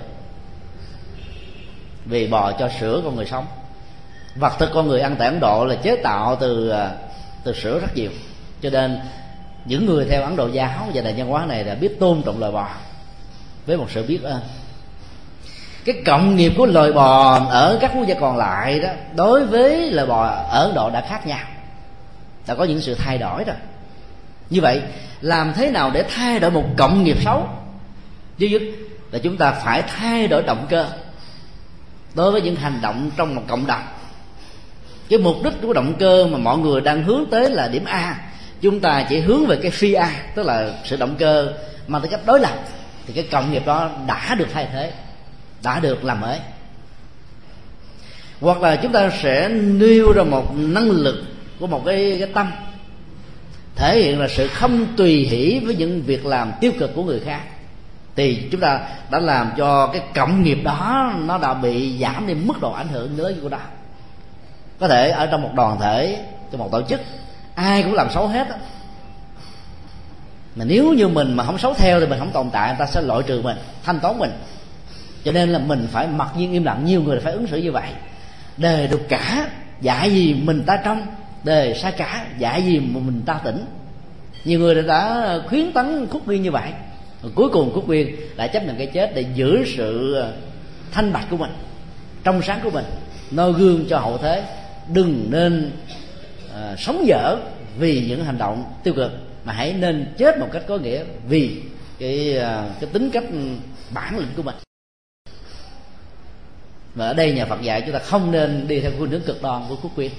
Vì 2.04 2.26
bò 2.26 2.52
cho 2.52 2.68
sữa 2.80 3.00
con 3.04 3.16
người 3.16 3.26
sống. 3.26 3.46
Vật 4.36 4.52
thực 4.58 4.70
con 4.74 4.88
người 4.88 5.00
ăn 5.00 5.16
tại 5.18 5.28
ấn 5.28 5.40
độ 5.40 5.64
là 5.64 5.74
chế 5.74 5.96
tạo 5.96 6.36
từ 6.36 6.68
à, 6.68 6.90
từ 7.44 7.54
sữa 7.54 7.78
rất 7.80 7.96
nhiều. 7.96 8.10
Cho 8.62 8.70
nên 8.70 9.00
những 9.64 9.86
người 9.86 10.06
theo 10.10 10.22
ấn 10.22 10.36
độ 10.36 10.48
giáo 10.48 10.88
và 10.94 11.02
nền 11.02 11.14
văn 11.16 11.28
hóa 11.28 11.46
này 11.46 11.64
đã 11.64 11.74
biết 11.74 12.00
tôn 12.00 12.22
trọng 12.22 12.38
loài 12.38 12.52
bò 12.52 12.68
với 13.66 13.76
một 13.76 13.86
sự 13.90 14.04
biết 14.08 14.22
ơn. 14.22 14.40
Cái 15.84 15.94
cộng 16.06 16.36
nghiệp 16.36 16.52
của 16.56 16.66
loài 16.66 16.92
bò 16.92 17.38
ở 17.50 17.78
các 17.80 17.92
quốc 17.94 18.06
gia 18.06 18.14
còn 18.14 18.36
lại 18.36 18.80
đó, 18.80 18.88
đối 19.14 19.46
với 19.46 19.90
loài 19.90 20.06
bò 20.06 20.24
ở 20.26 20.64
Ấn 20.64 20.74
Độ 20.74 20.90
đã 20.90 21.00
khác 21.00 21.26
nhau. 21.26 21.46
Đã 22.46 22.54
có 22.54 22.64
những 22.64 22.80
sự 22.80 22.94
thay 22.94 23.18
đổi 23.18 23.44
rồi 23.44 23.56
như 24.50 24.60
vậy 24.60 24.82
làm 25.20 25.52
thế 25.56 25.70
nào 25.70 25.90
để 25.90 26.04
thay 26.14 26.40
đổi 26.40 26.50
một 26.50 26.64
cộng 26.76 27.04
nghiệp 27.04 27.16
xấu? 27.24 27.48
Thứ 28.38 28.46
nhất 28.46 28.62
là 29.10 29.18
chúng 29.18 29.36
ta 29.36 29.52
phải 29.52 29.82
thay 29.82 30.28
đổi 30.28 30.42
động 30.42 30.66
cơ 30.68 30.88
đối 32.14 32.32
với 32.32 32.42
những 32.42 32.56
hành 32.56 32.78
động 32.82 33.10
trong 33.16 33.34
một 33.34 33.42
cộng 33.48 33.66
đồng. 33.66 33.82
Cái 35.08 35.18
mục 35.18 35.36
đích 35.44 35.54
của 35.62 35.72
động 35.72 35.94
cơ 35.98 36.26
mà 36.26 36.38
mọi 36.38 36.58
người 36.58 36.80
đang 36.80 37.04
hướng 37.04 37.24
tới 37.30 37.50
là 37.50 37.68
điểm 37.68 37.84
a. 37.84 38.20
Chúng 38.60 38.80
ta 38.80 39.06
chỉ 39.08 39.20
hướng 39.20 39.46
về 39.46 39.58
cái 39.62 39.70
phi 39.70 39.92
a 39.92 40.10
tức 40.34 40.46
là 40.46 40.70
sự 40.84 40.96
động 40.96 41.14
cơ 41.18 41.52
mà 41.86 41.98
tới 41.98 42.08
cách 42.10 42.20
đối 42.26 42.40
lập. 42.40 42.54
Thì 43.06 43.12
cái 43.12 43.28
cộng 43.30 43.52
nghiệp 43.52 43.66
đó 43.66 43.90
đã 44.06 44.34
được 44.34 44.48
thay 44.52 44.68
thế 44.72 44.92
đã 45.62 45.80
được 45.80 46.04
làm 46.04 46.20
mới. 46.20 46.38
Hoặc 48.40 48.62
là 48.62 48.76
chúng 48.76 48.92
ta 48.92 49.10
sẽ 49.22 49.48
nêu 49.48 50.12
ra 50.12 50.22
một 50.22 50.54
năng 50.56 50.90
lực 50.90 51.24
của 51.60 51.66
một 51.66 51.82
cái, 51.86 52.16
cái 52.18 52.28
tâm 52.34 52.50
thể 53.78 54.02
hiện 54.02 54.20
là 54.20 54.28
sự 54.28 54.48
không 54.48 54.86
tùy 54.96 55.26
hỷ 55.30 55.60
với 55.64 55.74
những 55.74 56.02
việc 56.02 56.26
làm 56.26 56.52
tiêu 56.60 56.72
cực 56.78 56.94
của 56.94 57.04
người 57.04 57.20
khác. 57.20 57.40
Thì 58.16 58.48
chúng 58.52 58.60
ta 58.60 58.80
đã 59.10 59.18
làm 59.18 59.50
cho 59.56 59.86
cái 59.86 60.02
cộng 60.14 60.42
nghiệp 60.42 60.58
đó, 60.64 61.12
nó 61.26 61.38
đã 61.38 61.54
bị 61.54 61.98
giảm 61.98 62.26
đi 62.26 62.34
mức 62.34 62.60
độ 62.60 62.72
ảnh 62.72 62.88
hưởng 62.88 63.18
lớn 63.18 63.38
của 63.42 63.48
ta 63.48 63.60
có 64.80 64.88
thể 64.88 65.10
ở 65.10 65.26
trong 65.26 65.42
một 65.42 65.50
đoàn 65.54 65.80
thể, 65.80 66.24
trong 66.50 66.58
một 66.58 66.68
tổ 66.72 66.82
chức, 66.82 67.00
ai 67.54 67.82
cũng 67.82 67.94
làm 67.94 68.10
xấu 68.10 68.26
hết 68.26 68.48
á. 68.48 68.56
Mà 70.54 70.64
nếu 70.64 70.92
như 70.92 71.08
mình 71.08 71.34
mà 71.34 71.44
không 71.44 71.58
xấu 71.58 71.74
theo 71.74 72.00
thì 72.00 72.06
mình 72.06 72.18
không 72.18 72.30
tồn 72.30 72.50
tại, 72.50 72.68
người 72.68 72.76
ta 72.78 72.86
sẽ 72.86 73.02
loại 73.02 73.22
trừ 73.26 73.42
mình, 73.42 73.56
thanh 73.84 74.00
toán 74.00 74.18
mình. 74.18 74.30
Cho 75.24 75.32
nên 75.32 75.48
là 75.48 75.58
mình 75.58 75.88
phải 75.92 76.06
mặc 76.06 76.28
nhiên 76.36 76.52
im 76.52 76.64
lặng, 76.64 76.84
nhiều 76.84 77.02
người 77.02 77.20
phải 77.20 77.32
ứng 77.32 77.46
xử 77.46 77.56
như 77.56 77.72
vậy. 77.72 77.88
Đề 78.56 78.86
được 78.86 79.00
cả, 79.08 79.50
dạy 79.80 80.10
gì 80.10 80.34
mình 80.34 80.62
ta 80.62 80.76
trong 80.84 81.06
đề 81.44 81.74
sai 81.74 81.92
cả 81.92 82.26
giả 82.38 82.56
gì 82.56 82.80
mà 82.80 83.00
mình 83.00 83.22
ta 83.26 83.40
tỉnh. 83.44 83.64
Nhiều 84.44 84.60
người 84.60 84.82
đã 84.82 85.38
khuyến 85.48 85.72
tấn 85.72 86.06
khúc 86.10 86.26
viên 86.26 86.42
như 86.42 86.50
vậy. 86.50 86.70
Và 87.22 87.30
cuối 87.34 87.48
cùng 87.52 87.72
khúc 87.74 87.86
viên 87.86 88.16
lại 88.36 88.48
chấp 88.48 88.62
nhận 88.62 88.76
cái 88.76 88.86
chết 88.86 89.14
để 89.14 89.24
giữ 89.34 89.64
sự 89.76 90.14
ờ, 90.14 90.32
thanh 90.92 91.12
bạch 91.12 91.26
của 91.30 91.36
mình 91.36 91.50
trong 92.24 92.42
sáng 92.42 92.60
của 92.64 92.70
mình 92.70 92.84
noi 93.30 93.52
gương 93.52 93.86
cho 93.88 93.98
hậu 93.98 94.18
thế. 94.18 94.44
Đừng 94.92 95.26
nên 95.30 95.72
uh, 96.46 96.80
sống 96.80 97.06
dở 97.06 97.36
vì 97.78 98.06
những 98.08 98.24
hành 98.24 98.38
động 98.38 98.64
tiêu 98.82 98.94
cực 98.94 99.12
mà 99.44 99.52
hãy 99.52 99.72
nên 99.72 100.14
chết 100.18 100.38
một 100.38 100.48
cách 100.52 100.62
có 100.68 100.78
nghĩa 100.78 101.04
vì 101.28 101.62
cái 101.98 102.36
uh, 102.36 102.80
cái 102.80 102.90
tính 102.92 103.10
cách 103.10 103.24
bản 103.90 104.18
lĩnh 104.18 104.28
của 104.36 104.42
mình. 104.42 104.54
Và 106.94 107.06
ở 107.06 107.14
đây 107.14 107.32
nhà 107.32 107.46
Phật 107.46 107.62
dạy 107.62 107.80
chúng 107.80 107.92
ta 107.92 107.98
không 107.98 108.30
nên 108.30 108.66
đi 108.68 108.80
theo 108.80 108.90
khuynh 108.98 109.10
hướng 109.10 109.20
cực 109.20 109.42
đoan 109.42 109.62
của 109.68 109.76
quốc 109.82 109.92
quyên 109.96 110.10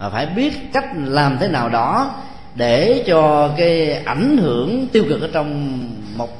mà 0.00 0.08
phải 0.10 0.26
biết 0.26 0.72
cách 0.72 0.84
làm 0.94 1.38
thế 1.38 1.48
nào 1.48 1.68
đó 1.68 2.14
để 2.54 3.04
cho 3.06 3.50
cái 3.56 3.92
ảnh 3.92 4.36
hưởng 4.36 4.88
tiêu 4.92 5.04
cực 5.08 5.20
ở 5.20 5.28
trong 5.32 5.80
một 6.16 6.38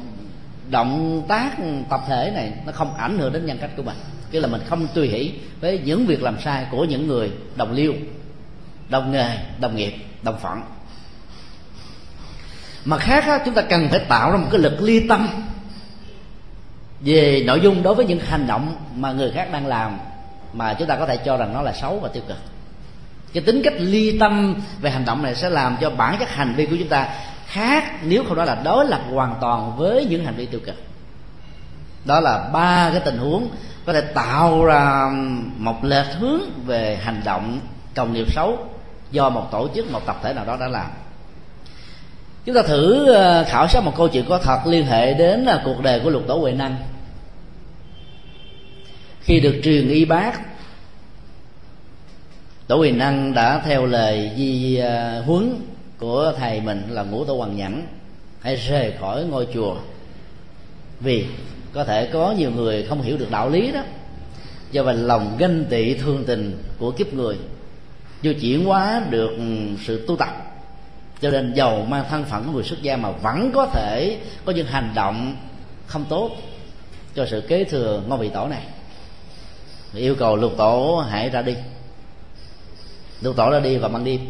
động 0.70 1.22
tác 1.28 1.56
tập 1.88 2.00
thể 2.08 2.32
này 2.34 2.52
nó 2.66 2.72
không 2.72 2.94
ảnh 2.96 3.18
hưởng 3.18 3.32
đến 3.32 3.46
nhân 3.46 3.58
cách 3.60 3.70
của 3.76 3.82
mình. 3.82 3.96
Tức 4.30 4.40
là 4.40 4.48
mình 4.48 4.60
không 4.68 4.86
tùy 4.94 5.08
hỷ 5.08 5.32
với 5.60 5.80
những 5.84 6.06
việc 6.06 6.22
làm 6.22 6.40
sai 6.40 6.66
của 6.70 6.84
những 6.84 7.06
người 7.06 7.30
đồng 7.56 7.72
liêu 7.72 7.92
đồng 8.88 9.12
nghề 9.12 9.36
đồng 9.60 9.76
nghiệp 9.76 9.94
đồng 10.22 10.38
phận. 10.38 10.62
Mặt 12.84 13.00
khác 13.00 13.24
á, 13.24 13.38
chúng 13.44 13.54
ta 13.54 13.62
cần 13.62 13.88
phải 13.88 13.98
tạo 13.98 14.30
ra 14.30 14.36
một 14.36 14.48
cái 14.50 14.60
lực 14.60 14.80
ly 14.80 15.08
tâm 15.08 15.28
về 17.00 17.42
nội 17.46 17.60
dung 17.60 17.82
đối 17.82 17.94
với 17.94 18.04
những 18.04 18.20
hành 18.20 18.46
động 18.46 18.76
mà 18.94 19.12
người 19.12 19.30
khác 19.30 19.48
đang 19.52 19.66
làm 19.66 19.98
mà 20.52 20.74
chúng 20.74 20.88
ta 20.88 20.96
có 20.96 21.06
thể 21.06 21.16
cho 21.16 21.36
rằng 21.36 21.52
nó 21.54 21.62
là 21.62 21.72
xấu 21.72 21.98
và 21.98 22.08
tiêu 22.08 22.22
cực 22.28 22.36
cái 23.32 23.42
tính 23.42 23.62
cách 23.64 23.74
ly 23.78 24.18
tâm 24.18 24.54
về 24.80 24.90
hành 24.90 25.04
động 25.04 25.22
này 25.22 25.34
sẽ 25.34 25.50
làm 25.50 25.76
cho 25.80 25.90
bản 25.90 26.16
chất 26.18 26.28
hành 26.28 26.54
vi 26.54 26.66
của 26.66 26.76
chúng 26.78 26.88
ta 26.88 27.08
khác 27.46 27.84
nếu 28.02 28.24
không 28.24 28.36
nói 28.36 28.46
là 28.46 28.54
đối 28.64 28.86
lập 28.86 29.00
hoàn 29.10 29.34
toàn 29.40 29.72
với 29.76 30.04
những 30.04 30.24
hành 30.24 30.34
vi 30.34 30.46
tiêu 30.46 30.60
cực. 30.66 30.76
Đó 32.04 32.20
là 32.20 32.48
ba 32.52 32.90
cái 32.90 33.00
tình 33.04 33.18
huống 33.18 33.48
có 33.86 33.92
thể 33.92 34.00
tạo 34.00 34.64
ra 34.64 35.10
một 35.56 35.84
lệch 35.84 36.06
hướng 36.18 36.40
về 36.66 36.98
hành 37.02 37.20
động 37.24 37.60
công 37.94 38.12
nghiệp 38.12 38.32
xấu 38.32 38.58
do 39.10 39.30
một 39.30 39.48
tổ 39.50 39.68
chức, 39.74 39.90
một 39.90 40.06
tập 40.06 40.16
thể 40.22 40.34
nào 40.34 40.44
đó 40.44 40.56
đã 40.60 40.68
làm. 40.68 40.86
Chúng 42.44 42.54
ta 42.54 42.62
thử 42.62 43.12
ờ, 43.12 43.44
khảo 43.48 43.68
sát 43.68 43.84
một 43.84 43.96
câu 43.96 44.08
chuyện 44.08 44.24
có 44.28 44.38
thật 44.38 44.60
liên 44.66 44.86
hệ 44.86 45.14
đến 45.14 45.44
ờ, 45.46 45.60
cuộc 45.64 45.82
đời 45.82 46.00
của 46.00 46.10
lục 46.10 46.22
tổ 46.26 46.36
huệ 46.36 46.52
năng. 46.52 46.76
Khi 49.20 49.40
được 49.40 49.60
truyền 49.64 49.88
y 49.88 50.04
bác 50.04 50.40
tổ 52.70 52.76
huệ 52.76 52.92
năng 52.92 53.34
đã 53.34 53.62
theo 53.64 53.86
lời 53.86 54.30
di 54.36 54.76
à, 54.76 55.22
huấn 55.26 55.56
của 55.98 56.32
thầy 56.38 56.60
mình 56.60 56.82
là 56.88 57.02
ngũ 57.02 57.24
tổ 57.24 57.36
hoàng 57.36 57.56
nhẫn. 57.56 57.82
Hãy 58.40 58.56
rời 58.56 58.92
khỏi 59.00 59.24
ngôi 59.24 59.46
chùa. 59.54 59.76
Vì 61.00 61.26
có 61.72 61.84
thể 61.84 62.06
có 62.06 62.34
nhiều 62.38 62.50
người 62.50 62.82
không 62.82 63.02
hiểu 63.02 63.16
được 63.16 63.30
đạo 63.30 63.48
lý 63.48 63.72
đó. 63.72 63.80
Do 64.70 64.82
vậy 64.82 64.94
lòng 64.94 65.36
ganh 65.38 65.64
tị 65.64 65.94
thương 65.94 66.24
tình 66.26 66.62
của 66.78 66.90
kiếp 66.90 67.14
người 67.14 67.36
chưa 68.22 68.34
chuyển 68.34 68.64
hóa 68.64 69.02
được 69.10 69.30
sự 69.86 70.04
tu 70.06 70.16
tập, 70.16 70.28
cho 71.20 71.30
nên 71.30 71.54
giàu 71.54 71.86
mang 71.88 72.04
thân 72.10 72.24
phận 72.24 72.44
của 72.44 72.52
người 72.52 72.64
xuất 72.64 72.82
gia 72.82 72.96
mà 72.96 73.10
vẫn 73.10 73.50
có 73.54 73.66
thể 73.66 74.18
có 74.44 74.52
những 74.52 74.66
hành 74.66 74.92
động 74.94 75.36
không 75.86 76.04
tốt 76.08 76.30
cho 77.14 77.26
sự 77.26 77.40
kế 77.40 77.64
thừa 77.64 78.02
ngôi 78.08 78.18
vị 78.18 78.28
tổ 78.34 78.48
này. 78.48 78.62
Yêu 79.94 80.14
cầu 80.14 80.36
lục 80.36 80.52
tổ 80.56 81.04
hãy 81.10 81.30
ra 81.30 81.42
đi 81.42 81.54
lục 83.20 83.36
tổ 83.36 83.50
ra 83.50 83.60
đi 83.60 83.76
vào 83.76 83.90
ban 83.90 84.04
đêm 84.04 84.20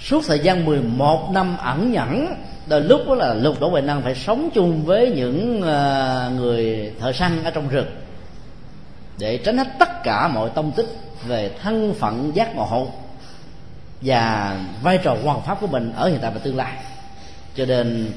suốt 0.00 0.24
thời 0.26 0.38
gian 0.38 0.64
11 0.64 1.30
năm 1.32 1.56
ẩn 1.56 1.92
nhẫn, 1.92 2.34
đôi 2.66 2.80
lúc 2.80 3.00
đó 3.08 3.14
là 3.14 3.34
lục 3.34 3.60
tổ 3.60 3.68
huệ 3.68 3.80
năng 3.80 4.02
phải 4.02 4.14
sống 4.14 4.50
chung 4.54 4.84
với 4.84 5.10
những 5.10 5.62
ờ, 5.62 6.32
người 6.36 6.92
thợ 7.00 7.12
săn 7.12 7.44
ở 7.44 7.50
trong 7.50 7.68
rừng 7.68 7.86
để 9.18 9.36
tránh 9.36 9.58
hết 9.58 9.66
tất 9.78 10.02
cả 10.02 10.28
mọi 10.28 10.50
tông 10.50 10.72
tích 10.72 10.86
về 11.26 11.50
thân 11.62 11.94
phận 11.94 12.32
giác 12.34 12.56
ngộ 12.56 12.88
và 14.00 14.56
vai 14.82 14.98
trò 14.98 15.16
hoàn 15.24 15.42
pháp 15.42 15.60
của 15.60 15.66
mình 15.66 15.92
ở 15.96 16.08
hiện 16.08 16.18
tại 16.22 16.30
và 16.34 16.38
tương 16.38 16.56
lai. 16.56 16.72
Cho 17.54 17.66
nên 17.66 18.12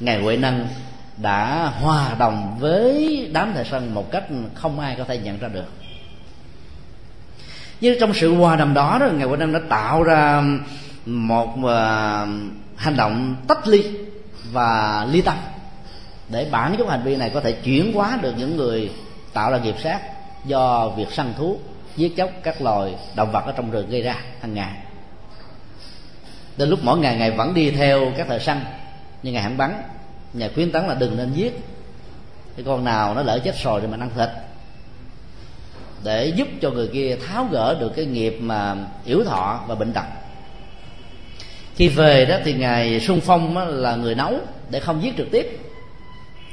ngài 0.00 0.22
huệ 0.22 0.36
năng 0.36 0.66
đã 1.16 1.72
hòa 1.80 2.14
đồng 2.18 2.56
với 2.60 3.30
đám 3.32 3.52
thợ 3.54 3.64
săn 3.64 3.94
một 3.94 4.10
cách 4.10 4.24
không 4.54 4.80
ai 4.80 4.94
có 4.98 5.04
thể 5.04 5.18
nhận 5.18 5.38
ra 5.38 5.48
được 5.48 5.83
nhưng 7.84 8.00
trong 8.00 8.14
sự 8.14 8.34
hòa 8.34 8.56
đồng 8.56 8.74
đó, 8.74 8.98
đó 9.00 9.06
ngài 9.06 9.26
quan 9.26 9.40
năng 9.40 9.52
đã 9.52 9.60
tạo 9.68 10.02
ra 10.02 10.42
một 11.06 11.48
uh, 11.58 11.68
hành 12.76 12.96
động 12.96 13.36
tách 13.48 13.68
ly 13.68 13.84
và 14.52 15.06
ly 15.10 15.20
tâm 15.20 15.36
để 16.28 16.48
bản 16.50 16.74
chất 16.78 16.88
hành 16.88 17.02
vi 17.04 17.16
này 17.16 17.30
có 17.34 17.40
thể 17.40 17.52
chuyển 17.52 17.92
hóa 17.92 18.18
được 18.22 18.34
những 18.38 18.56
người 18.56 18.90
tạo 19.32 19.50
ra 19.50 19.58
nghiệp 19.58 19.74
sát 19.82 20.00
do 20.44 20.88
việc 20.88 21.12
săn 21.12 21.32
thú 21.38 21.58
giết 21.96 22.16
chóc 22.16 22.30
các 22.42 22.62
loài 22.62 22.94
động 23.14 23.32
vật 23.32 23.44
ở 23.46 23.52
trong 23.52 23.70
rừng 23.70 23.90
gây 23.90 24.02
ra 24.02 24.16
hàng 24.40 24.54
ngày. 24.54 24.72
Đến 26.56 26.68
lúc 26.68 26.78
mỗi 26.82 26.98
ngày 26.98 27.16
ngày 27.16 27.30
vẫn 27.30 27.54
đi 27.54 27.70
theo 27.70 28.12
các 28.16 28.28
thợ 28.28 28.38
săn 28.38 28.60
nhưng 29.22 29.34
ngày 29.34 29.42
hẳn 29.42 29.56
bắn 29.56 29.82
nhà 30.32 30.48
khuyến 30.54 30.72
tấn 30.72 30.86
là 30.86 30.94
đừng 30.94 31.16
nên 31.16 31.32
giết. 31.32 31.60
Cái 32.56 32.64
con 32.64 32.84
nào 32.84 33.14
nó 33.14 33.22
lỡ 33.22 33.38
chết 33.44 33.54
rồi 33.62 33.80
thì 33.80 33.86
mình 33.86 34.00
ăn 34.00 34.10
thịt 34.16 34.28
để 36.04 36.26
giúp 36.26 36.48
cho 36.60 36.70
người 36.70 36.88
kia 36.92 37.16
tháo 37.26 37.48
gỡ 37.50 37.76
được 37.80 37.92
cái 37.96 38.04
nghiệp 38.04 38.36
mà 38.40 38.76
yếu 39.04 39.24
thọ 39.24 39.60
và 39.66 39.74
bệnh 39.74 39.92
tật. 39.92 40.04
Khi 41.76 41.88
về 41.88 42.24
đó 42.24 42.36
thì 42.44 42.52
ngài 42.52 43.00
sung 43.00 43.20
phong 43.20 43.56
là 43.56 43.96
người 43.96 44.14
nấu 44.14 44.38
để 44.70 44.80
không 44.80 45.02
giết 45.02 45.16
trực 45.16 45.30
tiếp. 45.30 45.60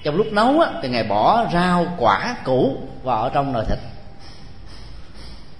Trong 0.03 0.15
lúc 0.15 0.34
nấu 0.34 0.60
á, 0.60 0.72
thì 0.82 0.90
ngài 0.90 1.03
bỏ 1.03 1.48
rau 1.53 1.95
quả 1.98 2.36
củ 2.45 2.78
vào 3.03 3.23
ở 3.23 3.30
trong 3.30 3.53
nồi 3.53 3.65
thịt. 3.69 3.80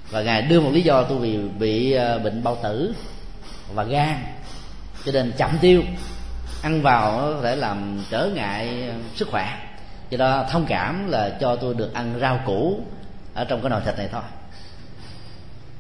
Và 0.10 0.22
ngài 0.22 0.42
đưa 0.42 0.60
một 0.60 0.70
lý 0.74 0.82
do 0.82 1.04
tôi 1.04 1.18
bị 1.20 1.38
bị 1.38 1.98
bệnh 2.24 2.44
bao 2.44 2.58
tử 2.64 2.94
và 3.74 3.84
gan 3.84 4.16
cho 5.06 5.12
nên 5.12 5.32
chậm 5.38 5.50
tiêu 5.62 5.84
ăn 6.62 6.82
vào 6.82 7.12
có 7.12 7.40
thể 7.44 7.56
làm 7.56 8.04
trở 8.10 8.30
ngại 8.36 8.90
sức 9.16 9.28
khỏe. 9.32 9.58
Do 10.10 10.18
đó 10.18 10.46
thông 10.52 10.66
cảm 10.66 11.12
là 11.12 11.38
cho 11.42 11.56
tôi 11.56 11.74
được 11.74 11.94
ăn 11.94 12.14
rau 12.22 12.40
củ 12.46 12.80
ở 13.42 13.46
trong 13.46 13.62
cái 13.62 13.70
nồi 13.70 13.82
thịt 13.86 13.98
này 13.98 14.10
thôi. 14.12 14.22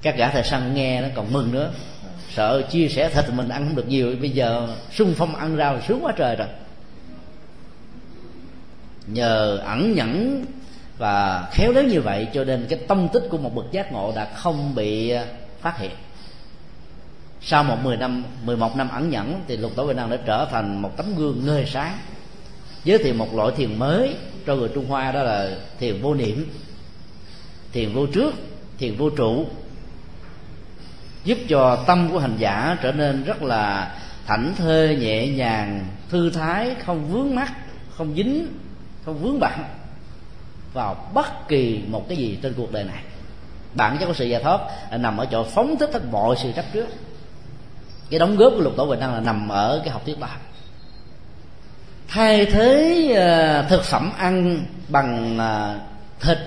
Các 0.01 0.17
gã 0.17 0.29
thầy 0.29 0.43
săn 0.43 0.73
nghe 0.73 1.01
nó 1.01 1.07
còn 1.15 1.33
mừng 1.33 1.51
nữa. 1.51 1.71
Sợ 2.35 2.61
chia 2.61 2.87
sẻ 2.87 3.09
thịt 3.09 3.25
mình 3.33 3.49
ăn 3.49 3.65
không 3.65 3.75
được 3.75 3.87
nhiều, 3.87 4.15
bây 4.21 4.29
giờ 4.29 4.67
sung 4.91 5.13
phong 5.17 5.35
ăn 5.35 5.57
rau 5.57 5.81
sướng 5.87 6.05
quá 6.05 6.13
trời 6.17 6.35
rồi. 6.35 6.47
Nhờ 9.07 9.57
ẩn 9.57 9.93
nhẫn 9.95 10.45
và 10.97 11.47
khéo 11.51 11.71
léo 11.71 11.83
như 11.83 12.01
vậy 12.01 12.27
cho 12.33 12.43
nên 12.43 12.65
cái 12.69 12.79
tâm 12.87 13.07
tích 13.13 13.23
của 13.29 13.37
một 13.37 13.55
bậc 13.55 13.71
giác 13.71 13.91
ngộ 13.91 14.13
đã 14.15 14.27
không 14.35 14.75
bị 14.75 15.09
à, 15.09 15.25
phát 15.61 15.79
hiện. 15.79 15.91
Sau 17.41 17.63
một 17.63 17.77
mười 17.83 17.97
năm, 17.97 18.23
mười 18.43 18.57
một 18.57 18.75
năm 18.75 18.89
ẩn 18.89 19.09
nhẫn 19.09 19.41
thì 19.47 19.57
lục 19.57 19.71
tổ 19.75 19.83
huệ 19.83 19.93
năng 19.93 20.09
đã 20.09 20.17
trở 20.25 20.47
thành 20.51 20.81
một 20.81 20.97
tấm 20.97 21.15
gương 21.15 21.45
ngời 21.45 21.65
sáng. 21.65 21.97
Giới 22.83 22.97
thiệu 22.97 23.13
một 23.13 23.35
loại 23.35 23.51
thiền 23.57 23.79
mới 23.79 24.15
cho 24.47 24.55
người 24.55 24.69
trung 24.75 24.85
hoa 24.85 25.11
đó 25.11 25.23
là 25.23 25.49
thiền 25.79 26.01
vô 26.01 26.13
niệm 26.13 26.49
thiền 27.73 27.93
vô 27.93 28.05
trước, 28.05 28.33
thiền 28.77 28.97
vô 28.97 29.09
trụ, 29.09 29.45
giúp 31.23 31.37
cho 31.49 31.83
tâm 31.87 32.09
của 32.11 32.19
hành 32.19 32.35
giả 32.37 32.77
trở 32.81 32.91
nên 32.91 33.23
rất 33.23 33.43
là 33.43 33.95
thảnh 34.27 34.53
thơi, 34.57 34.95
nhẹ 34.95 35.27
nhàng, 35.27 35.85
thư 36.09 36.29
thái, 36.29 36.75
không 36.85 37.05
vướng 37.11 37.35
mắc, 37.35 37.53
không 37.95 38.15
dính, 38.15 38.47
không 39.05 39.19
vướng 39.21 39.39
bận 39.39 39.59
vào 40.73 41.09
bất 41.13 41.47
kỳ 41.47 41.81
một 41.87 42.05
cái 42.09 42.17
gì 42.17 42.39
trên 42.41 42.53
cuộc 42.53 42.71
đời 42.71 42.83
này. 42.83 43.03
Bản 43.73 43.97
chất 43.99 44.05
của 44.05 44.13
sự 44.13 44.25
giải 44.25 44.43
thoát, 44.43 44.59
là 44.91 44.97
nằm 44.97 45.17
ở 45.17 45.25
chỗ 45.31 45.43
phóng 45.43 45.75
thích 45.79 45.89
hết 45.93 46.01
mọi 46.11 46.35
sự 46.43 46.51
chấp 46.55 46.65
trước. 46.73 46.87
Cái 48.09 48.19
đóng 48.19 48.35
góp 48.35 48.53
của 48.55 48.61
lục 48.61 48.73
tổ 48.77 48.85
bình 48.85 48.99
năng 48.99 49.13
là 49.13 49.19
nằm 49.19 49.49
ở 49.49 49.81
cái 49.83 49.93
học 49.93 50.01
thuyết 50.05 50.19
đó 50.19 50.27
thay 52.13 52.45
thế 52.45 53.13
ờ, 53.15 53.65
thực 53.69 53.83
phẩm 53.83 54.11
ăn 54.17 54.65
bằng 54.87 55.37
ờ, 55.37 55.79
thịt 56.19 56.37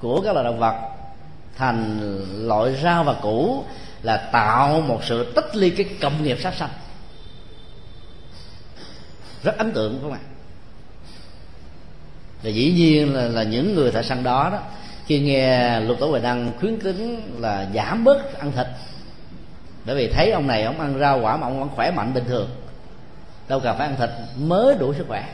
của 0.00 0.20
các 0.20 0.32
loài 0.32 0.44
động 0.44 0.58
vật 0.58 0.74
thành 1.56 2.00
loại 2.46 2.76
rau 2.82 3.04
và 3.04 3.14
củ 3.22 3.64
là 4.02 4.16
tạo 4.16 4.80
một 4.80 5.04
sự 5.04 5.32
tách 5.32 5.56
ly 5.56 5.70
cái 5.70 5.86
công 6.00 6.22
nghiệp 6.22 6.38
sát 6.40 6.54
sanh. 6.54 6.70
Rất 9.42 9.58
ấn 9.58 9.72
tượng 9.72 9.98
không 10.02 10.12
ạ? 10.12 10.18
Và 12.42 12.50
dĩ 12.50 12.72
nhiên 12.72 13.14
là, 13.14 13.22
là 13.22 13.42
những 13.42 13.74
người 13.74 13.90
thợ 13.90 14.02
săn 14.02 14.22
đó 14.22 14.50
đó 14.52 14.58
khi 15.06 15.20
nghe 15.20 15.80
lục 15.80 15.96
tổ 16.00 16.06
huệ 16.06 16.20
đăng 16.20 16.52
khuyến 16.60 16.80
kính 16.80 17.32
là 17.38 17.66
giảm 17.74 18.04
bớt 18.04 18.38
ăn 18.38 18.52
thịt 18.52 18.66
bởi 19.84 19.96
vì 19.96 20.12
thấy 20.12 20.30
ông 20.30 20.46
này 20.46 20.62
ông 20.62 20.80
ăn 20.80 20.98
rau 20.98 21.20
quả 21.20 21.36
mà 21.36 21.46
ông 21.46 21.60
vẫn 21.60 21.68
khỏe 21.68 21.90
mạnh 21.90 22.14
bình 22.14 22.24
thường 22.24 22.50
đâu 23.48 23.60
cần 23.60 23.78
phải 23.78 23.86
ăn 23.86 23.96
thịt 23.96 24.10
mới 24.36 24.74
đủ 24.74 24.94
sức 24.94 25.04
khỏe 25.08 25.24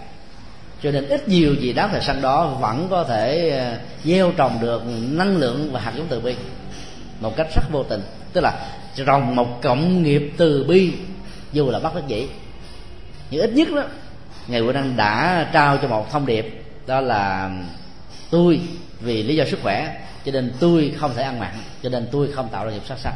cho 0.85 0.91
nên 0.91 1.09
ít 1.09 1.29
nhiều 1.29 1.55
gì 1.55 1.73
đó 1.73 1.89
thời 1.93 2.01
sanh 2.01 2.23
đó 2.23 2.47
vẫn 2.47 2.87
có 2.91 3.05
thể 3.05 3.51
ờ, 3.51 3.79
gieo 4.05 4.33
trồng 4.37 4.59
được 4.61 4.83
năng 5.11 5.37
lượng 5.37 5.69
và 5.73 5.81
hạt 5.81 5.93
giống 5.97 6.07
từ 6.09 6.21
bi. 6.21 6.35
Một 7.21 7.37
cách 7.37 7.47
rất 7.55 7.63
vô 7.73 7.83
tình. 7.83 8.03
Tức 8.33 8.41
là 8.41 8.67
trồng 8.97 9.37
một 9.37 9.63
cộng 9.63 10.03
nghiệp 10.03 10.33
từ 10.37 10.65
bi, 10.65 10.93
dù 11.53 11.71
là 11.71 11.79
bắt 11.79 11.95
đắc 11.95 12.03
dĩ. 12.07 12.29
Nhưng 13.31 13.41
ít 13.41 13.51
nhất 13.51 13.69
đó 13.75 13.83
ngài 14.47 14.61
Quỳnh 14.61 14.77
anh 14.77 14.97
đã 14.97 15.47
trao 15.53 15.79
cho 15.83 15.89
một 15.89 16.11
thông 16.11 16.27
điệp, 16.27 16.65
đó 16.87 17.01
là, 17.01 17.51
tôi 18.31 18.61
vì 19.01 19.23
lý 19.23 19.37
do 19.37 19.45
sức 19.45 19.59
khỏe, 19.63 20.01
cho 20.25 20.33
nên 20.33 20.53
tôi 20.61 20.95
không 20.97 21.15
thể 21.15 21.23
ăn 21.23 21.39
mặn, 21.41 21.55
cho 21.83 21.89
nên 21.89 22.09
tôi 22.13 22.33
không 22.33 22.49
tạo 22.49 22.65
ra 22.65 22.73
nghiệp 22.73 22.83
sát 22.89 22.99
sanh 22.99 23.15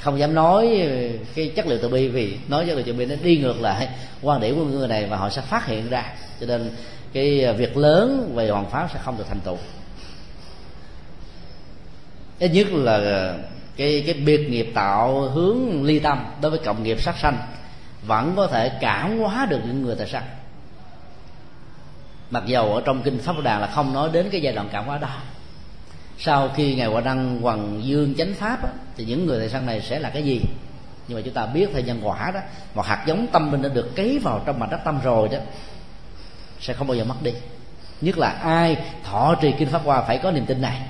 không 0.00 0.18
dám 0.18 0.34
nói 0.34 0.88
cái 1.34 1.52
chất 1.56 1.66
liệu 1.66 1.78
từ 1.82 1.88
bi 1.88 2.08
vì 2.08 2.36
nói 2.48 2.66
chất 2.66 2.74
liệu 2.74 2.84
từ 2.86 2.92
bi 2.92 3.06
nó 3.06 3.14
đi 3.22 3.36
ngược 3.38 3.60
lại 3.60 3.88
quan 4.22 4.40
điểm 4.40 4.54
của 4.54 4.64
người 4.64 4.88
này 4.88 5.06
và 5.06 5.16
họ 5.16 5.30
sẽ 5.30 5.42
phát 5.42 5.66
hiện 5.66 5.90
ra. 5.90 6.12
Cho 6.40 6.46
nên 6.46 6.70
cái 7.12 7.54
việc 7.54 7.76
lớn 7.76 8.32
về 8.34 8.50
hoàn 8.50 8.70
pháp 8.70 8.88
sẽ 8.92 9.00
không 9.02 9.18
được 9.18 9.24
thành 9.28 9.40
tựu. 9.40 9.56
Ít 12.38 12.48
nhất 12.48 12.66
là 12.72 13.34
cái 13.76 14.02
cái 14.06 14.14
biệt 14.14 14.50
nghiệp 14.50 14.70
tạo 14.74 15.20
hướng 15.20 15.84
ly 15.84 15.98
tâm 15.98 16.26
đối 16.40 16.50
với 16.50 16.60
cộng 16.64 16.82
nghiệp 16.82 17.00
sát 17.00 17.16
sanh 17.18 17.38
vẫn 18.06 18.32
có 18.36 18.46
thể 18.46 18.72
cảm 18.80 19.18
hóa 19.18 19.46
được 19.50 19.60
những 19.66 19.82
người 19.82 19.96
tại 19.98 20.08
sanh 20.08 20.24
mặc 22.30 22.42
dầu 22.46 22.74
ở 22.74 22.82
trong 22.84 23.02
kinh 23.02 23.18
pháp 23.18 23.40
đà 23.42 23.58
là 23.58 23.66
không 23.66 23.92
nói 23.92 24.10
đến 24.12 24.28
cái 24.30 24.40
giai 24.40 24.54
đoạn 24.54 24.68
cảm 24.72 24.86
hóa 24.86 24.98
đó 24.98 25.08
sau 26.20 26.50
khi 26.54 26.74
ngài 26.74 26.86
hòa 26.86 27.00
đăng 27.00 27.40
hoàng 27.40 27.80
dương 27.84 28.14
chánh 28.14 28.34
pháp 28.34 28.62
á, 28.62 28.70
thì 28.96 29.04
những 29.04 29.26
người 29.26 29.38
thầy 29.38 29.48
săn 29.48 29.66
này 29.66 29.80
sẽ 29.80 29.98
là 29.98 30.10
cái 30.10 30.22
gì? 30.22 30.40
Nhưng 31.08 31.18
mà 31.18 31.22
chúng 31.24 31.34
ta 31.34 31.46
biết 31.46 31.68
theo 31.72 31.82
nhân 31.82 32.00
quả 32.02 32.30
đó 32.34 32.40
một 32.74 32.86
hạt 32.86 33.04
giống 33.06 33.26
tâm 33.26 33.50
mình 33.50 33.62
đã 33.62 33.68
được 33.68 33.96
cấy 33.96 34.18
vào 34.18 34.42
trong 34.46 34.58
mảnh 34.58 34.70
đất 34.70 34.80
tâm 34.84 34.98
rồi 35.04 35.28
đó 35.28 35.38
sẽ 36.60 36.74
không 36.74 36.86
bao 36.86 36.96
giờ 36.96 37.04
mất 37.04 37.22
đi. 37.22 37.32
Nhất 38.00 38.18
là 38.18 38.28
ai 38.28 38.76
thọ 39.04 39.34
trì 39.40 39.52
kinh 39.58 39.68
pháp 39.68 39.82
hoa 39.84 40.02
phải 40.02 40.18
có 40.18 40.30
niềm 40.30 40.46
tin 40.46 40.60
này. 40.60 40.80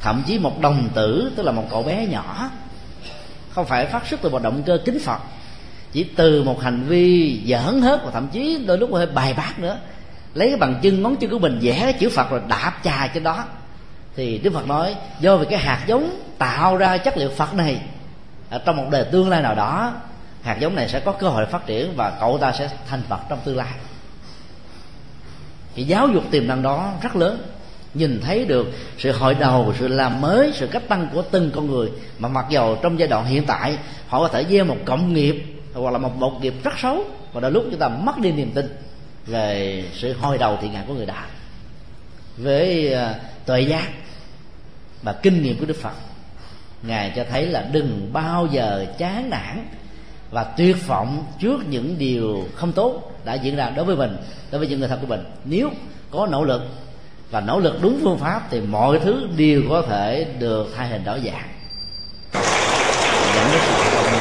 Thậm 0.00 0.22
chí 0.26 0.38
một 0.38 0.60
đồng 0.60 0.88
tử 0.94 1.32
tức 1.36 1.42
là 1.42 1.52
một 1.52 1.64
cậu 1.70 1.82
bé 1.82 2.06
nhỏ 2.06 2.50
không 3.50 3.66
phải 3.66 3.86
phát 3.86 4.06
xuất 4.06 4.20
từ 4.22 4.28
một 4.28 4.42
động 4.42 4.62
cơ 4.62 4.78
kính 4.84 4.98
phật 5.00 5.18
chỉ 5.92 6.04
từ 6.16 6.42
một 6.42 6.60
hành 6.62 6.82
vi 6.82 7.40
giỡn 7.46 7.82
hớt 7.82 8.04
và 8.04 8.10
thậm 8.10 8.28
chí 8.32 8.64
đôi 8.66 8.78
lúc 8.78 8.90
hơi 8.92 9.06
bài 9.06 9.34
bác 9.34 9.58
nữa. 9.58 9.78
Lấy 10.34 10.48
cái 10.48 10.56
bằng 10.56 10.80
chân 10.82 11.02
ngón 11.02 11.16
chân 11.16 11.30
của 11.30 11.38
mình 11.38 11.58
vẽ 11.62 11.92
chữ 11.92 12.08
phật 12.08 12.30
rồi 12.30 12.40
đạp 12.48 12.72
chà 12.84 13.10
trên 13.14 13.22
đó 13.22 13.44
thì 14.16 14.38
đức 14.38 14.52
phật 14.54 14.66
nói 14.66 14.94
do 15.20 15.36
vì 15.36 15.46
cái 15.50 15.58
hạt 15.58 15.84
giống 15.86 16.20
tạo 16.38 16.76
ra 16.76 16.98
chất 16.98 17.16
liệu 17.16 17.30
phật 17.30 17.54
này 17.54 17.80
ở 18.50 18.58
trong 18.58 18.76
một 18.76 18.86
đời 18.90 19.04
tương 19.12 19.28
lai 19.28 19.42
nào 19.42 19.54
đó 19.54 19.92
hạt 20.42 20.56
giống 20.60 20.74
này 20.74 20.88
sẽ 20.88 21.00
có 21.00 21.12
cơ 21.12 21.28
hội 21.28 21.46
phát 21.46 21.66
triển 21.66 21.92
và 21.96 22.12
cậu 22.20 22.38
ta 22.38 22.52
sẽ 22.52 22.70
thành 22.88 23.02
phật 23.08 23.20
trong 23.28 23.38
tương 23.44 23.56
lai. 23.56 23.72
Cái 25.76 25.84
giáo 25.84 26.08
dục 26.08 26.24
tiềm 26.30 26.46
năng 26.46 26.62
đó 26.62 26.92
rất 27.02 27.16
lớn. 27.16 27.42
Nhìn 27.94 28.20
thấy 28.24 28.44
được 28.44 28.66
sự 28.98 29.12
hội 29.12 29.34
đầu 29.34 29.74
sự 29.78 29.88
làm 29.88 30.20
mới 30.20 30.52
sự 30.54 30.66
cách 30.66 30.82
tăng 30.88 31.08
của 31.12 31.22
từng 31.22 31.50
con 31.54 31.70
người 31.70 31.90
mà 32.18 32.28
mặc 32.28 32.46
dầu 32.50 32.78
trong 32.82 32.98
giai 32.98 33.08
đoạn 33.08 33.24
hiện 33.24 33.44
tại 33.46 33.78
họ 34.08 34.18
có 34.18 34.28
thể 34.28 34.44
gieo 34.50 34.64
một 34.64 34.76
cộng 34.84 35.14
nghiệp 35.14 35.44
hoặc 35.74 35.90
là 35.90 35.98
một 35.98 36.16
một 36.16 36.32
nghiệp 36.42 36.54
rất 36.64 36.78
xấu 36.78 37.04
và 37.32 37.40
đôi 37.40 37.50
lúc 37.50 37.64
chúng 37.70 37.80
ta 37.80 37.88
mất 37.88 38.18
đi 38.18 38.32
niềm 38.32 38.50
tin 38.54 38.76
về 39.26 39.84
sự 39.92 40.12
hồi 40.20 40.38
đầu 40.38 40.58
thiện 40.60 40.72
ngàn 40.72 40.84
của 40.86 40.94
người 40.94 41.06
đã. 41.06 41.26
Với 42.36 42.94
uh, 42.94 43.16
tuệ 43.46 43.60
giác 43.60 43.88
và 45.02 45.12
kinh 45.12 45.42
nghiệm 45.42 45.58
của 45.58 45.66
đức 45.66 45.76
phật, 45.82 45.94
ngài 46.82 47.12
cho 47.16 47.24
thấy 47.30 47.46
là 47.46 47.68
đừng 47.72 48.10
bao 48.12 48.48
giờ 48.50 48.86
chán 48.98 49.30
nản 49.30 49.68
và 50.30 50.44
tuyệt 50.44 50.86
vọng 50.86 51.24
trước 51.40 51.68
những 51.68 51.98
điều 51.98 52.44
không 52.54 52.72
tốt 52.72 53.12
đã 53.24 53.34
diễn 53.34 53.56
ra 53.56 53.70
đối 53.70 53.84
với 53.84 53.96
mình, 53.96 54.16
đối 54.50 54.58
với 54.58 54.68
những 54.68 54.80
người 54.80 54.88
thân 54.88 55.00
của 55.00 55.06
mình. 55.06 55.24
Nếu 55.44 55.70
có 56.10 56.26
nỗ 56.30 56.44
lực 56.44 56.62
và 57.30 57.40
nỗ 57.40 57.58
lực 57.58 57.78
đúng 57.82 58.00
phương 58.02 58.18
pháp 58.18 58.42
thì 58.50 58.60
mọi 58.60 58.98
thứ 58.98 59.28
đều 59.36 59.62
có 59.70 59.82
thể 59.88 60.26
được 60.38 60.72
thay 60.76 60.88
hình 60.88 61.04
đổi 61.04 61.20
dạng. 61.24 61.48
Dẫn 63.34 63.46
đến 63.52 63.60
sự 63.60 63.74
công 63.94 64.12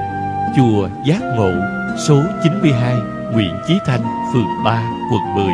Chùa 0.55 0.89
Giác 1.05 1.21
Ngộ, 1.37 1.51
Số 1.97 2.23
92 2.43 2.95
Nguyễn 3.33 3.55
Chí 3.67 3.79
Thanh, 3.85 4.01
Phường 4.33 4.63
3 4.63 4.83
quận 5.11 5.35
10 5.35 5.45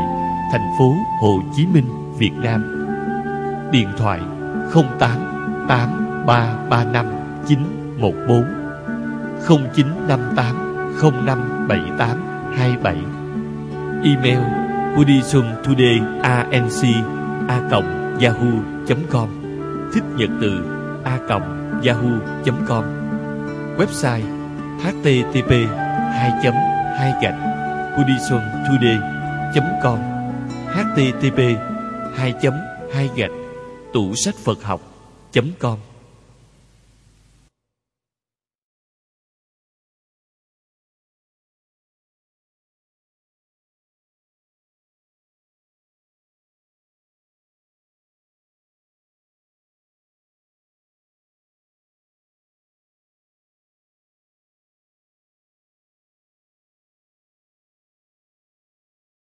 Thành 0.52 0.72
phố 0.80 0.94
Hồ 1.22 1.40
Chí 1.56 1.66
Minh, 1.66 2.14
Việt 2.18 2.34
Nam. 2.44 2.88
Điện 3.72 3.88
thoại 3.98 4.20
08 5.00 5.66
8335 5.68 7.06
914 7.48 8.44
0958 9.48 10.56
0578 11.02 12.54
27 12.58 12.96
Email 14.04 14.40
buddhismtoday 14.96 16.02
anc 16.22 16.84
a 17.48 17.62
yahoo.com 18.20 19.30
thích 19.94 20.04
nhật 20.18 20.30
từ 20.42 20.52
a 21.04 21.20
yahoo.com 21.84 22.84
website 23.78 24.37
http 24.84 25.52
2 26.14 26.32
2 26.98 27.14
gạch 27.22 27.36
buddhismtoday.com 27.98 30.00
http 30.74 31.40
2 32.16 32.34
2 32.94 33.10
gạch 33.16 33.32
tủ 33.94 34.16
sách 34.16 34.36
Phật 34.36 34.64
học.com 34.64 35.78